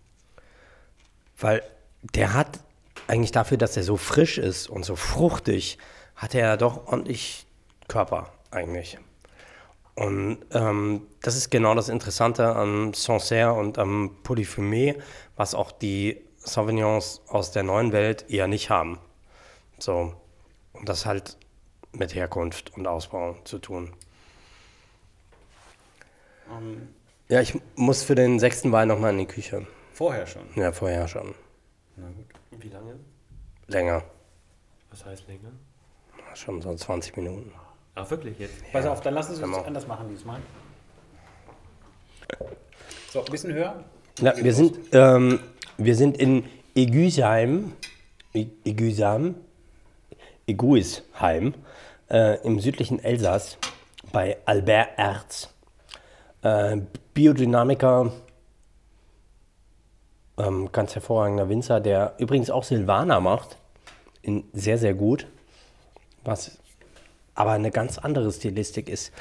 Weil 1.37 1.63
der 2.01 2.33
hat 2.33 2.59
eigentlich 3.07 3.31
dafür, 3.31 3.57
dass 3.57 3.75
er 3.75 3.83
so 3.83 3.97
frisch 3.97 4.37
ist 4.37 4.69
und 4.69 4.85
so 4.85 4.95
fruchtig, 4.95 5.77
hat 6.15 6.35
er 6.35 6.41
ja 6.41 6.57
doch 6.57 6.87
ordentlich 6.87 7.45
Körper 7.87 8.31
eigentlich. 8.51 8.97
Und 9.95 10.39
ähm, 10.51 11.07
das 11.21 11.35
ist 11.35 11.49
genau 11.49 11.75
das 11.75 11.89
Interessante 11.89 12.55
an 12.55 12.93
Sancerre 12.93 13.53
und 13.53 13.77
am 13.77 14.17
Polyphumé, 14.23 14.95
was 15.35 15.55
auch 15.55 15.71
die 15.71 16.21
Sauvignons 16.37 17.21
aus 17.27 17.51
der 17.51 17.63
neuen 17.63 17.91
Welt 17.91 18.25
eher 18.29 18.47
nicht 18.47 18.69
haben. 18.69 18.99
So. 19.77 20.13
Und 20.71 20.87
das 20.87 21.05
halt 21.05 21.35
mit 21.93 22.15
Herkunft 22.15 22.75
und 22.75 22.87
Ausbau 22.87 23.35
zu 23.43 23.59
tun. 23.59 23.93
Um, 26.49 26.57
ähm. 26.57 26.87
ja, 27.27 27.41
ich 27.41 27.59
muss 27.75 28.03
für 28.03 28.15
den 28.15 28.39
sechsten 28.39 28.71
Wein 28.71 28.87
nochmal 28.87 29.11
in 29.11 29.19
die 29.19 29.25
Küche. 29.25 29.67
Vorher 29.93 30.25
schon? 30.25 30.43
Ja, 30.55 30.71
vorher 30.71 31.07
schon. 31.07 31.35
Na 31.95 32.07
gut. 32.07 32.61
Wie 32.63 32.69
lange? 32.69 32.99
Länger. 33.67 34.03
Was 34.91 35.05
heißt 35.05 35.27
länger? 35.27 35.51
Schon 36.35 36.61
so 36.61 36.73
20 36.73 37.17
Minuten. 37.17 37.51
Ach, 37.95 38.09
wirklich 38.09 38.39
jetzt? 38.39 38.63
Pass 38.71 38.85
auf, 38.85 39.01
dann 39.01 39.13
lassen 39.13 39.35
Sie 39.35 39.43
es 39.43 39.53
anders 39.65 39.87
machen 39.87 40.07
diesmal. 40.09 40.39
So, 43.11 43.19
ein 43.19 43.31
bisschen 43.31 43.53
höher. 43.53 43.83
Ja, 44.19 44.33
wir 44.37 44.53
sind, 44.53 44.79
ähm, 44.91 45.39
wir 45.77 45.95
sind 45.95 46.17
in 46.17 46.45
Egüsheim, 46.75 47.73
Egüsheim, 48.33 49.35
Eguisheim, 50.47 51.53
äh, 52.09 52.41
im 52.45 52.59
südlichen 52.59 53.03
Elsass 53.03 53.57
bei 54.11 54.37
Albert 54.45 54.89
Erz. 54.97 55.49
Äh, 56.41 56.77
Biodynamiker, 57.13 58.13
ähm, 60.37 60.71
ganz 60.71 60.95
hervorragender 60.95 61.49
Winzer, 61.49 61.79
der 61.79 62.15
übrigens 62.17 62.49
auch 62.49 62.63
Silvaner 62.63 63.19
macht, 63.19 63.57
in 64.21 64.45
sehr, 64.53 64.77
sehr 64.77 64.93
gut, 64.93 65.27
was 66.23 66.57
aber 67.35 67.51
eine 67.51 67.71
ganz 67.71 67.97
andere 67.97 68.31
Stilistik 68.31 68.89
ist 68.89 69.11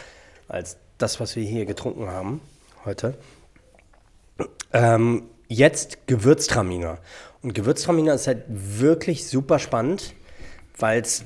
als 0.48 0.77
das, 0.98 1.20
was 1.20 1.36
wir 1.36 1.44
hier 1.44 1.66
getrunken 1.66 2.09
haben 2.09 2.40
heute. 2.85 3.15
Ähm, 4.73 5.24
jetzt 5.48 6.06
Gewürztraminer. 6.06 6.98
Und 7.43 7.55
Gewürztraminer 7.55 8.15
ist 8.15 8.27
halt 8.27 8.44
wirklich 8.48 9.28
super 9.28 9.59
spannend, 9.59 10.15
weil 10.77 11.01
es 11.01 11.24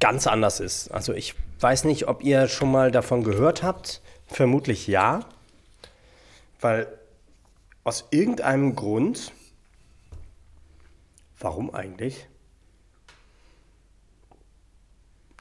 ganz 0.00 0.26
anders 0.26 0.60
ist. 0.60 0.90
Also 0.90 1.12
ich 1.12 1.34
weiß 1.60 1.84
nicht, 1.84 2.08
ob 2.08 2.22
ihr 2.22 2.48
schon 2.48 2.70
mal 2.70 2.90
davon 2.90 3.22
gehört 3.22 3.62
habt. 3.62 4.00
Vermutlich 4.26 4.86
ja. 4.86 5.20
Weil 6.60 6.86
aus 7.84 8.06
irgendeinem 8.10 8.76
Grund, 8.76 9.32
warum 11.38 11.74
eigentlich, 11.74 12.28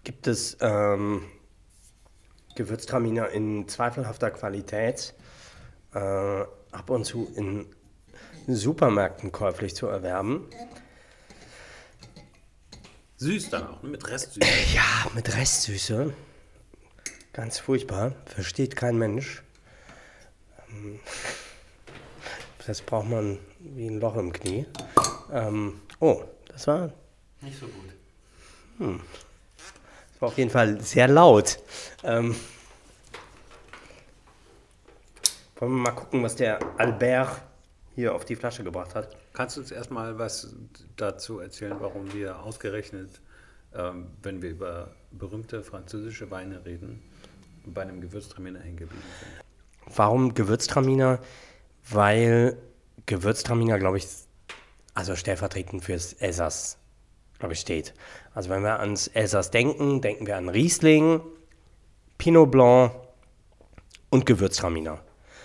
gibt 0.03 0.27
es 0.27 0.57
ähm, 0.61 1.23
Gewürztraminer 2.55 3.29
in 3.29 3.67
zweifelhafter 3.67 4.31
Qualität 4.31 5.13
äh, 5.93 5.99
ab 5.99 6.89
und 6.89 7.05
zu 7.05 7.31
in 7.35 7.67
Supermärkten 8.47 9.31
käuflich 9.31 9.75
zu 9.75 9.87
erwerben. 9.87 10.47
Süß 13.19 13.49
dann 13.49 13.67
auch, 13.67 13.83
ne? 13.83 13.89
mit 13.89 14.07
Restsüße. 14.07 14.47
Ja, 14.73 15.11
mit 15.13 15.35
Restsüße. 15.35 16.13
Ganz 17.33 17.59
furchtbar. 17.59 18.13
Versteht 18.25 18.77
kein 18.77 18.97
Mensch. 18.97 19.43
Ähm, 20.69 21.01
das 22.65 22.81
braucht 22.81 23.09
man 23.09 23.37
wie 23.59 23.87
ein 23.87 23.99
Loch 23.99 24.15
im 24.15 24.31
Knie. 24.31 24.65
Ähm, 25.33 25.81
oh, 25.99 26.23
das 26.47 26.65
war. 26.67 26.93
Nicht 27.41 27.59
so 27.59 27.65
gut. 27.65 27.89
Hm. 28.77 29.01
War 30.21 30.29
auf 30.29 30.37
jeden 30.37 30.49
Fall 30.49 30.79
sehr 30.79 31.09
laut. 31.09 31.59
Ähm, 32.05 32.37
wollen 35.57 35.71
wir 35.73 35.81
mal 35.81 35.91
gucken, 35.91 36.23
was 36.23 36.37
der 36.37 36.59
Albert 36.79 37.41
hier 37.99 38.15
auf 38.15 38.25
die 38.25 38.35
Flasche 38.35 38.63
gebracht 38.63 38.95
hat. 38.95 39.15
Kannst 39.33 39.57
du 39.57 39.61
uns 39.61 39.71
erstmal 39.71 40.17
was 40.17 40.55
dazu 40.95 41.39
erzählen, 41.39 41.75
warum 41.79 42.13
wir 42.13 42.39
ausgerechnet, 42.39 43.21
ähm, 43.75 44.07
wenn 44.23 44.41
wir 44.41 44.51
über 44.51 44.91
berühmte 45.11 45.63
französische 45.63 46.31
Weine 46.31 46.63
reden, 46.65 47.01
bei 47.65 47.81
einem 47.81 47.99
Gewürztraminer 48.01 48.59
hängen 48.59 48.77
geblieben 48.77 49.03
sind? 49.19 49.97
Warum 49.97 50.33
Gewürztraminer? 50.33 51.19
Weil 51.89 52.57
Gewürztraminer, 53.05 53.79
glaube 53.79 53.97
ich, 53.97 54.07
also 54.93 55.15
stellvertretend 55.15 55.83
fürs 55.83 56.13
Elsass 56.13 56.79
glaube 57.39 57.53
ich, 57.53 57.59
steht. 57.61 57.93
Also 58.33 58.49
wenn 58.49 58.63
wir 58.63 58.79
ans 58.79 59.07
Elsass 59.07 59.49
denken, 59.49 60.01
denken 60.01 60.27
wir 60.27 60.37
an 60.37 60.49
Riesling, 60.49 61.21
Pinot 62.17 62.51
Blanc 62.51 62.91
und 64.09 64.25
Gewürztraminer. 64.25 64.99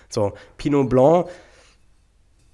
So, 0.09 0.35
Pinot 0.59 0.91
Blanc, 0.91 1.29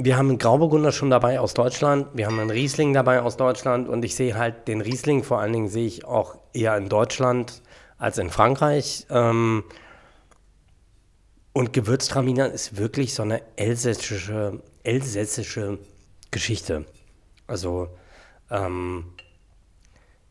wir 0.04 0.16
haben 0.16 0.30
einen 0.30 0.38
Grauburgunder 0.38 0.92
schon 0.92 1.10
dabei 1.10 1.40
aus 1.40 1.52
Deutschland, 1.52 2.08
wir 2.14 2.26
haben 2.26 2.38
einen 2.40 2.50
Riesling 2.50 2.94
dabei 2.94 3.20
aus 3.20 3.36
Deutschland 3.36 3.88
und 3.88 4.02
ich 4.04 4.14
sehe 4.16 4.36
halt 4.36 4.66
den 4.66 4.80
Riesling 4.80 5.22
vor 5.22 5.40
allen 5.40 5.52
Dingen 5.52 5.68
sehe 5.68 5.86
ich 5.86 6.06
auch 6.06 6.38
eher 6.54 6.76
in 6.76 6.88
Deutschland 6.88 7.62
als 7.98 8.16
in 8.16 8.30
Frankreich. 8.30 9.06
Ähm, 9.10 9.64
und 11.52 11.72
Gewürztraminer 11.72 12.50
ist 12.50 12.78
wirklich 12.78 13.14
so 13.14 13.22
eine 13.22 13.42
elsässische, 13.56 14.62
elsässische 14.84 15.78
Geschichte. 16.30 16.86
Also 17.46 17.88
ähm, 18.50 19.04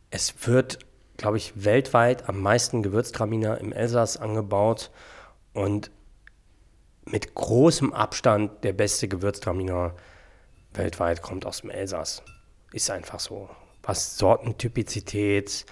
es 0.10 0.34
wird, 0.48 0.80
glaube 1.18 1.38
ich, 1.38 1.64
weltweit 1.64 2.28
am 2.28 2.40
meisten 2.40 2.82
Gewürztraminer 2.82 3.60
im 3.60 3.72
Elsass 3.72 4.18
angebaut 4.18 4.90
und 5.54 5.92
mit 7.12 7.36
großem 7.36 7.94
Abstand 7.94 8.64
der 8.64 8.74
beste 8.74 9.08
Gewürztraminer 9.08 9.96
weltweit 10.74 11.22
kommt 11.22 11.46
aus 11.46 11.62
dem 11.62 11.70
Elsass. 11.70 12.24
Ist 12.72 12.92
einfach 12.92 13.20
so. 13.20 13.50
Was 13.84 14.18
Sortentypizität, 14.18 15.66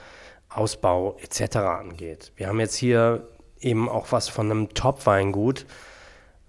Ausbau 0.49 1.17
etc. 1.19 1.57
angeht. 1.57 2.31
Wir 2.35 2.47
haben 2.47 2.59
jetzt 2.59 2.75
hier 2.75 3.27
eben 3.59 3.89
auch 3.89 4.11
was 4.11 4.29
von 4.29 4.49
einem 4.49 4.73
Top-Weingut, 4.73 5.65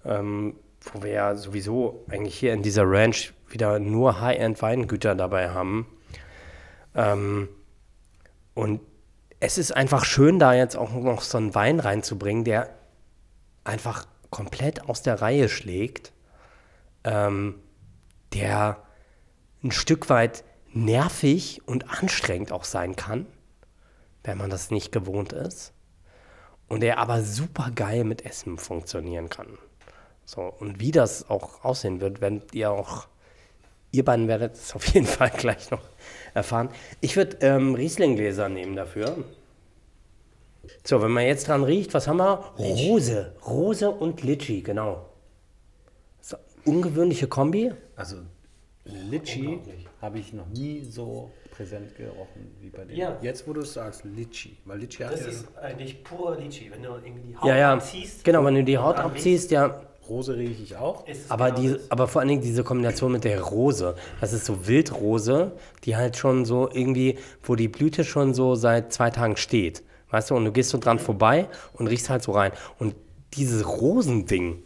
ähm, 0.05 0.55
wo 0.93 1.03
wir 1.03 1.11
ja 1.11 1.35
sowieso 1.35 2.05
eigentlich 2.09 2.37
hier 2.37 2.53
in 2.53 2.63
dieser 2.63 2.83
Ranch 2.85 3.33
wieder 3.49 3.79
nur 3.79 4.21
High-End-Weingüter 4.21 5.15
dabei 5.15 5.49
haben. 5.49 5.87
Ähm, 6.95 7.49
und 8.53 8.81
es 9.39 9.57
ist 9.57 9.71
einfach 9.75 10.05
schön, 10.05 10.39
da 10.39 10.53
jetzt 10.53 10.75
auch 10.75 10.91
noch 10.91 11.21
so 11.21 11.37
einen 11.37 11.55
Wein 11.55 11.79
reinzubringen, 11.79 12.43
der 12.43 12.69
einfach 13.63 14.05
komplett 14.29 14.87
aus 14.87 15.01
der 15.01 15.21
Reihe 15.21 15.49
schlägt, 15.49 16.13
ähm, 17.03 17.55
der 18.33 18.83
ein 19.63 19.71
Stück 19.71 20.09
weit 20.09 20.43
nervig 20.71 21.61
und 21.65 21.89
anstrengend 21.89 22.51
auch 22.51 22.63
sein 22.63 22.95
kann, 22.95 23.25
wenn 24.23 24.37
man 24.37 24.49
das 24.49 24.71
nicht 24.71 24.91
gewohnt 24.91 25.33
ist. 25.33 25.73
Und 26.67 26.81
der 26.81 26.99
aber 26.99 27.23
super 27.23 27.71
geil 27.73 28.03
mit 28.03 28.25
Essen 28.25 28.57
funktionieren 28.59 29.29
kann. 29.29 29.57
So, 30.25 30.41
und 30.41 30.79
wie 30.79 30.91
das 30.91 31.27
auch 31.27 31.63
aussehen 31.63 32.01
wird, 32.01 32.21
werdet 32.21 32.53
ihr 32.53 32.69
auch, 32.69 33.07
ihr 33.89 34.05
beiden 34.05 34.27
werdet 34.27 34.53
es 34.53 34.75
auf 34.75 34.85
jeden 34.93 35.07
Fall 35.07 35.31
gleich 35.31 35.71
noch 35.71 35.81
erfahren. 36.35 36.69
Ich 37.01 37.15
würde 37.15 37.37
ähm, 37.41 37.73
Rieslinggläser 37.73 38.47
nehmen 38.49 38.75
dafür. 38.75 39.17
So, 40.83 41.01
wenn 41.01 41.11
man 41.11 41.25
jetzt 41.25 41.47
dran 41.47 41.63
riecht, 41.63 41.93
was 41.93 42.07
haben 42.07 42.17
wir? 42.17 42.43
Rose. 42.57 43.33
Rose 43.45 43.89
und 43.89 44.23
Litschi, 44.23 44.61
genau. 44.61 45.05
So, 46.21 46.37
ungewöhnliche 46.65 47.27
Kombi. 47.27 47.71
Also 47.95 48.17
Litchi 48.85 49.59
habe 50.01 50.19
ich 50.19 50.33
noch 50.33 50.47
nie 50.47 50.83
so 50.83 51.31
präsent 51.51 51.95
gerochen 51.95 52.55
wie 52.61 52.69
bei 52.69 52.85
dem. 52.85 52.95
Ja. 52.95 53.17
Jetzt, 53.21 53.47
wo 53.47 53.53
du 53.53 53.61
es 53.61 53.73
sagst, 53.73 54.03
Litchi. 54.05 54.57
Weil 54.65 54.79
Litchi 54.79 55.03
hat 55.03 55.13
Das 55.13 55.21
ja 55.21 55.27
ist 55.27 55.57
eigentlich 55.61 56.03
pur 56.03 56.37
Litchi. 56.37 56.71
Wenn 56.71 56.83
du 56.83 56.89
irgendwie 56.89 57.27
die 57.29 57.37
Haut 57.37 57.45
Ja, 57.47 57.57
ja. 57.57 57.73
abziehst. 57.73 58.23
Genau, 58.23 58.43
wenn 58.45 58.55
du 58.55 58.63
die 58.63 58.77
Haut 58.77 58.97
abziehst, 58.97 59.51
ja. 59.51 59.81
Rose 60.07 60.35
rieche 60.35 60.63
ich 60.63 60.75
auch. 60.75 61.05
Aber, 61.27 61.51
genau 61.51 61.61
die, 61.61 61.73
das. 61.73 61.91
aber 61.91 62.07
vor 62.07 62.21
allen 62.21 62.29
Dingen 62.29 62.41
diese 62.41 62.63
Kombination 62.63 63.11
mit 63.11 63.23
der 63.25 63.41
Rose, 63.41 63.95
das 64.19 64.33
ist 64.33 64.45
so 64.45 64.65
Wildrose, 64.67 65.51
die 65.83 65.95
halt 65.95 66.17
schon 66.17 66.45
so 66.45 66.67
irgendwie, 66.71 67.19
wo 67.43 67.55
die 67.55 67.67
Blüte 67.67 68.03
schon 68.03 68.33
so 68.33 68.55
seit 68.55 68.91
zwei 68.91 69.11
Tagen 69.11 69.37
steht. 69.37 69.83
Weißt 70.11 70.29
du, 70.29 70.35
und 70.35 70.45
du 70.45 70.51
gehst 70.51 70.69
so 70.69 70.77
dran 70.77 70.99
vorbei 70.99 71.47
und 71.73 71.87
riechst 71.87 72.09
halt 72.09 72.23
so 72.23 72.31
rein. 72.31 72.51
Und 72.77 72.95
dieses 73.33 73.67
Rosending, 73.67 74.63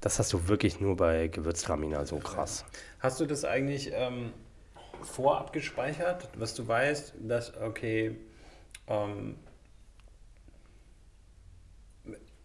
das 0.00 0.18
hast 0.18 0.32
du 0.32 0.48
wirklich 0.48 0.80
nur 0.80 0.96
bei 0.96 1.28
Gewürztraminer, 1.28 2.04
so 2.06 2.18
krass. 2.18 2.64
Hast 3.00 3.20
du 3.20 3.26
das 3.26 3.44
eigentlich 3.44 3.90
ähm, 3.94 4.32
vorab 5.02 5.52
gespeichert, 5.52 6.28
was 6.36 6.54
du 6.54 6.66
weißt, 6.68 7.14
dass, 7.20 7.56
okay, 7.56 8.16
ähm, 8.86 9.36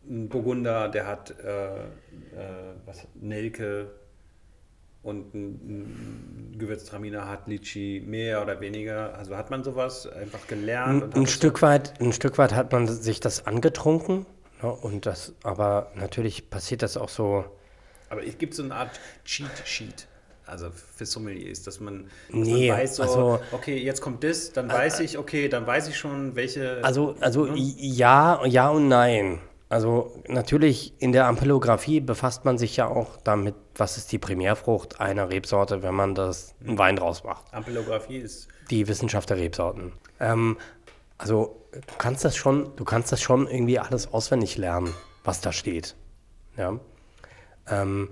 ein 0.10 0.30
Burgunder, 0.30 0.90
der 0.90 1.06
hat 1.06 1.38
äh, 1.40 1.84
äh, 1.84 1.88
was, 2.86 3.08
Nelke 3.14 3.92
und 5.04 5.34
ein, 5.34 5.50
ein 6.54 6.56
Gewürztraminer 6.60 7.28
hat 7.28 7.48
Litchi 7.48 8.04
mehr 8.06 8.42
oder 8.42 8.60
weniger. 8.62 9.16
Also 9.18 9.36
hat 9.36 9.50
man 9.50 9.64
sowas 9.64 10.08
einfach 10.08 10.46
gelernt? 10.48 11.16
Ein, 11.16 11.22
ein 11.24 11.28
Stück 11.28 11.62
weit, 11.62 12.00
ein 12.00 12.14
Stück 12.14 12.38
weit 12.38 12.54
hat 12.54 12.72
man 12.72 12.88
sich 12.88 13.20
das 13.20 13.48
angetrunken. 13.48 14.26
Ne, 14.62 14.72
und 14.72 15.06
das, 15.08 15.34
aber 15.44 15.92
natürlich 15.96 16.50
passiert 16.50 16.84
das 16.84 16.98
auch 16.98 17.10
so. 17.10 17.46
Aber 18.10 18.24
es 18.26 18.38
gibt 18.38 18.54
so 18.54 18.64
eine 18.64 18.76
Art 18.76 19.00
Cheat 19.26 19.50
Sheet. 19.66 20.08
Also 20.46 20.70
für 20.72 21.06
Sommeliers, 21.06 21.64
dass 21.64 21.80
man, 21.80 22.06
dass 22.30 22.36
Nee, 22.36 22.70
man 22.70 22.80
weiß, 22.80 22.98
so, 22.98 23.04
also- 23.04 23.40
okay, 23.54 23.78
jetzt 23.78 24.02
kommt 24.02 24.24
das, 24.24 24.52
dann 24.52 24.68
weiß 24.70 25.00
ich, 25.00 25.18
okay, 25.18 25.48
dann 25.48 25.66
weiß 25.66 25.88
ich 25.88 25.98
schon, 25.98 26.36
welche. 26.36 26.80
Also, 26.84 27.16
also 27.22 27.48
i- 27.56 27.76
ja, 27.80 28.46
ja 28.46 28.70
und 28.70 28.88
nein. 28.90 29.40
Also 29.72 30.12
natürlich 30.28 31.02
in 31.02 31.14
der 31.14 31.28
Ampelographie 31.28 32.02
befasst 32.02 32.44
man 32.44 32.58
sich 32.58 32.76
ja 32.76 32.90
auch 32.90 33.16
damit, 33.24 33.56
was 33.76 33.96
ist 33.96 34.12
die 34.12 34.20
Primärfrucht 34.20 35.00
einer 35.00 35.30
Rebsorte, 35.30 35.82
wenn 35.82 35.96
man 35.96 36.14
das 36.14 36.56
einen 36.60 36.78
Wein 36.78 36.98
draus 36.98 37.24
macht. 37.24 37.54
Ampelographie 37.54 38.18
ist. 38.18 38.50
Die 38.70 38.90
Wissenschaft 38.90 39.30
der 39.30 39.38
Rebsorten. 39.38 39.94
Ähm, 40.20 40.58
also 41.18 41.56
du 41.72 41.96
kannst 41.98 42.26
das 42.26 42.36
schon, 42.36 42.76
du 42.76 42.84
kannst 42.84 43.14
das 43.14 43.22
schon 43.22 43.48
irgendwie 43.48 43.80
alles 43.80 44.12
auswendig 44.12 44.58
lernen, 44.58 44.94
was 45.24 45.40
da 45.40 45.54
steht. 45.54 45.96
Ja. 46.58 46.78
Ähm, 47.70 48.10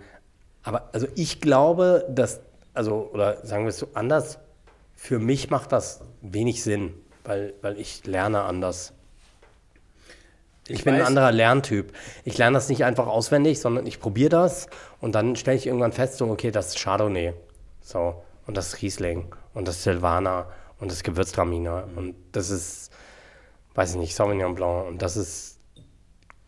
aber 0.64 0.88
also 0.94 1.08
ich 1.16 1.42
glaube, 1.42 2.08
dass, 2.10 2.40
also, 2.74 3.10
oder 3.12 3.46
sagen 3.46 3.66
wir 3.66 3.72
es 3.72 3.80
so 3.80 3.90
anders, 3.96 4.40
für 4.96 5.20
mich 5.20 5.50
macht 5.50 5.74
das 5.74 6.06
wenig 6.22 6.64
Sinn, 6.64 6.94
weil, 7.26 7.54
weil 7.62 7.78
ich 7.78 8.06
lerne 8.06 8.44
anders. 8.44 8.94
Ich, 10.70 10.84
bin 10.84 10.94
ein 10.96 11.02
weiß- 11.02 11.06
anderer 11.06 11.32
Lerntyp. 11.32 11.94
Ich 12.26 12.38
lerne 12.38 12.56
das 12.56 12.70
nicht 12.70 12.84
einfach 12.84 13.08
auswendig, 13.08 13.60
sondern 13.60 13.86
ich 13.88 14.00
probiere 14.00 14.30
das 14.30 14.68
und 15.02 15.16
dann 15.16 15.36
stelle 15.36 15.58
ich 15.58 15.68
irgendwann 15.68 15.92
fest, 15.92 16.18
so, 16.18 16.26
okay, 16.28 16.52
das 16.52 16.70
ist 16.70 16.80
Chardonnay. 16.84 17.34
So, 17.82 18.22
und 18.46 18.56
das 18.58 18.74
ist 18.74 18.82
Riesling. 18.82 19.34
Und 19.54 19.68
das 19.68 19.78
ist 19.78 19.84
Silvaner 19.84 20.52
und 20.80 20.90
das 20.90 20.98
ist 20.98 21.04
Gewürztraminer. 21.04 21.88
Und 21.96 22.16
das 22.32 22.50
ist, 22.50 22.92
weiß 23.76 23.92
ich 23.92 23.98
nicht, 23.98 24.16
Sauvignon 24.16 24.56
Blanc. 24.56 24.88
Und 24.88 25.02
das 25.02 25.18
ist 25.18 25.60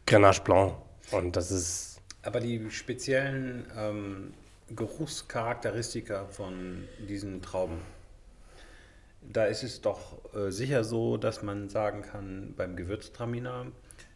Grenache 0.06 0.42
Blanc. 0.42 0.74
Und 1.12 1.36
das 1.36 1.52
ist, 1.52 2.00
Aber 2.24 2.40
die 2.40 2.70
speziellen 2.70 3.66
ähm, 3.78 4.34
Geruchscharakteristika 4.76 6.26
von 6.26 6.88
diesen 7.08 7.42
Trauben, 7.42 7.80
da 9.22 9.46
ist 9.46 9.64
es 9.64 9.82
doch 9.82 10.18
äh, 10.36 10.52
sicher 10.52 10.84
so, 10.84 11.18
dass 11.18 11.44
man 11.44 11.70
sagen 11.70 12.02
kann, 12.02 12.54
beim 12.56 12.76
Gewürztraminer 12.76 13.68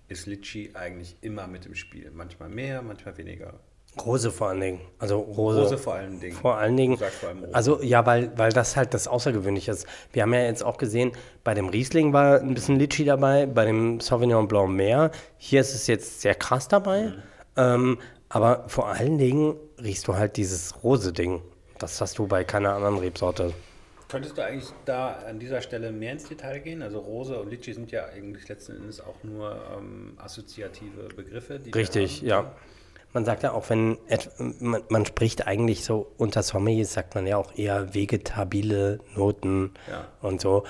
ist 0.07 0.25
Litchi 0.25 0.71
eigentlich 0.73 1.17
immer 1.21 1.47
mit 1.47 1.65
im 1.65 1.75
Spiel. 1.75 2.11
Manchmal 2.11 2.49
mehr, 2.49 2.81
manchmal 2.81 3.17
weniger. 3.17 3.59
Rose 4.03 4.29
vor 4.31 4.49
allen 4.49 4.59
Dingen. 4.59 4.81
Also 4.99 5.19
Rose. 5.19 5.61
Rose 5.61 5.77
vor 5.77 5.93
allen 5.93 6.19
Dingen. 6.19 6.35
Vor 6.35 6.57
allen 6.57 6.75
Dingen. 6.75 6.97
Vor 6.97 7.29
allem 7.29 7.39
Rose. 7.39 7.55
Also 7.55 7.81
ja, 7.81 8.05
weil, 8.05 8.37
weil 8.37 8.51
das 8.51 8.75
halt 8.75 8.93
das 8.93 9.07
Außergewöhnliche 9.07 9.71
ist. 9.71 9.87
Wir 10.11 10.23
haben 10.23 10.33
ja 10.33 10.41
jetzt 10.41 10.63
auch 10.63 10.77
gesehen, 10.77 11.11
bei 11.43 11.53
dem 11.53 11.69
Riesling 11.69 12.11
war 12.11 12.41
ein 12.41 12.53
bisschen 12.53 12.77
Litchi 12.77 13.05
dabei, 13.05 13.45
bei 13.45 13.65
dem 13.65 13.99
Sauvignon 13.99 14.47
Blanc 14.47 14.71
mehr. 14.71 15.11
Hier 15.37 15.61
ist 15.61 15.73
es 15.73 15.87
jetzt 15.87 16.21
sehr 16.21 16.35
krass 16.35 16.67
dabei. 16.67 17.03
Mhm. 17.03 17.23
Ähm, 17.57 17.97
aber 18.27 18.65
vor 18.67 18.87
allen 18.87 19.17
Dingen 19.17 19.55
riechst 19.81 20.07
du 20.07 20.15
halt 20.15 20.35
dieses 20.37 20.83
Rose-Ding. 20.83 21.41
Das 21.77 22.01
hast 22.01 22.17
du 22.17 22.27
bei 22.27 22.43
keiner 22.43 22.73
anderen 22.73 22.97
Rebsorte. 22.97 23.53
Könntest 24.15 24.37
du 24.37 24.45
eigentlich 24.45 24.69
da 24.85 25.09
an 25.27 25.39
dieser 25.39 25.59
Stelle 25.61 25.91
mehr 25.91 26.13
ins 26.13 26.23
Detail 26.23 26.59
gehen? 26.59 26.81
Also 26.81 26.99
Rose 26.99 27.37
und 27.37 27.49
Litchi 27.49 27.73
sind 27.73 27.91
ja 27.91 28.05
eigentlich 28.05 28.47
letzten 28.47 28.77
Endes 28.77 29.01
auch 29.01 29.21
nur 29.23 29.61
ähm, 29.77 30.13
assoziative 30.15 31.09
Begriffe. 31.13 31.59
Richtig, 31.75 32.21
ja. 32.21 32.53
Man 33.11 33.25
sagt 33.25 33.43
ja 33.43 33.51
auch, 33.51 33.69
wenn 33.69 33.97
man, 34.61 34.83
man 34.87 35.05
spricht 35.05 35.47
eigentlich 35.47 35.83
so 35.83 36.13
unter 36.15 36.43
Sommeliers, 36.43 36.93
sagt 36.93 37.13
man 37.13 37.27
ja 37.27 37.35
auch 37.35 37.57
eher 37.57 37.93
vegetabile 37.93 39.01
Noten 39.15 39.73
Ja. 39.91 40.07
und 40.21 40.39
so. 40.39 40.63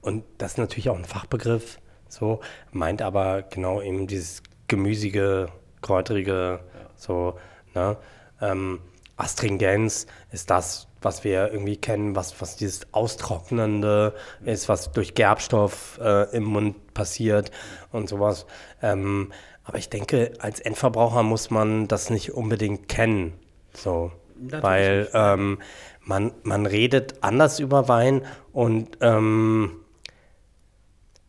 Und 0.00 0.22
das 0.38 0.52
ist 0.52 0.58
natürlich 0.58 0.88
auch 0.88 0.96
ein 0.96 1.04
Fachbegriff, 1.04 1.80
so, 2.08 2.38
meint 2.70 3.02
aber 3.02 3.42
genau 3.42 3.82
eben 3.82 4.06
dieses 4.06 4.44
gemüsige, 4.68 5.48
kräuterige, 5.80 6.60
so, 6.94 7.36
ne? 7.74 7.96
Ähm, 8.40 8.78
Astringenz 9.22 10.06
ist 10.30 10.50
das, 10.50 10.88
was 11.00 11.24
wir 11.24 11.52
irgendwie 11.52 11.76
kennen, 11.76 12.16
was, 12.16 12.40
was 12.40 12.56
dieses 12.56 12.92
Austrocknende 12.92 14.14
ist, 14.44 14.68
was 14.68 14.92
durch 14.92 15.14
Gerbstoff 15.14 15.98
äh, 16.02 16.34
im 16.36 16.44
Mund 16.44 16.94
passiert 16.94 17.50
und 17.90 18.08
sowas. 18.08 18.46
Ähm, 18.82 19.32
aber 19.64 19.78
ich 19.78 19.88
denke, 19.88 20.32
als 20.38 20.60
Endverbraucher 20.60 21.22
muss 21.22 21.50
man 21.50 21.88
das 21.88 22.10
nicht 22.10 22.32
unbedingt 22.32 22.88
kennen. 22.88 23.34
So. 23.74 24.12
Natürlich 24.36 24.62
Weil 24.62 25.08
ähm, 25.14 25.58
man, 26.04 26.32
man 26.42 26.66
redet 26.66 27.22
anders 27.22 27.60
über 27.60 27.88
Wein 27.88 28.22
und 28.52 28.98
ähm, 29.00 29.82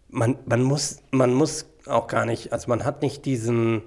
man, 0.09 0.37
man, 0.45 0.63
muss, 0.63 0.97
man 1.11 1.33
muss 1.33 1.67
auch 1.85 2.07
gar 2.07 2.25
nicht, 2.25 2.53
also 2.53 2.69
man 2.69 2.85
hat 2.85 3.01
nicht 3.01 3.25
diesen, 3.25 3.83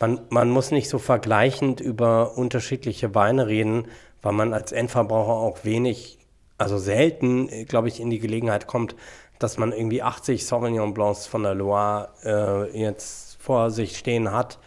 man, 0.00 0.20
man 0.30 0.50
muss 0.50 0.70
nicht 0.70 0.88
so 0.88 0.98
vergleichend 0.98 1.80
über 1.80 2.36
unterschiedliche 2.36 3.14
Weine 3.14 3.46
reden, 3.46 3.86
weil 4.22 4.32
man 4.32 4.52
als 4.52 4.72
Endverbraucher 4.72 5.32
auch 5.32 5.64
wenig, 5.64 6.18
also 6.56 6.78
selten, 6.78 7.66
glaube 7.66 7.88
ich, 7.88 8.00
in 8.00 8.10
die 8.10 8.18
Gelegenheit 8.18 8.66
kommt, 8.66 8.94
dass 9.38 9.58
man 9.58 9.72
irgendwie 9.72 10.02
80 10.02 10.44
Sauvignon 10.44 10.94
Blancs 10.94 11.26
von 11.26 11.42
der 11.42 11.54
Loire 11.54 12.08
äh, 12.24 12.80
jetzt 12.80 13.40
vor 13.40 13.70
sich 13.70 13.96
stehen 13.96 14.32
hat, 14.32 14.58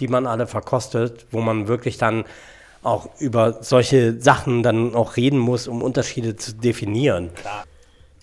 die 0.00 0.08
man 0.08 0.26
alle 0.26 0.46
verkostet, 0.46 1.26
wo 1.30 1.40
man 1.40 1.68
wirklich 1.68 1.98
dann 1.98 2.24
auch 2.82 3.08
über 3.18 3.62
solche 3.62 4.20
Sachen 4.20 4.62
dann 4.62 4.94
auch 4.94 5.16
reden 5.16 5.38
muss, 5.38 5.68
um 5.68 5.82
Unterschiede 5.82 6.36
zu 6.36 6.54
definieren. 6.54 7.30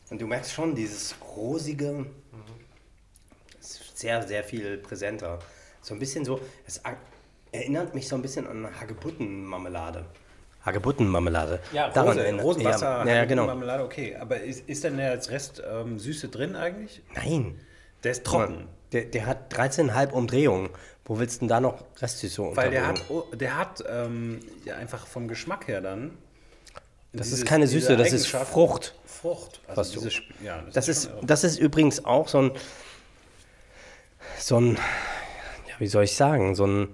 Und 0.09 0.21
du 0.21 0.27
merkst 0.27 0.53
schon, 0.53 0.75
dieses 0.75 1.15
rosige 1.35 2.05
ist 3.59 3.97
sehr, 3.97 4.27
sehr 4.27 4.43
viel 4.43 4.77
präsenter. 4.77 5.39
So 5.81 5.93
ein 5.93 5.99
bisschen 5.99 6.25
so, 6.25 6.39
es 6.67 6.81
erinnert 7.51 7.95
mich 7.95 8.07
so 8.07 8.15
ein 8.15 8.21
bisschen 8.21 8.47
an 8.47 8.67
Hagebuttenmarmelade. 8.79 10.05
Hagebuttenmarmelade. 10.65 11.59
Ja, 11.73 11.89
Daran 11.89 12.09
Rose, 12.09 12.23
erinnert- 12.23 12.43
Rosenwasser, 12.45 13.05
ja, 13.07 13.15
ja, 13.15 13.25
genau. 13.25 13.47
Marmelade, 13.47 13.83
okay. 13.83 14.15
Aber 14.15 14.39
ist, 14.39 14.69
ist 14.69 14.83
denn 14.83 14.97
der 14.97 15.11
als 15.11 15.31
Rest 15.31 15.61
ähm, 15.67 15.97
Süße 15.97 16.27
drin 16.29 16.55
eigentlich? 16.55 17.01
Nein. 17.15 17.59
Der 18.03 18.11
ist 18.11 18.23
trocken. 18.23 18.67
Der, 18.91 19.05
der 19.05 19.25
hat 19.25 19.53
13,5 19.55 20.11
Umdrehungen. 20.11 20.69
Wo 21.05 21.17
willst 21.17 21.37
du 21.37 21.39
denn 21.41 21.47
da 21.49 21.59
noch 21.59 21.83
Restsüße 21.99 22.55
Weil 22.55 22.69
der 22.69 22.81
unterbringen? 22.89 22.97
hat, 22.99 23.05
oh, 23.09 23.35
der 23.35 23.57
hat 23.57 23.83
ähm, 23.89 24.39
ja 24.65 24.75
einfach 24.75 25.07
vom 25.07 25.27
Geschmack 25.27 25.67
her 25.67 25.81
dann. 25.81 26.11
Das 27.11 27.27
dieses- 27.27 27.39
ist 27.39 27.45
keine 27.45 27.67
Süße, 27.67 27.97
das 27.97 28.13
ist 28.13 28.27
Frucht. 28.27 28.93
Frucht. 29.05 29.61
Also 29.67 29.79
Was 29.81 29.91
du- 29.91 29.99
dieses, 29.99 30.21
ja, 30.43 30.63
Das 30.73 30.85
schon 30.85 30.91
ist, 30.91 31.09
das 31.23 31.43
ist 31.43 31.57
übrigens 31.59 32.05
auch 32.05 32.27
so 32.27 32.37
ein, 32.39 32.51
so 34.37 34.57
ein, 34.59 34.77
wie 35.81 35.87
soll 35.87 36.03
ich 36.03 36.15
sagen, 36.15 36.53
so 36.53 36.65
ein, 36.65 36.89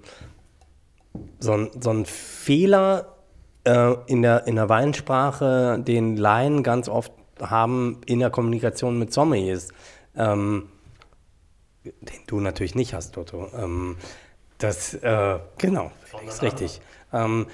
so 1.40 1.52
ein, 1.52 1.70
so 1.80 1.90
ein 1.90 2.06
Fehler 2.06 3.18
äh, 3.66 3.96
in, 4.08 4.22
der, 4.22 4.48
in 4.48 4.56
der 4.56 4.70
Weinsprache, 4.70 5.78
den 5.80 6.16
Laien 6.16 6.64
ganz 6.64 6.88
oft 6.88 7.12
haben 7.42 8.00
in 8.06 8.20
der 8.20 8.30
Kommunikation 8.30 8.98
mit 8.98 9.12
Sommeliers, 9.12 9.70
ähm, 10.16 10.70
den 11.84 12.22
du 12.28 12.40
natürlich 12.40 12.76
nicht 12.76 12.94
hast, 12.94 13.14
Toto. 13.14 13.50
Ähm, 13.56 13.98
das, 14.58 14.94
äh, 14.94 15.38
genau, 15.58 15.92
ist 16.26 16.42
richtig. 16.42 16.80
Ähm, 17.12 17.48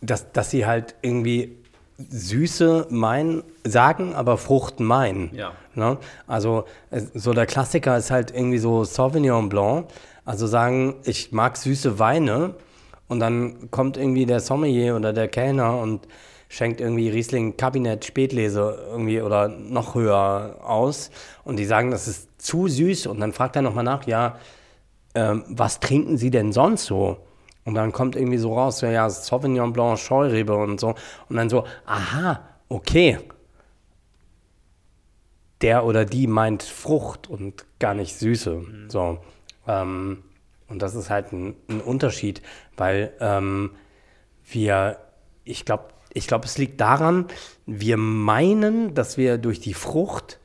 dass, 0.00 0.32
dass 0.32 0.50
sie 0.50 0.66
halt 0.66 0.96
irgendwie 1.02 1.56
Süße 1.98 2.88
meinen, 2.90 3.42
sagen, 3.64 4.14
aber 4.14 4.38
Frucht 4.38 4.80
meinen. 4.80 5.34
Ja. 5.34 5.52
Ne? 5.74 5.98
Also 6.26 6.64
so 6.90 7.32
der 7.32 7.46
Klassiker 7.46 7.96
ist 7.96 8.10
halt 8.10 8.32
irgendwie 8.32 8.58
so 8.58 8.84
Sauvignon 8.84 9.48
Blanc. 9.48 9.88
Also 10.28 10.46
sagen, 10.46 10.96
ich 11.04 11.32
mag 11.32 11.56
süße 11.56 11.98
Weine 11.98 12.54
Und 13.08 13.18
dann 13.18 13.70
kommt 13.70 13.96
irgendwie 13.96 14.26
der 14.26 14.40
Sommelier 14.40 14.94
oder 14.94 15.14
der 15.14 15.26
Kellner 15.26 15.80
und 15.80 16.06
schenkt 16.50 16.82
irgendwie 16.82 17.08
Riesling 17.08 17.56
Kabinett 17.56 18.04
Spätlese 18.04 18.88
irgendwie 18.90 19.22
oder 19.22 19.48
noch 19.48 19.94
höher 19.94 20.56
aus. 20.62 21.10
Und 21.44 21.56
die 21.56 21.64
sagen, 21.64 21.90
das 21.90 22.08
ist 22.08 22.28
zu 22.42 22.68
süß. 22.68 23.06
Und 23.06 23.20
dann 23.20 23.32
fragt 23.32 23.56
er 23.56 23.62
nochmal 23.62 23.84
nach, 23.84 24.06
ja, 24.06 24.38
ähm, 25.14 25.44
was 25.48 25.80
trinken 25.80 26.18
Sie 26.18 26.30
denn 26.30 26.52
sonst 26.52 26.84
so? 26.84 27.16
Und 27.64 27.74
dann 27.74 27.92
kommt 27.92 28.14
irgendwie 28.14 28.36
so 28.36 28.52
raus, 28.52 28.82
ja, 28.82 28.90
ja 28.90 29.08
Sauvignon 29.08 29.72
Blanc, 29.72 29.98
Scheurebe 29.98 30.54
und 30.54 30.78
so. 30.78 30.94
Und 31.30 31.36
dann 31.36 31.48
so, 31.48 31.64
aha, 31.86 32.40
okay. 32.68 33.18
Der 35.62 35.86
oder 35.86 36.04
die 36.04 36.26
meint 36.26 36.62
Frucht 36.62 37.30
und 37.30 37.64
gar 37.78 37.94
nicht 37.94 38.14
Süße. 38.18 38.56
Mhm. 38.56 38.90
So. 38.90 39.18
Ähm, 39.68 40.24
und 40.68 40.82
das 40.82 40.94
ist 40.94 41.10
halt 41.10 41.32
ein, 41.32 41.54
ein 41.68 41.80
Unterschied, 41.80 42.42
weil 42.76 43.12
ähm, 43.20 43.70
wir, 44.50 44.98
ich 45.44 45.64
glaube, 45.64 45.84
ich 46.12 46.26
glaube, 46.26 46.46
es 46.46 46.58
liegt 46.58 46.80
daran, 46.80 47.26
wir 47.66 47.96
meinen, 47.96 48.94
dass 48.94 49.18
wir 49.18 49.38
durch 49.38 49.60
die 49.60 49.74
Frucht 49.74 50.40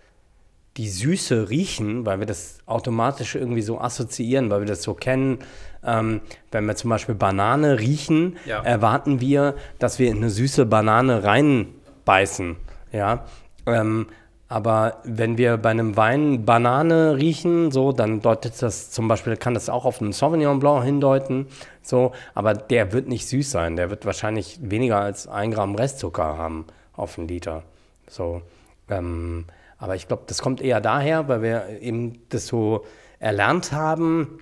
die 0.78 0.90
Süße 0.90 1.50
riechen, 1.50 2.06
weil 2.06 2.20
wir 2.20 2.26
das 2.26 2.60
automatisch 2.66 3.36
irgendwie 3.36 3.62
so 3.62 3.80
assoziieren, 3.80 4.50
weil 4.50 4.62
wir 4.62 4.68
das 4.68 4.82
so 4.84 4.94
kennen. 4.94 5.40
Ähm, 5.84 6.22
wenn 6.52 6.66
wir 6.66 6.76
zum 6.76 6.90
Beispiel 6.90 7.16
Banane 7.16 7.80
riechen, 7.80 8.38
ja. 8.46 8.62
erwarten 8.64 9.22
wir, 9.22 9.56
dass 9.80 10.00
wir 10.00 10.10
in 10.10 10.18
eine 10.18 10.30
süße 10.30 10.66
Banane 10.66 11.24
reinbeißen. 11.24 12.56
Ja. 12.92 13.26
Ähm, 13.66 14.08
aber 14.54 14.98
wenn 15.04 15.40
wir 15.40 15.58
bei 15.58 15.72
einem 15.72 15.98
Wein 15.98 16.46
Banane 16.46 17.18
riechen, 17.18 17.72
so, 17.72 17.92
dann 17.92 18.22
deutet 18.22 18.62
das 18.62 18.92
zum 18.92 19.08
Beispiel, 19.08 19.36
kann 19.36 19.56
das 19.56 19.68
auch 19.68 19.84
auf 19.84 20.00
einen 20.00 20.14
Sauvignon 20.14 20.60
Blanc 20.60 20.84
hindeuten, 20.84 21.48
so, 21.82 22.12
aber 22.36 22.54
der 22.54 22.94
wird 22.94 23.08
nicht 23.08 23.28
süß 23.28 23.50
sein. 23.50 23.78
Der 23.78 23.90
wird 23.90 24.06
wahrscheinlich 24.06 24.60
weniger 24.62 25.00
als 25.00 25.28
ein 25.28 25.50
Gramm 25.50 25.74
Restzucker 25.74 26.38
haben 26.38 26.68
auf 26.96 27.18
einen 27.18 27.28
Liter. 27.28 27.64
So, 28.08 28.44
ähm, 28.90 29.46
aber 29.80 29.96
ich 29.96 30.08
glaube, 30.08 30.22
das 30.28 30.40
kommt 30.44 30.62
eher 30.62 30.82
daher, 30.82 31.28
weil 31.28 31.42
wir 31.42 31.82
eben 31.82 32.22
das 32.30 32.46
so 32.46 32.86
erlernt 33.18 33.72
haben 33.72 34.38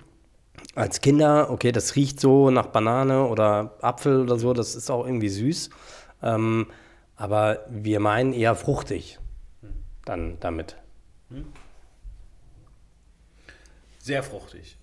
als 0.74 1.00
Kinder, 1.00 1.48
okay, 1.50 1.72
das 1.72 1.96
riecht 1.96 2.20
so 2.20 2.50
nach 2.50 2.66
Banane 2.66 3.28
oder 3.28 3.78
Apfel 3.80 4.20
oder 4.20 4.36
so, 4.36 4.52
das 4.52 4.74
ist 4.74 4.90
auch 4.90 5.06
irgendwie 5.06 5.30
süß. 5.30 5.70
Ähm, 6.22 6.66
aber 7.16 7.60
wir 7.70 7.98
meinen 7.98 8.34
eher 8.34 8.54
fruchtig 8.54 9.18
dann 10.04 10.38
damit. 10.40 10.76
Hm? 11.30 11.46
Sehr 13.98 14.22
fruchtig. 14.22 14.76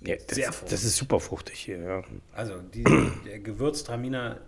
Ja, 0.00 0.16
das, 0.16 0.34
Sehr 0.34 0.52
fruchtig. 0.52 0.70
Das 0.70 0.84
ist 0.84 0.96
super 0.96 1.20
fruchtig 1.20 1.58
hier, 1.58 1.78
ja. 1.78 2.02
Also 2.34 2.58
die, 2.60 2.84
der 3.24 3.38
Gewürztraminer, 3.38 4.40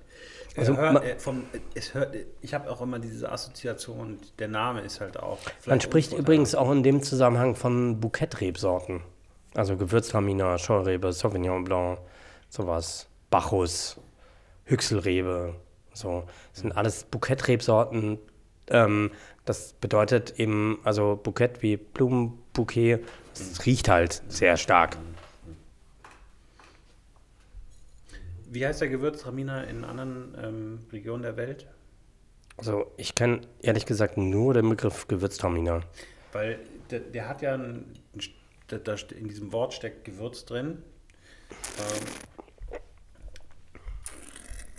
also, 0.56 0.76
hört, 0.76 1.04
er, 1.04 1.18
vom, 1.18 1.44
es 1.74 1.94
hört, 1.94 2.16
ich 2.40 2.52
habe 2.52 2.70
auch 2.70 2.80
immer 2.80 2.98
diese 2.98 3.30
Assoziation, 3.30 4.18
der 4.38 4.48
Name 4.48 4.80
ist 4.80 5.00
halt 5.00 5.18
auch. 5.18 5.38
Man 5.66 5.80
spricht 5.80 6.12
übrigens 6.12 6.54
auch 6.54 6.70
in 6.72 6.82
dem 6.82 7.02
Zusammenhang 7.02 7.54
von 7.54 8.00
Bouquet-Rebsorten. 8.00 9.02
Also 9.54 9.76
Gewürztraminer, 9.76 10.58
Scheurebe, 10.58 11.12
Sauvignon 11.12 11.64
Blanc, 11.64 12.00
sowas. 12.48 13.08
Bacchus, 13.30 14.00
Hüchselrebe, 14.64 15.54
so. 15.92 16.24
Das 16.52 16.62
sind 16.62 16.72
alles 16.72 17.04
Bouquet-Rebsorten, 17.04 18.18
ähm, 18.70 19.10
das 19.48 19.72
bedeutet 19.72 20.38
eben, 20.38 20.78
also 20.84 21.18
Bukett 21.22 21.62
wie 21.62 21.78
Blumenbouquet, 21.78 22.98
es 23.32 23.64
riecht 23.64 23.88
halt 23.88 24.22
sehr 24.28 24.56
stark. 24.58 24.98
Wie 28.50 28.66
heißt 28.66 28.80
der 28.80 28.88
Gewürztraminer 28.88 29.66
in 29.68 29.84
anderen 29.84 30.36
ähm, 30.42 30.78
Regionen 30.92 31.22
der 31.22 31.36
Welt? 31.36 31.66
Also 32.58 32.90
ich 32.96 33.14
kenne 33.14 33.42
ehrlich 33.60 33.86
gesagt 33.86 34.16
nur 34.16 34.52
den 34.52 34.68
Begriff 34.68 35.08
Gewürztraminer. 35.08 35.82
Weil 36.32 36.58
der, 36.90 37.00
der 37.00 37.28
hat 37.28 37.40
ja 37.40 37.54
ein, 37.54 37.94
in 39.18 39.28
diesem 39.28 39.52
Wort 39.52 39.72
steckt 39.72 40.04
Gewürz 40.04 40.44
drin. 40.44 40.82
Ähm, 41.78 42.04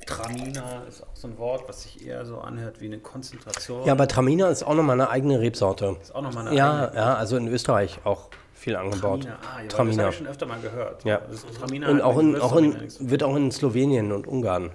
Traminer 0.10 0.84
ist 0.88 1.03
auch 1.03 1.15
so 1.15 1.27
ein 1.27 1.38
Wort, 1.38 1.68
was 1.68 1.84
sich 1.84 2.06
eher 2.06 2.26
so 2.26 2.40
anhört 2.40 2.81
wie 2.81 2.86
eine 2.86 2.99
Konzentration. 2.99 3.86
Ja, 3.86 3.94
aber 3.94 4.07
Traminer 4.07 4.49
ist 4.49 4.64
auch 4.64 4.73
nochmal 4.73 4.99
eine 4.99 5.10
eigene 5.10 5.40
Rebsorte. 5.40 5.98
Ist 6.02 6.15
auch 6.15 6.22
nochmal 6.22 6.48
eine 6.48 6.56
ja, 6.57 6.86
eigene. 6.88 6.99
Ja, 6.99 7.14
also 7.15 7.38
in 7.38 7.48
Österreich 7.48 7.99
auch 8.03 8.30
viel 8.53 8.76
angebaut. 8.76 9.22
Traminer, 9.22 9.40
ah, 9.41 9.61
ja, 9.61 9.68
Traminer. 9.68 9.95
das 9.95 10.06
habe 10.06 10.10
ich 10.11 10.18
schon 10.18 10.27
öfter 10.27 10.45
mal 10.48 10.60
gehört. 10.60 11.03
Ja. 11.06 11.22
Traminer 11.60 11.90
und 11.90 12.02
auch 12.02 12.18
in, 12.18 12.36
auch 12.36 12.56
in, 12.56 13.10
wird 13.10 13.23
auch 13.23 13.36
in 13.36 13.52
Slowenien 13.52 14.11
und 14.11 14.27
Ungarn 14.27 14.64
mhm. 14.64 14.72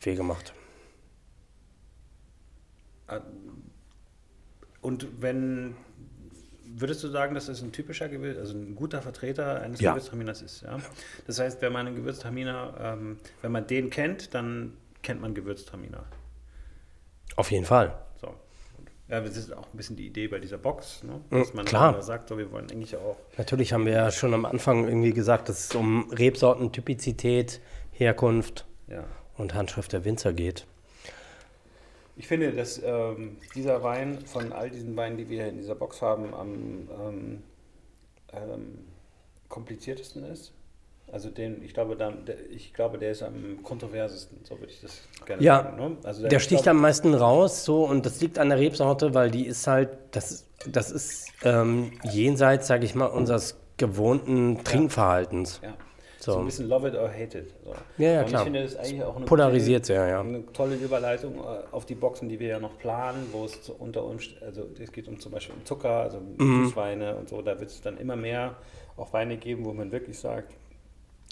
viel 0.00 0.16
gemacht. 0.16 0.52
Ah, 3.06 3.20
und 4.80 5.06
wenn 5.20 5.76
Würdest 6.74 7.02
du 7.02 7.08
sagen, 7.08 7.34
dass 7.34 7.46
das 7.46 7.62
ein 7.62 7.72
typischer 7.72 8.08
Gewürz, 8.08 8.38
also 8.38 8.54
ein 8.56 8.74
guter 8.74 9.02
Vertreter 9.02 9.60
eines 9.62 9.80
ja. 9.80 9.92
Gewürztraminers 9.92 10.42
ist? 10.42 10.62
Ja? 10.62 10.78
Das 11.26 11.38
heißt, 11.38 11.62
wenn 11.62 11.72
man 11.72 11.86
einen 11.86 11.96
Gewürztraminer, 11.96 12.74
ähm, 12.80 13.18
wenn 13.42 13.52
man 13.52 13.66
den 13.66 13.90
kennt, 13.90 14.34
dann 14.34 14.74
kennt 15.02 15.20
man 15.20 15.34
Gewürztraminer. 15.34 16.04
Auf 17.36 17.50
jeden 17.50 17.64
Fall. 17.64 17.96
So. 18.20 18.34
Ja, 19.08 19.20
das 19.20 19.36
ist 19.36 19.52
auch 19.52 19.66
ein 19.72 19.76
bisschen 19.76 19.96
die 19.96 20.06
Idee 20.06 20.28
bei 20.28 20.38
dieser 20.38 20.58
Box, 20.58 21.02
ne? 21.02 21.20
Hm, 21.30 21.38
dass 21.38 21.54
man 21.54 21.64
Klar. 21.64 22.02
sagt, 22.02 22.28
so, 22.28 22.36
wir 22.36 22.50
wollen 22.52 22.70
eigentlich 22.70 22.96
auch. 22.96 23.16
Natürlich 23.36 23.72
haben 23.72 23.86
wir 23.86 23.92
ja 23.92 24.10
schon 24.10 24.34
am 24.34 24.44
Anfang 24.44 24.86
irgendwie 24.86 25.12
gesagt, 25.12 25.48
dass 25.48 25.70
es 25.70 25.74
um 25.74 26.10
Rebsorten, 26.10 26.72
Typizität, 26.72 27.60
Herkunft 27.92 28.66
ja. 28.88 29.04
und 29.36 29.54
Handschrift 29.54 29.92
der 29.92 30.04
Winzer 30.04 30.32
geht. 30.32 30.66
Ich 32.18 32.26
finde, 32.26 32.52
dass 32.52 32.82
ähm, 32.84 33.36
dieser 33.54 33.82
Wein 33.84 34.18
von 34.26 34.52
all 34.52 34.70
diesen 34.70 34.96
Weinen, 34.96 35.16
die 35.16 35.28
wir 35.28 35.46
in 35.46 35.56
dieser 35.56 35.76
Box 35.76 36.02
haben, 36.02 36.34
am 36.34 36.88
ähm, 37.00 37.42
ähm, 38.32 38.78
kompliziertesten 39.48 40.24
ist. 40.24 40.52
Also 41.10 41.30
den, 41.30 41.62
ich 41.62 41.72
glaube, 41.72 41.96
dann, 41.96 42.26
der, 42.26 42.36
ich 42.50 42.74
glaube, 42.74 42.98
der 42.98 43.12
ist 43.12 43.22
am 43.22 43.62
kontroversesten, 43.62 44.40
so 44.42 44.58
würde 44.58 44.72
ich 44.72 44.80
das 44.80 45.00
gerne 45.24 45.42
ja, 45.42 45.62
sagen. 45.62 45.76
Ne? 45.76 45.96
Also 46.02 46.22
der, 46.22 46.30
der 46.30 46.40
sticht 46.40 46.64
glaub, 46.64 46.74
am 46.74 46.82
meisten 46.82 47.14
raus, 47.14 47.64
so 47.64 47.84
und 47.84 48.04
das 48.04 48.20
liegt 48.20 48.38
an 48.38 48.50
der 48.50 48.58
Rebsorte, 48.58 49.14
weil 49.14 49.30
die 49.30 49.46
ist 49.46 49.66
halt, 49.68 49.90
das, 50.10 50.44
das 50.66 50.90
ist 50.90 51.32
ähm, 51.44 51.92
jenseits, 52.02 52.66
sage 52.66 52.84
ich 52.84 52.94
mal, 52.96 53.06
unseres 53.06 53.56
gewohnten 53.78 54.64
Trinkverhaltens. 54.64 55.60
Ja. 55.62 55.74
So. 56.20 56.32
so 56.32 56.38
ein 56.40 56.46
bisschen 56.46 56.68
love 56.68 56.88
it 56.88 56.96
or 56.96 57.08
hate 57.08 57.38
it. 57.38 57.54
So. 57.64 57.74
Ja, 57.96 58.10
ja, 58.10 58.20
und 58.20 58.26
klar. 58.26 58.40
ich 58.40 58.44
finde, 58.44 58.62
das 58.62 58.76
eigentlich 58.76 59.04
auch 59.04 59.16
eine, 59.16 59.24
Polarisiert 59.24 59.86
sehr, 59.86 60.06
ja. 60.08 60.20
eine 60.20 60.44
tolle 60.52 60.74
Überleitung 60.74 61.36
äh, 61.38 61.60
auf 61.70 61.86
die 61.86 61.94
Boxen, 61.94 62.28
die 62.28 62.40
wir 62.40 62.48
ja 62.48 62.58
noch 62.58 62.76
planen, 62.78 63.28
wo 63.30 63.44
es 63.44 63.70
unter 63.70 64.04
uns, 64.04 64.30
also 64.40 64.64
es 64.80 64.90
geht 64.90 65.06
um 65.06 65.20
zum 65.20 65.30
Beispiel 65.30 65.54
um 65.54 65.64
Zucker, 65.64 65.90
also 65.90 66.18
mhm. 66.20 66.64
Süßweine 66.64 67.14
und 67.14 67.28
so, 67.28 67.40
da 67.40 67.60
wird 67.60 67.70
es 67.70 67.80
dann 67.80 67.98
immer 67.98 68.16
mehr 68.16 68.56
auch 68.96 69.12
Weine 69.12 69.36
geben, 69.36 69.64
wo 69.64 69.72
man 69.72 69.92
wirklich 69.92 70.18
sagt, 70.18 70.54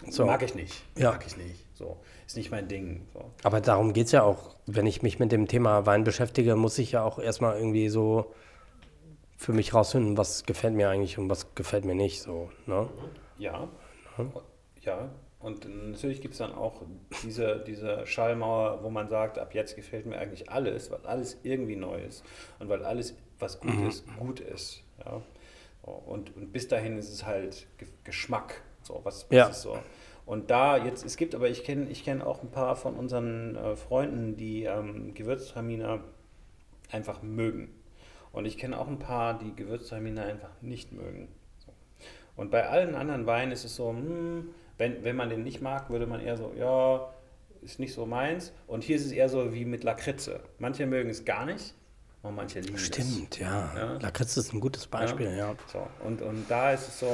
so. 0.08 0.24
mag 0.24 0.42
ich 0.42 0.54
nicht, 0.54 0.82
ja. 0.96 1.10
mag 1.10 1.24
ich 1.26 1.36
nicht. 1.36 1.64
So, 1.74 1.96
ist 2.26 2.36
nicht 2.36 2.50
mein 2.50 2.68
Ding. 2.68 3.06
So. 3.12 3.30
Aber 3.42 3.60
darum 3.60 3.92
geht 3.92 4.06
es 4.06 4.12
ja 4.12 4.22
auch, 4.22 4.54
wenn 4.66 4.86
ich 4.86 5.02
mich 5.02 5.18
mit 5.18 5.32
dem 5.32 5.48
Thema 5.48 5.84
Wein 5.84 6.04
beschäftige, 6.04 6.54
muss 6.54 6.78
ich 6.78 6.92
ja 6.92 7.02
auch 7.02 7.18
erstmal 7.18 7.56
irgendwie 7.58 7.88
so 7.88 8.32
für 9.36 9.52
mich 9.52 9.74
rausfinden, 9.74 10.16
was 10.16 10.44
gefällt 10.44 10.74
mir 10.74 10.88
eigentlich 10.88 11.18
und 11.18 11.28
was 11.28 11.54
gefällt 11.54 11.84
mir 11.84 11.94
nicht. 11.94 12.22
So, 12.22 12.50
ne? 12.66 12.88
Ja. 13.38 13.68
ja. 14.16 14.24
Ja, 14.86 15.10
und 15.38 15.68
natürlich 15.90 16.20
gibt 16.20 16.32
es 16.32 16.38
dann 16.38 16.54
auch 16.54 16.82
diese, 17.22 17.62
diese 17.66 18.06
Schallmauer, 18.06 18.82
wo 18.82 18.90
man 18.90 19.08
sagt, 19.08 19.38
ab 19.38 19.54
jetzt 19.54 19.76
gefällt 19.76 20.06
mir 20.06 20.18
eigentlich 20.18 20.50
alles, 20.50 20.90
weil 20.90 21.04
alles 21.04 21.38
irgendwie 21.42 21.76
neu 21.76 22.02
ist 22.02 22.24
und 22.58 22.68
weil 22.68 22.84
alles, 22.84 23.14
was 23.38 23.60
gut 23.60 23.74
mhm. 23.74 23.88
ist, 23.88 24.04
gut 24.18 24.40
ist. 24.40 24.82
Ja? 25.04 25.20
Und, 25.82 26.34
und 26.34 26.52
bis 26.52 26.68
dahin 26.68 26.96
ist 26.96 27.12
es 27.12 27.26
halt 27.26 27.66
Geschmack. 28.04 28.62
So, 28.82 29.00
was, 29.04 29.26
was 29.30 29.36
ja. 29.36 29.46
ist 29.48 29.62
so. 29.62 29.78
Und 30.24 30.50
da 30.50 30.76
jetzt, 30.76 31.04
es 31.04 31.16
gibt 31.16 31.34
aber, 31.34 31.48
ich 31.48 31.62
kenne 31.62 31.88
ich 31.90 32.04
kenn 32.04 32.22
auch 32.22 32.42
ein 32.42 32.50
paar 32.50 32.74
von 32.74 32.96
unseren 32.96 33.54
äh, 33.54 33.76
Freunden, 33.76 34.36
die 34.36 34.64
ähm, 34.64 35.14
Gewürztraminer 35.14 36.02
einfach 36.90 37.22
mögen. 37.22 37.72
Und 38.32 38.46
ich 38.46 38.58
kenne 38.58 38.78
auch 38.78 38.88
ein 38.88 38.98
paar, 38.98 39.38
die 39.38 39.54
Gewürztraminer 39.54 40.24
einfach 40.24 40.50
nicht 40.60 40.92
mögen. 40.92 41.28
So. 41.58 41.72
Und 42.36 42.50
bei 42.50 42.68
allen 42.68 42.94
anderen 42.94 43.26
Weinen 43.26 43.52
ist 43.52 43.64
es 43.64 43.76
so, 43.76 43.90
hm, 43.90 44.48
wenn, 44.78 45.04
wenn 45.04 45.16
man 45.16 45.30
den 45.30 45.42
nicht 45.42 45.60
mag, 45.60 45.90
würde 45.90 46.06
man 46.06 46.20
eher 46.20 46.36
so, 46.36 46.52
ja, 46.58 47.08
ist 47.62 47.78
nicht 47.78 47.94
so 47.94 48.06
meins. 48.06 48.52
Und 48.66 48.84
hier 48.84 48.96
ist 48.96 49.06
es 49.06 49.12
eher 49.12 49.28
so 49.28 49.52
wie 49.52 49.64
mit 49.64 49.84
Lakritze. 49.84 50.40
Manche 50.58 50.86
mögen 50.86 51.10
es 51.10 51.24
gar 51.24 51.46
nicht 51.46 51.74
und 52.22 52.34
manche 52.34 52.60
lieben 52.60 52.78
Stimmt, 52.78 53.08
es. 53.08 53.14
Stimmt, 53.14 53.38
ja. 53.40 53.72
ja. 53.76 53.98
Lakritze 54.00 54.40
ist 54.40 54.52
ein 54.52 54.60
gutes 54.60 54.86
Beispiel, 54.86 55.30
ja. 55.30 55.50
ja. 55.50 55.54
So, 55.72 55.86
und, 56.04 56.22
und 56.22 56.44
da 56.48 56.72
ist 56.72 56.88
es 56.88 57.00
so, 57.00 57.10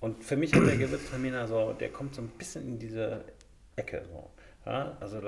und 0.00 0.22
für 0.24 0.36
mich 0.36 0.54
hat 0.54 0.66
der 0.66 0.76
Gewürztraminer 0.76 1.46
so, 1.46 1.72
der 1.72 1.90
kommt 1.90 2.14
so 2.14 2.22
ein 2.22 2.28
bisschen 2.28 2.66
in 2.66 2.78
diese 2.78 3.24
Ecke. 3.76 4.04
So. 4.10 4.30
Ja, 4.64 4.96
also 4.98 5.22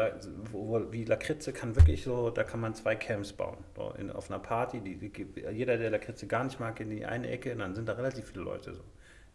wo, 0.51 0.91
wie 0.91 1.05
Lakritze 1.05 1.53
kann 1.53 1.77
wirklich 1.77 2.03
so, 2.03 2.31
da 2.31 2.43
kann 2.43 2.61
man 2.61 2.75
zwei 2.75 2.97
Camps 2.97 3.33
bauen. 3.33 3.59
So, 3.77 3.95
in, 3.97 4.11
auf 4.11 4.31
einer 4.31 4.41
Party, 4.41 4.81
die, 4.81 4.97
die, 4.97 5.13
jeder, 5.53 5.77
der 5.77 5.91
Lakritze 5.91 6.27
gar 6.27 6.43
nicht 6.43 6.59
mag, 6.59 6.81
in 6.81 6.91
die 6.91 7.07
eine 7.07 7.29
Ecke, 7.29 7.53
und 7.53 7.61
dann 7.61 7.75
sind 7.77 7.89
da 7.89 7.93
relativ 7.93 8.27
viele 8.27 8.43
Leute 8.43 8.75
so 8.75 8.83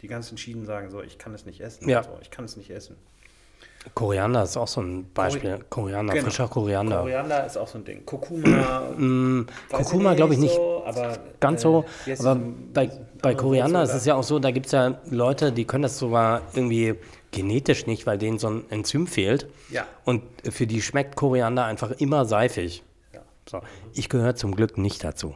die 0.03 0.07
ganzen 0.09 0.37
Schienen 0.37 0.65
sagen 0.65 0.89
so, 0.91 1.01
ich 1.01 1.17
kann 1.17 1.33
es 1.33 1.45
nicht 1.45 1.61
essen. 1.61 1.89
Ja. 1.89 2.03
So, 2.03 2.11
ich 2.21 2.29
kann 2.29 2.45
es 2.45 2.57
nicht 2.57 2.69
essen. 2.69 2.97
Koriander 3.95 4.43
ist 4.43 4.55
auch 4.55 4.67
so 4.67 4.81
ein 4.81 5.09
Beispiel. 5.13 5.59
Koriander, 5.69 6.13
Genau. 6.13 6.25
frischer 6.25 6.47
Koriander. 6.47 6.99
Koriander 7.01 7.45
ist 7.45 7.57
auch 7.57 7.67
so 7.67 7.77
ein 7.77 7.83
Ding. 7.85 8.05
Kurkuma. 8.05 8.81
Mm, 8.97 9.47
Kurkuma 9.71 10.13
glaube 10.13 10.33
ich 10.33 10.39
nicht 10.39 10.55
so, 10.55 10.83
aber 10.85 11.17
ganz 11.39 11.61
äh, 11.61 11.63
so. 11.63 11.85
Aber 12.19 12.39
bei, 12.73 12.89
bei 13.21 13.35
Koriander 13.35 13.83
ist 13.83 13.93
es 13.93 14.05
ja 14.05 14.15
auch 14.15 14.23
so, 14.23 14.39
da 14.39 14.51
gibt 14.51 14.67
es 14.67 14.71
ja 14.73 14.99
Leute, 15.09 15.51
die 15.51 15.65
können 15.65 15.83
das 15.83 15.97
sogar 15.99 16.41
irgendwie 16.53 16.95
genetisch 17.31 17.85
nicht, 17.87 18.05
weil 18.05 18.17
denen 18.17 18.39
so 18.39 18.49
ein 18.49 18.69
Enzym 18.69 19.07
fehlt. 19.07 19.47
Ja. 19.69 19.85
Und 20.05 20.23
für 20.49 20.67
die 20.67 20.81
schmeckt 20.81 21.15
Koriander 21.15 21.65
einfach 21.65 21.91
immer 21.91 22.25
seifig. 22.25 22.83
Ja. 23.13 23.21
So. 23.49 23.61
Ich 23.93 24.07
gehöre 24.07 24.35
zum 24.35 24.55
Glück 24.55 24.77
nicht 24.77 25.03
dazu. 25.03 25.35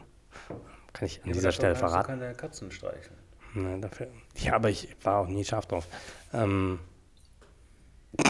Kann 0.94 1.06
ich 1.06 1.20
an 1.22 1.28
Ja, 1.28 1.32
dieser 1.34 1.52
Stelle 1.52 1.74
verraten. 1.74 2.12
Du 2.12 2.18
keine 2.20 2.34
Katzen 2.34 2.70
streicheln. 2.70 3.17
Nein, 3.54 3.80
dafür, 3.80 4.08
ja, 4.36 4.54
aber 4.54 4.70
ich 4.70 4.88
war 5.02 5.18
auch 5.20 5.28
nie 5.28 5.44
scharf 5.44 5.66
drauf. 5.66 5.86
Ähm, 6.32 6.78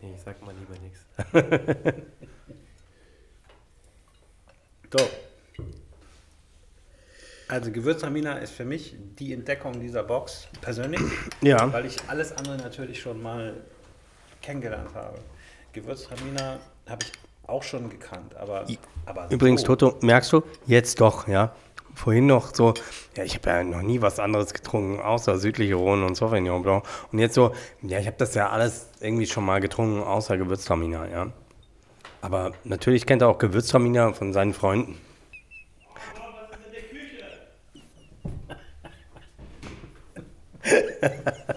Nee, 0.00 0.14
ich 0.14 0.22
sag 0.22 0.40
mal 0.44 0.54
lieber 0.54 0.74
nichts. 0.80 1.04
So. 4.90 5.06
Also 7.48 7.70
Gewürztraminer 7.70 8.40
ist 8.40 8.52
für 8.52 8.64
mich 8.64 8.96
die 9.18 9.34
Entdeckung 9.34 9.80
dieser 9.80 10.02
Box 10.02 10.48
persönlich, 10.62 11.02
ja, 11.42 11.70
weil 11.70 11.84
ich 11.84 11.98
alles 12.08 12.32
andere 12.32 12.56
natürlich 12.56 12.98
schon 12.98 13.20
mal 13.20 13.54
kennengelernt 14.40 14.94
habe. 14.94 15.18
Gewürztraminer 15.74 16.58
habe 16.88 17.04
ich 17.04 17.12
auch 17.46 17.62
schon 17.62 17.90
gekannt, 17.90 18.34
aber, 18.34 18.66
aber 19.04 19.30
übrigens, 19.30 19.60
so. 19.60 19.76
Toto, 19.76 19.98
merkst 20.00 20.32
du, 20.32 20.42
jetzt 20.66 21.00
doch, 21.02 21.28
ja. 21.28 21.54
Vorhin 21.98 22.26
noch 22.26 22.54
so, 22.54 22.74
ja, 23.16 23.24
ich 23.24 23.34
habe 23.34 23.50
ja 23.50 23.64
noch 23.64 23.82
nie 23.82 24.00
was 24.00 24.20
anderes 24.20 24.54
getrunken, 24.54 25.00
außer 25.00 25.36
südliche 25.38 25.74
Rhone 25.74 26.06
und 26.06 26.14
Sauvignon 26.14 26.62
Blanc. 26.62 26.84
Und 27.10 27.18
jetzt 27.18 27.34
so, 27.34 27.50
ja, 27.82 27.98
ich 27.98 28.06
habe 28.06 28.16
das 28.16 28.34
ja 28.34 28.50
alles 28.50 28.86
irgendwie 29.00 29.26
schon 29.26 29.44
mal 29.44 29.60
getrunken, 29.60 30.04
außer 30.04 30.36
Gewürztraminer, 30.36 31.10
ja. 31.10 31.32
Aber 32.20 32.52
natürlich 32.62 33.04
kennt 33.04 33.22
er 33.22 33.28
auch 33.28 33.38
Gewürztraminer 33.38 34.14
von 34.14 34.32
seinen 34.32 34.54
Freunden. 34.54 34.96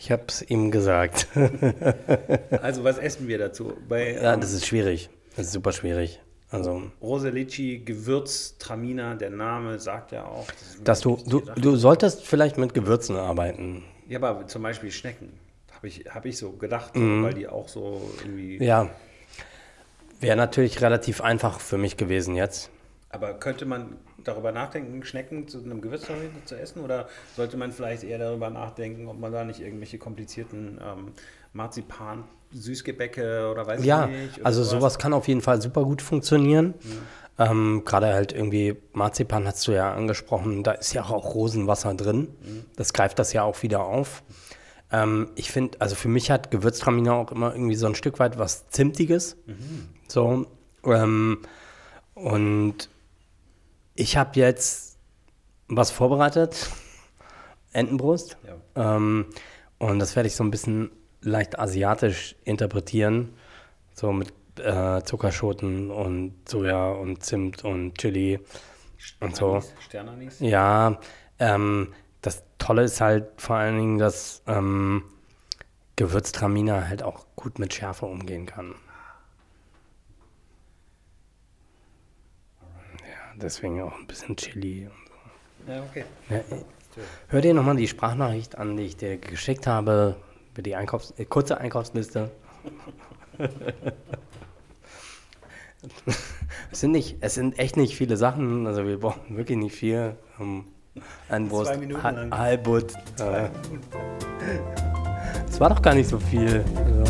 Ich 0.00 0.10
habe 0.10 0.22
es 0.28 0.42
ihm 0.42 0.70
gesagt. 0.70 1.28
Also 2.62 2.82
was 2.82 2.96
essen 2.96 3.28
wir 3.28 3.36
dazu? 3.36 3.74
Bei 3.88 4.14
Ja, 4.14 4.32
ähm, 4.32 4.40
das 4.40 4.52
ist 4.54 4.66
schwierig. 4.66 5.10
Das 5.36 5.46
ist 5.46 5.52
super 5.52 5.70
schwierig. 5.72 6.20
Also, 6.50 6.90
Roselici 7.02 7.82
Gewürztraminer, 7.84 9.16
der 9.16 9.30
Name 9.30 9.78
sagt 9.78 10.12
ja 10.12 10.24
auch. 10.24 10.46
das 10.46 10.82
dass 10.82 11.00
du, 11.00 11.18
du, 11.26 11.40
du 11.40 11.76
solltest 11.76 12.26
vielleicht 12.26 12.56
mit 12.56 12.72
Gewürzen 12.72 13.16
arbeiten. 13.16 13.84
Ja, 14.08 14.18
aber 14.22 14.46
zum 14.46 14.62
Beispiel 14.62 14.90
Schnecken. 14.90 15.32
Habe 15.74 15.88
ich, 15.88 16.06
hab 16.08 16.24
ich 16.24 16.38
so 16.38 16.52
gedacht, 16.52 16.92
weil 16.94 17.34
die 17.34 17.46
auch 17.46 17.68
so 17.68 18.10
irgendwie. 18.20 18.56
Mhm. 18.56 18.62
Ja. 18.62 18.90
Wäre 20.20 20.36
natürlich 20.36 20.80
relativ 20.80 21.20
einfach 21.20 21.60
für 21.60 21.78
mich 21.78 21.96
gewesen 21.96 22.34
jetzt. 22.34 22.70
Aber 23.10 23.34
könnte 23.34 23.64
man 23.64 23.96
darüber 24.24 24.52
nachdenken, 24.52 25.04
Schnecken 25.04 25.48
zu 25.48 25.62
einem 25.62 25.80
Gewürztraminer 25.80 26.44
zu 26.44 26.56
essen? 26.58 26.82
Oder 26.82 27.08
sollte 27.36 27.56
man 27.56 27.72
vielleicht 27.72 28.04
eher 28.04 28.18
darüber 28.18 28.50
nachdenken, 28.50 29.06
ob 29.08 29.18
man 29.18 29.32
da 29.32 29.44
nicht 29.44 29.60
irgendwelche 29.60 29.98
komplizierten 29.98 30.78
ähm, 30.82 31.12
Marzipan, 31.52 32.24
Süßgebäcke 32.52 33.48
oder 33.50 33.66
weiß 33.66 33.84
Ja, 33.84 34.06
ich 34.06 34.10
nicht? 34.10 34.36
oder 34.38 34.46
also 34.46 34.64
sowas 34.64 34.98
kann 34.98 35.12
auf 35.12 35.28
jeden 35.28 35.40
Fall 35.40 35.60
super 35.60 35.84
gut 35.84 36.02
funktionieren. 36.02 36.74
Ähm, 37.38 37.82
Gerade 37.84 38.12
halt 38.14 38.32
irgendwie 38.32 38.76
Marzipan 38.92 39.46
hast 39.46 39.66
du 39.68 39.72
ja 39.72 39.92
angesprochen, 39.92 40.62
da 40.64 40.72
ist 40.72 40.92
ja 40.92 41.04
auch 41.04 41.34
Rosenwasser 41.34 41.94
drin. 41.94 42.28
Das 42.76 42.92
greift 42.92 43.18
das 43.18 43.32
ja 43.32 43.42
auch 43.44 43.62
wieder 43.62 43.84
auf. 43.84 44.22
Ähm, 44.90 45.30
ich 45.34 45.50
finde, 45.52 45.80
also 45.80 45.94
für 45.94 46.08
mich 46.08 46.30
hat 46.30 46.50
Gewürztraminer 46.50 47.14
auch 47.14 47.30
immer 47.30 47.52
irgendwie 47.52 47.74
so 47.76 47.86
ein 47.86 47.94
Stück 47.94 48.18
weit 48.18 48.38
was 48.38 48.68
Zimtiges. 48.70 49.36
So. 50.08 50.46
Ähm, 50.84 51.42
und 52.14 52.88
ich 53.94 54.16
habe 54.16 54.38
jetzt 54.40 54.98
was 55.68 55.90
vorbereitet. 55.90 56.70
Entenbrust. 57.72 58.36
Ja. 58.74 58.96
Ähm, 58.96 59.26
und 59.78 59.98
das 59.98 60.16
werde 60.16 60.26
ich 60.26 60.34
so 60.34 60.42
ein 60.42 60.50
bisschen 60.50 60.90
leicht 61.22 61.58
asiatisch 61.58 62.36
interpretieren. 62.44 63.34
So 63.94 64.12
mit 64.12 64.32
äh, 64.58 65.02
Zuckerschoten 65.02 65.90
und 65.90 66.48
Soja 66.48 66.90
und 66.92 67.22
Zimt 67.24 67.64
und 67.64 67.96
Chili 67.98 68.40
und 69.20 69.36
so. 69.36 69.54
Anis, 69.54 69.72
Sternanis? 69.80 70.40
Ja, 70.40 71.00
ähm, 71.38 71.92
das 72.22 72.42
Tolle 72.58 72.82
ist 72.82 73.00
halt 73.00 73.28
vor 73.36 73.56
allen 73.56 73.78
Dingen, 73.78 73.98
dass 73.98 74.42
ähm, 74.46 75.04
Gewürztraminer 75.96 76.88
halt 76.88 77.02
auch 77.02 77.26
gut 77.36 77.58
mit 77.58 77.74
Schärfe 77.74 78.06
umgehen 78.06 78.46
kann. 78.46 78.74
Ja, 83.02 83.34
deswegen 83.36 83.80
auch 83.82 83.96
ein 83.98 84.06
bisschen 84.06 84.36
Chili. 84.36 84.88
Und 85.66 85.74
Ja, 85.74 85.82
okay. 85.82 86.04
so. 86.28 86.34
Ja, 86.34 86.42
hör 87.28 87.40
dir 87.40 87.54
nochmal 87.54 87.76
die 87.76 87.88
Sprachnachricht 87.88 88.58
an, 88.58 88.76
die 88.76 88.84
ich 88.84 88.96
dir 88.96 89.18
geschickt 89.18 89.66
habe, 89.66 90.16
für 90.58 90.62
die 90.64 90.74
Einkaufs 90.74 91.14
äh, 91.16 91.24
kurze 91.24 91.58
Einkaufsliste. 91.58 92.32
es, 96.72 96.80
sind 96.80 96.90
nicht, 96.90 97.18
es 97.20 97.34
sind 97.34 97.60
echt 97.60 97.76
nicht 97.76 97.94
viele 97.94 98.16
Sachen, 98.16 98.66
also 98.66 98.84
wir 98.84 98.98
brauchen 98.98 99.36
wirklich 99.36 99.56
nicht 99.56 99.76
viel. 99.76 100.16
Um, 100.40 100.64
Ha- 101.30 102.10
lang. 102.10 102.36
Halbut. 102.36 102.92
Es 105.48 105.60
war 105.60 105.68
doch 105.68 105.80
gar 105.80 105.94
nicht 105.94 106.08
so 106.08 106.18
viel. 106.18 106.64
Also. 106.74 107.04